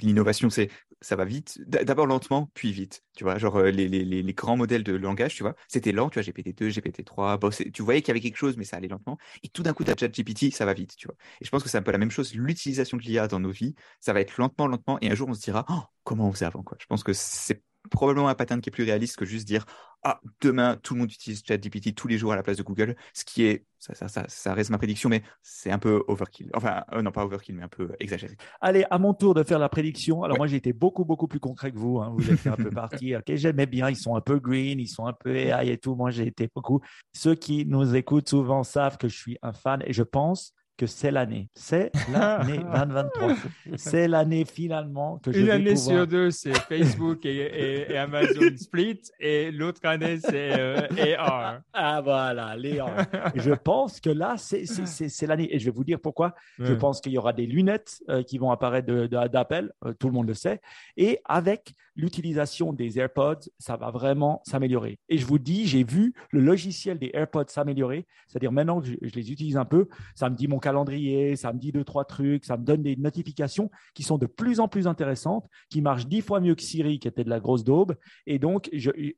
l'innovation, 0.00 0.50
c'est 0.50 0.68
ça 1.00 1.14
va 1.14 1.24
vite. 1.24 1.60
D'abord 1.68 2.06
lentement, 2.06 2.50
puis 2.54 2.72
vite. 2.72 3.04
Tu 3.16 3.22
vois, 3.22 3.38
genre 3.38 3.56
euh, 3.56 3.70
les, 3.70 3.86
les, 3.86 4.04
les, 4.04 4.34
grands 4.34 4.56
modèles 4.56 4.82
de 4.82 4.94
langage, 4.94 5.36
tu 5.36 5.44
vois, 5.44 5.54
c'était 5.68 5.92
lent, 5.92 6.10
tu 6.10 6.20
vois, 6.20 6.28
GPT-2, 6.28 6.72
GPT-3, 6.72 7.38
bon, 7.38 7.50
tu 7.50 7.82
voyais 7.82 8.02
qu'il 8.02 8.08
y 8.08 8.10
avait 8.12 8.20
quelque 8.20 8.36
chose, 8.36 8.56
mais 8.56 8.64
ça 8.64 8.78
allait 8.78 8.88
lentement. 8.88 9.16
Et 9.44 9.48
tout 9.48 9.62
d'un 9.62 9.74
coup, 9.74 9.84
tu 9.84 9.92
as 9.92 9.96
ChatGPT, 9.96 10.52
ça 10.52 10.64
va 10.64 10.74
vite, 10.74 10.96
tu 10.96 11.06
vois. 11.06 11.14
Et 11.40 11.44
je 11.44 11.50
pense 11.50 11.62
que 11.62 11.68
c'est 11.68 11.78
un 11.78 11.82
peu 11.82 11.92
la 11.92 11.98
même 11.98 12.10
chose. 12.10 12.34
L'utilisation 12.34 12.96
de 12.96 13.02
l'IA 13.02 13.28
dans 13.28 13.38
nos 13.38 13.50
vies, 13.50 13.76
ça 14.00 14.12
va 14.12 14.20
être 14.20 14.36
lentement, 14.38 14.66
lentement. 14.66 14.98
Et 15.00 15.08
un 15.08 15.14
jour, 15.14 15.28
on 15.28 15.34
se 15.34 15.40
dira, 15.40 15.64
oh, 15.68 15.82
comment 16.08 16.26
on 16.26 16.32
faisait 16.32 16.46
avant, 16.46 16.62
quoi. 16.62 16.78
Je 16.80 16.86
pense 16.86 17.04
que 17.04 17.12
c'est 17.12 17.62
probablement 17.90 18.28
un 18.28 18.34
pattern 18.34 18.62
qui 18.62 18.70
est 18.70 18.72
plus 18.72 18.84
réaliste 18.84 19.16
que 19.16 19.26
juste 19.26 19.46
dire 19.46 19.64
ah 20.02 20.20
demain 20.40 20.78
tout 20.82 20.94
le 20.94 21.00
monde 21.00 21.12
utilise 21.12 21.42
ChatGPT 21.46 21.94
tous 21.94 22.08
les 22.08 22.18
jours 22.18 22.32
à 22.32 22.36
la 22.36 22.42
place 22.42 22.56
de 22.56 22.62
Google, 22.62 22.96
ce 23.12 23.24
qui 23.24 23.44
est 23.44 23.66
ça, 23.78 23.94
ça, 23.94 24.08
ça, 24.08 24.24
ça 24.26 24.54
reste 24.54 24.70
ma 24.70 24.78
prédiction, 24.78 25.08
mais 25.08 25.22
c'est 25.42 25.70
un 25.70 25.78
peu 25.78 26.02
overkill. 26.08 26.50
Enfin 26.54 26.84
euh, 26.92 27.02
non 27.02 27.12
pas 27.12 27.24
overkill, 27.24 27.56
mais 27.56 27.62
un 27.62 27.68
peu 27.68 27.92
exagéré. 28.00 28.36
Allez, 28.60 28.84
à 28.90 28.98
mon 28.98 29.12
tour 29.12 29.34
de 29.34 29.42
faire 29.42 29.58
la 29.58 29.68
prédiction. 29.68 30.22
Alors 30.22 30.38
moi 30.38 30.46
j'ai 30.46 30.56
été 30.56 30.72
beaucoup 30.72 31.04
beaucoup 31.04 31.28
plus 31.28 31.40
concret 31.40 31.72
que 31.72 31.78
vous. 31.78 31.98
Hein. 31.98 32.12
Vous 32.16 32.30
êtes 32.30 32.46
un 32.46 32.56
peu 32.56 32.70
parti. 32.70 33.14
Ok, 33.18 33.34
j'aimais 33.34 33.66
bien. 33.66 33.90
Ils 33.90 33.96
sont 33.96 34.16
un 34.16 34.20
peu 34.20 34.38
green, 34.38 34.80
ils 34.80 34.88
sont 34.88 35.06
un 35.06 35.12
peu 35.12 35.34
AI 35.36 35.70
et 35.70 35.78
tout. 35.78 35.94
Moi 35.94 36.10
j'ai 36.10 36.26
été 36.26 36.48
beaucoup. 36.54 36.80
Ceux 37.12 37.34
qui 37.34 37.66
nous 37.66 37.94
écoutent 37.94 38.28
souvent 38.28 38.62
savent 38.62 38.96
que 38.96 39.08
je 39.08 39.16
suis 39.16 39.38
un 39.42 39.52
fan 39.52 39.82
et 39.84 39.92
je 39.92 40.02
pense 40.02 40.54
que 40.78 40.86
c'est 40.86 41.10
l'année. 41.10 41.50
C'est 41.54 41.90
l'année 42.10 42.58
2023. 42.72 43.34
C'est 43.76 44.06
l'année 44.06 44.44
finalement 44.44 45.18
que 45.18 45.32
je 45.32 45.40
Une 45.40 45.50
année 45.50 45.76
sur 45.76 46.06
deux, 46.06 46.30
c'est 46.30 46.56
Facebook 46.56 47.26
et, 47.26 47.90
et, 47.90 47.98
Amazon 47.98 48.56
Split, 48.56 49.00
et 49.18 49.50
l'autre 49.50 49.80
année, 49.82 50.18
c'est 50.20 50.58
euh, 50.58 51.16
AR. 51.18 51.60
Ah 51.72 52.00
voilà, 52.00 52.56
l'AR. 52.56 52.90
je 53.34 53.52
pense 53.52 54.00
que 54.00 54.10
là, 54.10 54.36
c'est 54.38 55.26
l'année. 55.26 55.54
Et 55.54 55.58
je 55.58 55.64
vais 55.64 55.72
vous 55.72 55.84
dire 55.84 56.00
pourquoi. 56.00 56.34
Je 56.58 56.72
pense 56.72 57.00
qu'il 57.00 57.12
y 57.12 57.18
aura 57.18 57.32
des 57.32 57.46
lunettes 57.46 58.02
euh, 58.08 58.22
qui 58.22 58.38
vont 58.38 58.52
apparaître 58.52 58.86
d'Apple, 59.26 59.72
euh, 59.84 59.92
tout 59.98 60.06
le 60.06 60.12
monde 60.12 60.28
le 60.28 60.34
sait. 60.34 60.60
Et 60.96 61.20
avec 61.24 61.74
l'utilisation 61.96 62.72
des 62.72 63.00
AirPods, 63.00 63.50
ça 63.58 63.76
va 63.76 63.90
vraiment 63.90 64.40
s'améliorer. 64.46 65.00
Et 65.08 65.18
je 65.18 65.26
vous 65.26 65.40
dis, 65.40 65.66
j'ai 65.66 65.82
vu 65.82 66.14
le 66.30 66.40
logiciel 66.40 66.96
des 66.98 67.10
AirPods 67.12 67.48
s'améliorer. 67.48 68.06
C'est-à-dire 68.28 68.52
maintenant 68.52 68.80
que 68.80 68.86
je, 68.86 68.94
je, 69.02 69.14
les 69.14 69.32
utilise 69.32 69.56
un 69.56 69.64
peu, 69.64 69.88
ça 70.14 70.30
me 70.30 70.36
dit 70.36 70.46
mon 70.46 70.60
calendrier, 70.68 71.34
ça 71.34 71.52
me 71.54 71.58
dit 71.58 71.72
deux, 71.72 71.84
trois 71.84 72.04
trucs, 72.04 72.44
ça 72.44 72.58
me 72.58 72.64
donne 72.64 72.82
des 72.82 72.96
notifications 72.96 73.70
qui 73.94 74.02
sont 74.02 74.18
de 74.18 74.26
plus 74.26 74.60
en 74.60 74.68
plus 74.68 74.86
intéressantes, 74.86 75.46
qui 75.70 75.80
marchent 75.80 76.06
dix 76.06 76.20
fois 76.20 76.40
mieux 76.40 76.54
que 76.54 76.62
Siri, 76.62 76.98
qui 76.98 77.08
était 77.08 77.24
de 77.24 77.30
la 77.30 77.40
grosse 77.40 77.64
daube. 77.64 77.94
Et 78.26 78.38
donc, 78.38 78.68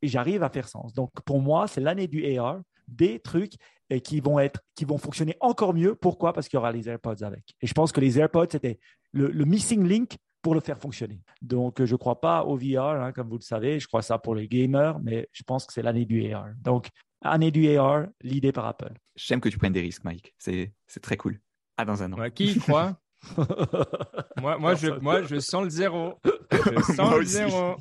j'arrive 0.03 0.45
à 0.45 0.49
faire 0.49 0.69
sens. 0.69 0.95
Donc, 0.95 1.11
pour 1.25 1.41
moi, 1.41 1.67
c'est 1.67 1.81
l'année 1.81 2.07
du 2.07 2.39
AR, 2.39 2.61
des 2.87 3.19
trucs 3.19 3.55
qui 4.05 4.21
vont 4.21 4.39
être, 4.39 4.61
qui 4.77 4.85
vont 4.85 4.99
fonctionner 4.99 5.37
encore 5.41 5.75
mieux. 5.75 5.97
Pourquoi? 5.97 6.33
Parce 6.33 6.49
qu'il 6.49 6.57
y 6.57 6.61
aura 6.61 6.71
les 6.71 6.89
AirPods 6.89 7.25
avec. 7.25 7.43
Et 7.61 7.67
je 7.67 7.75
pense 7.75 7.91
que 7.91 8.01
les 8.01 8.17
AirPods, 8.21 8.47
c'était 8.53 8.79
le, 9.13 9.45
missing 9.45 9.85
link 9.85 10.17
pour 10.43 10.55
le 10.55 10.61
faire 10.61 10.79
fonctionner. 10.79 11.21
Donc, 11.43 11.85
je 11.85 11.93
ne 11.93 11.99
crois 11.99 12.21
pas 12.21 12.45
au 12.45 12.57
VR, 12.57 13.03
hein, 13.03 13.13
comme 13.13 13.29
vous 13.29 13.39
le 13.39 13.43
savez. 13.43 13.81
Je 13.81 13.89
crois 13.89 14.03
ça 14.03 14.19
pour 14.19 14.37
les 14.37 14.47
gamers, 14.47 15.01
mais 15.03 15.29
je 15.33 15.43
pense 15.43 15.67
que 15.67 15.73
c'est 15.73 15.83
l'année 15.83 16.05
du 16.05 16.33
AR. 16.33 16.51
Donc, 16.63 16.91
année 17.23 17.51
du 17.51 17.77
AR, 17.77 18.07
l'idée 18.23 18.53
par 18.53 18.67
Apple. 18.67 18.95
J'aime 19.27 19.41
que 19.41 19.49
tu 19.49 19.59
prennes 19.59 19.73
des 19.73 19.81
risques, 19.81 20.05
Mike. 20.05 20.35
C'est 20.39 20.73
très 21.03 21.17
cool. 21.17 21.41
Ah, 21.77 21.85
dans 21.85 22.03
un 22.03 22.13
an. 22.13 22.31
qui 22.31 22.59
croit? 22.59 23.01
Moi, 24.41 24.57
moi, 24.57 24.75
je, 24.75 24.89
moi, 24.89 25.23
je 25.23 25.39
sens 25.41 25.65
le 25.65 25.69
zéro. 25.69 26.15
Je 26.51 26.93
sens 26.95 27.19
le 27.19 27.25
zéro. 27.25 27.77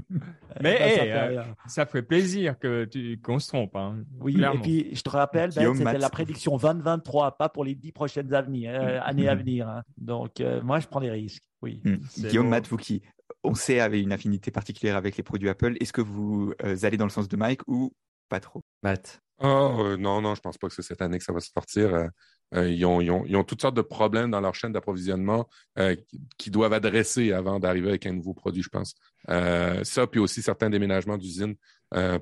Mais 0.62 0.96
ça, 0.96 1.02
euh, 1.02 1.44
ça, 1.66 1.86
ferait 1.86 2.02
plaisir 2.02 2.58
que 2.58 2.84
tu 2.86 3.20
qu'on 3.20 3.38
se 3.38 3.48
trompe. 3.48 3.76
Hein, 3.76 4.02
oui, 4.18 4.42
et 4.42 4.58
puis 4.58 4.88
je 4.92 5.02
te 5.02 5.10
rappelle, 5.10 5.50
ben, 5.54 5.74
c'était 5.74 5.98
la 5.98 6.10
prédiction 6.10 6.56
2023, 6.56 7.36
pas 7.36 7.48
pour 7.48 7.64
les 7.64 7.74
dix 7.74 7.92
prochaines 7.92 8.32
euh, 8.32 9.00
années 9.02 9.28
à 9.28 9.34
venir. 9.34 9.68
Hein. 9.68 9.82
Donc, 9.98 10.40
euh, 10.40 10.62
moi, 10.62 10.80
je 10.80 10.88
prends 10.88 11.00
des 11.00 11.10
risques. 11.10 11.44
Oui. 11.62 11.80
Hmm. 11.84 11.98
Guillaume, 12.16 12.48
Matt, 12.48 12.66
vous 12.66 12.78
qui, 12.78 13.02
on 13.44 13.54
sait, 13.54 13.78
avez 13.78 14.00
une 14.00 14.12
affinité 14.12 14.50
particulière 14.50 14.96
avec 14.96 15.16
les 15.16 15.22
produits 15.22 15.50
Apple, 15.50 15.76
est-ce 15.80 15.92
que 15.92 16.00
vous 16.00 16.54
allez 16.82 16.96
dans 16.96 17.06
le 17.06 17.10
sens 17.10 17.28
de 17.28 17.36
Mike 17.36 17.60
ou 17.68 17.92
pas 18.28 18.40
trop? 18.40 18.62
Matt 18.82 19.20
Oh, 19.40 19.96
non, 19.98 20.20
non, 20.20 20.34
je 20.34 20.40
pense 20.40 20.58
pas 20.58 20.68
que 20.68 20.74
c'est 20.74 20.82
cette 20.82 21.00
année 21.00 21.18
que 21.18 21.24
ça 21.24 21.32
va 21.32 21.40
se 21.40 21.50
sortir. 21.52 21.94
Euh, 21.94 22.06
euh, 22.54 22.68
ils, 22.68 22.84
ont, 22.84 23.00
ils, 23.00 23.10
ont, 23.10 23.24
ils, 23.26 23.36
ont, 23.36 23.44
toutes 23.44 23.60
sortes 23.60 23.76
de 23.76 23.82
problèmes 23.82 24.30
dans 24.30 24.40
leur 24.40 24.54
chaîne 24.54 24.72
d'approvisionnement 24.72 25.48
euh, 25.78 25.94
qui 26.38 26.50
doivent 26.50 26.72
adresser 26.72 27.32
avant 27.32 27.60
d'arriver 27.60 27.90
avec 27.90 28.06
un 28.06 28.12
nouveau 28.12 28.34
produit, 28.34 28.62
je 28.62 28.68
pense. 28.68 28.94
ça, 29.28 30.06
puis 30.06 30.18
aussi 30.18 30.42
certains 30.42 30.70
déménagements 30.70 31.18
d'usines 31.18 31.54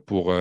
pour, 0.07 0.35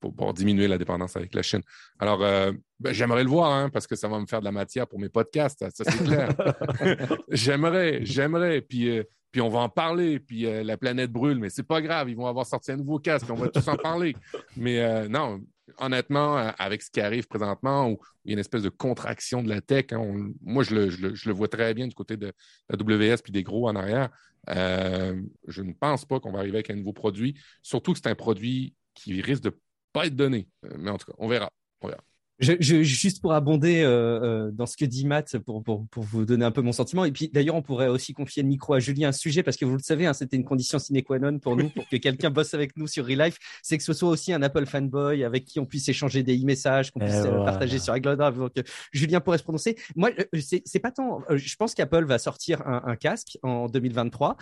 pour, 0.00 0.14
pour, 0.14 0.34
diminuer 0.34 0.68
la 0.68 0.78
dépendance 0.78 1.16
avec 1.16 1.34
la 1.34 1.42
Chine. 1.42 1.62
Alors, 1.98 2.18
ben, 2.18 2.92
j'aimerais 2.92 3.24
le 3.24 3.30
voir, 3.30 3.52
hein, 3.52 3.68
parce 3.68 3.86
que 3.86 3.96
ça 3.96 4.08
va 4.08 4.18
me 4.18 4.26
faire 4.26 4.40
de 4.40 4.44
la 4.44 4.52
matière 4.52 4.86
pour 4.86 5.00
mes 5.00 5.08
podcasts, 5.08 5.68
ça, 5.70 5.84
c'est 5.84 6.04
clair. 6.04 6.30
j'aimerais, 7.28 8.04
j'aimerais. 8.04 8.60
Puis 8.60 9.02
puis 9.30 9.40
on 9.40 9.48
va 9.48 9.60
en 9.60 9.70
parler, 9.70 10.20
puis 10.20 10.42
la 10.42 10.76
planète 10.76 11.10
brûle, 11.10 11.38
mais 11.38 11.48
c'est 11.48 11.62
pas 11.62 11.80
grave, 11.80 12.10
ils 12.10 12.16
vont 12.16 12.26
avoir 12.26 12.44
sorti 12.46 12.70
un 12.70 12.76
nouveau 12.76 12.98
casque, 12.98 13.26
on 13.30 13.34
va 13.34 13.48
tous 13.48 13.66
en 13.66 13.76
parler. 13.76 14.14
Mais 14.56 15.08
non, 15.08 15.40
honnêtement, 15.78 16.38
euh, 16.38 16.50
avec 16.58 16.82
ce 16.82 16.90
qui 16.90 17.00
arrive 17.00 17.26
présentement, 17.26 17.88
où 17.90 17.98
il 18.24 18.30
y 18.30 18.32
a 18.32 18.34
une 18.34 18.38
espèce 18.38 18.62
de 18.62 18.68
contraction 18.68 19.42
de 19.42 19.48
la 19.48 19.60
tech, 19.60 19.86
hein, 19.92 20.30
moi, 20.42 20.62
je 20.62 20.74
le, 20.74 21.32
vois 21.32 21.48
très 21.48 21.74
bien 21.74 21.86
du 21.86 21.94
côté 21.94 22.16
de 22.16 22.32
la 22.68 22.76
WS 22.76 23.22
puis 23.22 23.32
des 23.32 23.42
gros 23.42 23.68
en 23.68 23.76
arrière. 23.76 24.10
Euh, 24.50 25.20
je 25.46 25.62
ne 25.62 25.72
pense 25.72 26.04
pas 26.04 26.20
qu'on 26.20 26.32
va 26.32 26.40
arriver 26.40 26.56
avec 26.56 26.70
un 26.70 26.74
nouveau 26.76 26.92
produit, 26.92 27.38
surtout 27.62 27.92
que 27.92 28.00
c'est 28.02 28.10
un 28.10 28.14
produit 28.14 28.74
qui 28.94 29.20
risque 29.22 29.42
de 29.42 29.50
ne 29.50 29.54
pas 29.92 30.06
être 30.06 30.16
donné. 30.16 30.48
Euh, 30.64 30.76
mais 30.78 30.90
en 30.90 30.98
tout 30.98 31.06
cas, 31.06 31.16
on 31.18 31.28
verra. 31.28 31.50
On 31.80 31.88
verra. 31.88 32.02
Je, 32.38 32.82
juste 32.82 33.20
pour 33.20 33.34
abonder 33.34 33.82
euh, 33.82 34.48
euh, 34.48 34.50
dans 34.50 34.66
ce 34.66 34.76
que 34.76 34.84
dit 34.84 35.06
Matt, 35.06 35.38
pour, 35.38 35.62
pour, 35.62 35.86
pour, 35.86 36.02
vous 36.02 36.24
donner 36.24 36.44
un 36.44 36.50
peu 36.50 36.62
mon 36.62 36.72
sentiment. 36.72 37.04
Et 37.04 37.12
puis 37.12 37.28
d'ailleurs, 37.32 37.54
on 37.54 37.62
pourrait 37.62 37.88
aussi 37.88 38.14
confier 38.14 38.42
le 38.42 38.48
micro 38.48 38.74
à 38.74 38.80
Julien 38.80 39.10
un 39.10 39.12
sujet 39.12 39.42
parce 39.42 39.56
que 39.56 39.64
vous 39.64 39.76
le 39.76 39.82
savez, 39.82 40.06
hein, 40.06 40.12
c'était 40.12 40.36
une 40.36 40.44
condition 40.44 40.78
sine 40.78 41.00
qua 41.02 41.18
non 41.18 41.38
pour 41.38 41.56
nous, 41.56 41.68
pour 41.68 41.88
que 41.88 41.96
quelqu'un 41.96 42.30
bosse 42.30 42.54
avec 42.54 42.76
nous 42.76 42.88
sur 42.88 43.06
Relife, 43.06 43.38
c'est 43.62 43.78
que 43.78 43.84
ce 43.84 43.92
soit 43.92 44.08
aussi 44.08 44.32
un 44.32 44.42
Apple 44.42 44.66
fanboy 44.66 45.22
avec 45.22 45.44
qui 45.44 45.60
on 45.60 45.66
puisse 45.66 45.88
échanger 45.88 46.22
des 46.22 46.36
e-messages, 46.42 46.90
qu'on 46.90 47.00
puisse 47.00 47.14
euh, 47.14 47.44
partager 47.44 47.78
sur 47.78 47.96
iCloud 47.96 48.18
Donc 48.18 48.52
Julien 48.92 49.20
pourrait 49.20 49.38
se 49.38 49.44
prononcer. 49.44 49.76
Moi, 49.94 50.10
c'est 50.34 50.80
pas 50.80 50.90
tant. 50.90 51.22
je 51.30 51.56
pense 51.56 51.74
qu'Apple 51.74 52.06
va 52.06 52.18
sortir 52.18 52.66
un, 52.66 52.82
un, 52.86 52.96
casque 52.96 53.38
en 53.42 53.66
2023. 53.66 54.36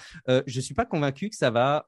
je 0.47 0.61
suis 0.61 0.75
pas 0.75 0.87
convaincu 0.87 1.29
que 1.29 1.37
ça 1.37 1.51
va 1.51 1.87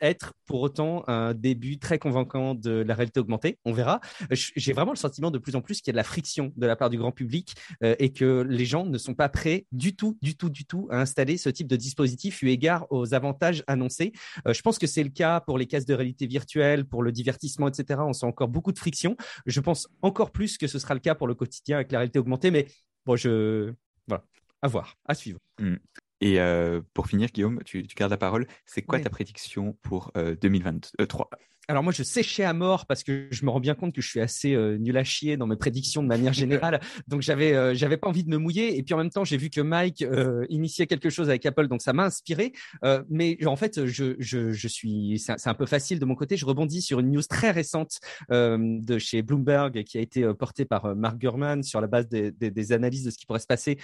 être 0.00 0.32
pour 0.46 0.62
autant 0.62 1.04
un 1.06 1.34
début 1.34 1.78
très 1.78 1.98
convaincant 1.98 2.54
de 2.54 2.70
la 2.70 2.94
réalité 2.94 3.20
augmentée. 3.20 3.58
On 3.64 3.72
verra. 3.72 4.00
J'ai 4.30 4.72
vraiment 4.72 4.92
le 4.92 4.96
sentiment 4.96 5.17
de 5.18 5.38
plus 5.38 5.56
en 5.56 5.60
plus 5.60 5.80
qu'il 5.80 5.88
y 5.88 5.90
a 5.90 5.92
de 5.92 5.96
la 5.96 6.04
friction 6.04 6.52
de 6.56 6.66
la 6.66 6.76
part 6.76 6.90
du 6.90 6.98
grand 6.98 7.12
public 7.12 7.54
euh, 7.82 7.94
et 7.98 8.12
que 8.12 8.46
les 8.48 8.64
gens 8.64 8.84
ne 8.86 8.98
sont 8.98 9.14
pas 9.14 9.28
prêts 9.28 9.66
du 9.72 9.94
tout, 9.96 10.18
du 10.22 10.36
tout, 10.36 10.48
du 10.48 10.64
tout 10.64 10.88
à 10.90 11.00
installer 11.00 11.36
ce 11.36 11.48
type 11.48 11.66
de 11.66 11.76
dispositif 11.76 12.42
eu 12.42 12.48
égard 12.48 12.86
aux 12.90 13.14
avantages 13.14 13.64
annoncés. 13.66 14.12
Euh, 14.46 14.52
je 14.52 14.62
pense 14.62 14.78
que 14.78 14.86
c'est 14.86 15.02
le 15.02 15.10
cas 15.10 15.40
pour 15.40 15.58
les 15.58 15.66
cases 15.66 15.86
de 15.86 15.94
réalité 15.94 16.26
virtuelle, 16.26 16.84
pour 16.84 17.02
le 17.02 17.12
divertissement, 17.12 17.68
etc. 17.68 18.00
On 18.04 18.12
sent 18.12 18.26
encore 18.26 18.48
beaucoup 18.48 18.72
de 18.72 18.78
friction. 18.78 19.16
Je 19.46 19.60
pense 19.60 19.88
encore 20.02 20.30
plus 20.30 20.58
que 20.58 20.66
ce 20.66 20.78
sera 20.78 20.94
le 20.94 21.00
cas 21.00 21.14
pour 21.14 21.26
le 21.26 21.34
quotidien 21.34 21.76
avec 21.76 21.92
la 21.92 21.98
réalité 21.98 22.18
augmentée, 22.18 22.50
mais 22.50 22.66
bon, 23.04 23.16
je 23.16 23.72
voilà, 24.06 24.24
à 24.62 24.68
voir, 24.68 24.96
à 25.04 25.14
suivre. 25.14 25.38
Mmh. 25.60 25.74
Et 26.20 26.40
euh, 26.40 26.80
pour 26.94 27.06
finir, 27.06 27.28
Guillaume, 27.30 27.60
tu, 27.64 27.82
gardes 27.96 28.10
la 28.10 28.16
parole. 28.16 28.46
C'est 28.66 28.82
quoi 28.82 28.98
ta 28.98 29.10
prédiction 29.10 29.76
pour 29.82 30.12
2023 30.16 31.30
alors 31.68 31.82
moi, 31.82 31.92
je 31.92 32.02
séchais 32.02 32.44
à 32.44 32.54
mort 32.54 32.86
parce 32.86 33.04
que 33.04 33.28
je 33.30 33.44
me 33.44 33.50
rends 33.50 33.60
bien 33.60 33.74
compte 33.74 33.94
que 33.94 34.00
je 34.00 34.08
suis 34.08 34.20
assez 34.20 34.54
euh, 34.54 34.78
nul 34.78 34.96
à 34.96 35.04
chier 35.04 35.36
dans 35.36 35.46
mes 35.46 35.56
prédictions 35.56 36.02
de 36.02 36.08
manière 36.08 36.32
générale. 36.32 36.80
donc 37.08 37.20
j'avais 37.20 37.52
euh, 37.52 37.74
j'avais 37.74 37.98
pas 37.98 38.08
envie 38.08 38.24
de 38.24 38.30
me 38.30 38.38
mouiller. 38.38 38.78
Et 38.78 38.82
puis 38.82 38.94
en 38.94 38.96
même 38.96 39.10
temps, 39.10 39.22
j'ai 39.22 39.36
vu 39.36 39.50
que 39.50 39.60
Mike 39.60 40.00
euh, 40.00 40.46
initiait 40.48 40.86
quelque 40.86 41.10
chose 41.10 41.28
avec 41.28 41.44
Apple, 41.44 41.68
donc 41.68 41.82
ça 41.82 41.92
m'a 41.92 42.06
inspiré. 42.06 42.52
Euh, 42.84 43.04
mais 43.10 43.36
en 43.46 43.56
fait, 43.56 43.84
je 43.84 44.14
je, 44.18 44.50
je 44.52 44.68
suis 44.68 45.18
c'est 45.18 45.46
un, 45.46 45.54
peu 45.54 45.66
facile 45.66 45.98
de 45.98 46.06
mon 46.06 46.14
côté. 46.14 46.38
Je 46.38 46.46
rebondis 46.46 46.80
sur 46.80 47.00
une 47.00 47.10
news 47.10 47.22
très 47.22 47.50
récente 47.50 48.00
de 48.30 48.98
chez 48.98 49.20
Bloomberg 49.20 49.82
qui 49.84 49.98
a 49.98 50.00
été 50.00 50.32
portée 50.34 50.64
par 50.64 50.96
Mark 50.96 51.18
Gurman 51.18 51.62
sur 51.62 51.80
la 51.80 51.86
base 51.86 52.08
des, 52.08 52.30
des, 52.30 52.50
des, 52.50 52.72
analyses 52.72 53.04
de 53.04 53.10
ce 53.10 53.18
qui 53.18 53.26
pourrait 53.26 53.40
se 53.40 53.46
passer 53.46 53.78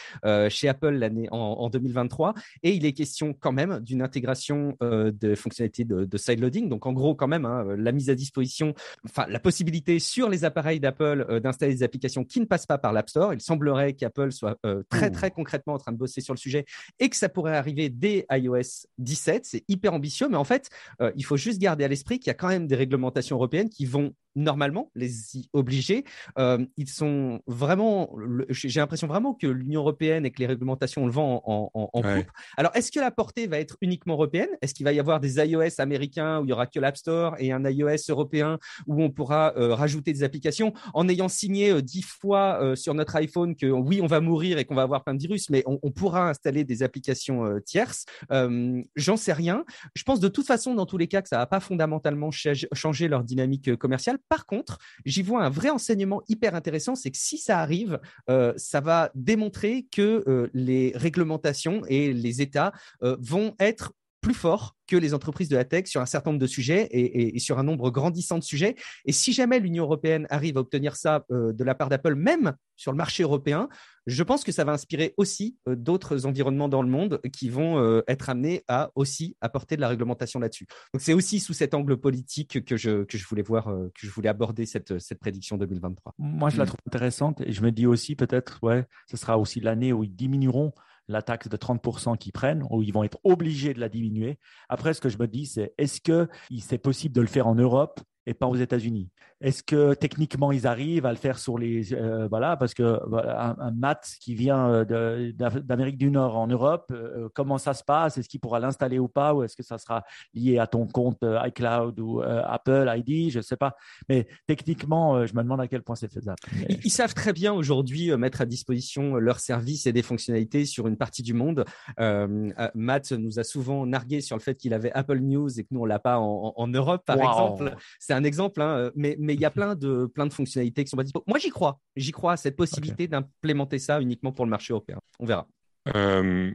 chez 0.48 0.68
Apple 0.68 0.90
l'année 0.90 1.28
en, 1.30 1.36
en, 1.36 1.68
2023. 1.68 2.34
Et 2.62 2.72
il 2.74 2.86
est 2.86 2.92
question 2.92 3.34
quand 3.34 3.52
même 3.52 3.80
d'une 3.80 4.00
intégration 4.00 4.76
de 4.80 5.34
fonctionnalités 5.34 5.84
de, 5.84 6.04
de 6.04 6.16
sideloading. 6.16 6.68
Donc 6.68 6.86
en 6.86 6.92
gros, 6.92 7.14
quand 7.14 7.28
même. 7.28 7.44
Hein, 7.44 7.73
la 7.76 7.92
mise 7.92 8.10
à 8.10 8.14
disposition, 8.14 8.74
enfin 9.04 9.26
la 9.28 9.38
possibilité 9.38 9.98
sur 9.98 10.28
les 10.28 10.44
appareils 10.44 10.80
d'Apple 10.80 11.26
euh, 11.28 11.40
d'installer 11.40 11.74
des 11.74 11.82
applications 11.82 12.24
qui 12.24 12.40
ne 12.40 12.44
passent 12.44 12.66
pas 12.66 12.78
par 12.78 12.92
l'App 12.92 13.08
Store. 13.08 13.34
Il 13.34 13.40
semblerait 13.40 13.94
qu'Apple 13.94 14.32
soit 14.32 14.58
euh, 14.66 14.82
très 14.88 15.10
très 15.10 15.30
concrètement 15.30 15.74
en 15.74 15.78
train 15.78 15.92
de 15.92 15.96
bosser 15.96 16.20
sur 16.20 16.34
le 16.34 16.38
sujet 16.38 16.64
et 16.98 17.08
que 17.08 17.16
ça 17.16 17.28
pourrait 17.28 17.56
arriver 17.56 17.88
dès 17.88 18.26
iOS 18.30 18.86
17. 18.98 19.44
C'est 19.44 19.64
hyper 19.68 19.94
ambitieux, 19.94 20.28
mais 20.28 20.36
en 20.36 20.44
fait, 20.44 20.70
euh, 21.00 21.12
il 21.16 21.24
faut 21.24 21.36
juste 21.36 21.60
garder 21.60 21.84
à 21.84 21.88
l'esprit 21.88 22.18
qu'il 22.18 22.28
y 22.28 22.30
a 22.30 22.34
quand 22.34 22.48
même 22.48 22.66
des 22.66 22.76
réglementations 22.76 23.36
européennes 23.36 23.68
qui 23.68 23.86
vont 23.86 24.14
normalement 24.36 24.90
les 24.94 25.36
y 25.36 25.48
obliger. 25.52 26.04
ils 26.38 26.88
sont 26.88 27.40
vraiment, 27.46 28.16
j'ai 28.48 28.80
l'impression 28.80 29.06
vraiment 29.06 29.34
que 29.34 29.46
l'Union 29.46 29.80
européenne 29.80 30.26
et 30.26 30.30
que 30.30 30.40
les 30.40 30.46
réglementations 30.46 31.06
le 31.06 31.12
vont 31.12 31.40
en, 31.44 31.70
en, 31.74 31.90
en 31.92 32.02
coupe. 32.02 32.30
Alors, 32.56 32.74
est-ce 32.74 32.90
que 32.90 33.00
la 33.00 33.10
portée 33.10 33.46
va 33.46 33.58
être 33.58 33.76
uniquement 33.80 34.14
européenne? 34.14 34.48
Est-ce 34.62 34.74
qu'il 34.74 34.84
va 34.84 34.92
y 34.92 35.00
avoir 35.00 35.20
des 35.20 35.36
iOS 35.36 35.78
américains 35.80 36.40
où 36.40 36.44
il 36.44 36.50
y 36.50 36.52
aura 36.52 36.66
que 36.66 36.80
l'App 36.80 36.96
Store 36.96 37.36
et 37.38 37.52
un 37.52 37.64
iOS 37.64 38.08
européen 38.08 38.58
où 38.86 39.02
on 39.02 39.10
pourra 39.10 39.52
rajouter 39.56 40.12
des 40.12 40.22
applications 40.22 40.72
en 40.92 41.08
ayant 41.08 41.28
signé 41.28 41.82
dix 41.82 42.02
fois 42.02 42.74
sur 42.76 42.94
notre 42.94 43.16
iPhone 43.16 43.56
que 43.56 43.66
oui, 43.66 44.00
on 44.02 44.06
va 44.06 44.20
mourir 44.20 44.58
et 44.58 44.64
qu'on 44.64 44.74
va 44.74 44.82
avoir 44.82 45.04
plein 45.04 45.14
de 45.14 45.20
virus, 45.20 45.50
mais 45.50 45.62
on, 45.66 45.78
on 45.82 45.90
pourra 45.90 46.28
installer 46.28 46.64
des 46.64 46.82
applications 46.82 47.60
tierces? 47.64 48.04
J'en 48.30 49.16
sais 49.16 49.32
rien. 49.32 49.64
Je 49.94 50.02
pense 50.02 50.20
de 50.20 50.28
toute 50.28 50.46
façon, 50.46 50.74
dans 50.74 50.86
tous 50.86 50.98
les 50.98 51.08
cas, 51.08 51.22
que 51.22 51.28
ça 51.28 51.38
va 51.38 51.46
pas 51.46 51.60
fondamentalement 51.60 52.30
changer 52.30 53.08
leur 53.08 53.24
dynamique 53.24 53.76
commerciale. 53.76 54.18
Par 54.28 54.46
contre, 54.46 54.78
j'y 55.04 55.22
vois 55.22 55.44
un 55.44 55.50
vrai 55.50 55.70
enseignement 55.70 56.22
hyper 56.28 56.54
intéressant, 56.54 56.94
c'est 56.94 57.10
que 57.10 57.18
si 57.18 57.38
ça 57.38 57.60
arrive, 57.60 58.00
euh, 58.30 58.52
ça 58.56 58.80
va 58.80 59.10
démontrer 59.14 59.86
que 59.90 60.24
euh, 60.26 60.50
les 60.54 60.92
réglementations 60.94 61.82
et 61.88 62.12
les 62.12 62.42
États 62.42 62.72
euh, 63.02 63.16
vont 63.20 63.54
être 63.58 63.92
plus 64.24 64.34
forts 64.34 64.74
que 64.86 64.96
les 64.96 65.12
entreprises 65.12 65.48
de 65.48 65.56
la 65.56 65.64
tech 65.64 65.86
sur 65.86 66.00
un 66.00 66.06
certain 66.06 66.30
nombre 66.30 66.40
de 66.40 66.46
sujets 66.46 66.88
et, 66.90 67.38
sur 67.38 67.58
un 67.58 67.62
nombre 67.62 67.90
grandissant 67.90 68.38
de 68.38 68.42
sujets. 68.42 68.74
Et 69.04 69.12
si 69.12 69.32
jamais 69.32 69.60
l'Union 69.60 69.84
européenne 69.84 70.26
arrive 70.30 70.56
à 70.56 70.60
obtenir 70.60 70.96
ça 70.96 71.24
de 71.30 71.64
la 71.64 71.74
part 71.74 71.88
d'Apple, 71.88 72.14
même 72.14 72.54
sur 72.76 72.90
le 72.90 72.96
marché 72.96 73.22
européen, 73.22 73.68
je 74.06 74.22
pense 74.22 74.44
que 74.44 74.52
ça 74.52 74.64
va 74.64 74.72
inspirer 74.72 75.14
aussi 75.16 75.56
d'autres 75.66 76.26
environnements 76.26 76.68
dans 76.68 76.82
le 76.82 76.88
monde 76.88 77.20
qui 77.32 77.48
vont 77.48 78.02
être 78.08 78.30
amenés 78.30 78.62
à 78.68 78.90
aussi 78.94 79.36
apporter 79.40 79.76
de 79.76 79.80
la 79.80 79.88
réglementation 79.88 80.40
là-dessus. 80.40 80.66
Donc 80.92 81.00
c'est 81.02 81.14
aussi 81.14 81.40
sous 81.40 81.52
cet 81.54 81.74
angle 81.74 81.96
politique 81.98 82.64
que 82.64 82.76
je, 82.76 83.04
que 83.04 83.18
je 83.18 83.26
voulais 83.26 83.42
voir, 83.42 83.64
que 83.66 84.06
je 84.06 84.10
voulais 84.10 84.28
aborder 84.28 84.66
cette, 84.66 84.98
cette 84.98 85.18
prédiction 85.18 85.56
2023. 85.56 86.14
Moi, 86.18 86.50
je 86.50 86.58
la 86.58 86.66
trouve 86.66 86.80
intéressante 86.86 87.42
et 87.42 87.52
je 87.52 87.62
me 87.62 87.72
dis 87.72 87.86
aussi 87.86 88.16
peut-être, 88.16 88.58
ouais, 88.62 88.86
ce 89.10 89.16
sera 89.16 89.38
aussi 89.38 89.60
l'année 89.60 89.92
où 89.92 90.04
ils 90.04 90.14
diminueront 90.14 90.72
la 91.08 91.22
taxe 91.22 91.48
de 91.48 91.56
30% 91.56 92.16
qu'ils 92.16 92.32
prennent, 92.32 92.64
ou 92.70 92.82
ils 92.82 92.92
vont 92.92 93.04
être 93.04 93.18
obligés 93.24 93.74
de 93.74 93.80
la 93.80 93.88
diminuer. 93.88 94.38
Après, 94.68 94.94
ce 94.94 95.00
que 95.00 95.08
je 95.08 95.18
me 95.18 95.26
dis, 95.26 95.46
c'est 95.46 95.74
est-ce 95.78 96.00
que 96.00 96.28
c'est 96.60 96.78
possible 96.78 97.14
de 97.14 97.20
le 97.20 97.26
faire 97.26 97.46
en 97.46 97.54
Europe 97.54 98.00
et 98.26 98.34
pas 98.34 98.46
aux 98.46 98.56
États-Unis? 98.56 99.10
Est-ce 99.44 99.62
que 99.62 99.92
techniquement 99.92 100.52
ils 100.52 100.66
arrivent 100.66 101.04
à 101.04 101.10
le 101.10 101.18
faire 101.18 101.38
sur 101.38 101.58
les 101.58 101.92
euh, 101.92 102.26
voilà 102.28 102.56
parce 102.56 102.72
que 102.72 102.98
voilà, 103.06 103.54
un, 103.58 103.70
Matt 103.72 104.16
qui 104.18 104.34
vient 104.34 104.70
euh, 104.70 105.32
d'Amérique 105.32 105.98
du 105.98 106.10
Nord 106.10 106.38
en 106.38 106.46
Europe, 106.46 106.90
euh, 106.90 107.28
comment 107.34 107.58
ça 107.58 107.74
se 107.74 107.84
passe? 107.84 108.16
Est-ce 108.16 108.28
qu'il 108.28 108.40
pourra 108.40 108.58
l'installer 108.58 108.98
ou 108.98 109.06
pas? 109.06 109.34
Ou 109.34 109.42
est-ce 109.42 109.54
que 109.54 109.62
ça 109.62 109.76
sera 109.76 110.02
lié 110.32 110.58
à 110.58 110.66
ton 110.66 110.86
compte 110.86 111.22
iCloud 111.46 112.00
ou 112.00 112.22
Apple 112.22 112.90
ID 112.96 113.30
Je 113.30 113.38
ne 113.38 113.42
sais 113.42 113.56
pas. 113.56 113.76
Mais 114.08 114.26
techniquement, 114.46 115.26
je 115.26 115.34
me 115.34 115.42
demande 115.42 115.60
à 115.60 115.68
quel 115.68 115.82
point 115.82 115.94
c'est 115.94 116.10
faisable. 116.10 116.38
Ils, 116.68 116.90
savent 116.90 117.14
très 117.14 117.34
bien 117.34 117.52
aujourd'hui 117.52 118.16
mettre 118.16 118.40
à 118.40 118.46
disposition 118.46 119.16
leurs 119.16 119.40
services 119.40 119.86
et 119.86 119.92
des 119.92 120.02
fonctionnalités 120.02 120.64
sur 120.64 120.86
une 120.86 120.96
partie 120.96 121.22
du 121.22 121.34
monde. 121.34 121.64
Matt 121.98 123.12
nous 123.12 123.38
a 123.38 123.44
souvent 123.44 123.84
nargué 123.84 124.22
sur 124.22 124.36
le 124.36 124.42
fait 124.42 124.54
qu'il 124.54 124.72
avait 124.72 124.92
Apple 124.92 125.18
News 125.18 125.58
et 125.58 125.64
que 125.64 125.68
nous 125.72 125.80
on 125.80 125.84
l'a 125.84 125.98
pas 125.98 126.18
en, 126.18 126.68
Europe, 126.68 127.02
par 127.04 127.18
exemple. 127.18 127.76
C'est 127.98 128.14
un 128.14 128.24
exemple, 128.24 128.62
hein, 128.62 128.90
mais 128.94 129.16
mais 129.18 129.33
il 129.34 129.40
y 129.40 129.44
a 129.44 129.50
plein 129.50 129.74
de, 129.74 130.06
plein 130.06 130.26
de 130.26 130.32
fonctionnalités 130.32 130.84
qui 130.84 130.90
sont 130.90 130.96
pas 130.96 131.02
disponibles. 131.02 131.28
Moi, 131.28 131.38
j'y 131.38 131.50
crois. 131.50 131.80
J'y 131.96 132.12
crois 132.12 132.32
à 132.32 132.36
cette 132.36 132.56
possibilité 132.56 133.06
d'implémenter 133.08 133.78
ça 133.78 134.00
uniquement 134.00 134.32
pour 134.32 134.44
le 134.44 134.50
marché 134.50 134.72
européen. 134.72 134.98
On 135.18 135.26
verra. 135.26 135.46
Euh, 135.94 136.50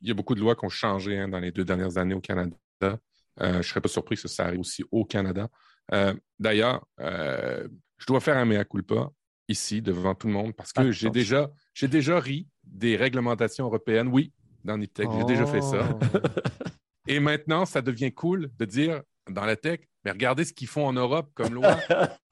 il 0.00 0.08
y 0.08 0.10
a 0.10 0.14
beaucoup 0.14 0.34
de 0.34 0.40
lois 0.40 0.54
qui 0.54 0.64
ont 0.64 0.70
changé 0.70 1.18
hein, 1.18 1.28
dans 1.28 1.40
les 1.40 1.52
deux 1.52 1.64
dernières 1.64 1.96
années 1.96 2.14
au 2.14 2.20
Canada. 2.20 2.54
Euh, 2.82 2.98
je 3.38 3.56
ne 3.56 3.62
serais 3.62 3.80
pas 3.80 3.88
surpris 3.88 4.16
que 4.16 4.28
ça 4.28 4.46
arrive 4.46 4.60
aussi 4.60 4.84
au 4.90 5.04
Canada. 5.04 5.48
Euh, 5.92 6.14
d'ailleurs, 6.38 6.86
je 6.98 8.06
dois 8.06 8.20
faire 8.20 8.36
un 8.36 8.44
mea 8.44 8.64
culpa 8.64 9.10
ici 9.48 9.80
devant 9.80 10.14
tout 10.14 10.26
le 10.26 10.34
monde 10.34 10.54
parce 10.54 10.72
que 10.72 10.90
j'ai 10.92 11.10
déjà, 11.10 11.50
déjà 11.80 12.20
ri 12.20 12.46
des 12.64 12.96
réglementations 12.96 13.64
européennes. 13.64 14.08
Oui, 14.08 14.32
dans 14.64 14.76
Niptech, 14.76 15.08
j'ai 15.18 15.24
déjà 15.24 15.46
fait 15.46 15.62
ça. 15.62 15.88
Oh. 16.14 16.18
Et 17.06 17.20
maintenant, 17.20 17.64
ça 17.64 17.80
devient 17.80 18.12
cool 18.12 18.50
de 18.58 18.64
dire 18.66 19.02
dans 19.30 19.46
la 19.46 19.56
tech, 19.56 19.80
mais 20.08 20.12
regardez 20.12 20.46
ce 20.46 20.54
qu'ils 20.54 20.68
font 20.68 20.86
en 20.86 20.94
Europe 20.94 21.30
comme 21.34 21.52
loi. 21.52 21.76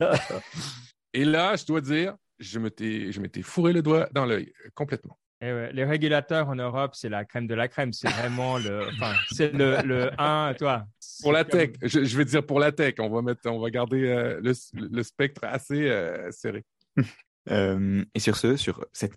Et 1.13 1.27
là, 1.27 1.57
je 1.57 1.67
dois 1.67 1.83
dire, 1.83 2.17
je 2.39 2.59
m'étais 2.59 3.43
fourré 3.43 3.75
le 3.75 3.83
doigt 3.83 4.09
dans 4.13 4.25
l'œil 4.25 4.51
complètement. 4.75 5.19
Eh 5.43 5.73
les 5.75 5.85
régulateurs 5.85 6.49
en 6.49 6.55
Europe, 6.55 6.95
c'est 6.95 7.11
la 7.11 7.27
crème 7.27 7.47
de 7.47 7.55
la 7.55 7.69
crème. 7.69 7.93
C'est 7.93 8.09
vraiment 8.09 8.57
le, 8.57 8.89
enfin, 8.89 9.13
c'est 9.31 9.53
le, 9.53 9.77
le 9.85 10.11
1, 10.19 10.55
toi. 10.55 10.87
Pour 11.21 11.33
la 11.33 11.45
tech, 11.45 11.73
je, 11.83 12.17
vais 12.17 12.25
dire 12.25 12.45
pour 12.45 12.59
la 12.59 12.73
tech, 12.73 12.95
on 12.99 13.11
va 13.11 13.21
mettre, 13.21 13.43
on 13.51 13.61
va 13.61 13.69
garder 13.69 14.09
euh, 14.09 14.41
le, 14.73 15.03
spectre 15.03 15.43
assez 15.45 15.91
euh, 15.91 16.31
serré. 16.31 16.65
Euh, 17.51 18.05
et 18.15 18.21
sur 18.21 18.37
ce, 18.37 18.57
sur 18.57 18.85
cette, 18.93 19.17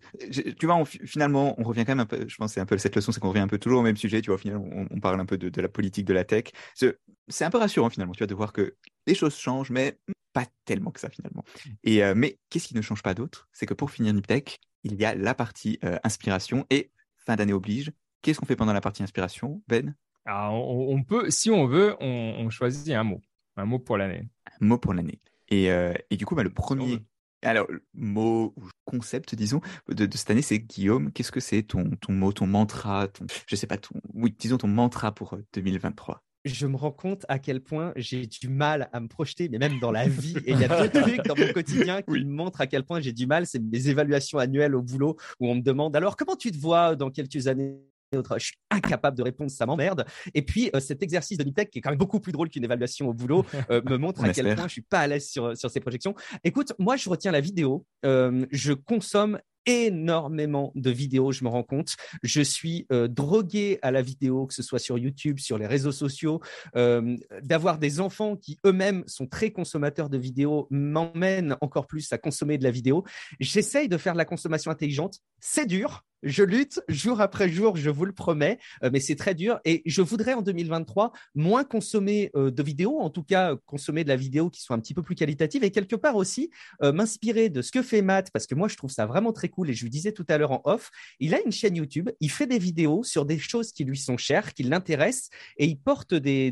tu 0.60 0.66
vois, 0.66 0.84
finalement, 0.86 1.56
on 1.60 1.64
revient 1.64 1.86
quand 1.86 1.94
même 1.96 2.00
un 2.02 2.06
peu. 2.06 2.26
Je 2.28 2.36
pense 2.36 2.54
c'est 2.54 2.60
un 2.60 2.66
peu 2.66 2.78
cette 2.78 2.96
leçon, 2.96 3.12
c'est 3.12 3.20
qu'on 3.20 3.30
revient 3.30 3.40
un 3.40 3.48
peu 3.48 3.58
toujours 3.58 3.80
au 3.80 3.84
même 3.84 3.98
sujet. 3.98 4.22
Tu 4.22 4.30
vois, 4.30 4.38
finalement, 4.38 4.68
on, 4.72 4.88
on 4.90 5.00
parle 5.00 5.20
un 5.20 5.26
peu 5.26 5.38
de, 5.38 5.50
de, 5.50 5.62
la 5.62 5.70
politique 5.70 6.06
de 6.06 6.14
la 6.14 6.24
tech. 6.24 6.46
C'est 6.76 7.46
un 7.46 7.50
peu 7.50 7.58
rassurant 7.58 7.90
finalement, 7.90 8.14
tu 8.14 8.20
vois, 8.20 8.28
de 8.28 8.36
voir 8.36 8.54
que 8.54 8.76
les 9.08 9.16
choses 9.16 9.36
changent, 9.38 9.72
mais 9.72 9.98
pas 10.34 10.46
tellement 10.66 10.92
que 10.92 11.00
ça 11.00 11.10
finalement. 11.10 11.44
Et 11.84 12.04
euh, 12.04 12.14
mais 12.16 12.40
qu'est-ce 12.50 12.68
qui 12.68 12.76
ne 12.76 12.82
change 12.82 13.02
pas 13.02 13.14
d'autre? 13.14 13.48
C'est 13.52 13.66
que 13.66 13.74
pour 13.74 13.92
finir 13.92 14.14
Niptech, 14.14 14.60
il 14.84 14.96
y 14.96 15.06
a 15.06 15.16
la 15.16 15.34
partie 15.34 15.80
euh, 15.84 15.98
inspiration 16.04 16.66
et 16.70 16.92
fin 17.18 17.36
d'année 17.36 17.54
oblige. 17.54 17.92
Qu'est-ce 18.22 18.40
qu'on 18.40 18.46
fait 18.46 18.56
pendant 18.56 18.74
la 18.74 18.82
partie 18.82 19.02
inspiration, 19.02 19.62
Ben? 19.68 19.96
Alors, 20.26 20.54
on, 20.54 20.94
on, 20.94 21.04
peut, 21.04 21.32
si 21.32 21.50
on 21.50 21.66
veut, 21.66 21.96
on, 22.00 22.36
on, 22.38 22.50
choisit 22.50 22.94
un 22.94 23.04
mot, 23.04 23.22
un 23.56 23.66
mot 23.66 23.80
pour 23.80 23.98
l'année. 23.98 24.28
Un 24.60 24.66
mot 24.66 24.78
pour 24.78 24.94
l'année. 24.94 25.20
Et, 25.48 25.70
et, 26.10 26.18
du 26.18 26.26
coup, 26.28 26.36
bah, 26.36 26.44
le 26.44 26.54
premier 26.54 27.02
alors, 27.42 27.68
mot 27.94 28.54
ou 28.58 28.64
concept, 28.86 29.36
disons, 29.36 29.62
de, 29.88 30.08
cette 30.16 30.30
année, 30.30 30.42
c'est 30.42 30.60
Guillaume. 30.60 31.12
Qu'est-ce 31.12 31.32
que 31.32 31.40
c'est 31.40 31.64
ton, 31.64 31.92
ton 32.02 32.14
mot, 32.14 32.34
ton 32.34 32.48
mantra, 32.48 33.08
ton, 33.08 33.26
je 33.48 33.56
sais 33.56 33.68
pas, 33.68 33.78
ton, 33.78 33.96
oui, 34.14 34.36
disons 34.38 34.58
ton 34.58 34.68
mantra 34.68 35.14
pour 35.14 35.38
2023 35.54 36.16
euh, 36.16 36.20
je 36.46 36.68
me 36.68 36.78
rends 36.78 36.92
compte 36.92 37.26
à 37.28 37.38
quel 37.38 37.62
point 37.62 37.92
j'ai 37.98 38.26
du 38.26 38.48
mal 38.48 38.90
à 38.94 39.02
me 39.02 39.10
projeter, 39.10 39.50
mais 39.50 39.58
même 39.58 39.78
dans 39.80 39.92
la 39.92 40.08
vie. 40.08 40.38
Et 40.46 40.54
il 40.54 40.60
y 40.60 40.64
a 40.64 40.88
deux 40.88 40.90
trucs 41.02 41.26
dans 41.26 41.36
mon 41.36 41.52
quotidien 41.52 42.02
qui 42.02 42.24
me 42.24 42.32
montrent 42.32 42.62
à 42.62 42.68
quel 42.68 42.86
point 42.86 43.02
j'ai 43.02 43.12
du 43.12 43.28
mal. 43.28 43.46
C'est 43.46 43.60
mes 43.60 43.90
évaluations 43.90 44.40
annuelles 44.40 44.74
au 44.74 44.82
boulot 44.82 45.18
où 45.42 45.50
on 45.50 45.56
me 45.56 45.62
demande 45.62 45.96
alors 45.98 46.16
comment 46.16 46.38
tu 46.38 46.52
te 46.52 46.58
vois 46.58 46.96
dans 46.96 47.12
quelques 47.12 47.48
années? 47.48 47.78
Je 48.12 48.46
suis 48.46 48.56
incapable 48.70 49.18
de 49.18 49.24
répondre, 49.24 49.52
ça 49.52 49.66
m'emmerde. 49.66 50.06
Et 50.34 50.42
puis, 50.42 50.70
euh, 50.76 50.80
cet 50.80 51.04
exercice 51.04 51.38
de 51.38 51.44
Niptech, 51.44 51.70
qui 51.70 51.80
est 51.80 51.82
quand 51.82 51.90
même 51.90 52.00
beaucoup 52.00 52.20
plus 52.20 52.32
drôle 52.32 52.50
qu'une 52.50 52.64
évaluation 52.64 53.10
au 53.10 53.14
boulot, 53.14 53.46
euh, 53.70 53.82
me 53.86 53.98
montre 53.98 54.24
à 54.24 54.30
quel 54.30 54.56
point 54.56 54.68
je 54.68 54.74
suis 54.74 54.82
pas 54.82 55.00
à 55.00 55.08
l'aise 55.08 55.30
sur, 55.30 55.56
sur 55.58 55.70
ces 55.70 55.80
projections. 55.80 56.16
Écoute, 56.44 56.74
moi, 56.80 56.96
je 56.96 57.10
retiens 57.10 57.32
la 57.32 57.42
vidéo. 57.42 57.86
Euh, 58.06 58.46
je 58.52 58.74
consomme 58.74 59.40
énormément 59.66 60.72
de 60.74 60.90
vidéos, 60.90 61.32
je 61.32 61.44
me 61.44 61.50
rends 61.50 61.64
compte. 61.64 61.96
Je 62.24 62.42
suis 62.42 62.88
drogué 62.90 63.78
à 63.84 63.92
la 63.92 64.02
vidéo, 64.02 64.48
que 64.48 64.54
ce 64.54 64.64
soit 64.64 64.80
sur 64.80 64.98
YouTube, 64.98 65.38
sur 65.38 65.60
les 65.60 65.68
réseaux 65.68 65.92
sociaux. 65.92 66.42
D'avoir 66.74 67.78
des 67.78 68.00
enfants 68.00 68.36
qui 68.36 68.58
eux-mêmes 68.66 69.04
sont 69.06 69.28
très 69.28 69.52
consommateurs 69.52 70.10
de 70.10 70.18
vidéos 70.18 70.68
m'emmène 70.72 71.56
encore 71.62 71.86
plus 71.86 72.12
à 72.14 72.18
consommer 72.18 72.58
de 72.58 72.64
la 72.64 72.72
vidéo. 72.72 73.04
J'essaye 73.40 73.90
de 73.90 73.98
faire 73.98 74.14
de 74.14 74.18
la 74.18 74.26
consommation 74.26 74.72
intelligente. 74.72 75.20
C'est 75.40 75.68
dur, 75.68 76.04
je 76.24 76.44
lutte 76.44 76.82
jour 76.88 77.22
après 77.22 77.50
jour, 77.50 77.78
je 77.78 77.90
vous 77.90 78.06
le 78.06 78.12
promets, 78.12 78.60
euh, 78.84 78.90
mais 78.92 79.00
c'est 79.00 79.16
très 79.16 79.36
dur. 79.36 79.60
Et 79.66 79.82
je 79.86 80.02
voudrais 80.02 80.34
en 80.34 80.42
2023 80.42 81.12
moins 81.36 81.64
consommer 81.64 82.32
euh, 82.36 82.52
de 82.52 82.64
vidéos, 82.64 83.00
en 83.00 83.10
tout 83.10 83.24
cas 83.24 83.56
consommer 83.66 84.04
de 84.04 84.10
la 84.10 84.16
vidéo 84.16 84.50
qui 84.50 84.62
soit 84.62 84.76
un 84.76 84.80
petit 84.80 84.94
peu 84.94 85.02
plus 85.02 85.16
qualitative 85.16 85.64
et 85.64 85.72
quelque 85.72 85.96
part 85.96 86.16
aussi 86.16 86.50
euh, 86.84 86.92
m'inspirer 86.92 87.50
de 87.50 87.62
ce 87.62 87.72
que 87.72 87.82
fait 87.82 88.02
Matt, 88.02 88.32
parce 88.32 88.48
que 88.48 88.56
moi 88.56 88.68
je 88.68 88.76
trouve 88.76 88.92
ça 88.92 89.06
vraiment 89.06 89.34
très 89.34 89.50
cool. 89.50 89.70
Et 89.70 89.74
je 89.74 89.84
lui 89.84 89.90
disais 89.90 90.12
tout 90.12 90.26
à 90.28 90.38
l'heure 90.38 90.52
en 90.52 90.62
off, 90.66 90.92
il 91.20 91.34
a 91.34 91.40
une 91.46 91.52
chaîne 91.52 91.76
YouTube, 91.76 92.10
il 92.20 92.32
fait 92.32 92.48
des 92.48 92.60
vidéos 92.60 93.04
sur 93.04 93.26
des 93.26 93.40
choses 93.40 93.72
qui 93.72 93.86
lui 93.86 93.98
sont 93.98 94.18
chères, 94.18 94.54
qui 94.54 94.64
l'intéressent, 94.64 95.30
et 95.58 95.66
il 95.66 95.78
porte 95.78 96.14
des, 96.14 96.52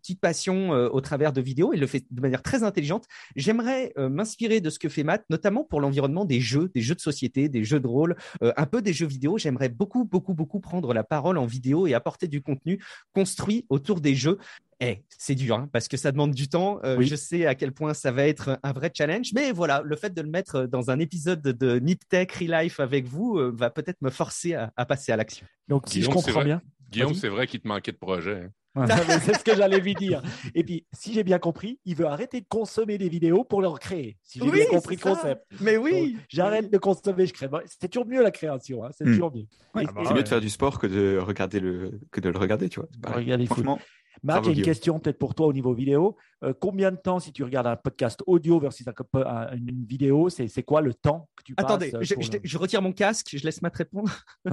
petites 0.00 0.20
passions 0.20 0.70
au 0.70 1.00
travers 1.00 1.32
de 1.32 1.40
vidéos. 1.40 1.72
Il 1.72 1.80
le 1.80 1.86
fait 1.86 2.04
de 2.10 2.20
manière 2.20 2.42
très 2.42 2.62
intelligente. 2.62 3.06
J'aimerais 3.36 3.92
m'inspirer 3.96 4.60
de 4.60 4.70
ce 4.70 4.78
que 4.78 4.88
fait 4.88 5.02
Matt, 5.02 5.24
notamment 5.30 5.64
pour 5.64 5.80
l'environnement 5.80 6.24
des 6.24 6.40
jeux, 6.40 6.70
des 6.74 6.80
jeux 6.80 6.94
de 6.94 7.00
société, 7.00 7.48
des 7.48 7.64
jeux 7.64 7.80
de 7.80 7.86
rôle, 7.86 8.16
un 8.40 8.66
peu 8.66 8.82
des 8.82 8.92
vidéo, 9.06 9.38
j'aimerais 9.38 9.68
beaucoup, 9.68 10.04
beaucoup, 10.04 10.34
beaucoup 10.34 10.60
prendre 10.60 10.92
la 10.94 11.04
parole 11.04 11.38
en 11.38 11.46
vidéo 11.46 11.86
et 11.86 11.94
apporter 11.94 12.28
du 12.28 12.42
contenu 12.42 12.82
construit 13.14 13.66
autour 13.68 14.00
des 14.00 14.14
jeux. 14.14 14.38
Eh, 14.82 15.02
c'est 15.10 15.34
dur 15.34 15.56
hein, 15.56 15.68
parce 15.72 15.88
que 15.88 15.98
ça 15.98 16.10
demande 16.10 16.32
du 16.32 16.48
temps. 16.48 16.80
Euh, 16.84 17.00
je 17.02 17.14
sais 17.14 17.44
à 17.44 17.54
quel 17.54 17.72
point 17.72 17.92
ça 17.92 18.12
va 18.12 18.26
être 18.26 18.58
un 18.62 18.72
vrai 18.72 18.90
challenge, 18.94 19.32
mais 19.34 19.52
voilà, 19.52 19.82
le 19.84 19.94
fait 19.94 20.14
de 20.14 20.22
le 20.22 20.30
mettre 20.30 20.64
dans 20.64 20.90
un 20.90 20.98
épisode 20.98 21.42
de 21.42 21.78
Nip 21.78 22.00
Tech 22.08 22.32
Relife 22.32 22.80
avec 22.80 23.04
vous 23.04 23.36
euh, 23.36 23.52
va 23.54 23.68
peut-être 23.68 24.00
me 24.00 24.10
forcer 24.10 24.54
à, 24.54 24.86
passer 24.86 25.12
à 25.12 25.16
l'action. 25.16 25.46
Donc, 25.68 25.84
si 25.86 26.00
je 26.00 26.08
comprends 26.08 26.42
bien, 26.42 26.62
Guillaume, 26.90 27.14
c'est 27.14 27.28
vrai 27.28 27.46
qu'il 27.46 27.60
te 27.60 27.68
manquait 27.68 27.92
de 27.92 27.98
projet. 27.98 28.44
Hein. 28.44 28.50
C'est 28.76 29.38
ce 29.38 29.44
que 29.44 29.54
j'allais 29.56 29.80
lui 29.80 29.94
dire. 29.94 30.22
Et 30.54 30.64
puis, 30.64 30.86
si 30.92 31.12
j'ai 31.12 31.24
bien 31.24 31.38
compris, 31.38 31.78
il 31.84 31.96
veut 31.96 32.06
arrêter 32.06 32.40
de 32.40 32.46
consommer 32.48 32.98
des 32.98 33.08
vidéos 33.08 33.44
pour 33.44 33.62
les 33.62 33.68
recréer. 33.68 34.16
Si 34.22 34.38
j'ai 34.38 34.50
bien 34.50 34.66
compris 34.66 34.96
le 34.96 35.02
concept. 35.02 35.44
Mais 35.60 35.76
oui. 35.76 36.16
J'arrête 36.28 36.70
de 36.70 36.78
consommer, 36.78 37.26
je 37.26 37.32
crée. 37.32 37.48
C'est 37.66 37.88
toujours 37.88 38.06
mieux 38.06 38.22
la 38.22 38.30
création. 38.30 38.84
Hein. 38.84 38.90
C'est 38.96 39.04
hmm. 39.04 39.12
toujours 39.12 39.34
mieux. 39.34 39.46
c'est 39.74 40.14
mieux 40.14 40.22
de 40.22 40.28
faire 40.28 40.40
du 40.40 40.50
sport 40.50 40.78
que 40.78 40.86
de 40.86 41.18
regarder 41.18 41.60
le 41.60 42.00
que 42.10 42.20
de 42.20 42.28
le 42.28 42.38
regarder, 42.38 42.68
tu 42.68 42.80
vois. 42.80 42.88
Regarder 43.14 43.46
franchement. 43.46 43.78
Marc, 44.22 44.46
il 44.46 44.52
y 44.52 44.54
a 44.54 44.58
une 44.58 44.64
question 44.64 44.98
peut-être 44.98 45.18
pour 45.18 45.34
toi 45.34 45.46
au 45.46 45.52
niveau 45.52 45.72
vidéo. 45.72 46.16
Euh, 46.42 46.52
combien 46.58 46.90
de 46.90 46.96
temps, 46.96 47.20
si 47.20 47.32
tu 47.32 47.44
regardes 47.44 47.66
un 47.66 47.76
podcast 47.76 48.22
audio 48.26 48.58
versus 48.58 48.86
une 48.86 49.84
vidéo, 49.86 50.28
c'est 50.28 50.62
quoi 50.62 50.80
le 50.80 50.94
temps 50.94 51.28
que 51.36 51.42
tu 51.42 51.54
passes 51.54 51.64
Attendez, 51.64 51.92
je, 52.00 52.14
je, 52.42 52.58
retire 52.58 52.82
mon 52.82 52.92
casque, 52.92 53.28
je 53.32 53.44
laisse 53.44 53.62
Matt 53.62 53.76
répondre. 53.76 54.10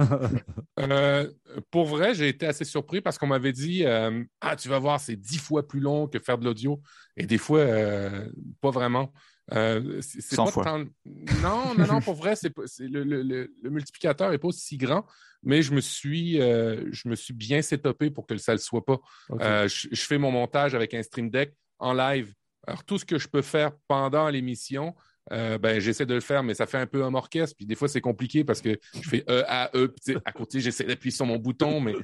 euh, 0.80 1.30
pour 1.70 1.86
vrai, 1.86 2.14
j'ai 2.14 2.28
été 2.28 2.46
assez 2.46 2.64
surpris 2.64 3.00
parce 3.00 3.18
qu'on 3.18 3.26
m'avait 3.26 3.52
dit 3.52 3.84
euh, 3.84 4.22
Ah, 4.40 4.56
tu 4.56 4.68
vas 4.68 4.78
voir, 4.78 5.00
c'est 5.00 5.16
dix 5.16 5.38
fois 5.38 5.66
plus 5.66 5.80
long 5.80 6.06
que 6.06 6.18
faire 6.18 6.38
de 6.38 6.44
l'audio. 6.44 6.80
Et 7.16 7.26
des 7.26 7.38
fois, 7.38 7.60
euh, 7.60 8.28
pas 8.60 8.70
vraiment. 8.70 9.12
Euh, 9.54 10.00
c'est 10.00 10.36
pas 10.36 10.46
fois. 10.46 10.64
Non, 11.42 11.74
non, 11.76 11.86
non, 11.86 12.00
pour 12.00 12.14
vrai, 12.14 12.36
c'est 12.36 12.52
le, 12.80 13.02
le, 13.02 13.22
le, 13.22 13.70
multiplicateur 13.70 14.30
n'est 14.30 14.38
pas 14.38 14.48
aussi 14.48 14.76
grand, 14.76 15.06
mais 15.42 15.62
je 15.62 15.72
me 15.72 15.80
suis, 15.80 16.40
euh, 16.40 16.84
je 16.92 17.08
me 17.08 17.14
suis 17.14 17.34
bien 17.34 17.62
setupé 17.62 18.10
pour 18.10 18.26
que 18.26 18.36
ça 18.36 18.52
ne 18.52 18.56
le 18.56 18.62
soit 18.62 18.84
pas. 18.84 18.98
Euh, 19.40 19.68
je, 19.68 20.02
fais 20.02 20.18
mon 20.18 20.30
montage 20.30 20.74
avec 20.74 20.92
un 20.94 21.02
stream 21.02 21.30
deck 21.30 21.54
en 21.78 21.92
live. 21.92 22.34
Alors, 22.66 22.84
tout 22.84 22.98
ce 22.98 23.04
que 23.04 23.18
je 23.18 23.28
peux 23.28 23.42
faire 23.42 23.72
pendant 23.86 24.28
l'émission, 24.28 24.94
ben, 25.30 25.78
j'essaie 25.78 26.06
de 26.06 26.14
le 26.14 26.20
faire, 26.20 26.42
mais 26.42 26.54
ça 26.54 26.66
fait 26.66 26.78
un 26.78 26.86
peu 26.86 27.04
un 27.04 27.14
orchestre. 27.14 27.54
Puis 27.56 27.66
des 27.66 27.74
fois, 27.74 27.88
c'est 27.88 28.00
compliqué 28.00 28.44
parce 28.44 28.60
que 28.60 28.78
je 28.94 29.08
fais 29.08 29.24
E, 29.28 29.44
A, 29.46 29.70
E. 29.74 29.94
à 30.24 30.32
côté, 30.32 30.60
j'essaie 30.60 30.84
d'appuyer 30.84 31.14
sur 31.14 31.26
mon 31.26 31.36
bouton, 31.36 31.80
mais 31.80 31.94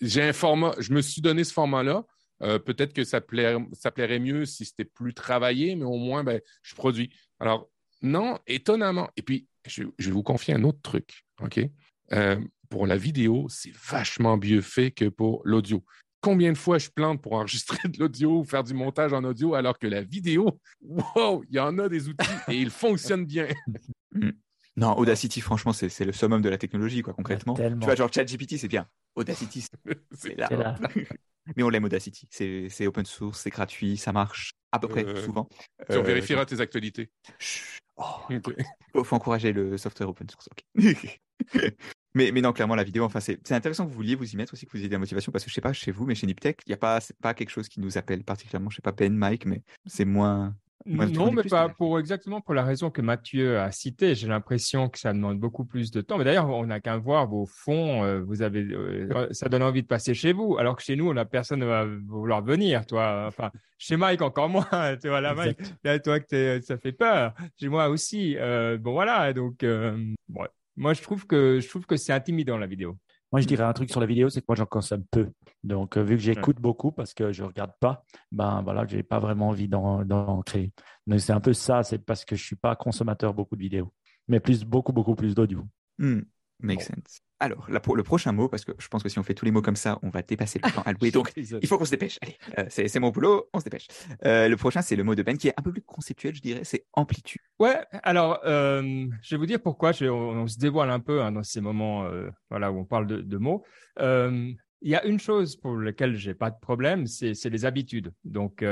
j'ai 0.00 0.22
un 0.22 0.32
format. 0.32 0.74
Je 0.78 0.92
me 0.92 1.02
suis 1.02 1.20
donné 1.22 1.44
ce 1.44 1.52
format-là. 1.52 2.04
Euh, 2.42 2.58
peut-être 2.58 2.92
que 2.92 3.04
ça, 3.04 3.20
plairait 3.20 4.18
mieux 4.18 4.44
si 4.44 4.64
c'était 4.64 4.84
plus 4.84 5.14
travaillé, 5.14 5.74
mais 5.74 5.84
au 5.84 5.96
moins, 5.96 6.24
ben, 6.24 6.40
je 6.62 6.74
produis. 6.74 7.10
Alors, 7.40 7.70
non, 8.02 8.38
étonnamment. 8.46 9.10
Et 9.16 9.22
puis, 9.22 9.46
je, 9.66 9.84
vais 9.98 10.10
vous 10.10 10.22
confier 10.22 10.54
un 10.54 10.64
autre 10.64 10.80
truc. 10.82 11.24
OK? 11.42 11.60
Euh, 12.12 12.40
pour 12.68 12.86
la 12.86 12.96
vidéo, 12.96 13.46
c'est 13.48 13.72
vachement 13.74 14.36
mieux 14.36 14.60
fait 14.60 14.90
que 14.90 15.06
pour 15.06 15.40
l'audio. 15.44 15.84
Combien 16.20 16.52
de 16.52 16.58
fois 16.58 16.78
je 16.78 16.88
plante 16.90 17.22
pour 17.22 17.34
enregistrer 17.34 17.88
de 17.88 17.98
l'audio 17.98 18.40
ou 18.40 18.44
faire 18.44 18.64
du 18.64 18.74
montage 18.74 19.12
en 19.12 19.22
audio 19.22 19.54
alors 19.54 19.78
que 19.78 19.86
la 19.86 20.02
vidéo, 20.02 20.58
wow, 20.80 21.44
il 21.48 21.56
y 21.56 21.60
en 21.60 21.78
a 21.78 21.88
des 21.88 22.08
outils 22.08 22.26
et 22.48 22.56
ils 22.56 22.70
fonctionnent 22.70 23.26
bien. 23.26 23.48
Non, 24.78 24.92
Audacity, 24.98 25.40
franchement, 25.40 25.72
c'est 25.72 26.04
le 26.04 26.12
summum 26.12 26.42
de 26.42 26.50
la 26.50 26.58
technologie, 26.58 27.00
quoi, 27.00 27.14
concrètement. 27.14 27.54
Tu 27.54 27.62
vois, 27.80 27.94
genre 27.94 28.12
ChatGPT, 28.12 28.58
c'est 28.58 28.68
bien. 28.68 28.86
Audacity, 29.14 29.66
c'est 30.12 30.34
là. 30.36 30.76
Mais 31.54 31.62
on 31.62 31.68
l'aime 31.68 31.84
Audacity. 31.84 32.26
C'est 32.30 32.86
open 32.86 33.06
source, 33.06 33.40
c'est 33.40 33.50
gratuit, 33.50 33.96
ça 33.96 34.12
marche 34.12 34.52
à 34.72 34.78
peu 34.78 34.88
près 34.88 35.04
euh, 35.04 35.24
souvent. 35.24 35.48
Tu 35.88 35.96
euh, 35.96 36.02
vérifieras 36.02 36.44
tes 36.44 36.60
actualités. 36.60 37.10
Oh, 37.96 38.04
Il 38.30 38.40
faut 39.04 39.16
encourager 39.16 39.52
le 39.52 39.78
software 39.78 40.08
open 40.08 40.28
source. 40.28 40.48
mais, 42.14 42.32
mais 42.32 42.40
non, 42.40 42.52
clairement, 42.52 42.74
la 42.74 42.84
vidéo, 42.84 43.04
enfin, 43.04 43.20
c'est 43.20 43.52
intéressant 43.52 43.84
que 43.84 43.90
vous 43.90 43.96
vouliez 43.96 44.14
vous 44.14 44.30
y 44.30 44.36
mettre 44.36 44.54
aussi, 44.54 44.66
que 44.66 44.72
vous 44.72 44.78
ayez 44.78 44.88
de 44.88 44.92
la 44.92 44.98
motivation, 44.98 45.32
parce 45.32 45.44
que 45.44 45.50
je 45.50 45.54
sais 45.54 45.60
pas, 45.60 45.72
chez 45.72 45.92
vous, 45.92 46.04
mais 46.04 46.14
chez 46.14 46.26
Niptech, 46.26 46.60
il 46.66 46.70
n'y 46.70 46.74
a 46.74 46.78
pas, 46.78 46.98
pas 47.22 47.34
quelque 47.34 47.50
chose 47.50 47.68
qui 47.68 47.80
nous 47.80 47.96
appelle 47.96 48.24
particulièrement. 48.24 48.70
Je 48.70 48.76
sais 48.76 48.82
pas, 48.82 48.92
Ben, 48.92 49.14
Mike, 49.14 49.46
mais 49.46 49.62
c'est 49.86 50.04
moins, 50.04 50.54
non, 50.84 51.32
mais 51.32 51.42
pas 51.42 51.68
pour 51.68 51.98
exactement 51.98 52.40
pour 52.40 52.54
la 52.54 52.62
raison 52.62 52.90
que 52.90 53.00
Mathieu 53.00 53.58
a 53.58 53.70
citée. 53.72 54.14
J'ai 54.14 54.28
l'impression 54.28 54.88
que 54.88 54.98
ça 54.98 55.12
demande 55.12 55.38
beaucoup 55.38 55.64
plus 55.64 55.90
de 55.90 56.00
temps. 56.00 56.18
Mais 56.18 56.24
d'ailleurs, 56.24 56.48
on 56.48 56.66
n'a 56.66 56.80
qu'à 56.80 56.96
voir 56.96 57.26
vos 57.26 57.46
fonds. 57.46 58.04
Euh, 58.04 58.20
vous 58.20 58.42
avez, 58.42 58.60
euh, 58.60 59.28
ça 59.32 59.48
donne 59.48 59.62
envie 59.62 59.82
de 59.82 59.86
passer 59.86 60.14
chez 60.14 60.32
vous, 60.32 60.58
alors 60.58 60.76
que 60.76 60.82
chez 60.82 60.94
nous, 60.96 61.08
on 61.08 61.14
n'a 61.14 61.24
personne 61.24 61.62
à 61.62 61.84
vouloir 61.84 62.42
venir. 62.42 62.86
Toi, 62.86 63.24
enfin, 63.26 63.50
chez 63.78 63.96
Mike 63.96 64.22
encore 64.22 64.48
moins. 64.48 64.66
Tu 65.00 65.08
vois 65.08 65.20
là, 65.20 65.34
Mike, 65.34 65.58
là, 65.82 65.98
toi 65.98 66.20
que 66.20 66.60
ça 66.60 66.78
fait 66.78 66.92
peur. 66.92 67.34
Chez 67.58 67.68
moi 67.68 67.88
aussi. 67.88 68.36
Euh, 68.38 68.78
bon 68.78 68.92
voilà. 68.92 69.32
Donc, 69.32 69.64
moi, 70.76 70.94
je 70.94 71.02
trouve 71.02 71.26
que 71.26 71.58
je 71.60 71.68
trouve 71.68 71.86
que 71.86 71.96
c'est 71.96 72.12
intimidant 72.12 72.58
la 72.58 72.66
vidéo. 72.66 72.96
Moi, 73.32 73.40
je 73.40 73.46
dirais 73.46 73.64
un 73.64 73.72
truc 73.72 73.90
sur 73.90 74.00
la 74.00 74.06
vidéo, 74.06 74.28
c'est 74.28 74.40
que 74.40 74.46
moi, 74.48 74.56
j'en 74.56 74.66
consomme 74.66 75.04
peu. 75.10 75.30
Donc, 75.64 75.96
euh, 75.96 76.02
vu 76.02 76.16
que 76.16 76.22
j'écoute 76.22 76.60
beaucoup 76.60 76.92
parce 76.92 77.12
que 77.12 77.32
je 77.32 77.42
regarde 77.42 77.72
pas, 77.80 78.04
ben 78.30 78.62
voilà, 78.62 78.86
j'ai 78.86 79.02
pas 79.02 79.18
vraiment 79.18 79.48
envie 79.48 79.68
d'en 79.68 80.42
créer. 80.42 80.72
Donc, 81.06 81.20
c'est 81.20 81.32
un 81.32 81.40
peu 81.40 81.52
ça, 81.52 81.82
c'est 81.82 81.98
parce 81.98 82.24
que 82.24 82.36
je 82.36 82.44
suis 82.44 82.56
pas 82.56 82.76
consommateur 82.76 83.34
beaucoup 83.34 83.56
de 83.56 83.62
vidéos, 83.62 83.92
mais 84.28 84.40
plus 84.40 84.64
beaucoup, 84.64 84.92
beaucoup 84.92 85.14
plus 85.14 85.34
d'audio. 85.34 85.66
Hmm, 85.98 86.20
makes 86.60 86.82
sense. 86.82 87.25
Alors, 87.38 87.68
le 87.70 88.02
prochain 88.02 88.32
mot, 88.32 88.48
parce 88.48 88.64
que 88.64 88.72
je 88.78 88.88
pense 88.88 89.02
que 89.02 89.10
si 89.10 89.18
on 89.18 89.22
fait 89.22 89.34
tous 89.34 89.44
les 89.44 89.50
mots 89.50 89.60
comme 89.60 89.76
ça, 89.76 89.98
on 90.02 90.08
va 90.08 90.22
dépasser 90.22 90.58
le 90.62 90.70
temps 90.70 90.82
louer. 90.98 91.10
Donc, 91.12 91.32
il 91.36 91.66
faut 91.66 91.76
qu'on 91.76 91.84
se 91.84 91.90
dépêche. 91.90 92.18
Allez, 92.22 92.36
euh, 92.58 92.64
c'est 92.68 92.98
mon 92.98 93.10
boulot, 93.10 93.48
on 93.52 93.58
se 93.58 93.64
dépêche. 93.64 93.88
Euh, 94.24 94.48
le 94.48 94.56
prochain, 94.56 94.80
c'est 94.80 94.96
le 94.96 95.04
mot 95.04 95.14
de 95.14 95.22
Ben 95.22 95.36
qui 95.36 95.48
est 95.48 95.54
un 95.56 95.62
peu 95.62 95.70
plus 95.70 95.82
conceptuel, 95.82 96.34
je 96.34 96.40
dirais, 96.40 96.62
c'est 96.64 96.86
amplitude. 96.94 97.42
Ouais, 97.58 97.78
alors, 98.02 98.40
euh, 98.46 99.06
je 99.20 99.34
vais 99.34 99.38
vous 99.38 99.46
dire 99.46 99.60
pourquoi 99.60 99.92
on, 100.00 100.46
se 100.46 100.58
dévoile 100.58 100.90
un 100.90 101.00
peu 101.00 101.22
hein, 101.22 101.32
dans 101.32 101.42
ces 101.42 101.60
moments 101.60 102.08
voilà, 102.48 102.72
où 102.72 102.78
on 102.78 102.84
parle 102.84 103.06
de, 103.06 103.36
mots. 103.36 103.64
Il 104.82 104.90
y 104.90 104.94
a 104.94 105.04
une 105.04 105.18
chose 105.18 105.56
pour 105.56 105.76
laquelle 105.76 106.16
j'ai 106.16 106.34
pas 106.34 106.50
de 106.50 106.58
problème, 106.60 107.06
c'est 107.06 107.50
les 107.50 107.64
habitudes. 107.66 108.12
Donc, 108.24 108.64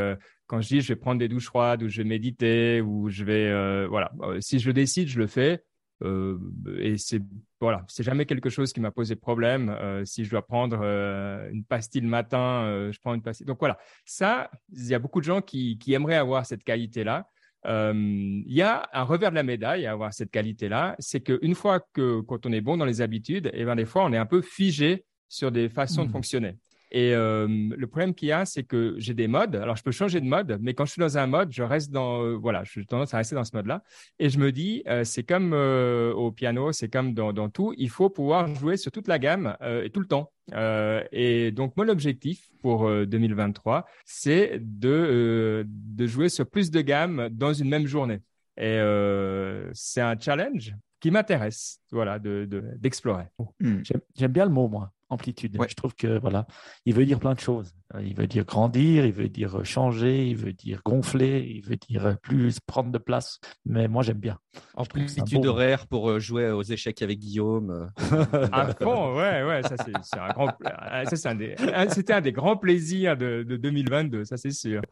quand 0.47 0.61
je 0.63 0.69
dis 0.69 0.81
je 0.81 0.89
vais 0.89 0.97
prendre 0.99 1.19
des 1.19 1.29
douches 1.29 1.47
froides 1.47 1.83
ou 1.83 1.89
je 1.89 1.99
vais 1.99 2.09
méditer 2.09 2.81
ou 2.81 3.11
je 3.11 3.25
vais, 3.25 3.87
voilà, 3.89 4.11
si 4.41 4.59
je 4.59 4.69
le 4.69 4.73
décide, 4.73 5.09
je 5.09 5.19
le 5.19 5.27
fais. 5.27 5.63
Euh, 6.03 6.39
et 6.79 6.99
c'est 6.99 7.23
voilà, 7.61 7.85
c'est 7.89 8.03
jamais 8.03 8.27
quelque 8.27 8.51
chose 8.51 8.73
qui 8.73 8.81
m'a 8.81 8.91
posé 8.91 9.17
problème. 9.17 9.71
Euh, 9.71 10.05
si 10.05 10.25
je 10.25 10.31
dois 10.31 10.43
prendre 10.43 10.81
euh, 10.83 11.49
une 11.51 11.65
pastille 11.65 12.03
le 12.03 12.09
matin, 12.09 12.91
je 12.91 12.99
prends 13.01 13.15
une 13.15 13.23
pastille. 13.23 13.47
Donc 13.47 13.59
voilà, 13.61 13.79
ça, 14.05 14.51
il 14.73 14.87
y 14.87 14.95
a 14.95 14.99
beaucoup 14.99 15.21
de 15.21 15.25
gens 15.25 15.41
qui, 15.41 15.79
qui 15.79 15.95
aimeraient 15.95 16.17
avoir 16.17 16.45
cette 16.47 16.65
qualité-là. 16.65 17.29
Il 17.67 18.53
y 18.53 18.61
a 18.61 18.89
un 18.93 19.05
revers 19.05 19.31
de 19.31 19.37
la 19.37 19.43
médaille 19.43 19.87
à 19.87 19.93
avoir 19.93 20.13
cette 20.13 20.31
qualité-là, 20.31 20.97
c'est 20.99 21.21
qu'une 21.21 21.55
fois 21.55 21.81
que 21.95 22.21
quand 22.21 22.45
on 22.45 22.53
est 22.53 22.61
bon 22.61 22.77
dans 22.77 22.85
les 22.85 23.01
habitudes, 23.01 23.47
et 23.47 23.61
eh 23.61 23.65
ben 23.65 23.75
des 23.75 23.87
fois 23.87 24.05
on 24.05 24.13
est 24.13 24.19
un 24.19 24.27
peu 24.27 24.43
figé 24.43 25.07
sur 25.31 25.51
des 25.51 25.71
façons 25.71 26.05
de 26.05 26.09
mmh. 26.09 26.13
fonctionner. 26.13 26.57
Et 26.91 27.15
euh, 27.15 27.49
le 27.49 27.87
problème 27.87 28.15
qu'il 28.15 28.29
y 28.29 28.33
a, 28.33 28.45
c'est 28.45 28.63
que 28.63 28.95
j'ai 28.99 29.15
des 29.15 29.27
modes. 29.27 29.57
Alors, 29.57 29.77
je 29.77 29.83
peux 29.83 29.91
changer 29.91 30.21
de 30.21 30.27
mode, 30.27 30.59
mais 30.61 30.75
quand 30.75 30.85
je 30.85 30.93
suis 30.93 31.01
dans 31.01 31.19
un 31.19 31.27
mode, 31.27 31.53
je 31.53 31.63
reste 31.63 31.91
dans, 31.91 32.23
euh, 32.23 32.35
voilà, 32.35 32.65
suis 32.65 32.87
tendance 32.87 33.15
à 33.15 33.19
rester 33.19 33.35
dans 33.35 33.45
ce 33.45 33.55
mode-là. 33.55 33.83
Et 34.19 34.29
je 34.29 34.39
me 34.39 34.53
dis, 34.53 34.83
euh, 34.87 35.05
c'est 35.05 35.25
comme 35.25 35.53
au 35.53 36.31
piano, 36.31 36.73
c'est 36.73 36.89
comme 36.89 37.15
dans, 37.15 37.49
tout, 37.49 37.75
il 37.77 37.91
faut 37.91 38.11
pouvoir 38.11 38.47
jouer 38.55 38.77
sur 38.77 38.93
toute 38.93 39.09
la 39.09 39.19
gamme 39.19 39.57
tout 39.93 40.01
le 40.01 40.07
temps. 40.07 40.33
et 41.13 41.51
donc, 41.53 41.77
mon 41.77 41.89
objectif 41.89 42.49
pour 42.61 42.89
2023, 42.89 43.87
c'est 44.05 44.59
de, 44.61 45.67
de 45.67 46.07
jouer 46.07 46.29
sur 46.29 46.47
plus 46.49 46.71
de 46.71 46.81
gammes 46.81 47.29
dans 47.31 47.53
une 47.53 47.69
même 47.69 47.87
journée. 47.87 48.21
Et 48.57 48.79
c'est 49.73 50.01
un 50.01 50.19
challenge 50.19 50.75
qui 51.01 51.11
m'intéresse, 51.11 51.81
voilà, 51.91 52.19
d'explorer. 52.19 53.25
De, 53.61 53.83
J'aime 54.15 54.33
bien 54.33 54.45
le 54.45 54.51
mot, 54.51 54.69
moi 54.69 54.94
amplitude. 55.09 55.59
Je 55.69 55.75
trouve 55.75 55.95
que 55.95 56.19
voilà, 56.19 56.47
il 56.85 56.95
veut 56.95 57.07
dire 57.07 57.19
plein 57.19 57.35
de 57.35 57.41
choses. 57.41 57.75
Il 58.01 58.15
veut 58.15 58.27
dire 58.27 58.45
grandir, 58.45 59.05
il 59.05 59.13
veut 59.13 59.29
dire 59.29 59.65
changer, 59.65 60.27
il 60.27 60.37
veut 60.37 60.53
dire 60.53 60.81
gonfler, 60.85 61.47
il 61.49 61.63
veut 61.63 61.77
dire 61.77 62.17
plus 62.23 62.59
prendre 62.61 62.91
de 62.91 62.99
place. 62.99 63.39
Mais 63.65 63.89
moi, 63.89 64.03
j'aime 64.03 64.19
bien. 64.19 64.39
Amplitude 64.75 65.47
horaire 65.47 65.87
pour 65.87 66.11
euh, 66.11 66.19
jouer 66.19 66.51
aux 66.51 66.63
échecs 66.63 67.03
avec 67.03 67.19
Guillaume. 67.19 67.91
à 68.53 68.75
fond, 68.75 69.17
ouais, 69.17 69.43
ouais, 69.45 69.63
ça 69.63 69.77
c'est 70.03 70.19
un 70.19 70.29
grand, 70.29 70.51
ah, 70.65 71.05
c'était 71.89 72.13
un 72.13 72.21
des 72.21 72.33
grands 72.33 72.57
plaisirs 72.57 73.17
de, 73.17 73.43
2022, 73.43 74.25
ça 74.25 74.37
c'est 74.37 74.51
sûr. 74.51 74.83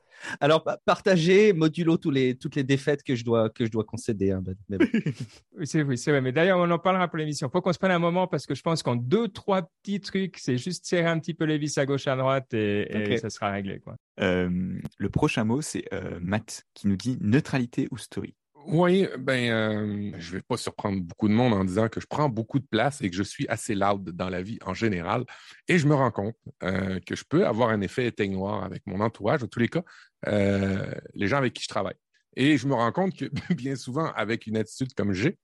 Alors 0.40 0.64
partagez 0.84 1.52
modulo 1.52 1.96
tous 1.96 2.10
les, 2.10 2.36
toutes 2.36 2.56
les 2.56 2.64
défaites 2.64 3.02
que 3.02 3.14
je 3.14 3.24
dois 3.24 3.50
que 3.50 3.64
je 3.64 3.70
dois 3.70 3.84
concéder. 3.84 4.30
Hein, 4.30 4.42
mais 4.68 4.78
oui, 5.58 5.66
c'est 5.66 6.10
vrai. 6.10 6.20
Mais 6.20 6.32
d'ailleurs, 6.32 6.58
on 6.58 6.70
en 6.70 6.78
parlera 6.78 7.08
pour 7.08 7.18
l'émission. 7.18 7.48
Faut 7.50 7.60
qu'on 7.60 7.72
se 7.72 7.78
prenne 7.78 7.92
un 7.92 7.98
moment 7.98 8.26
parce 8.26 8.46
que 8.46 8.54
je 8.54 8.62
pense 8.62 8.82
qu'en 8.82 8.96
deux 8.96 9.28
trois 9.28 9.62
petits 9.82 10.00
trucs, 10.00 10.38
c'est 10.38 10.58
juste 10.58 10.86
serrer 10.86 11.08
un 11.08 11.18
petit 11.18 11.34
peu 11.34 11.44
les 11.44 11.58
vis 11.58 11.76
à 11.78 11.86
gauche 11.86 12.06
à 12.06 12.16
droite 12.16 12.52
et, 12.54 12.91
et 12.94 13.18
ça 13.18 13.30
sera 13.30 13.50
réglé. 13.50 13.80
Quoi. 13.80 13.96
Euh, 14.20 14.78
le 14.98 15.08
prochain 15.08 15.44
mot, 15.44 15.60
c'est 15.60 15.84
euh, 15.92 16.18
Matt 16.20 16.64
qui 16.74 16.88
nous 16.88 16.96
dit 16.96 17.18
neutralité 17.20 17.88
ou 17.90 17.98
story. 17.98 18.34
Oui, 18.66 19.08
ben, 19.18 19.50
euh, 19.50 20.12
je 20.18 20.32
vais 20.32 20.42
pas 20.42 20.56
surprendre 20.56 21.02
beaucoup 21.02 21.26
de 21.26 21.32
monde 21.32 21.52
en 21.52 21.64
disant 21.64 21.88
que 21.88 22.00
je 22.00 22.06
prends 22.06 22.28
beaucoup 22.28 22.60
de 22.60 22.66
place 22.66 23.02
et 23.02 23.10
que 23.10 23.16
je 23.16 23.24
suis 23.24 23.48
assez 23.48 23.74
loud 23.74 24.10
dans 24.10 24.28
la 24.28 24.40
vie 24.40 24.58
en 24.64 24.72
général. 24.72 25.24
Et 25.66 25.78
je 25.78 25.88
me 25.88 25.94
rends 25.94 26.12
compte 26.12 26.36
que 26.60 27.16
je 27.16 27.24
peux 27.28 27.44
avoir 27.44 27.70
un 27.70 27.80
effet 27.80 28.06
éteignoir 28.06 28.62
avec 28.62 28.86
mon 28.86 29.00
entourage, 29.00 29.42
en 29.42 29.48
tous 29.48 29.58
les 29.58 29.68
cas, 29.68 29.82
les 30.24 31.26
gens 31.26 31.38
avec 31.38 31.54
qui 31.54 31.64
je 31.64 31.68
travaille. 31.68 31.96
Et 32.36 32.56
je 32.56 32.68
me 32.68 32.74
rends 32.74 32.92
compte 32.92 33.16
que 33.16 33.24
bien 33.54 33.74
souvent, 33.74 34.12
avec 34.12 34.46
une 34.46 34.56
attitude 34.56 34.94
comme 34.94 35.12
j'ai, 35.12 35.38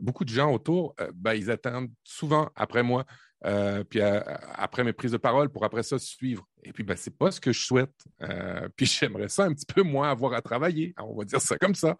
beaucoup 0.00 0.24
de 0.24 0.30
gens 0.30 0.52
autour, 0.52 0.94
ben, 1.14 1.34
ils 1.34 1.50
attendent 1.50 1.90
souvent 2.04 2.50
après 2.56 2.82
moi 2.82 3.04
euh, 3.44 3.82
puis 3.82 4.00
euh, 4.00 4.20
après 4.54 4.84
mes 4.84 4.92
prises 4.92 5.12
de 5.12 5.16
parole 5.16 5.48
pour 5.48 5.64
après 5.64 5.82
ça 5.82 5.98
suivre. 5.98 6.46
Et 6.62 6.72
puis, 6.72 6.84
ben, 6.84 6.96
c'est 6.96 7.16
pas 7.16 7.30
ce 7.30 7.40
que 7.40 7.52
je 7.52 7.60
souhaite. 7.60 7.94
Euh, 8.22 8.68
puis 8.76 8.86
j'aimerais 8.86 9.28
ça 9.28 9.44
un 9.44 9.52
petit 9.52 9.66
peu 9.66 9.82
moins 9.82 10.10
avoir 10.10 10.32
à 10.34 10.42
travailler. 10.42 10.94
On 10.98 11.16
va 11.16 11.24
dire 11.24 11.40
ça 11.40 11.56
comme 11.58 11.74
ça. 11.74 11.96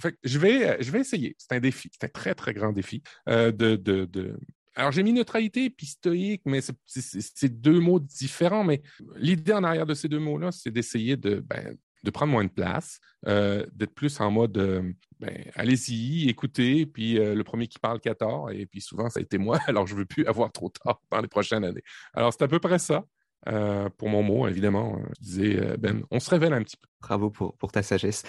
fait 0.00 0.16
je 0.22 0.38
vais, 0.38 0.82
je 0.82 0.90
vais 0.90 1.00
essayer. 1.00 1.34
C'est 1.38 1.52
un 1.54 1.60
défi. 1.60 1.90
C'est 1.92 2.06
un 2.06 2.10
très, 2.10 2.34
très 2.34 2.54
grand 2.54 2.72
défi 2.72 3.02
de, 3.26 3.50
de, 3.50 3.76
de... 4.04 4.38
Alors, 4.74 4.92
j'ai 4.92 5.02
mis 5.02 5.12
neutralité 5.12 5.64
et 5.64 5.84
stoïque, 5.84 6.42
mais 6.44 6.60
c'est 6.86 7.60
deux 7.60 7.80
mots 7.80 7.98
différents. 7.98 8.64
Mais 8.64 8.82
l'idée 9.16 9.52
en 9.52 9.64
arrière 9.64 9.86
de 9.86 9.94
ces 9.94 10.08
deux 10.08 10.20
mots-là, 10.20 10.52
c'est 10.52 10.70
d'essayer 10.70 11.16
de, 11.16 11.40
ben, 11.40 11.76
de 12.02 12.10
prendre 12.10 12.32
moins 12.32 12.44
de 12.44 12.50
place, 12.50 13.00
euh, 13.26 13.66
d'être 13.72 13.94
plus 13.94 14.20
en 14.20 14.30
mode 14.30 14.94
ben, 15.20 15.44
allez-y, 15.54 16.28
écoutez, 16.28 16.86
puis 16.86 17.14
le 17.14 17.42
premier 17.42 17.66
qui 17.66 17.78
parle 17.78 18.00
qui 18.00 18.08
a 18.08 18.14
tort, 18.14 18.50
et 18.50 18.66
puis 18.66 18.80
souvent 18.80 19.10
ça 19.10 19.20
a 19.20 19.22
été 19.22 19.38
moi, 19.38 19.58
alors 19.66 19.86
je 19.86 19.94
ne 19.94 20.00
veux 20.00 20.06
plus 20.06 20.26
avoir 20.26 20.52
trop 20.52 20.68
tard 20.68 21.00
dans 21.10 21.20
les 21.20 21.28
prochaines 21.28 21.64
années. 21.64 21.82
Alors 22.14 22.32
c'est 22.32 22.42
à 22.42 22.48
peu 22.48 22.60
près 22.60 22.78
ça. 22.78 23.04
pour 23.96 24.08
mon 24.08 24.22
mot, 24.22 24.46
évidemment, 24.46 25.00
je 25.18 25.24
disais, 25.24 25.76
Ben, 25.78 26.02
on 26.10 26.20
se 26.20 26.30
révèle 26.30 26.52
un 26.52 26.62
petit 26.62 26.76
peu. 26.76 26.86
Bravo 27.00 27.30
pour, 27.30 27.56
pour 27.56 27.72
ta 27.72 27.82
sagesse. 27.82 28.24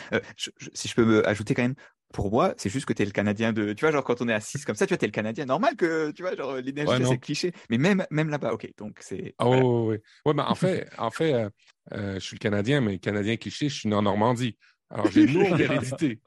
si 0.73 0.87
je 0.87 0.95
peux 0.95 1.05
me 1.05 1.27
ajouter 1.27 1.53
quand 1.55 1.63
même, 1.63 1.75
pour 2.13 2.31
moi, 2.31 2.53
c'est 2.57 2.69
juste 2.69 2.85
que 2.85 2.93
tu 2.93 3.03
es 3.03 3.05
le 3.05 3.11
Canadien 3.11 3.53
de. 3.53 3.73
Tu 3.73 3.85
vois, 3.85 3.91
genre 3.91 4.03
quand 4.03 4.21
on 4.21 4.27
est 4.29 4.33
à 4.33 4.39
6 4.39 4.65
comme 4.65 4.75
ça, 4.75 4.87
tu 4.87 4.93
vois, 4.93 4.97
tu 4.97 5.05
es 5.05 5.07
le 5.07 5.11
Canadien. 5.11 5.45
Normal 5.45 5.75
que, 5.75 6.11
tu 6.11 6.23
vois, 6.23 6.35
genre 6.35 6.55
l'énergie, 6.55 7.05
c'est 7.05 7.19
cliché. 7.19 7.53
Mais 7.69 7.77
même, 7.77 8.05
même 8.09 8.29
là-bas, 8.29 8.53
ok. 8.53 8.71
Donc 8.77 8.97
c'est. 9.01 9.35
Ah 9.37 9.47
oui, 9.47 9.59
oui. 9.61 9.97
Ouais, 10.25 10.33
mais 10.33 10.41
en 10.41 10.55
fait, 10.55 10.89
en 10.97 11.11
fait 11.11 11.33
euh, 11.33 11.49
euh, 11.93 12.15
je 12.15 12.19
suis 12.19 12.35
le 12.35 12.39
Canadien, 12.39 12.81
mais 12.81 12.99
Canadien 12.99 13.37
cliché, 13.37 13.69
je 13.69 13.75
suis 13.75 13.89
né 13.89 13.95
en 13.95 14.01
Normandie. 14.01 14.57
Alors 14.89 15.11
j'ai 15.11 15.23
une 15.23 15.33
lourde 15.39 15.59
hérédité. 15.59 16.19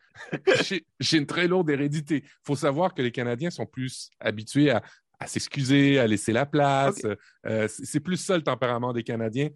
j'ai 1.01 1.19
une 1.19 1.27
très 1.27 1.49
lourde 1.49 1.71
hérédité. 1.71 2.23
Il 2.25 2.31
faut 2.45 2.57
savoir 2.57 2.95
que 2.95 3.03
les 3.03 3.13
Canadiens 3.13 3.51
sont 3.51 3.67
plus 3.67 4.11
habitués 4.21 4.71
à, 4.71 4.83
à 5.19 5.27
s'excuser, 5.27 5.99
à 5.99 6.07
laisser 6.07 6.33
la 6.33 6.47
place. 6.47 7.03
Euh, 7.47 7.69
c'est 7.69 8.01
plus 8.01 8.17
ça 8.17 8.37
le 8.37 8.43
tempérament 8.43 8.93
des 8.93 9.03
Canadiens. 9.03 9.51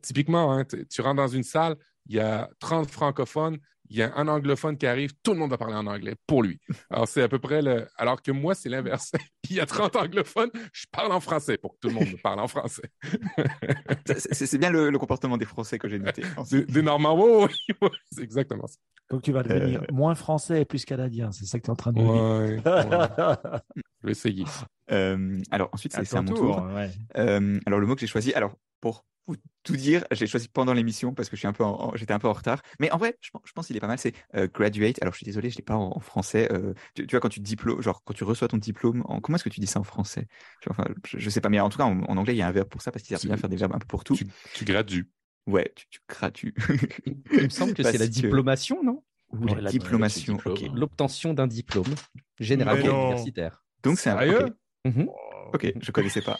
typiquement, 0.00 0.52
hein, 0.52 0.64
tu 0.64 1.00
rentres 1.00 1.16
dans 1.16 1.28
une 1.28 1.42
salle, 1.42 1.76
il 2.06 2.16
y 2.16 2.20
a 2.20 2.48
30 2.60 2.90
francophones, 2.90 3.58
il 3.90 3.98
y 3.98 4.02
a 4.02 4.12
un 4.16 4.28
anglophone 4.28 4.76
qui 4.76 4.86
arrive, 4.86 5.12
tout 5.22 5.32
le 5.32 5.38
monde 5.38 5.50
va 5.50 5.58
parler 5.58 5.74
en 5.74 5.86
anglais 5.86 6.14
pour 6.26 6.42
lui. 6.42 6.58
Alors, 6.90 7.06
c'est 7.06 7.22
à 7.22 7.28
peu 7.28 7.38
près 7.38 7.60
le. 7.60 7.86
Alors 7.96 8.22
que 8.22 8.30
moi, 8.30 8.54
c'est 8.54 8.68
l'inverse. 8.68 9.12
il 9.50 9.56
y 9.56 9.60
a 9.60 9.66
30 9.66 9.96
anglophones, 9.96 10.50
je 10.72 10.86
parle 10.90 11.12
en 11.12 11.20
français 11.20 11.58
pour 11.58 11.74
que 11.74 11.80
tout 11.80 11.88
le 11.88 11.94
monde 11.94 12.08
me 12.08 12.20
parle 12.20 12.40
en 12.40 12.48
français. 12.48 12.90
c'est 14.06 14.58
bien 14.58 14.70
le, 14.70 14.96
comportement 14.98 15.36
des 15.36 15.44
Français 15.44 15.78
que 15.78 15.88
j'ai 15.88 15.98
noté. 15.98 16.22
Des, 16.50 16.82
Normands, 16.82 17.44
oui, 17.44 17.88
c'est 18.10 18.22
exactement 18.22 18.66
ça. 18.66 18.76
Donc, 19.10 19.22
tu 19.22 19.32
vas 19.32 19.42
devenir 19.42 19.82
euh. 19.82 19.92
moins 19.92 20.14
français 20.14 20.62
et 20.62 20.64
plus 20.64 20.84
canadien, 20.84 21.30
c'est 21.30 21.44
ça 21.44 21.58
que 21.58 21.64
tu 21.64 21.68
es 21.68 21.72
en 21.72 21.76
train 21.76 21.92
de 21.92 22.00
dire. 22.00 23.60
je 24.00 24.06
vais 24.06 24.12
essayer. 24.12 24.44
Euh, 24.90 25.40
alors, 25.50 25.68
ensuite, 25.72 25.92
c'est 25.92 26.16
à, 26.16 26.22
mon 26.22 26.32
tour. 26.32 26.66
Euh, 27.16 27.60
alors, 27.66 27.80
le 27.80 27.86
mot 27.86 27.94
que 27.94 28.00
j'ai 28.00 28.06
choisi, 28.06 28.32
alors, 28.32 28.56
pour 28.84 29.06
tout 29.62 29.76
dire, 29.76 30.04
j'ai 30.10 30.26
choisi 30.26 30.48
pendant 30.48 30.74
l'émission 30.74 31.14
parce 31.14 31.30
que 31.30 31.36
je 31.36 31.38
suis 31.38 31.48
un 31.48 31.54
peu 31.54 31.64
j'étais 31.94 32.12
un 32.12 32.18
peu 32.18 32.28
en 32.28 32.34
retard. 32.34 32.60
Mais 32.78 32.90
en 32.90 32.98
vrai, 32.98 33.16
je, 33.22 33.30
pense 33.54 33.66
qu'il 33.66 33.74
est 33.74 33.80
pas 33.80 33.86
mal. 33.86 33.98
C'est 33.98 34.12
euh, 34.34 34.46
graduate. 34.52 34.98
Alors 35.00 35.14
je 35.14 35.16
suis 35.16 35.24
désolé, 35.24 35.48
je 35.48 35.56
l'ai 35.56 35.62
pas 35.62 35.76
en, 35.76 35.98
français. 36.00 36.52
Euh, 36.52 36.74
tu, 36.94 37.06
vois 37.10 37.20
quand 37.20 37.30
tu 37.30 37.40
diplômes, 37.40 37.80
genre 37.80 38.02
quand 38.04 38.12
tu 38.12 38.24
reçois 38.24 38.48
ton 38.48 38.58
diplôme, 38.58 39.02
en, 39.06 39.20
comment 39.20 39.36
est-ce 39.36 39.44
que 39.44 39.48
tu 39.48 39.60
dis 39.60 39.66
ça 39.66 39.80
en 39.80 39.84
français? 39.84 40.28
Enfin, 40.68 40.84
je, 41.06 41.30
sais 41.30 41.40
pas, 41.40 41.48
mais 41.48 41.58
en 41.60 41.70
tout 41.70 41.78
cas 41.78 41.84
en, 41.84 42.02
anglais 42.02 42.34
il 42.34 42.38
y 42.38 42.42
a 42.42 42.46
un 42.46 42.52
verbe 42.52 42.68
pour 42.68 42.82
ça 42.82 42.92
parce 42.92 43.02
qu'ils 43.02 43.16
servent 43.16 43.24
bien 43.24 43.34
à 43.34 43.38
faire 43.38 43.48
des 43.48 43.56
verbes 43.56 43.74
un 43.74 43.78
peu 43.78 43.86
pour 43.86 44.04
tout. 44.04 44.14
Tu, 44.14 44.26
tu 44.52 44.66
gradues. 44.66 45.10
Ouais, 45.46 45.72
tu, 45.74 45.86
tu 45.88 46.00
gradues. 46.06 46.54
il 47.32 47.44
me 47.44 47.48
semble 47.48 47.72
que 47.72 47.82
c'est 47.82 47.96
la 47.96 48.06
diplomation, 48.06 48.82
non? 48.84 49.02
Ou 49.30 49.46
la, 49.46 49.70
diplomation. 49.70 50.36
L'obtention 50.74 51.32
d'un 51.32 51.46
diplôme 51.46 51.94
général 52.38 52.80
universitaire. 52.80 53.64
Donc 53.82 53.98
c'est 53.98 54.10
un. 54.10 54.50
Mhm. 54.84 55.08
Ok, 55.54 55.72
je 55.80 55.90
connaissais 55.92 56.20
pas 56.20 56.38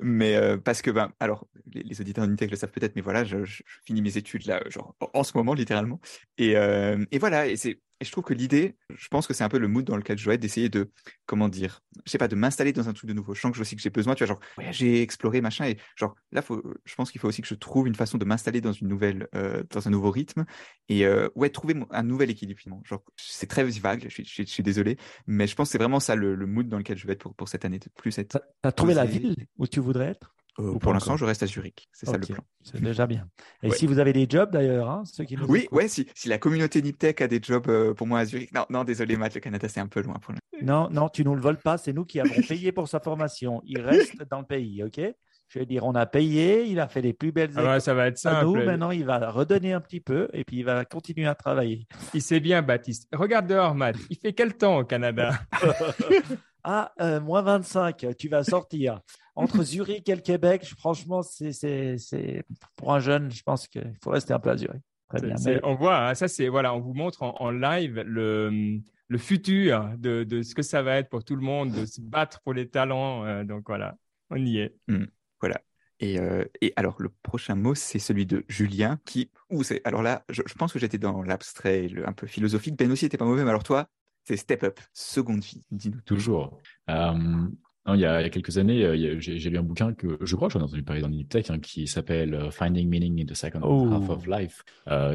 mais 0.00 0.36
euh, 0.36 0.56
parce 0.56 0.82
que, 0.82 0.90
ben, 0.90 1.12
alors, 1.20 1.46
les, 1.72 2.00
auditeurs 2.00 2.24
d'Unitech 2.26 2.50
le 2.50 2.56
savent 2.56 2.70
peut-être, 2.70 2.96
mais 2.96 3.02
voilà, 3.02 3.24
je, 3.24 3.38
finis 3.84 4.02
mes 4.02 4.16
études 4.16 4.46
là, 4.46 4.62
genre, 4.68 4.94
en 5.14 5.24
ce 5.24 5.36
moment, 5.36 5.54
littéralement. 5.54 6.00
Et, 6.38 6.56
euh, 6.56 7.04
et 7.10 7.18
voilà, 7.18 7.46
et 7.46 7.56
c'est, 7.56 7.80
et 8.00 8.04
je 8.04 8.12
trouve 8.12 8.24
que 8.24 8.34
l'idée, 8.34 8.76
je 8.94 9.08
pense 9.08 9.26
que 9.26 9.34
c'est 9.34 9.42
un 9.42 9.48
peu 9.48 9.58
le 9.58 9.66
mood 9.66 9.84
dans 9.84 9.96
lequel 9.96 10.18
je 10.18 10.24
dois 10.24 10.34
être, 10.34 10.40
d'essayer 10.40 10.68
de, 10.68 10.90
comment 11.26 11.48
dire, 11.48 11.80
je 12.06 12.12
sais 12.12 12.18
pas, 12.18 12.28
de 12.28 12.36
m'installer 12.36 12.72
dans 12.72 12.88
un 12.88 12.92
truc 12.92 13.08
de 13.08 13.14
nouveau. 13.14 13.34
Je 13.34 13.40
sens 13.40 13.50
que 13.50 13.56
je 13.56 13.62
aussi 13.62 13.74
que 13.74 13.82
j'ai 13.82 13.90
besoin, 13.90 14.14
tu 14.14 14.24
vois, 14.24 14.34
genre, 14.34 14.70
j'ai 14.70 15.02
exploré, 15.02 15.40
machin, 15.40 15.66
et 15.66 15.78
genre, 15.96 16.14
là, 16.30 16.40
faut, 16.40 16.62
je 16.84 16.94
pense 16.94 17.10
qu'il 17.10 17.20
faut 17.20 17.26
aussi 17.26 17.42
que 17.42 17.48
je 17.48 17.54
trouve 17.54 17.88
une 17.88 17.96
façon 17.96 18.16
de 18.16 18.24
m'installer 18.24 18.60
dans 18.60 18.72
une 18.72 18.86
nouvelle, 18.86 19.26
euh, 19.34 19.64
dans 19.70 19.88
un 19.88 19.90
nouveau 19.90 20.12
rythme, 20.12 20.44
et 20.88 21.06
euh, 21.06 21.28
ouais, 21.34 21.50
trouver 21.50 21.74
un 21.90 22.02
nouvel 22.04 22.30
équilibre, 22.30 22.60
finalement. 22.60 22.82
Genre, 22.84 23.02
c'est 23.16 23.48
très 23.48 23.64
vague, 23.64 24.04
je 24.04 24.22
suis, 24.22 24.24
je, 24.24 24.42
suis, 24.44 24.62
désolé, 24.62 24.96
mais 25.26 25.48
je 25.48 25.56
pense 25.56 25.68
que 25.68 25.72
c'est 25.72 25.78
vraiment 25.78 26.00
ça 26.00 26.14
le, 26.14 26.34
le, 26.36 26.46
mood 26.46 26.68
dans 26.68 26.78
lequel 26.78 26.96
je 26.96 27.06
vais 27.06 27.14
être 27.14 27.22
pour, 27.22 27.34
pour 27.34 27.48
cette 27.48 27.64
année, 27.64 27.80
de 27.80 27.88
plus 27.96 28.16
être. 28.18 28.40
T'as 28.62 28.72
trouvé 28.72 28.94
la 28.94 29.06
ville 29.06 29.34
où 29.56 29.66
tu 29.66 29.80
voudrais 29.80 30.06
être? 30.06 30.34
Euh, 30.58 30.78
pour 30.78 30.92
l'instant, 30.92 31.16
je 31.16 31.24
reste 31.24 31.42
à 31.42 31.46
Zurich. 31.46 31.88
C'est 31.92 32.06
ça 32.06 32.16
le 32.16 32.26
plan. 32.26 32.42
C'est 32.62 32.80
déjà 32.80 33.06
bien. 33.06 33.28
Et 33.62 33.70
si 33.70 33.86
vous 33.86 33.98
avez 33.98 34.12
des 34.12 34.26
jobs 34.28 34.50
d'ailleurs, 34.50 34.90
hein, 34.90 35.02
ceux 35.04 35.24
qui 35.24 35.36
Oui, 35.36 35.68
ouais, 35.70 35.88
si, 35.88 36.06
si, 36.14 36.28
la 36.28 36.38
communauté 36.38 36.82
Niptech 36.82 37.20
a 37.20 37.28
des 37.28 37.40
jobs 37.42 37.68
euh, 37.68 37.94
pour 37.94 38.06
moi 38.06 38.20
à 38.20 38.24
Zurich. 38.24 38.52
Non, 38.52 38.66
non, 38.68 38.84
désolé, 38.84 39.16
Matt, 39.16 39.34
le 39.34 39.40
Canada, 39.40 39.68
c'est 39.68 39.80
un 39.80 39.86
peu 39.86 40.02
loin 40.02 40.16
pour 40.20 40.34
Non, 40.62 40.88
non, 40.90 41.08
tu 41.08 41.24
nous 41.24 41.34
le 41.34 41.40
voles 41.40 41.58
pas. 41.58 41.78
C'est 41.78 41.92
nous 41.92 42.04
qui 42.04 42.20
avons 42.20 42.30
payé 42.48 42.72
pour 42.72 42.88
sa 42.88 43.00
formation. 43.00 43.62
Il 43.64 43.80
reste 43.80 44.22
dans 44.30 44.40
le 44.40 44.46
pays, 44.46 44.82
OK? 44.82 45.00
Je 45.48 45.60
veux 45.60 45.66
dire, 45.66 45.86
on 45.86 45.94
a 45.94 46.04
payé, 46.04 46.66
il 46.66 46.78
a 46.78 46.88
fait 46.88 47.00
les 47.00 47.14
plus 47.14 47.32
belles 47.32 47.52
ah 47.56 47.80
ça 47.80 47.94
va 47.94 48.08
être 48.08 48.18
simple. 48.18 48.44
Nous, 48.44 48.56
maintenant, 48.56 48.90
il 48.90 49.06
va 49.06 49.30
redonner 49.30 49.72
un 49.72 49.80
petit 49.80 50.00
peu 50.00 50.28
et 50.34 50.44
puis 50.44 50.58
il 50.58 50.64
va 50.64 50.84
continuer 50.84 51.26
à 51.26 51.34
travailler. 51.34 51.86
Il 52.12 52.20
sait 52.20 52.38
bien, 52.38 52.60
Baptiste. 52.60 53.08
Regarde 53.14 53.46
dehors, 53.46 53.74
Matt. 53.74 53.96
Il 54.10 54.18
fait 54.18 54.34
quel 54.34 54.54
temps 54.54 54.76
au 54.78 54.84
Canada? 54.84 55.38
Ah, 56.64 56.92
euh, 57.00 57.20
moins 57.20 57.42
25, 57.42 58.16
tu 58.18 58.28
vas 58.28 58.44
sortir. 58.44 59.00
Entre 59.34 59.62
Zurich 59.62 60.08
et 60.08 60.14
le 60.14 60.20
Québec, 60.20 60.64
franchement, 60.64 61.22
c'est 61.22 62.44
pour 62.76 62.92
un 62.92 63.00
jeune, 63.00 63.30
je 63.30 63.42
pense 63.42 63.68
qu'il 63.68 63.94
faut 64.02 64.10
rester 64.10 64.32
un 64.32 64.38
peu 64.38 64.50
à 64.50 64.56
Zurich. 64.56 64.82
Très 65.08 65.22
bien. 65.22 65.36
On 65.62 65.74
voit, 65.74 66.08
hein, 66.08 66.14
ça 66.14 66.28
c'est 66.28 66.48
voilà, 66.48 66.74
on 66.74 66.80
vous 66.80 66.92
montre 66.92 67.22
en, 67.22 67.50
live 67.50 68.02
le, 68.06 68.78
le 69.08 69.18
futur 69.18 69.90
de, 69.96 70.22
de, 70.24 70.42
ce 70.42 70.54
que 70.54 70.60
ça 70.60 70.82
va 70.82 70.96
être 70.96 71.08
pour 71.08 71.24
tout 71.24 71.34
le 71.34 71.42
monde, 71.42 71.72
de 71.72 71.86
se 71.86 72.00
battre 72.00 72.40
pour 72.42 72.52
les 72.52 72.68
talents. 72.68 73.24
Euh, 73.24 73.42
donc 73.42 73.64
voilà, 73.66 73.96
on 74.28 74.36
y 74.36 74.58
est. 74.58 74.74
Mmh, 74.88 75.04
voilà. 75.40 75.62
Et, 76.00 76.18
euh, 76.18 76.44
et, 76.60 76.72
alors, 76.76 76.96
le 76.98 77.08
prochain 77.22 77.54
mot, 77.54 77.74
c'est 77.74 77.98
celui 77.98 78.24
de 78.24 78.44
Julien, 78.48 79.00
qui, 79.04 79.30
ou 79.50 79.62
c'est, 79.64 79.80
alors 79.84 80.02
là, 80.02 80.24
je, 80.28 80.42
pense 80.56 80.72
que 80.72 80.78
j'étais 80.78 80.98
dans 80.98 81.22
l'abstrait, 81.22 81.90
un 82.04 82.12
peu 82.12 82.26
philosophique. 82.26 82.76
Ben 82.76 82.90
aussi 82.92 83.06
était 83.06 83.16
pas 83.16 83.24
mauvais, 83.24 83.42
mais 83.42 83.50
alors 83.50 83.64
toi, 83.64 83.88
c'est 84.28 84.36
Step 84.36 84.62
Up, 84.62 84.78
seconde 84.92 85.42
vie, 85.42 85.62
dis-nous. 85.70 86.02
Toujours. 86.02 86.58
Euh, 86.90 87.14
il, 87.86 88.00
y 88.00 88.04
a, 88.04 88.28
quelques 88.28 88.58
années, 88.58 88.84
euh, 88.84 89.18
j'ai 89.18 89.48
lu 89.48 89.56
un 89.56 89.62
bouquin 89.62 89.94
que 89.94 90.18
je 90.20 90.36
crois 90.36 90.48
que 90.48 90.52
j'en 90.52 90.60
ai 90.60 90.64
entendu 90.64 90.82
parler 90.82 91.00
dans 91.00 91.08
Niptech, 91.08 91.48
hein, 91.48 91.58
qui 91.58 91.86
s'appelle 91.86 92.34
euh, 92.34 92.50
Finding 92.50 92.90
Meaning 92.90 93.22
in 93.22 93.24
the 93.24 93.34
Second 93.34 93.60
oh. 93.62 93.88
Half 93.90 94.10
of 94.10 94.26
Life, 94.26 94.64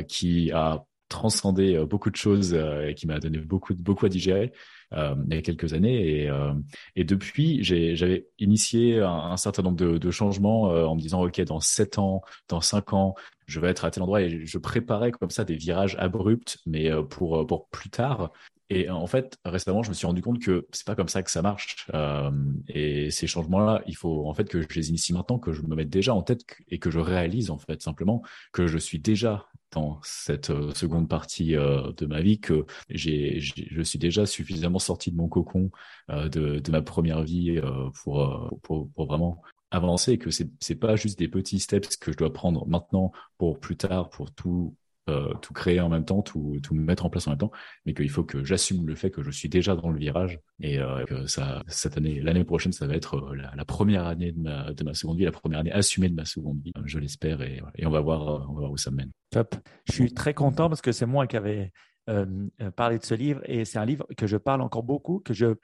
qui 0.07 0.51
a 0.51 0.83
transcendé 1.09 1.77
beaucoup 1.87 2.09
de 2.09 2.15
choses 2.15 2.55
et 2.55 2.95
qui 2.95 3.05
m'a 3.05 3.19
donné 3.19 3.37
beaucoup, 3.37 3.75
beaucoup 3.75 4.07
à 4.07 4.09
digérer 4.09 4.51
il 4.91 5.33
y 5.33 5.37
a 5.37 5.41
quelques 5.43 5.73
années. 5.73 6.23
Et, 6.23 6.31
et 6.95 7.03
depuis, 7.03 7.63
j'avais 7.63 8.27
initié 8.39 8.99
un, 8.99 9.37
certain 9.37 9.61
nombre 9.61 9.77
de, 9.77 9.99
de 9.99 10.11
changements 10.11 10.63
en 10.63 10.95
me 10.95 11.01
disant, 11.01 11.23
OK, 11.23 11.39
dans 11.41 11.59
7 11.59 11.99
ans, 11.99 12.21
dans 12.47 12.61
5 12.61 12.93
ans, 12.93 13.15
je 13.45 13.59
vais 13.59 13.67
être 13.69 13.85
à 13.85 13.91
tel 13.91 14.01
endroit 14.01 14.21
et 14.21 14.45
je 14.45 14.57
préparais 14.57 15.11
comme 15.11 15.29
ça 15.29 15.43
des 15.43 15.55
virages 15.55 15.95
abrupts, 15.99 16.57
mais 16.65 16.89
pour, 17.09 17.45
pour 17.45 17.67
plus 17.69 17.91
tard. 17.91 18.31
Et 18.73 18.89
en 18.89 19.05
fait, 19.05 19.37
récemment, 19.45 19.83
je 19.83 19.89
me 19.89 19.93
suis 19.93 20.07
rendu 20.07 20.21
compte 20.21 20.39
que 20.39 20.67
c'est 20.71 20.85
pas 20.85 20.95
comme 20.95 21.07
ça 21.07 21.21
que 21.21 21.29
ça 21.29 21.43
marche. 21.43 21.87
Euh, 21.93 22.31
et 22.67 23.11
ces 23.11 23.27
changements-là, 23.27 23.83
il 23.85 23.95
faut 23.95 24.27
en 24.27 24.33
fait 24.33 24.49
que 24.49 24.61
je 24.61 24.67
les 24.75 24.89
initie 24.89 25.13
maintenant, 25.13 25.37
que 25.37 25.53
je 25.53 25.61
me 25.61 25.75
mette 25.75 25.89
déjà 25.89 26.15
en 26.15 26.23
tête 26.23 26.43
et 26.69 26.79
que 26.79 26.89
je 26.89 26.99
réalise 26.99 27.51
en 27.51 27.59
fait 27.59 27.81
simplement 27.83 28.23
que 28.51 28.65
je 28.65 28.79
suis 28.79 28.99
déjà 28.99 29.45
dans 29.71 29.99
cette 30.03 30.49
euh, 30.49 30.73
seconde 30.73 31.07
partie 31.07 31.55
euh, 31.55 31.91
de 31.97 32.07
ma 32.07 32.21
vie, 32.21 32.39
que 32.39 32.65
j'ai, 32.89 33.39
je 33.39 33.81
suis 33.83 33.99
déjà 33.99 34.25
suffisamment 34.25 34.79
sorti 34.79 35.11
de 35.11 35.17
mon 35.17 35.27
cocon 35.27 35.69
de, 36.09 36.61
ma 36.71 36.81
première 36.81 37.23
vie 37.23 37.59
pour, 38.03 38.59
pour, 38.63 38.89
vraiment 39.05 39.41
avancer 39.71 40.13
et 40.13 40.17
que 40.17 40.31
c'est 40.31 40.49
c'est 40.59 40.75
pas 40.75 40.95
juste 40.95 41.17
des 41.17 41.27
petits 41.27 41.59
steps 41.59 41.97
que 41.97 42.11
je 42.11 42.17
dois 42.17 42.31
prendre 42.31 42.65
maintenant 42.67 43.11
pour 43.37 43.59
plus 43.59 43.77
tard 43.77 44.09
pour 44.09 44.31
tout 44.31 44.75
euh, 45.09 45.33
tout 45.41 45.53
créer 45.53 45.81
en 45.81 45.89
même 45.89 46.05
temps, 46.05 46.21
tout, 46.21 46.57
tout 46.63 46.73
mettre 46.75 47.05
en 47.05 47.09
place 47.09 47.27
en 47.27 47.31
même 47.31 47.37
temps, 47.37 47.51
mais 47.85 47.93
qu'il 47.93 48.09
faut 48.09 48.23
que 48.23 48.45
j'assume 48.45 48.87
le 48.87 48.95
fait 48.95 49.11
que 49.11 49.21
je 49.21 49.31
suis 49.31 49.49
déjà 49.49 49.75
dans 49.75 49.89
le 49.89 49.99
virage 49.99 50.39
et 50.61 50.79
euh, 50.79 51.03
que 51.03 51.27
ça, 51.27 51.61
cette 51.67 51.97
année, 51.97 52.21
l'année 52.21 52.45
prochaine, 52.45 52.71
ça 52.71 52.87
va 52.87 52.95
être 52.95 53.17
euh, 53.17 53.35
la, 53.53 53.65
première 53.65 54.05
année 54.05 54.31
de 54.31 54.39
ma, 54.39 54.71
de 54.71 54.83
ma 54.85 54.93
seconde 54.93 55.17
vie, 55.17 55.25
la 55.25 55.33
première 55.33 55.59
année 55.59 55.73
assumée 55.73 56.07
de 56.07 56.15
ma 56.15 56.23
seconde 56.23 56.61
vie, 56.63 56.71
je 56.85 56.99
l'espère, 56.99 57.41
et, 57.41 57.61
et, 57.75 57.85
on 57.85 57.89
va 57.89 57.99
voir, 57.99 58.49
on 58.49 58.53
va 58.53 58.59
voir 58.61 58.71
où 58.71 58.77
ça 58.77 58.91
mène. 58.91 59.11
Top. 59.29 59.55
Je 59.89 59.91
suis 59.91 60.13
très 60.13 60.33
content 60.33 60.69
parce 60.69 60.81
que 60.81 60.93
c'est 60.93 61.05
moi 61.05 61.27
qui 61.27 61.35
avais 61.35 61.73
parlé 62.75 62.97
de 62.97 63.03
ce 63.03 63.13
livre 63.13 63.41
et 63.45 63.65
c'est 63.65 63.79
un 63.79 63.85
livre 63.85 64.05
que 64.17 64.27
je 64.27 64.37
parle 64.37 64.61
encore 64.61 64.83
beaucoup, 64.83 65.19
que 65.19 65.33
je 65.33 65.55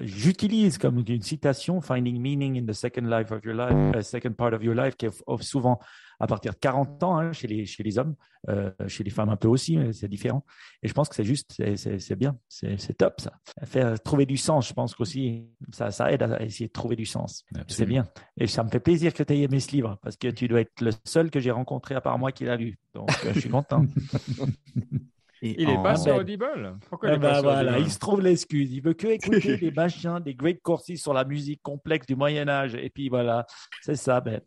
j'utilise 0.00 0.78
comme 0.78 1.02
une 1.06 1.22
citation 1.22 1.80
Finding 1.80 2.20
Meaning 2.20 2.58
in 2.58 2.66
the 2.66 2.72
Second 2.72 3.08
Life 3.08 3.32
of 3.32 3.44
Your 3.44 3.54
Life, 3.54 4.04
Second 4.04 4.32
Part 4.32 4.52
of 4.52 4.62
Your 4.62 4.74
Life, 4.74 4.96
qui 4.96 5.06
est 5.06 5.22
souvent 5.40 5.80
à 6.20 6.26
partir 6.26 6.52
de 6.52 6.58
40 6.58 7.02
ans 7.02 7.18
hein, 7.18 7.32
chez, 7.32 7.46
les, 7.46 7.66
chez 7.66 7.82
les 7.82 7.98
hommes, 7.98 8.14
euh, 8.48 8.70
chez 8.86 9.04
les 9.04 9.10
femmes 9.10 9.28
un 9.28 9.36
peu 9.36 9.48
aussi, 9.48 9.76
mais 9.76 9.92
c'est 9.92 10.08
différent. 10.08 10.44
Et 10.82 10.88
je 10.88 10.94
pense 10.94 11.08
que 11.08 11.14
c'est 11.14 11.24
juste, 11.24 11.62
c'est 11.76 12.16
bien, 12.16 12.38
c'est 12.48 12.96
top 12.96 13.20
ça. 13.20 13.32
Faire 13.64 14.00
trouver 14.00 14.26
du 14.26 14.36
sens, 14.36 14.68
je 14.68 14.74
pense 14.74 14.94
qu'aussi 14.94 15.46
ça, 15.72 15.90
ça 15.90 16.12
aide 16.12 16.22
à 16.22 16.42
essayer 16.42 16.68
de 16.68 16.72
trouver 16.72 16.96
du 16.96 17.06
sens. 17.06 17.44
C'est 17.68 17.86
bien. 17.86 18.06
Et 18.36 18.46
ça 18.46 18.62
me 18.62 18.68
fait 18.68 18.80
plaisir 18.80 19.12
que 19.12 19.22
tu 19.22 19.32
aies 19.32 19.42
aimé 19.42 19.60
ce 19.60 19.72
livre 19.72 19.98
parce 20.02 20.16
que 20.16 20.28
tu 20.28 20.48
dois 20.48 20.60
être 20.60 20.80
le 20.80 20.92
seul 21.04 21.30
que 21.30 21.40
j'ai 21.40 21.50
rencontré 21.50 21.94
à 21.94 22.00
part 22.00 22.18
moi 22.18 22.32
qui 22.32 22.44
l'a 22.44 22.56
lu. 22.56 22.78
Donc 22.94 23.10
euh, 23.24 23.32
je 23.34 23.40
suis 23.40 23.50
content. 23.50 23.84
il 25.42 25.66
n'est 25.66 25.82
pas 25.82 25.96
sur 25.96 26.16
Audible? 26.16 26.78
Pourquoi 26.88 27.10
il, 27.10 27.14
eh 27.16 27.18
ben 27.18 27.40
voilà, 27.42 27.78
il 27.78 27.90
se 27.90 27.98
trouve 27.98 28.20
l'excuse. 28.20 28.72
Il 28.72 28.82
veut 28.82 28.94
que 28.94 29.08
écouter 29.08 29.56
des 29.58 29.70
machins, 29.70 30.20
des 30.20 30.34
great 30.34 30.62
courses 30.62 30.94
sur 30.94 31.12
la 31.12 31.24
musique 31.24 31.62
complexe 31.62 32.06
du 32.06 32.16
Moyen 32.16 32.48
Âge. 32.48 32.74
Et 32.74 32.90
puis 32.90 33.08
voilà, 33.08 33.46
c'est 33.82 33.96
ça, 33.96 34.20
Ben. 34.20 34.40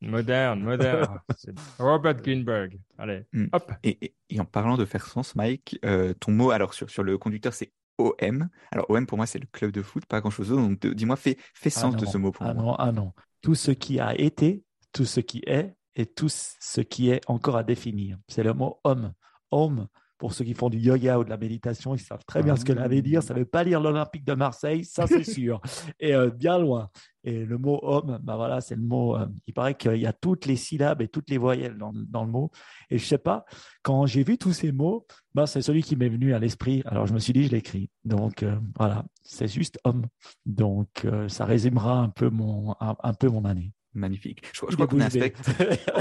Moderne, 0.00 0.62
moderne. 0.62 1.18
Robert 1.78 2.14
Greenberg. 2.22 2.78
Allez, 2.98 3.24
Mm. 3.32 3.46
hop. 3.52 3.72
Et, 3.82 3.98
et- 4.04 4.14
et 4.30 4.40
en 4.40 4.44
parlant 4.44 4.76
de 4.76 4.84
faire 4.84 5.06
sens, 5.06 5.34
Mike, 5.34 5.78
euh, 5.84 6.14
ton 6.14 6.32
mot, 6.32 6.50
alors 6.50 6.74
sur, 6.74 6.88
sur 6.90 7.02
le 7.02 7.18
conducteur, 7.18 7.52
c'est 7.54 7.72
OM. 7.98 8.48
Alors 8.70 8.86
OM, 8.90 9.06
pour 9.06 9.18
moi, 9.18 9.26
c'est 9.26 9.38
le 9.40 9.46
club 9.50 9.72
de 9.72 9.82
foot, 9.82 10.06
pas 10.06 10.20
grand-chose 10.20 10.50
d'autre. 10.50 10.62
Donc 10.62 10.86
dis-moi, 10.86 11.16
fais, 11.16 11.36
fais 11.54 11.70
Ah 11.74 11.80
sens 11.80 11.96
de 11.96 12.06
ce 12.06 12.16
mot 12.18 12.30
pour 12.30 12.46
ah 12.46 12.54
moi. 12.54 12.62
non, 12.62 12.74
ah 12.76 12.92
non. 12.92 13.12
Tout 13.42 13.54
ce 13.56 13.70
qui 13.72 13.98
a 13.98 14.14
été, 14.18 14.62
tout 14.92 15.04
ce 15.04 15.18
qui 15.20 15.42
est 15.46 15.74
et 15.96 16.06
tout 16.06 16.28
ce 16.28 16.80
qui 16.80 17.10
est 17.10 17.20
encore 17.28 17.56
à 17.56 17.64
définir. 17.64 18.18
C'est 18.28 18.44
le 18.44 18.52
mot 18.54 18.78
homme. 18.84 19.12
Homme, 19.50 19.88
pour 20.18 20.32
ceux 20.32 20.44
qui 20.44 20.54
font 20.54 20.68
du 20.68 20.78
yoga 20.78 21.18
ou 21.18 21.24
de 21.24 21.30
la 21.30 21.36
méditation, 21.36 21.94
ils 21.94 22.00
savent 22.00 22.24
très 22.26 22.42
bien 22.42 22.56
ce 22.56 22.64
que 22.64 22.74
ça 22.74 22.88
veut 22.88 23.02
dire. 23.02 23.22
Ça 23.22 23.34
ne 23.34 23.38
veut 23.40 23.44
pas 23.44 23.64
dire 23.64 23.80
l'Olympique 23.80 24.24
de 24.24 24.34
Marseille, 24.34 24.84
ça 24.84 25.06
c'est 25.06 25.24
sûr. 25.32 25.60
Et 26.00 26.14
euh, 26.14 26.28
bien 26.30 26.58
loin. 26.58 26.90
Et 27.24 27.44
le 27.44 27.58
mot 27.58 27.78
homme, 27.82 28.18
bah 28.22 28.36
voilà, 28.36 28.60
c'est 28.60 28.74
le 28.76 28.82
mot. 28.82 29.16
euh, 29.16 29.26
il 29.46 29.54
paraît 29.54 29.74
qu'il 29.76 29.96
y 29.96 30.06
a 30.06 30.12
toutes 30.12 30.46
les 30.46 30.56
syllabes 30.56 31.02
et 31.02 31.08
toutes 31.08 31.30
les 31.30 31.38
voyelles 31.38 31.76
dans, 31.76 31.92
dans 31.94 32.24
le 32.24 32.30
mot. 32.30 32.50
Et 32.90 32.98
je 32.98 33.04
sais 33.04 33.18
pas, 33.18 33.44
quand 33.82 34.06
j'ai 34.06 34.22
vu 34.24 34.38
tous 34.38 34.52
ces 34.52 34.72
mots, 34.72 35.06
bah, 35.34 35.46
c'est 35.46 35.62
celui 35.62 35.82
qui 35.82 35.94
m'est 35.96 36.08
venu 36.08 36.34
à 36.34 36.38
l'esprit. 36.38 36.82
Alors 36.86 37.06
je 37.06 37.14
me 37.14 37.18
suis 37.18 37.32
dit, 37.32 37.44
je 37.44 37.50
l'écris. 37.50 37.90
Donc 38.04 38.42
euh, 38.42 38.56
voilà, 38.76 39.04
c'est 39.22 39.48
juste 39.48 39.78
homme. 39.84 40.06
Donc 40.46 41.04
euh, 41.04 41.28
ça 41.28 41.44
résumera 41.44 41.98
un 42.00 42.08
peu 42.08 42.28
mon, 42.30 42.74
un, 42.80 42.96
un 43.02 43.12
peu 43.14 43.28
mon 43.28 43.44
année. 43.44 43.72
Magnifique. 43.94 44.42
Je, 44.52 44.60
crois 44.60 44.86
qu'on 44.86 45.00
a 45.00 45.06
un 45.06 45.10
spectre. 45.10 45.40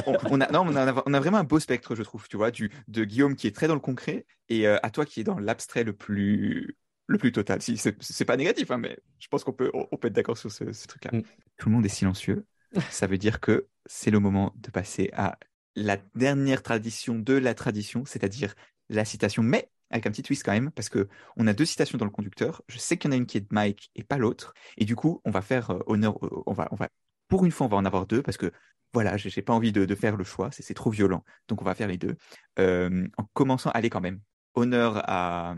on, 0.05 0.17
on 0.29 0.41
a, 0.41 0.51
non, 0.51 0.65
on 0.67 0.75
a, 0.75 1.03
on 1.05 1.13
a 1.13 1.19
vraiment 1.19 1.37
un 1.37 1.43
beau 1.43 1.59
spectre, 1.59 1.95
je 1.95 2.03
trouve, 2.03 2.27
tu 2.27 2.37
vois, 2.37 2.51
du, 2.51 2.71
de 2.87 3.03
Guillaume 3.03 3.35
qui 3.35 3.47
est 3.47 3.55
très 3.55 3.67
dans 3.67 3.73
le 3.73 3.79
concret 3.79 4.25
et 4.49 4.67
euh, 4.67 4.77
à 4.83 4.89
toi 4.89 5.05
qui 5.05 5.21
est 5.21 5.23
dans 5.23 5.39
l'abstrait 5.39 5.83
le 5.83 5.93
plus, 5.93 6.77
le 7.07 7.17
plus 7.17 7.31
total. 7.31 7.61
Si, 7.61 7.77
c'est 7.77 8.25
pas 8.25 8.37
négatif, 8.37 8.71
hein, 8.71 8.77
mais 8.77 8.97
je 9.19 9.27
pense 9.29 9.43
qu'on 9.43 9.53
peut, 9.53 9.71
on, 9.73 9.97
peut 9.97 10.09
être 10.09 10.13
d'accord 10.13 10.37
sur 10.37 10.51
ce, 10.51 10.71
ce 10.71 10.87
truc-là. 10.87 11.17
Mm. 11.17 11.23
Tout 11.57 11.69
le 11.69 11.75
monde 11.75 11.85
est 11.85 11.89
silencieux. 11.89 12.45
Ça 12.89 13.07
veut 13.07 13.17
dire 13.17 13.39
que 13.39 13.67
c'est 13.85 14.11
le 14.11 14.19
moment 14.19 14.53
de 14.57 14.69
passer 14.69 15.09
à 15.13 15.39
la 15.75 15.97
dernière 16.15 16.63
tradition 16.63 17.15
de 17.17 17.33
la 17.33 17.53
tradition, 17.53 18.03
c'est-à-dire 18.05 18.55
la 18.89 19.05
citation, 19.05 19.43
mais 19.43 19.69
avec 19.89 20.05
un 20.05 20.11
petit 20.11 20.23
twist 20.23 20.43
quand 20.43 20.51
même, 20.51 20.71
parce 20.71 20.89
que 20.89 21.07
on 21.37 21.47
a 21.47 21.53
deux 21.53 21.65
citations 21.65 21.97
dans 21.97 22.05
le 22.05 22.11
conducteur. 22.11 22.61
Je 22.67 22.77
sais 22.77 22.97
qu'il 22.97 23.09
y 23.09 23.13
en 23.13 23.15
a 23.15 23.17
une 23.17 23.25
qui 23.25 23.37
est 23.37 23.41
de 23.41 23.47
Mike 23.51 23.91
et 23.95 24.03
pas 24.03 24.17
l'autre, 24.17 24.53
et 24.77 24.85
du 24.85 24.95
coup, 24.95 25.21
on 25.23 25.31
va 25.31 25.41
faire 25.41 25.71
euh, 25.71 25.79
honneur, 25.85 26.17
euh, 26.23 26.43
on 26.45 26.53
va, 26.53 26.67
on 26.71 26.75
va, 26.75 26.89
pour 27.27 27.45
une 27.45 27.51
fois, 27.51 27.67
on 27.67 27.69
va 27.69 27.77
en 27.77 27.85
avoir 27.85 28.07
deux, 28.07 28.21
parce 28.21 28.37
que 28.37 28.51
voilà, 28.93 29.17
j'ai 29.17 29.29
j'ai 29.29 29.41
pas 29.41 29.53
envie 29.53 29.71
de, 29.71 29.95
faire 29.95 30.15
le 30.15 30.23
choix, 30.23 30.49
c'est 30.51 30.73
trop 30.73 30.89
violent, 30.89 31.23
donc 31.47 31.61
on 31.61 31.65
va 31.65 31.75
faire 31.75 31.87
les 31.87 31.97
deux. 31.97 32.15
Euh, 32.59 33.07
en 33.17 33.23
commençant, 33.33 33.69
allez 33.71 33.89
quand 33.89 34.01
même, 34.01 34.21
honneur 34.55 35.01
à 35.07 35.55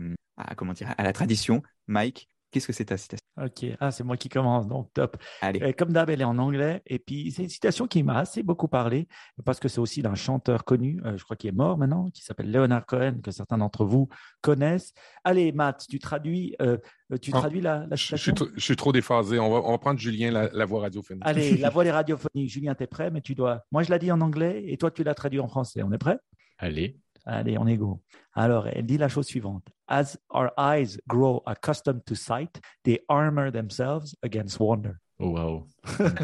comment 0.56 0.72
dire, 0.72 0.94
à 0.96 1.02
la 1.02 1.12
tradition. 1.12 1.62
Mike, 1.86 2.28
qu'est-ce 2.50 2.66
que 2.66 2.72
c'est 2.72 2.84
ta 2.86 2.96
citation? 2.96 3.20
Ok, 3.40 3.64
ah, 3.80 3.90
c'est 3.90 4.04
moi 4.04 4.16
qui 4.16 4.28
commence, 4.28 4.66
donc 4.66 4.92
top. 4.92 5.16
Allez, 5.40 5.60
Et 5.66 5.72
comme 5.72 5.92
d'hab, 5.92 6.10
elle 6.10 6.20
est 6.20 6.24
en 6.24 6.36
anglais. 6.38 6.82
Et 6.86 6.98
puis, 6.98 7.30
c'est 7.30 7.42
une 7.44 7.48
citation 7.48 7.86
qui 7.86 8.02
m'a 8.02 8.18
assez 8.18 8.42
beaucoup 8.42 8.68
parlé, 8.68 9.08
parce 9.44 9.60
que 9.60 9.68
c'est 9.68 9.78
aussi 9.80 10.02
d'un 10.02 10.14
chanteur 10.14 10.64
connu, 10.64 11.00
euh, 11.06 11.16
je 11.16 11.24
crois 11.24 11.36
qu'il 11.36 11.48
est 11.48 11.56
mort 11.56 11.78
maintenant, 11.78 12.10
qui 12.10 12.22
s'appelle 12.22 12.50
Leonard 12.50 12.84
Cohen, 12.86 13.20
que 13.22 13.30
certains 13.30 13.58
d'entre 13.58 13.84
vous 13.84 14.08
connaissent. 14.42 14.92
Allez, 15.24 15.52
Matt, 15.52 15.86
tu 15.88 15.98
traduis, 15.98 16.54
euh, 16.60 16.76
tu 17.22 17.30
Ah, 17.32 17.38
traduis 17.38 17.60
la, 17.60 17.86
la 17.86 17.96
Je, 17.96 18.02
je 18.02 18.16
suis 18.16 18.18
citation? 18.18 18.34
trop, 18.34 18.46
je 18.54 18.60
suis 18.60 18.76
trop 18.76 18.92
déphasé. 18.92 19.38
On 19.38 19.50
va, 19.50 19.60
on 19.64 19.70
va 19.72 19.78
prendre 19.78 19.98
Julien, 19.98 20.30
la, 20.30 20.48
la 20.52 20.64
voix 20.66 20.80
radiophonique. 20.80 21.22
Allez, 21.26 21.56
la 21.56 21.70
voix 21.70 21.84
des 21.84 21.90
radiophoniques. 21.92 22.50
Julien, 22.50 22.74
tu 22.74 22.82
es 22.84 22.86
prêt, 22.86 23.10
mais 23.10 23.20
tu 23.20 23.34
dois. 23.34 23.64
Moi, 23.72 23.82
je 23.84 23.90
l'ai 23.90 23.98
dit 23.98 24.12
en 24.12 24.20
anglais 24.20 24.64
et 24.66 24.76
toi, 24.76 24.90
tu 24.90 25.02
l'as 25.04 25.14
traduit 25.14 25.40
en 25.40 25.48
français. 25.48 25.82
On 25.82 25.92
est 25.92 25.98
prêt? 25.98 26.18
Allez. 26.58 26.98
Allez, 27.26 27.58
on 27.58 27.66
est 27.66 27.76
go. 27.76 28.00
Alors, 28.34 28.68
elle 28.68 28.86
dit 28.86 28.98
la 28.98 29.08
chose 29.08 29.26
suivante. 29.26 29.66
As 29.88 30.16
our 30.32 30.50
eyes 30.58 30.98
grow 31.08 31.42
accustomed 31.46 32.04
to 32.06 32.14
sight, 32.14 32.60
they 32.84 33.00
armor 33.08 33.50
themselves 33.50 34.14
against 34.22 34.60
wonder. 34.60 34.96
Oh, 35.22 35.30
wow. 35.32 35.66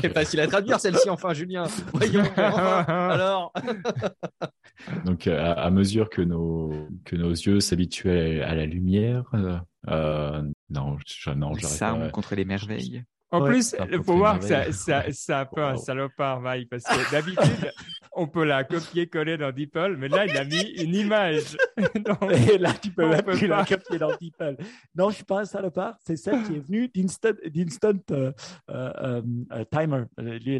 C'est 0.01 0.09
facile 0.15 0.41
à 0.41 0.47
traduire 0.47 0.81
celle-ci, 0.81 1.11
enfin, 1.11 1.35
Julien. 1.35 1.65
Voyons. 1.93 2.25
alors. 2.37 3.53
Donc, 5.05 5.27
euh, 5.27 5.39
à, 5.39 5.53
à 5.53 5.71
mesure 5.71 6.09
que 6.09 6.23
nos, 6.23 6.73
que 7.05 7.15
nos 7.15 7.31
yeux 7.31 7.61
s'habituent 7.61 8.41
à, 8.41 8.55
la 8.55 8.65
lumière, 8.65 9.25
euh, 9.35 9.59
euh, 9.89 10.43
non, 10.71 10.97
je, 11.07 11.31
non, 11.31 11.53
pas. 11.53 12.09
contre 12.11 12.35
les 12.35 12.47
merveilles. 12.47 13.05
En 13.31 13.43
Ouais, 13.43 13.51
plus, 13.51 13.75
il 13.91 14.03
faut 14.03 14.17
voir 14.17 14.39
que 14.39 14.47
ça, 14.73 15.05
un 15.41 15.47
peu 15.47 15.63
un 15.63 15.77
salopard, 15.77 16.41
Mike, 16.41 16.71
parce 16.71 16.85
que 16.85 17.11
d'habitude, 17.11 17.73
on 18.17 18.27
peut 18.27 18.45
la 18.45 18.65
copier-coller 18.65 19.37
dans 19.37 19.53
DeepL, 19.53 19.97
mais 19.99 20.09
là, 20.09 20.27
il 20.27 20.37
a 20.37 20.45
mis 20.45 20.63
une 20.83 20.95
image. 20.95 21.57
Donc, 22.05 22.33
Et 22.51 22.59
là, 22.59 22.73
tu 22.81 22.91
peux 22.91 23.07
même 23.09 23.23
plus 23.23 23.47
la 23.47 23.65
copier 23.65 23.99
dans 23.99 24.11
DeepL. 24.21 24.57
Non, 24.95 25.11
je 25.11 25.17
suis 25.17 25.25
pas 25.25 25.41
un 25.41 25.45
salopard. 25.45 25.97
C'est 26.05 26.17
celle 26.17 26.43
qui 26.45 26.55
est 26.57 26.67
venue 26.67 26.89
d'Instant, 26.89 27.31
d'Instant 27.53 27.93
euh, 28.11 28.33
euh, 28.71 29.23
euh, 29.53 29.65
Timer, 29.71 30.05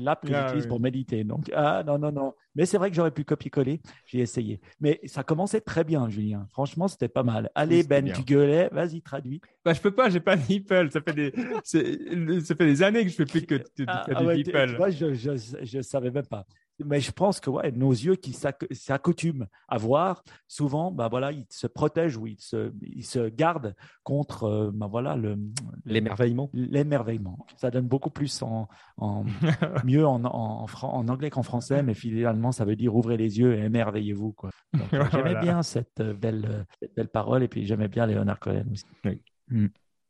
l'app 0.01 0.27
que 0.27 0.33
Ah, 0.35 0.43
j'utilise 0.43 0.65
oui. 0.65 0.69
pour 0.69 0.81
méditer. 0.81 1.25
Donc, 1.25 1.51
ah 1.55 1.83
non, 1.87 1.99
non, 1.99 2.13
non. 2.13 2.35
Mais 2.55 2.65
c'est 2.65 2.79
vrai 2.79 2.91
que 2.91 2.97
j'aurais 2.97 3.11
pu 3.11 3.25
copier-coller. 3.25 3.81
J'ai 4.07 4.21
essayé. 4.21 4.61
Mais 4.81 5.01
ça 5.05 5.23
commençait 5.23 5.61
très 5.61 5.85
bien, 5.85 6.09
Julien. 6.09 6.47
Franchement, 6.53 6.89
c'était 6.89 7.09
pas 7.09 7.23
mal. 7.23 7.51
Allez, 7.55 7.83
Ben, 7.83 8.05
bien. 8.05 8.15
tu 8.15 8.23
gueulais. 8.23 8.69
Vas-y, 8.73 9.03
traduis. 9.03 9.41
bah, 9.65 9.73
je 9.75 9.81
peux 9.81 9.91
pas, 9.91 10.09
j'ai 10.11 10.21
pas 10.21 10.37
DeepL. 10.37 10.91
Ça 10.91 11.01
fait 11.01 11.13
des, 11.13 11.33
c'est- 11.65 12.41
ça 12.45 12.55
fait 12.55 12.67
des 12.67 12.83
années 12.83 13.03
que 13.05 13.11
je 13.11 13.15
fais 13.17 13.27
plus 13.27 13.43
que 13.45 13.55
de, 13.79 13.85
Ah, 13.87 14.07
ah 14.15 14.23
ouais, 14.25 14.43
DeepL. 14.43 14.77
je, 14.91 15.15
je, 15.15 15.31
je 15.63 15.81
savais 15.83 16.11
même 16.11 16.27
pas. 16.27 16.47
Mais 16.85 17.01
je 17.01 17.11
pense 17.11 17.41
que 17.41 17.49
ouais, 17.49 17.73
nos 17.73 17.91
yeux 17.93 18.17
qui 18.17 18.33
s'acc- 18.33 18.73
s'accoutument 18.75 19.47
à 19.69 19.79
voir, 19.79 20.23
souvent, 20.47 20.93
bah 20.93 21.09
voilà, 21.09 21.33
ils 21.33 21.47
se 21.49 21.67
protègent 21.67 22.17
ou 22.19 22.27
ils 22.27 22.39
se, 22.39 22.71
ils 22.83 23.05
se 23.05 23.29
gardent 23.31 23.75
contre 24.03 24.45
euh, 24.45 24.71
bah 24.75 24.87
voilà, 24.87 25.17
le, 25.17 25.39
L'émerveillement. 25.87 26.51
l'émerveillement. 26.53 27.47
Ça 27.57 27.71
donne 27.71 27.87
beaucoup 27.89 28.11
plus 28.11 28.43
en, 28.43 28.69
en 28.99 29.25
mieux 29.85 30.07
en, 30.07 30.23
en, 30.25 30.63
en 30.63 30.67
fran- 30.67 30.93
en 30.93 31.09
anglais 31.09 31.31
qu'en 31.31 31.43
français, 31.43 31.83
mais 31.83 31.95
finalement, 31.95 32.53
ça 32.53 32.65
veut 32.67 32.77
dire 32.77 32.95
ouvrez 32.95 33.17
les 33.17 33.39
yeux 33.39 33.55
et 33.57 33.61
émerveillez-vous. 33.65 34.33
Quoi. 34.33 34.51
Donc, 34.75 34.83
J'aimais 34.93 35.09
Voilà. 35.11 35.41
bien 35.41 35.63
cette 35.63 36.01
euh, 36.01 36.13
belle, 36.13 36.47
euh, 36.49 36.65
cette 36.81 36.95
belle 36.95 37.09
parole 37.09 37.43
et 37.43 37.49
puis 37.49 37.65
j'aimais 37.65 37.89
bien 37.89 38.05
Léonard 38.07 38.39
Cohen 38.39 38.65
aussi. 38.71 38.85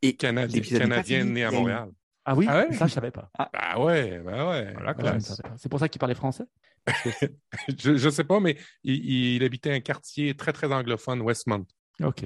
Et 0.02 0.14
Canadien, 0.16 0.55
l'épisode 0.56 0.82
n'est 0.82 0.88
pas 0.88 0.94
Canadien 0.97 1.20
fini. 1.20 1.32
né 1.32 1.40
Il 1.40 1.43
y 1.43 1.44
à 1.44 1.51
Montréal. 1.52 1.90
Ah 2.28 2.34
oui, 2.34 2.46
Ah 2.48 2.58
ouais 2.66 2.72
ça 2.72 2.86
je 2.88 2.92
savais 2.92 3.12
pas. 3.12 3.30
Bah 3.38 3.78
ouais, 3.78 4.18
bah 4.18 4.50
ouais. 4.50 4.72
Voilà, 4.74 5.14
ne. 5.14 5.20
C'est 5.56 5.68
pour 5.68 5.78
ça 5.78 5.88
qu'il 5.88 6.00
parlait 6.00 6.14
français. 6.16 6.44
Je, 7.78 7.96
je 7.96 8.08
sais 8.10 8.24
pas, 8.24 8.40
mais 8.40 8.56
il, 8.84 9.34
il 9.36 9.44
habitait 9.44 9.72
un 9.72 9.80
quartier 9.80 10.34
très, 10.36 10.52
très 10.52 10.72
anglophone, 10.72 11.20
Westmont. 11.20 11.66
Ok. 12.02 12.24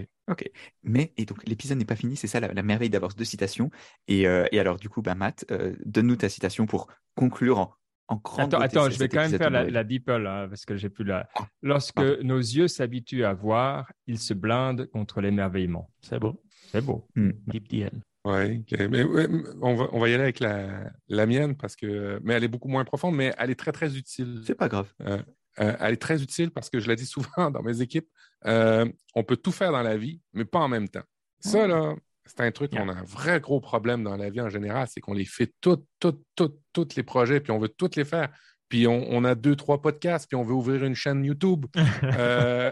Mais, 0.82 1.12
et 1.16 1.24
donc, 1.24 1.46
l'épisode 1.46 1.78
n'est 1.78 1.84
pas 1.84 1.96
fini, 1.96 2.16
c'est 2.16 2.26
ça 2.26 2.40
la, 2.40 2.52
la 2.52 2.62
merveille 2.62 2.90
d'avoir 2.90 3.14
deux 3.14 3.24
citations. 3.24 3.70
Et, 4.08 4.26
euh, 4.26 4.46
et 4.52 4.60
alors, 4.60 4.76
du 4.78 4.88
coup, 4.88 5.02
bah, 5.02 5.14
Matt, 5.14 5.44
euh, 5.50 5.74
donne-nous 5.84 6.16
ta 6.16 6.28
citation 6.28 6.66
pour 6.66 6.88
conclure 7.14 7.58
en, 7.58 7.74
en 8.08 8.16
grande 8.16 8.54
Attends, 8.54 8.60
attends, 8.60 8.90
je 8.90 8.98
vais 8.98 9.08
quand 9.08 9.20
même 9.20 9.36
faire 9.38 9.50
la, 9.50 9.64
la 9.64 9.84
DeepL, 9.84 10.26
hein, 10.26 10.46
parce 10.48 10.64
que 10.64 10.76
j'ai 10.76 10.88
plus 10.90 11.04
la. 11.04 11.28
Ah. 11.36 11.46
Lorsque 11.62 11.98
Ah. 11.98 12.22
nos 12.22 12.38
yeux 12.38 12.68
s'habituent 12.68 13.24
à 13.24 13.32
voir, 13.32 13.90
ils 14.06 14.18
se 14.18 14.34
blindent 14.34 14.86
contre 14.90 15.20
l'émerveillement. 15.20 15.90
C'est 16.02 16.18
beau. 16.18 16.42
C'est 16.72 16.84
beau. 16.84 17.06
Deep 17.16 17.68
DL. 17.68 18.00
Oui, 18.26 18.64
mais 18.90 19.02
ouais, 19.02 19.28
on, 19.62 19.74
va, 19.74 19.88
on 19.92 19.98
va 19.98 20.08
y 20.08 20.14
aller 20.14 20.24
avec 20.24 20.40
la, 20.40 20.90
la 21.08 21.26
mienne 21.26 21.56
parce 21.56 21.74
que, 21.74 22.20
mais 22.22 22.34
elle 22.34 22.44
est 22.44 22.48
beaucoup 22.48 22.68
moins 22.68 22.84
profonde, 22.84 23.16
mais 23.16 23.32
elle 23.38 23.50
est 23.50 23.58
très, 23.58 23.72
très 23.72 23.96
utile. 23.96 24.42
C'est 24.46 24.54
pas 24.54 24.68
grave. 24.68 24.92
Euh, 25.02 25.22
euh, 25.58 25.74
elle 25.80 25.94
est 25.94 26.02
très 26.02 26.22
utile 26.22 26.50
parce 26.50 26.68
que 26.68 26.80
je 26.80 26.88
la 26.88 26.96
dis 26.96 27.06
souvent 27.06 27.50
dans 27.50 27.62
mes 27.62 27.80
équipes, 27.80 28.08
euh, 28.46 28.86
on 29.14 29.24
peut 29.24 29.36
tout 29.36 29.52
faire 29.52 29.72
dans 29.72 29.82
la 29.82 29.96
vie, 29.96 30.20
mais 30.34 30.44
pas 30.44 30.58
en 30.58 30.68
même 30.68 30.88
temps. 30.88 31.02
Ça, 31.40 31.66
là, 31.66 31.94
c'est 32.26 32.40
un 32.40 32.50
truc, 32.52 32.72
Yeah. 32.74 32.82
on 32.84 32.88
a 32.90 32.92
un 32.92 33.02
vrai 33.04 33.40
gros 33.40 33.60
problème 33.60 34.04
dans 34.04 34.16
la 34.16 34.28
vie 34.28 34.40
en 34.42 34.50
général, 34.50 34.86
c'est 34.90 35.00
qu'on 35.00 35.14
les 35.14 35.24
fait 35.24 35.52
toutes, 35.62 35.86
toutes, 35.98 36.22
toutes, 36.36 36.60
tous 36.74 36.88
les 36.96 37.02
projets, 37.02 37.40
puis 37.40 37.50
on 37.52 37.58
veut 37.58 37.70
toutes 37.70 37.96
les 37.96 38.04
faire. 38.04 38.28
Puis 38.68 38.86
on, 38.86 39.04
on 39.10 39.24
a 39.24 39.34
deux, 39.34 39.56
trois 39.56 39.80
podcasts, 39.82 40.28
puis 40.28 40.36
on 40.36 40.42
veut 40.44 40.52
ouvrir 40.54 40.84
une 40.84 40.94
chaîne 40.94 41.24
YouTube. 41.24 41.64
Euh, 42.04 42.70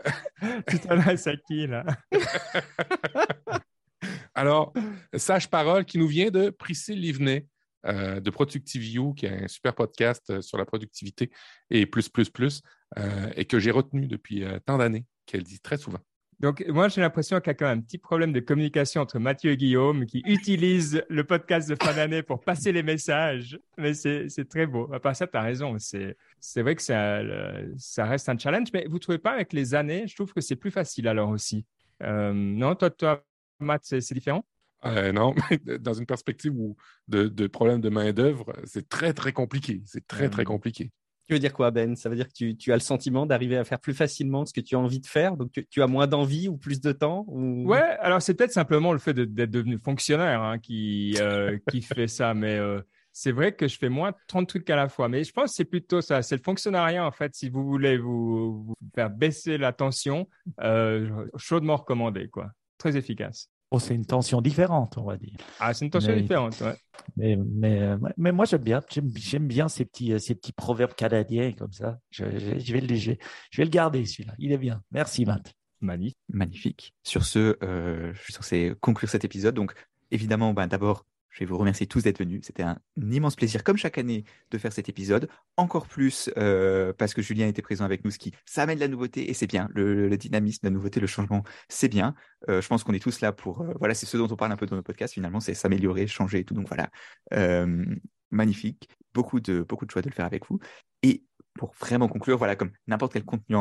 Tu 0.68 0.78
t'adresses 0.78 1.26
à 1.26 1.36
qui, 1.36 1.66
là? 1.66 1.84
Alors, 4.38 4.72
sage 5.16 5.50
parole 5.50 5.84
qui 5.84 5.98
nous 5.98 6.06
vient 6.06 6.30
de 6.30 6.50
Priscille 6.50 7.00
Livenet 7.00 7.46
euh, 7.86 8.20
de 8.20 8.30
Productivio, 8.30 9.12
qui 9.12 9.26
a 9.26 9.32
un 9.32 9.48
super 9.48 9.74
podcast 9.74 10.30
euh, 10.30 10.40
sur 10.40 10.58
la 10.58 10.64
productivité 10.64 11.30
et 11.70 11.86
plus, 11.86 12.08
plus, 12.08 12.30
plus, 12.30 12.62
euh, 12.98 13.30
et 13.34 13.46
que 13.46 13.58
j'ai 13.58 13.72
retenu 13.72 14.06
depuis 14.06 14.44
euh, 14.44 14.60
tant 14.64 14.78
d'années, 14.78 15.04
qu'elle 15.26 15.42
dit 15.42 15.58
très 15.58 15.76
souvent. 15.76 15.98
Donc, 16.38 16.64
moi, 16.68 16.86
j'ai 16.86 17.00
l'impression 17.00 17.40
qu'il 17.40 17.48
y 17.48 17.50
a 17.50 17.54
quand 17.54 17.66
même 17.66 17.78
un 17.78 17.82
petit 17.82 17.98
problème 17.98 18.32
de 18.32 18.38
communication 18.38 19.00
entre 19.00 19.18
Mathieu 19.18 19.50
et 19.50 19.56
Guillaume 19.56 20.06
qui 20.06 20.22
utilisent 20.24 21.02
le 21.08 21.24
podcast 21.24 21.68
de 21.68 21.74
fin 21.74 21.92
d'année 21.92 22.22
pour 22.22 22.40
passer 22.40 22.70
les 22.70 22.84
messages. 22.84 23.58
Mais 23.76 23.92
c'est 23.92 24.28
c'est 24.28 24.48
très 24.48 24.68
beau. 24.68 24.88
À 24.92 25.00
part 25.00 25.16
ça, 25.16 25.26
tu 25.26 25.36
as 25.36 25.42
raison. 25.42 25.76
C'est 25.80 26.16
c'est 26.38 26.62
vrai 26.62 26.76
que 26.76 26.82
ça, 26.82 27.24
le- 27.24 27.74
ça 27.76 28.04
reste 28.04 28.28
un 28.28 28.38
challenge. 28.38 28.68
Mais 28.72 28.86
vous 28.88 29.00
trouvez 29.00 29.18
pas 29.18 29.32
avec 29.32 29.52
les 29.52 29.74
années, 29.74 30.04
je 30.06 30.14
trouve 30.14 30.32
que 30.32 30.40
c'est 30.40 30.54
plus 30.54 30.70
facile 30.70 31.08
alors 31.08 31.30
aussi. 31.30 31.66
Euh, 32.04 32.32
non, 32.32 32.76
toi, 32.76 32.90
toi 32.90 33.24
Matt, 33.60 33.82
c'est 33.84 34.12
différent? 34.14 34.44
Euh, 34.84 35.12
non, 35.12 35.34
mais 35.50 35.78
dans 35.78 35.94
une 35.94 36.06
perspective 36.06 36.52
où 36.56 36.76
de, 37.08 37.26
de 37.26 37.46
problème 37.48 37.80
de 37.80 37.88
main-d'œuvre, 37.88 38.52
c'est 38.64 38.88
très, 38.88 39.12
très 39.12 39.32
compliqué. 39.32 39.82
C'est 39.86 40.06
très, 40.06 40.28
très 40.28 40.42
Euh, 40.42 40.44
compliqué. 40.44 40.92
Tu 41.26 41.34
veux 41.34 41.40
dire 41.40 41.52
quoi, 41.52 41.70
Ben? 41.70 41.94
Ça 41.96 42.08
veut 42.08 42.16
dire 42.16 42.28
que 42.28 42.32
tu, 42.32 42.56
tu 42.56 42.72
as 42.72 42.76
le 42.76 42.80
sentiment 42.80 43.26
d'arriver 43.26 43.58
à 43.58 43.64
faire 43.64 43.80
plus 43.80 43.92
facilement 43.92 44.46
ce 44.46 44.52
que 44.54 44.60
tu 44.62 44.76
as 44.76 44.78
envie 44.78 45.00
de 45.00 45.06
faire? 45.06 45.36
Donc, 45.36 45.52
tu, 45.52 45.66
tu 45.66 45.82
as 45.82 45.86
moins 45.86 46.06
d'envie 46.06 46.48
ou 46.48 46.56
plus 46.56 46.80
de 46.80 46.92
temps 46.92 47.24
ou... 47.28 47.68
Ouais, 47.68 47.82
alors 48.00 48.22
c'est 48.22 48.34
peut-être 48.34 48.52
simplement 48.52 48.92
le 48.94 48.98
fait 48.98 49.12
de- 49.12 49.24
d'être 49.26 49.50
devenu 49.50 49.78
fonctionnaire 49.78 50.40
hein, 50.42 50.58
qui, 50.58 51.16
euh, 51.20 51.58
qui 51.70 51.82
fait 51.82 52.06
ça. 52.08 52.32
Mais 52.32 52.56
euh, 52.56 52.80
c'est 53.12 53.32
vrai 53.32 53.52
que 53.54 53.68
je 53.68 53.76
fais 53.76 53.90
moins 53.90 54.14
30 54.28 54.48
trucs 54.48 54.70
à 54.70 54.76
la 54.76 54.88
fois. 54.88 55.08
Mais 55.08 55.22
je 55.24 55.32
pense 55.32 55.50
que 55.50 55.56
c'est 55.56 55.64
plutôt 55.66 56.00
ça. 56.00 56.22
C'est 56.22 56.36
le 56.36 56.42
fonctionnariat, 56.42 57.04
en 57.04 57.10
fait. 57.12 57.34
Si 57.34 57.50
vous 57.50 57.64
voulez 57.66 57.98
vous, 57.98 58.72
faire 58.94 59.10
baisser 59.10 59.58
la 59.58 59.72
tension, 59.74 60.28
euh, 60.62 61.26
chaudement 61.36 61.76
recommandé, 61.76 62.28
quoi. 62.28 62.52
Très 62.78 62.96
efficace. 62.96 63.50
Oh, 63.70 63.78
c'est 63.78 63.94
une 63.94 64.06
tension 64.06 64.40
différente, 64.40 64.96
on 64.96 65.04
va 65.04 65.18
dire. 65.18 65.36
Ah, 65.60 65.74
c'est 65.74 65.84
une 65.84 65.90
tension 65.90 66.16
différente, 66.16 66.58
ouais. 66.62 66.74
Mais, 67.16 67.36
mais, 67.36 67.82
euh, 67.82 67.98
mais 68.16 68.32
moi, 68.32 68.46
j'aime 68.46 68.62
bien, 68.62 68.80
j'aime 69.16 69.46
bien 69.46 69.68
ces 69.68 69.84
petits, 69.84 70.14
euh, 70.14 70.18
ces 70.18 70.34
petits 70.34 70.52
proverbes 70.52 70.94
canadiens 70.94 71.52
comme 71.52 71.72
ça. 71.72 71.98
Je, 72.10 72.24
je, 72.58 72.72
vais, 72.72 72.80
le, 72.80 72.94
je, 72.94 73.10
vais 73.10 73.64
le 73.64 73.70
garder, 73.70 74.06
celui-là. 74.06 74.34
Il 74.38 74.52
est 74.52 74.58
bien. 74.58 74.82
Merci, 74.90 75.26
Matt. 75.26 75.52
Magnifique. 75.80 76.16
Magnifique. 76.30 76.94
Sur 77.02 77.24
ce, 77.24 77.56
je 77.60 78.22
suis 78.22 78.32
censé 78.32 78.72
conclure 78.80 79.10
cet 79.10 79.24
épisode. 79.24 79.54
Donc, 79.54 79.74
évidemment, 80.10 80.54
ben, 80.54 80.66
d'abord, 80.66 81.04
je 81.30 81.40
vais 81.40 81.46
vous 81.46 81.58
remercier 81.58 81.86
tous 81.86 82.02
d'être 82.02 82.18
venus. 82.18 82.42
C'était 82.44 82.62
un, 82.62 82.78
immense 82.96 83.36
plaisir, 83.36 83.62
comme 83.64 83.76
chaque 83.76 83.98
année, 83.98 84.24
de 84.50 84.58
faire 84.58 84.72
cet 84.72 84.88
épisode. 84.88 85.28
Encore 85.56 85.86
plus 85.86 86.30
euh, 86.36 86.92
parce 86.96 87.14
que 87.14 87.22
Julien 87.22 87.46
était 87.46 87.62
présent 87.62 87.84
avec 87.84 88.04
nous, 88.04 88.10
ce 88.10 88.18
qui 88.18 88.32
ça 88.44 88.62
amène 88.62 88.78
la 88.78 88.88
nouveauté 88.88 89.30
et 89.30 89.34
c'est 89.34 89.46
bien. 89.46 89.68
Le, 89.74 90.16
dynamisme, 90.16 90.60
la 90.64 90.70
nouveauté, 90.70 91.00
le 91.00 91.06
changement, 91.06 91.42
c'est 91.68 91.88
bien. 91.88 92.14
Euh, 92.48 92.60
je 92.60 92.68
pense 92.68 92.84
qu'on 92.84 92.92
est 92.92 93.02
tous 93.02 93.20
là 93.20 93.32
pour. 93.32 93.62
Euh, 93.62 93.72
voilà, 93.78 93.94
c'est 93.94 94.06
ce 94.06 94.16
dont 94.16 94.28
on 94.30 94.36
parle 94.36 94.52
un 94.52 94.56
peu 94.56 94.66
dans 94.66 94.76
nos 94.76 94.82
podcasts. 94.82 95.14
Finalement, 95.14 95.40
c'est 95.40 95.54
s'améliorer, 95.54 96.06
changer 96.06 96.40
et 96.40 96.44
tout. 96.44 96.54
Donc 96.54 96.68
voilà, 96.68 96.90
magnifique. 98.30 98.88
Beaucoup 99.14 99.40
de 99.40 99.62
beaucoup 99.62 99.86
de 99.86 99.90
choix 99.90 100.02
de 100.02 100.08
le 100.08 100.14
faire 100.14 100.26
avec 100.26 100.46
vous. 100.48 100.58
Et 101.02 101.24
pour 101.54 101.74
vraiment 101.80 102.08
conclure, 102.08 102.38
voilà, 102.38 102.56
comme 102.56 102.70
n'importe 102.86 103.12
quel 103.12 103.24
contenu 103.24 103.56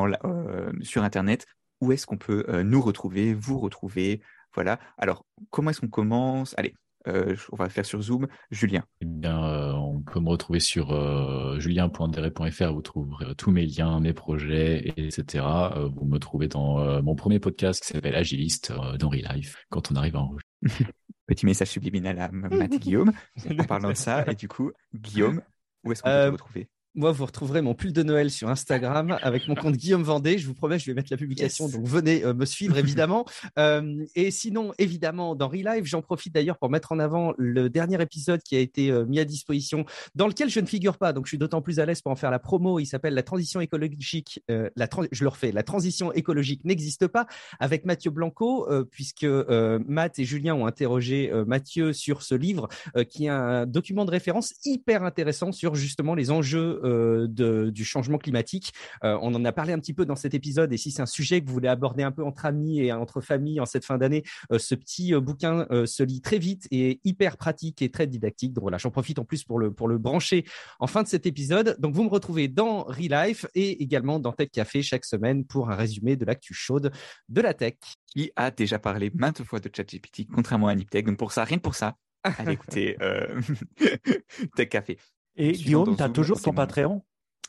sur 0.82 1.04
Internet, 1.04 1.46
où 1.82 1.92
est-ce 1.92 2.06
qu'on 2.06 2.18
peut 2.18 2.46
nous 2.64 2.82
retrouver, 2.82 3.34
vous 3.34 3.60
retrouver? 3.60 4.22
Voilà. 4.54 4.80
Alors, 4.98 5.26
comment 5.52 5.70
est-ce 5.70 5.82
qu'on 5.82 5.88
commence? 5.88 6.56
Allez, 6.58 6.74
euh, 7.08 7.36
on 7.52 7.56
va 7.56 7.70
faire 7.70 7.86
sur 7.86 8.02
Zoom. 8.02 8.28
Julien. 8.52 8.84
Eh 9.02 9.06
bien, 9.06 9.44
euh, 9.44 9.72
on 9.74 10.02
peut 10.02 10.20
me 10.20 10.30
retrouver 10.30 10.60
sur 10.60 10.92
euh. 10.92 11.58
Vous 11.58 12.82
trouverez 12.82 13.36
tous 13.36 13.52
mes 13.52 13.66
liens, 13.66 14.00
mes 14.00 14.14
projets, 14.14 14.94
etc. 14.98 15.46
vous 15.94 16.06
me 16.06 16.18
trouvez 16.18 16.48
dans 16.48 17.02
mon 17.02 17.16
premier 17.16 17.40
podcast 17.40 17.82
qui 17.82 17.88
s'appelle 17.88 18.16
Agiliste 18.16 18.74
dans 19.00 19.10
Relife 19.10 19.66
quand 19.70 19.92
on 19.92 19.96
arrive 19.96 20.16
à 20.16 20.20
enregistrer. 20.20 20.94
Petit 21.28 21.46
message 21.46 21.68
subliminal 21.68 22.20
à 22.20 22.30
Matt 22.32 22.74
et 22.74 22.80
Guillaume 22.80 23.12
en 23.60 23.64
parlant 23.66 23.90
de 23.90 23.96
ça. 23.96 24.26
Et 24.32 24.36
du 24.36 24.48
coup, 24.48 24.72
Guillaume, 24.94 25.42
où 25.84 25.92
est-ce 25.92 26.02
qu'on 26.02 26.10
peut 26.10 26.28
te 26.28 26.32
retrouver? 26.32 26.70
Moi, 26.98 27.12
vous 27.12 27.26
retrouverez 27.26 27.62
mon 27.62 27.76
pull 27.76 27.94
de 27.94 28.02
Noël 28.02 28.32
sur 28.32 28.50
Instagram 28.50 29.20
avec 29.22 29.48
mon 29.48 29.54
compte 29.54 29.76
Guillaume 29.76 30.02
Vendée. 30.02 30.40
Je 30.40 30.48
vous 30.48 30.56
promets, 30.56 30.80
je 30.80 30.88
vais 30.88 30.96
mettre 30.96 31.10
la 31.12 31.18
publication, 31.18 31.70
donc 31.70 31.86
venez 31.86 32.26
euh, 32.26 32.34
me 32.34 32.44
suivre 32.44 32.76
évidemment. 32.78 33.26
Euh, 33.60 34.04
et 34.16 34.32
sinon, 34.32 34.74
évidemment, 34.80 35.36
dans 35.36 35.48
Relive, 35.48 35.86
j'en 35.86 36.02
profite 36.02 36.34
d'ailleurs 36.34 36.58
pour 36.58 36.72
mettre 36.72 36.92
en 36.92 36.98
avant 36.98 37.36
le 37.38 37.70
dernier 37.70 38.02
épisode 38.02 38.42
qui 38.42 38.56
a 38.56 38.60
été 38.60 38.90
euh, 38.90 39.06
mis 39.06 39.20
à 39.20 39.26
disposition, 39.26 39.86
dans 40.16 40.28
lequel 40.28 40.50
je 40.50 40.60
ne 40.60 40.66
figure 40.66 40.98
pas, 40.98 41.14
donc 41.14 41.28
je 41.28 41.30
suis 41.30 41.38
d'autant 41.38 41.62
plus 41.62 41.80
à 41.80 41.86
l'aise 41.86 42.02
pour 42.02 42.12
en 42.12 42.16
faire 42.16 42.32
la 42.32 42.40
promo. 42.40 42.80
Il 42.80 42.88
s'appelle 42.88 43.14
La 43.14 43.24
transition 43.24 43.62
écologique. 43.62 44.44
la 44.48 44.90
je 45.12 45.24
le 45.24 45.30
refais, 45.30 45.52
La 45.52 45.64
transition 45.64 46.12
écologique 46.14 46.66
n'existe 46.66 47.06
pas, 47.06 47.28
avec 47.60 47.86
Mathieu 47.86 48.10
Blanco, 48.10 48.68
puisque 48.90 49.26
Matt 49.26 50.18
et 50.18 50.26
Julien 50.26 50.56
ont 50.56 50.66
interrogé 50.66 51.32
Mathieu 51.46 51.94
sur 51.94 52.24
ce 52.24 52.34
livre, 52.34 52.68
qui 53.08 53.26
est 53.26 53.30
un 53.30 53.68
document 53.68 54.06
de 54.06 54.12
référence 54.12 54.56
hyper 54.66 55.04
intéressant 55.04 55.52
sur 55.52 55.76
justement 55.76 56.16
les 56.16 56.32
enjeux 56.32 56.82
euh, 56.88 57.28
de, 57.28 57.70
du 57.70 57.86
changement 57.86 58.18
climatique. 58.18 58.74
Euh, 59.04 59.18
on 59.22 59.34
en 59.36 59.44
a 59.46 59.52
parlé 59.52 59.74
un 59.74 59.80
petit 59.80 59.94
peu 59.94 60.06
dans 60.06 60.16
cet 60.16 60.34
épisode 60.34 60.72
et 60.74 60.78
si 60.78 60.92
c'est 60.92 61.02
un 61.02 61.08
sujet 61.08 61.42
que 61.42 61.48
vous 61.48 61.54
voulez 61.54 61.68
aborder 61.68 62.04
un 62.04 62.12
peu 62.12 62.24
entre 62.24 62.46
amis 62.46 62.80
et 62.80 62.92
entre 62.92 63.22
familles 63.22 63.60
en 63.60 63.66
cette 63.66 63.86
fin 63.86 63.98
d'année, 63.98 64.24
euh, 64.52 64.60
ce 64.60 64.76
petit 64.76 65.14
bouquin 65.16 65.68
se 65.86 66.04
lit 66.04 66.22
très 66.22 66.38
vite 66.38 66.68
et 66.72 67.00
hyper 67.04 67.38
pratique 67.38 67.82
et 67.82 67.90
très 67.90 68.08
didactique. 68.08 68.54
Donc 68.54 68.64
voilà, 68.64 68.78
j'en 68.78 68.92
profite 68.92 69.20
en 69.20 69.26
plus 69.26 69.44
pour 69.44 69.60
le, 69.60 69.72
pour 69.72 69.88
le 69.88 69.98
brancher 69.98 70.46
en 70.80 70.88
fin 70.88 71.04
de 71.04 71.08
cet 71.08 71.26
épisode. 71.26 71.76
Donc 71.80 71.94
vous 71.94 72.04
me 72.04 72.10
retrouvez 72.10 72.48
dans 72.48 72.84
Relife 72.84 73.46
et 73.56 73.84
également 73.84 74.20
dans 74.20 74.32
Tech 74.32 74.50
Café 74.52 74.82
chaque 74.82 75.06
semaine 75.06 75.46
pour 75.46 75.70
un 75.70 75.76
résumé 75.76 76.16
de 76.16 76.26
l'actu 76.26 76.54
chaude 76.54 76.92
de 77.30 77.42
la 77.42 77.54
tech. 77.54 77.76
Qui 78.08 78.32
a 78.36 78.52
déjà 78.52 78.80
parlé 78.80 79.12
maintes 79.14 79.44
fois 79.44 79.60
de 79.60 79.70
ChatGPT, 79.74 80.28
contrairement 80.34 80.68
à 80.68 80.76
Niptech. 80.76 81.06
Donc 81.06 81.18
pour 81.18 81.34
ça, 81.34 81.44
rien 81.44 81.58
que 81.58 81.64
pour 81.64 81.76
ça, 81.76 81.96
allez 82.24 82.54
écouter 82.54 82.96
Tech 84.56 84.70
Café. 84.70 84.98
Et 85.38 85.52
Guillaume, 85.52 85.96
tu 85.96 86.04
as 86.04 86.10
toujours 86.10 86.42
ton 86.42 86.54
Patreon? 86.54 87.04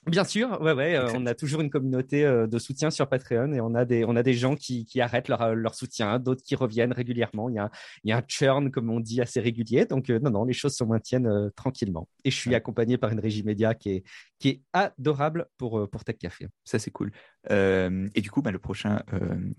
Bien 0.07 0.25
sûr, 0.25 0.61
ouais, 0.63 0.73
ouais, 0.73 0.95
euh, 0.95 1.09
on 1.15 1.27
a 1.27 1.35
toujours 1.35 1.61
une 1.61 1.69
communauté 1.69 2.25
euh, 2.25 2.47
de 2.47 2.59
soutien 2.59 2.91
sur 2.91 3.09
Patreon 3.09 3.53
et 3.53 3.61
on 3.61 3.75
a 3.75 3.85
des, 3.85 4.05
on 4.05 4.17
a 4.17 4.23
des 4.23 4.33
gens 4.33 4.55
qui, 4.55 4.87
qui 4.87 5.03
arrêtent 5.03 5.29
leur, 5.29 5.55
leur 5.55 5.75
soutien, 5.75 6.19
d'autres 6.19 6.43
qui 6.43 6.55
reviennent 6.55 6.93
régulièrement. 6.93 7.51
Il 7.51 7.57
y, 7.57 7.59
a, 7.59 7.71
il 8.05 8.11
y 8.11 8.13
a 8.13 8.19
un 8.19 8.23
churn, 8.27 8.71
comme 8.71 8.89
on 8.91 9.01
dit, 9.01 9.21
assez 9.21 9.41
régulier. 9.41 9.85
Donc, 9.85 10.09
euh, 10.09 10.19
non, 10.21 10.31
non, 10.31 10.45
les 10.45 10.55
choses 10.55 10.75
se 10.75 10.85
maintiennent 10.85 11.51
tranquillement. 11.57 12.09
Et 12.25 12.31
je 12.31 12.37
suis 12.37 12.55
accompagné 12.55 12.97
par 12.97 13.11
une 13.11 13.21
régie 13.21 13.43
média 13.43 13.75
qui 13.75 13.91
est, 13.91 14.05
qui 14.39 14.49
est 14.49 14.63
adorable 14.73 15.47
pour, 15.59 15.91
pour 15.91 16.05
Tech 16.05 16.17
Café. 16.17 16.49
Ça, 16.65 16.79
c'est 16.79 16.91
cool. 16.91 17.13
et 17.51 18.21
du 18.21 18.31
coup, 18.31 18.41
bah, 18.41 18.51
le 18.51 18.59
prochain, 18.59 19.03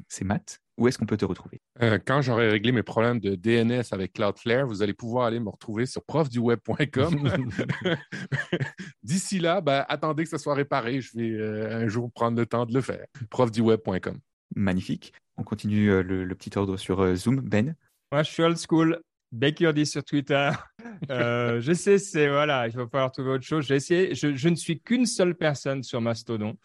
c'est 0.08 0.24
Matt 0.24 0.60
où 0.80 0.88
est-ce 0.88 0.98
qu'on 0.98 1.06
peut 1.06 1.18
te 1.18 1.26
retrouver? 1.26 1.62
Euh, 1.82 2.00
quand 2.04 2.22
j'aurai 2.22 2.50
réglé 2.50 2.72
mes 2.72 2.84
problèmes 2.84 3.20
de 3.20 3.36
DNS 3.36 3.84
avec 3.92 4.14
Cloudflare, 4.14 4.66
vous 4.66 4.82
allez 4.82 4.94
pouvoir 4.94 5.26
aller 5.26 5.40
me 5.40 5.50
retrouver 5.50 5.86
sur 5.86 6.04
profduweb.com. 6.04 7.30
D'ici 9.04 9.40
là, 9.40 9.62
ben, 9.62 9.86
attendez 9.90 10.24
que 10.24 10.30
ça 10.30 10.38
soit 10.38 10.56
réparé. 10.56 11.02
Je 11.02 11.18
vais 11.18 11.32
euh, 11.32 11.84
un 11.84 11.88
jour 11.88 12.10
prendre 12.12 12.38
le 12.38 12.46
temps 12.46 12.66
de 12.66 12.74
le 12.74 12.82
faire. 12.82 13.06
profduweb.com. 13.30 14.20
Magnifique. 14.56 15.14
On 15.38 15.44
continue 15.44 15.92
euh, 15.92 16.02
le, 16.02 16.36
petit 16.36 16.58
ordre 16.58 16.78
sur 16.78 17.16
Zoom. 17.16 17.42
Ben? 17.42 17.76
Moi, 18.12 18.24
je 18.24 18.32
suis 18.32 18.44
old 18.44 18.58
school. 18.58 19.02
Bakerdy 19.32 19.86
sur 19.86 20.04
Twitter. 20.04 20.50
je 21.10 21.74
sais, 21.76 22.00
c'est 22.00 22.30
voilà, 22.30 22.68
il 22.68 22.74
va 22.74 22.88
falloir 22.88 23.12
trouver 23.12 23.32
autre 23.32 23.44
chose. 23.44 23.68
J'ai 23.68 23.76
essayé. 23.76 24.16
Je, 24.16 24.34
je 24.34 24.50
ne 24.50 24.56
suis 24.56 24.80
qu'une 24.80 25.06
seule 25.06 25.36
personne 25.36 25.84
sur 25.84 26.02
Mastodon. 26.02 26.58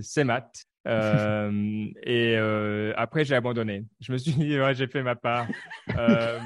c'est 0.00 0.22
Matt. 0.22 0.67
Euh, 0.86 1.86
et 2.02 2.36
euh, 2.36 2.92
après, 2.96 3.24
j'ai 3.24 3.34
abandonné. 3.34 3.84
Je 4.00 4.12
me 4.12 4.18
suis 4.18 4.32
dit, 4.32 4.58
ouais, 4.58 4.74
j'ai 4.74 4.86
fait 4.86 5.02
ma 5.02 5.16
part. 5.16 5.46
Euh, 5.96 6.38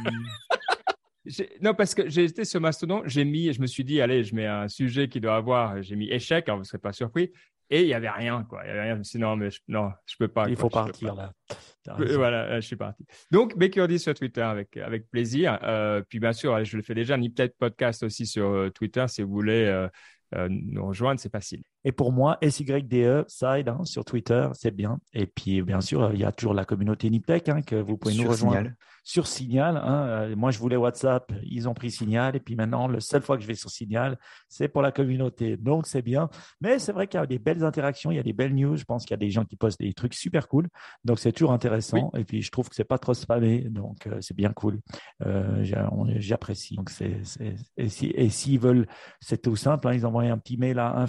non, 1.61 1.75
parce 1.75 1.95
que 1.95 2.09
j'ai 2.09 2.25
été 2.25 2.45
sur 2.45 2.61
Mastodon, 2.61 3.03
j'ai 3.07 3.25
mis, 3.25 3.53
je 3.53 3.61
me 3.61 3.67
suis 3.67 3.85
dit, 3.85 4.01
allez, 4.01 4.25
je 4.25 4.35
mets 4.35 4.47
un 4.47 4.69
sujet 4.69 5.09
qui 5.09 5.21
doit 5.21 5.37
avoir, 5.37 5.81
j'ai 5.83 5.95
mis 5.95 6.11
échec, 6.11 6.49
alors 6.49 6.59
vous 6.59 6.63
ne 6.63 6.67
serez 6.67 6.79
pas 6.79 6.93
surpris. 6.93 7.31
Et 7.71 7.83
il 7.83 7.87
n'y 7.87 7.95
avait 7.95 8.11
rien, 8.11 8.45
quoi. 8.45 8.63
Il 8.65 8.69
y 8.69 8.71
avait 8.71 8.83
rien. 8.83 8.95
Je 8.95 8.99
me 8.99 9.05
suis 9.05 9.19
dit, 9.19 9.23
non, 9.23 9.35
mais 9.35 9.51
je, 9.51 9.61
non, 9.69 9.91
je 10.05 10.17
peux 10.19 10.29
pas. 10.29 10.49
Il 10.49 10.57
faut 10.57 10.69
partir, 10.69 11.15
là. 11.15 11.33
Voilà, 11.87 12.61
je 12.61 12.67
suis 12.67 12.77
parti. 12.77 13.07
Donc, 13.31 13.57
Bakerdy 13.57 13.99
sur 13.99 14.13
Twitter 14.13 14.43
avec, 14.43 14.77
avec 14.77 15.09
plaisir. 15.09 15.59
puis, 16.09 16.19
bien 16.19 16.33
sûr, 16.33 16.63
je 16.65 16.77
le 16.77 16.83
fais 16.83 16.95
déjà, 16.95 17.17
ni 17.17 17.31
peut-être 17.31 17.57
podcast 17.57 18.03
aussi 18.03 18.27
sur 18.27 18.71
Twitter 18.75 19.07
si 19.09 19.23
vous 19.23 19.31
voulez 19.31 19.87
nous 20.49 20.87
rejoindre, 20.87 21.19
c'est 21.19 21.33
facile. 21.33 21.63
Et 21.85 21.93
pour 21.93 22.13
moi, 22.13 22.39
SYDE, 22.43 23.25
Side, 23.29 23.69
hein, 23.69 23.85
sur 23.85 24.05
Twitter, 24.05 24.49
c'est 24.53 24.71
bien. 24.71 24.99
Et 25.13 25.27
puis, 25.27 25.63
bien 25.63 25.81
sûr, 25.81 26.13
il 26.13 26.21
y 26.21 26.25
a 26.25 26.33
toujours 26.33 26.55
la 26.55 26.65
communauté 26.65 27.11
Niptech 27.11 27.49
hein, 27.49 27.63
que 27.63 27.77
vous 27.77 27.97
pouvez 27.97 28.15
nous 28.15 28.29
rejoindre 28.29 28.71
sur 29.05 29.27
Signal. 29.27 29.77
Hein. 29.77 30.07
Euh, 30.07 30.37
moi, 30.37 30.51
je 30.51 30.59
voulais 30.59 30.77
WhatsApp, 30.77 31.33
ils 31.43 31.69
ont 31.69 31.75
pris 31.75 31.91
Signal. 31.91 32.37
Et 32.37 32.41
puis 32.41 32.55
maintenant, 32.55 32.89
la 32.89 33.01
seule 33.01 33.23
fois 33.23 33.37
que 33.37 33.43
je 33.43 33.49
vais 33.49 33.55
sur 33.55 33.71
Signal, 33.71 34.19
c'est 34.49 34.69
pour 34.69 34.83
la 34.83 34.93
communauté. 34.93 35.57
Donc, 35.57 35.87
c'est 35.87 36.03
bien. 36.03 36.29
Mais 36.61 36.79
c'est 36.79 36.93
vrai 36.93 37.07
qu'il 37.07 37.19
y 37.19 37.23
a 37.23 37.27
des 37.27 37.39
belles 37.39 37.65
interactions, 37.65 38.11
il 38.11 38.17
y 38.17 38.21
a 38.21 38.23
des 38.23 38.33
belles 38.33 38.55
news. 38.55 38.77
Je 38.77 38.85
pense 38.85 39.05
qu'il 39.05 39.13
y 39.13 39.15
a 39.15 39.19
des 39.19 39.31
gens 39.31 39.45
qui 39.45 39.57
postent 39.57 39.81
des 39.81 39.93
trucs 39.93 40.15
super 40.15 40.49
cool. 40.49 40.69
Donc, 41.05 41.19
c'est 41.19 41.33
toujours 41.33 41.53
intéressant. 41.53 42.11
Et 42.17 42.25
puis, 42.25 42.43
je 42.43 42.51
trouve 42.51 42.69
que 42.69 42.77
c'est 42.77 42.85
pas 42.85 42.99
trop 42.99 43.15
spammé. 43.15 43.61
Donc, 43.61 44.07
euh, 44.07 44.19
c'est 44.21 44.37
bien 44.37 44.53
cool. 44.53 44.81
Euh, 45.27 45.65
J'apprécie. 46.19 46.77
Donc, 46.77 46.91
c'est, 46.91 47.21
et 47.77 47.89
s'ils 47.89 48.31
si, 48.31 48.59
veulent, 48.59 48.87
c'est 49.21 49.43
tout 49.43 49.57
simple. 49.57 49.91
Ils 49.95 50.07
envoient 50.07 50.23
un 50.23 50.39
petit 50.39 50.57
mail 50.57 50.79
à 50.79 51.07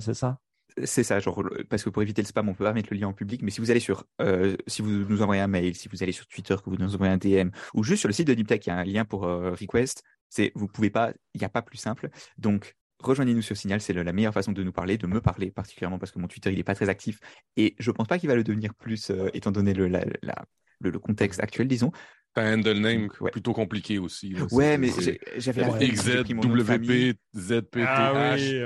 c'est 0.00 0.14
ça? 0.14 0.38
C'est 0.84 1.04
ça, 1.04 1.20
genre, 1.20 1.42
parce 1.70 1.82
que 1.82 1.88
pour 1.88 2.02
éviter 2.02 2.20
le 2.20 2.26
spam, 2.26 2.48
on 2.50 2.54
peut 2.54 2.64
pas 2.64 2.74
mettre 2.74 2.88
le 2.92 2.98
lien 2.98 3.08
en 3.08 3.14
public, 3.14 3.40
mais 3.42 3.50
si 3.50 3.60
vous 3.60 3.70
allez 3.70 3.80
sur, 3.80 4.04
euh, 4.20 4.56
si 4.66 4.82
vous 4.82 4.90
nous 4.90 5.22
envoyez 5.22 5.40
un 5.40 5.46
mail, 5.46 5.74
si 5.74 5.88
vous 5.88 6.02
allez 6.02 6.12
sur 6.12 6.26
Twitter, 6.26 6.54
que 6.62 6.68
vous 6.68 6.76
nous 6.76 6.94
envoyez 6.94 7.12
un 7.12 7.16
DM, 7.16 7.50
ou 7.72 7.82
juste 7.82 8.00
sur 8.00 8.08
le 8.08 8.12
site 8.12 8.28
de 8.28 8.34
DeepTech, 8.34 8.66
il 8.66 8.68
y 8.68 8.72
a 8.72 8.76
un 8.76 8.84
lien 8.84 9.06
pour 9.06 9.24
euh, 9.24 9.52
request, 9.52 10.02
c'est, 10.28 10.52
vous 10.54 10.66
pouvez 10.68 10.90
pas, 10.90 11.12
il 11.32 11.38
n'y 11.38 11.46
a 11.46 11.48
pas 11.48 11.62
plus 11.62 11.78
simple. 11.78 12.10
Donc, 12.36 12.76
rejoignez-nous 13.00 13.40
sur 13.40 13.56
Signal, 13.56 13.80
c'est 13.80 13.94
la 13.94 14.12
meilleure 14.12 14.34
façon 14.34 14.52
de 14.52 14.62
nous 14.62 14.72
parler, 14.72 14.98
de 14.98 15.06
me 15.06 15.20
parler 15.22 15.50
particulièrement 15.50 15.98
parce 15.98 16.12
que 16.12 16.18
mon 16.18 16.28
Twitter, 16.28 16.52
il 16.52 16.58
est 16.58 16.64
pas 16.64 16.74
très 16.74 16.90
actif, 16.90 17.20
et 17.56 17.74
je 17.78 17.90
pense 17.90 18.06
pas 18.06 18.18
qu'il 18.18 18.28
va 18.28 18.34
le 18.34 18.44
devenir 18.44 18.74
plus, 18.74 19.10
euh, 19.10 19.30
étant 19.32 19.52
donné 19.52 19.72
le, 19.72 19.88
contexte 20.98 21.40
actuel, 21.40 21.68
disons. 21.68 21.90
T'as 22.36 22.42
un 22.42 22.58
handle 22.58 22.80
name 22.80 23.08
plutôt 23.32 23.54
compliqué 23.54 23.98
aussi. 23.98 24.36
ouais, 24.52 24.76
mais 24.76 24.90
j'avais 25.38 25.62
XZ, 25.88 26.18
WP, 26.28 27.16
ZPT. 27.34 27.78
Ah 27.86 28.34
oui, 28.36 28.60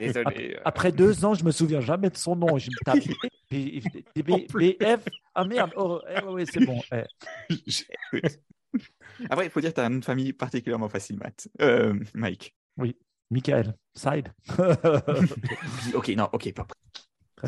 Désolé. 0.00 0.56
Après 0.64 0.90
deux 0.90 1.22
ans, 1.22 1.34
je 1.34 1.44
me 1.44 1.50
souviens 1.50 1.82
jamais 1.82 2.08
de 2.08 2.16
son 2.16 2.34
nom. 2.34 2.56
Je 2.56 2.70
me 2.70 2.82
tape 2.82 3.04
BF. 4.80 5.04
Ah 5.34 5.44
merde, 5.44 5.72
oh, 5.76 6.00
eh, 6.08 6.24
oui, 6.26 6.46
c'est 6.50 6.64
bon. 6.64 6.80
Eh. 6.92 7.02
Après, 9.28 9.44
il 9.44 9.50
faut 9.50 9.60
dire 9.60 9.68
que 9.68 9.74
tu 9.74 9.80
as 9.82 9.84
un 9.84 9.90
nom 9.90 9.98
de 9.98 10.04
famille 10.04 10.32
particulièrement 10.32 10.88
facile, 10.88 11.18
Matt. 11.18 11.46
Euh, 11.60 11.92
Mike. 12.14 12.54
Oui, 12.78 12.96
Michael. 13.30 13.74
Side. 13.94 14.32
ok, 15.94 16.08
non, 16.16 16.30
ok, 16.32 16.54
pas 16.54 16.66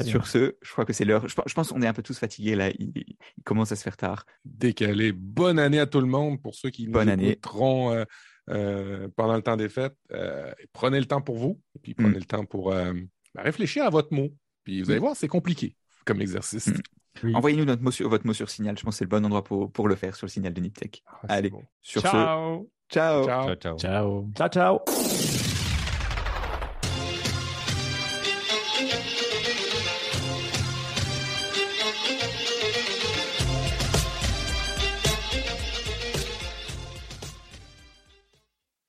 sur 0.05 0.27
ce, 0.27 0.57
je 0.63 0.73
crois 0.73 0.85
que 0.85 0.93
c'est 0.93 1.05
l'heure. 1.05 1.29
Je, 1.29 1.55
pense 1.55 1.69
qu'on 1.69 1.83
est 1.83 1.87
un 1.87 1.93
peu 1.93 2.03
tous 2.03 2.19
fatigués 2.19 2.57
là. 2.57 2.71
Il, 2.79 3.17
commence 3.45 3.73
à 3.73 3.77
se 3.77 3.83
faire 3.83 3.97
tard. 3.97 4.25
Décalé. 4.45 5.13
Bonne 5.13 5.59
année 5.59 5.79
à 5.79 5.87
tout 5.87 6.01
le 6.01 6.07
monde 6.07 6.41
pour 6.41 6.55
ceux 6.55 6.71
qui 6.71 6.87
Bonne 6.87 7.15
nous 7.15 7.29
écouteront 7.29 8.05
euh, 8.51 9.09
pendant 9.17 9.37
le 9.37 9.43
temps 9.43 9.57
des 9.57 9.69
fêtes. 9.69 9.97
prenez 10.73 10.99
le 10.99 11.07
temps 11.07 11.21
pour 11.21 11.37
vous, 11.37 11.61
et 11.75 11.79
puis 11.79 11.95
prenez 11.95 12.11
mm. 12.11 12.19
le 12.19 12.25
temps 12.25 12.45
pour 12.45 12.71
ben, 12.71 13.09
réfléchir 13.37 13.85
à 13.85 13.91
votre 13.91 14.13
mot. 14.13 14.31
Puis 14.65 14.83
vous 14.83 14.91
allez 14.91 15.01
voir, 15.01 15.17
c'est 15.17 15.29
compliqué 15.29 15.77
comme 16.05 16.21
exercice. 16.21 16.69
Mm. 17.23 17.35
Envoyez-nous 17.35 17.67
votre 17.67 17.83
mot, 17.83 17.91
sur, 17.91 18.09
votre 18.09 18.27
mot 18.27 18.33
sur 18.33 18.51
Signal. 18.51 18.79
Je 18.79 18.85
pense 18.85 18.95
que 18.95 18.99
c'est 18.99 19.05
le 19.05 19.09
bon 19.09 19.25
endroit 19.25 19.45
pour, 19.45 19.71
pour 19.71 19.89
le 19.89 19.95
faire 19.95 20.17
sur 20.17 20.27
le 20.27 20.31
Signal 20.31 20.53
de 20.53 20.61
Niptech. 20.61 21.03
Ah, 21.07 21.35
Allez, 21.35 21.53
sur 21.83 22.03
ciao. 22.03 22.69
ce. 22.91 22.95
Ciao. 22.95 23.25
Ciao. 23.25 23.55
Ciao. 23.57 23.77
Ciao. 23.79 24.31
Ciao, 24.35 24.49
ciao. 24.49 25.46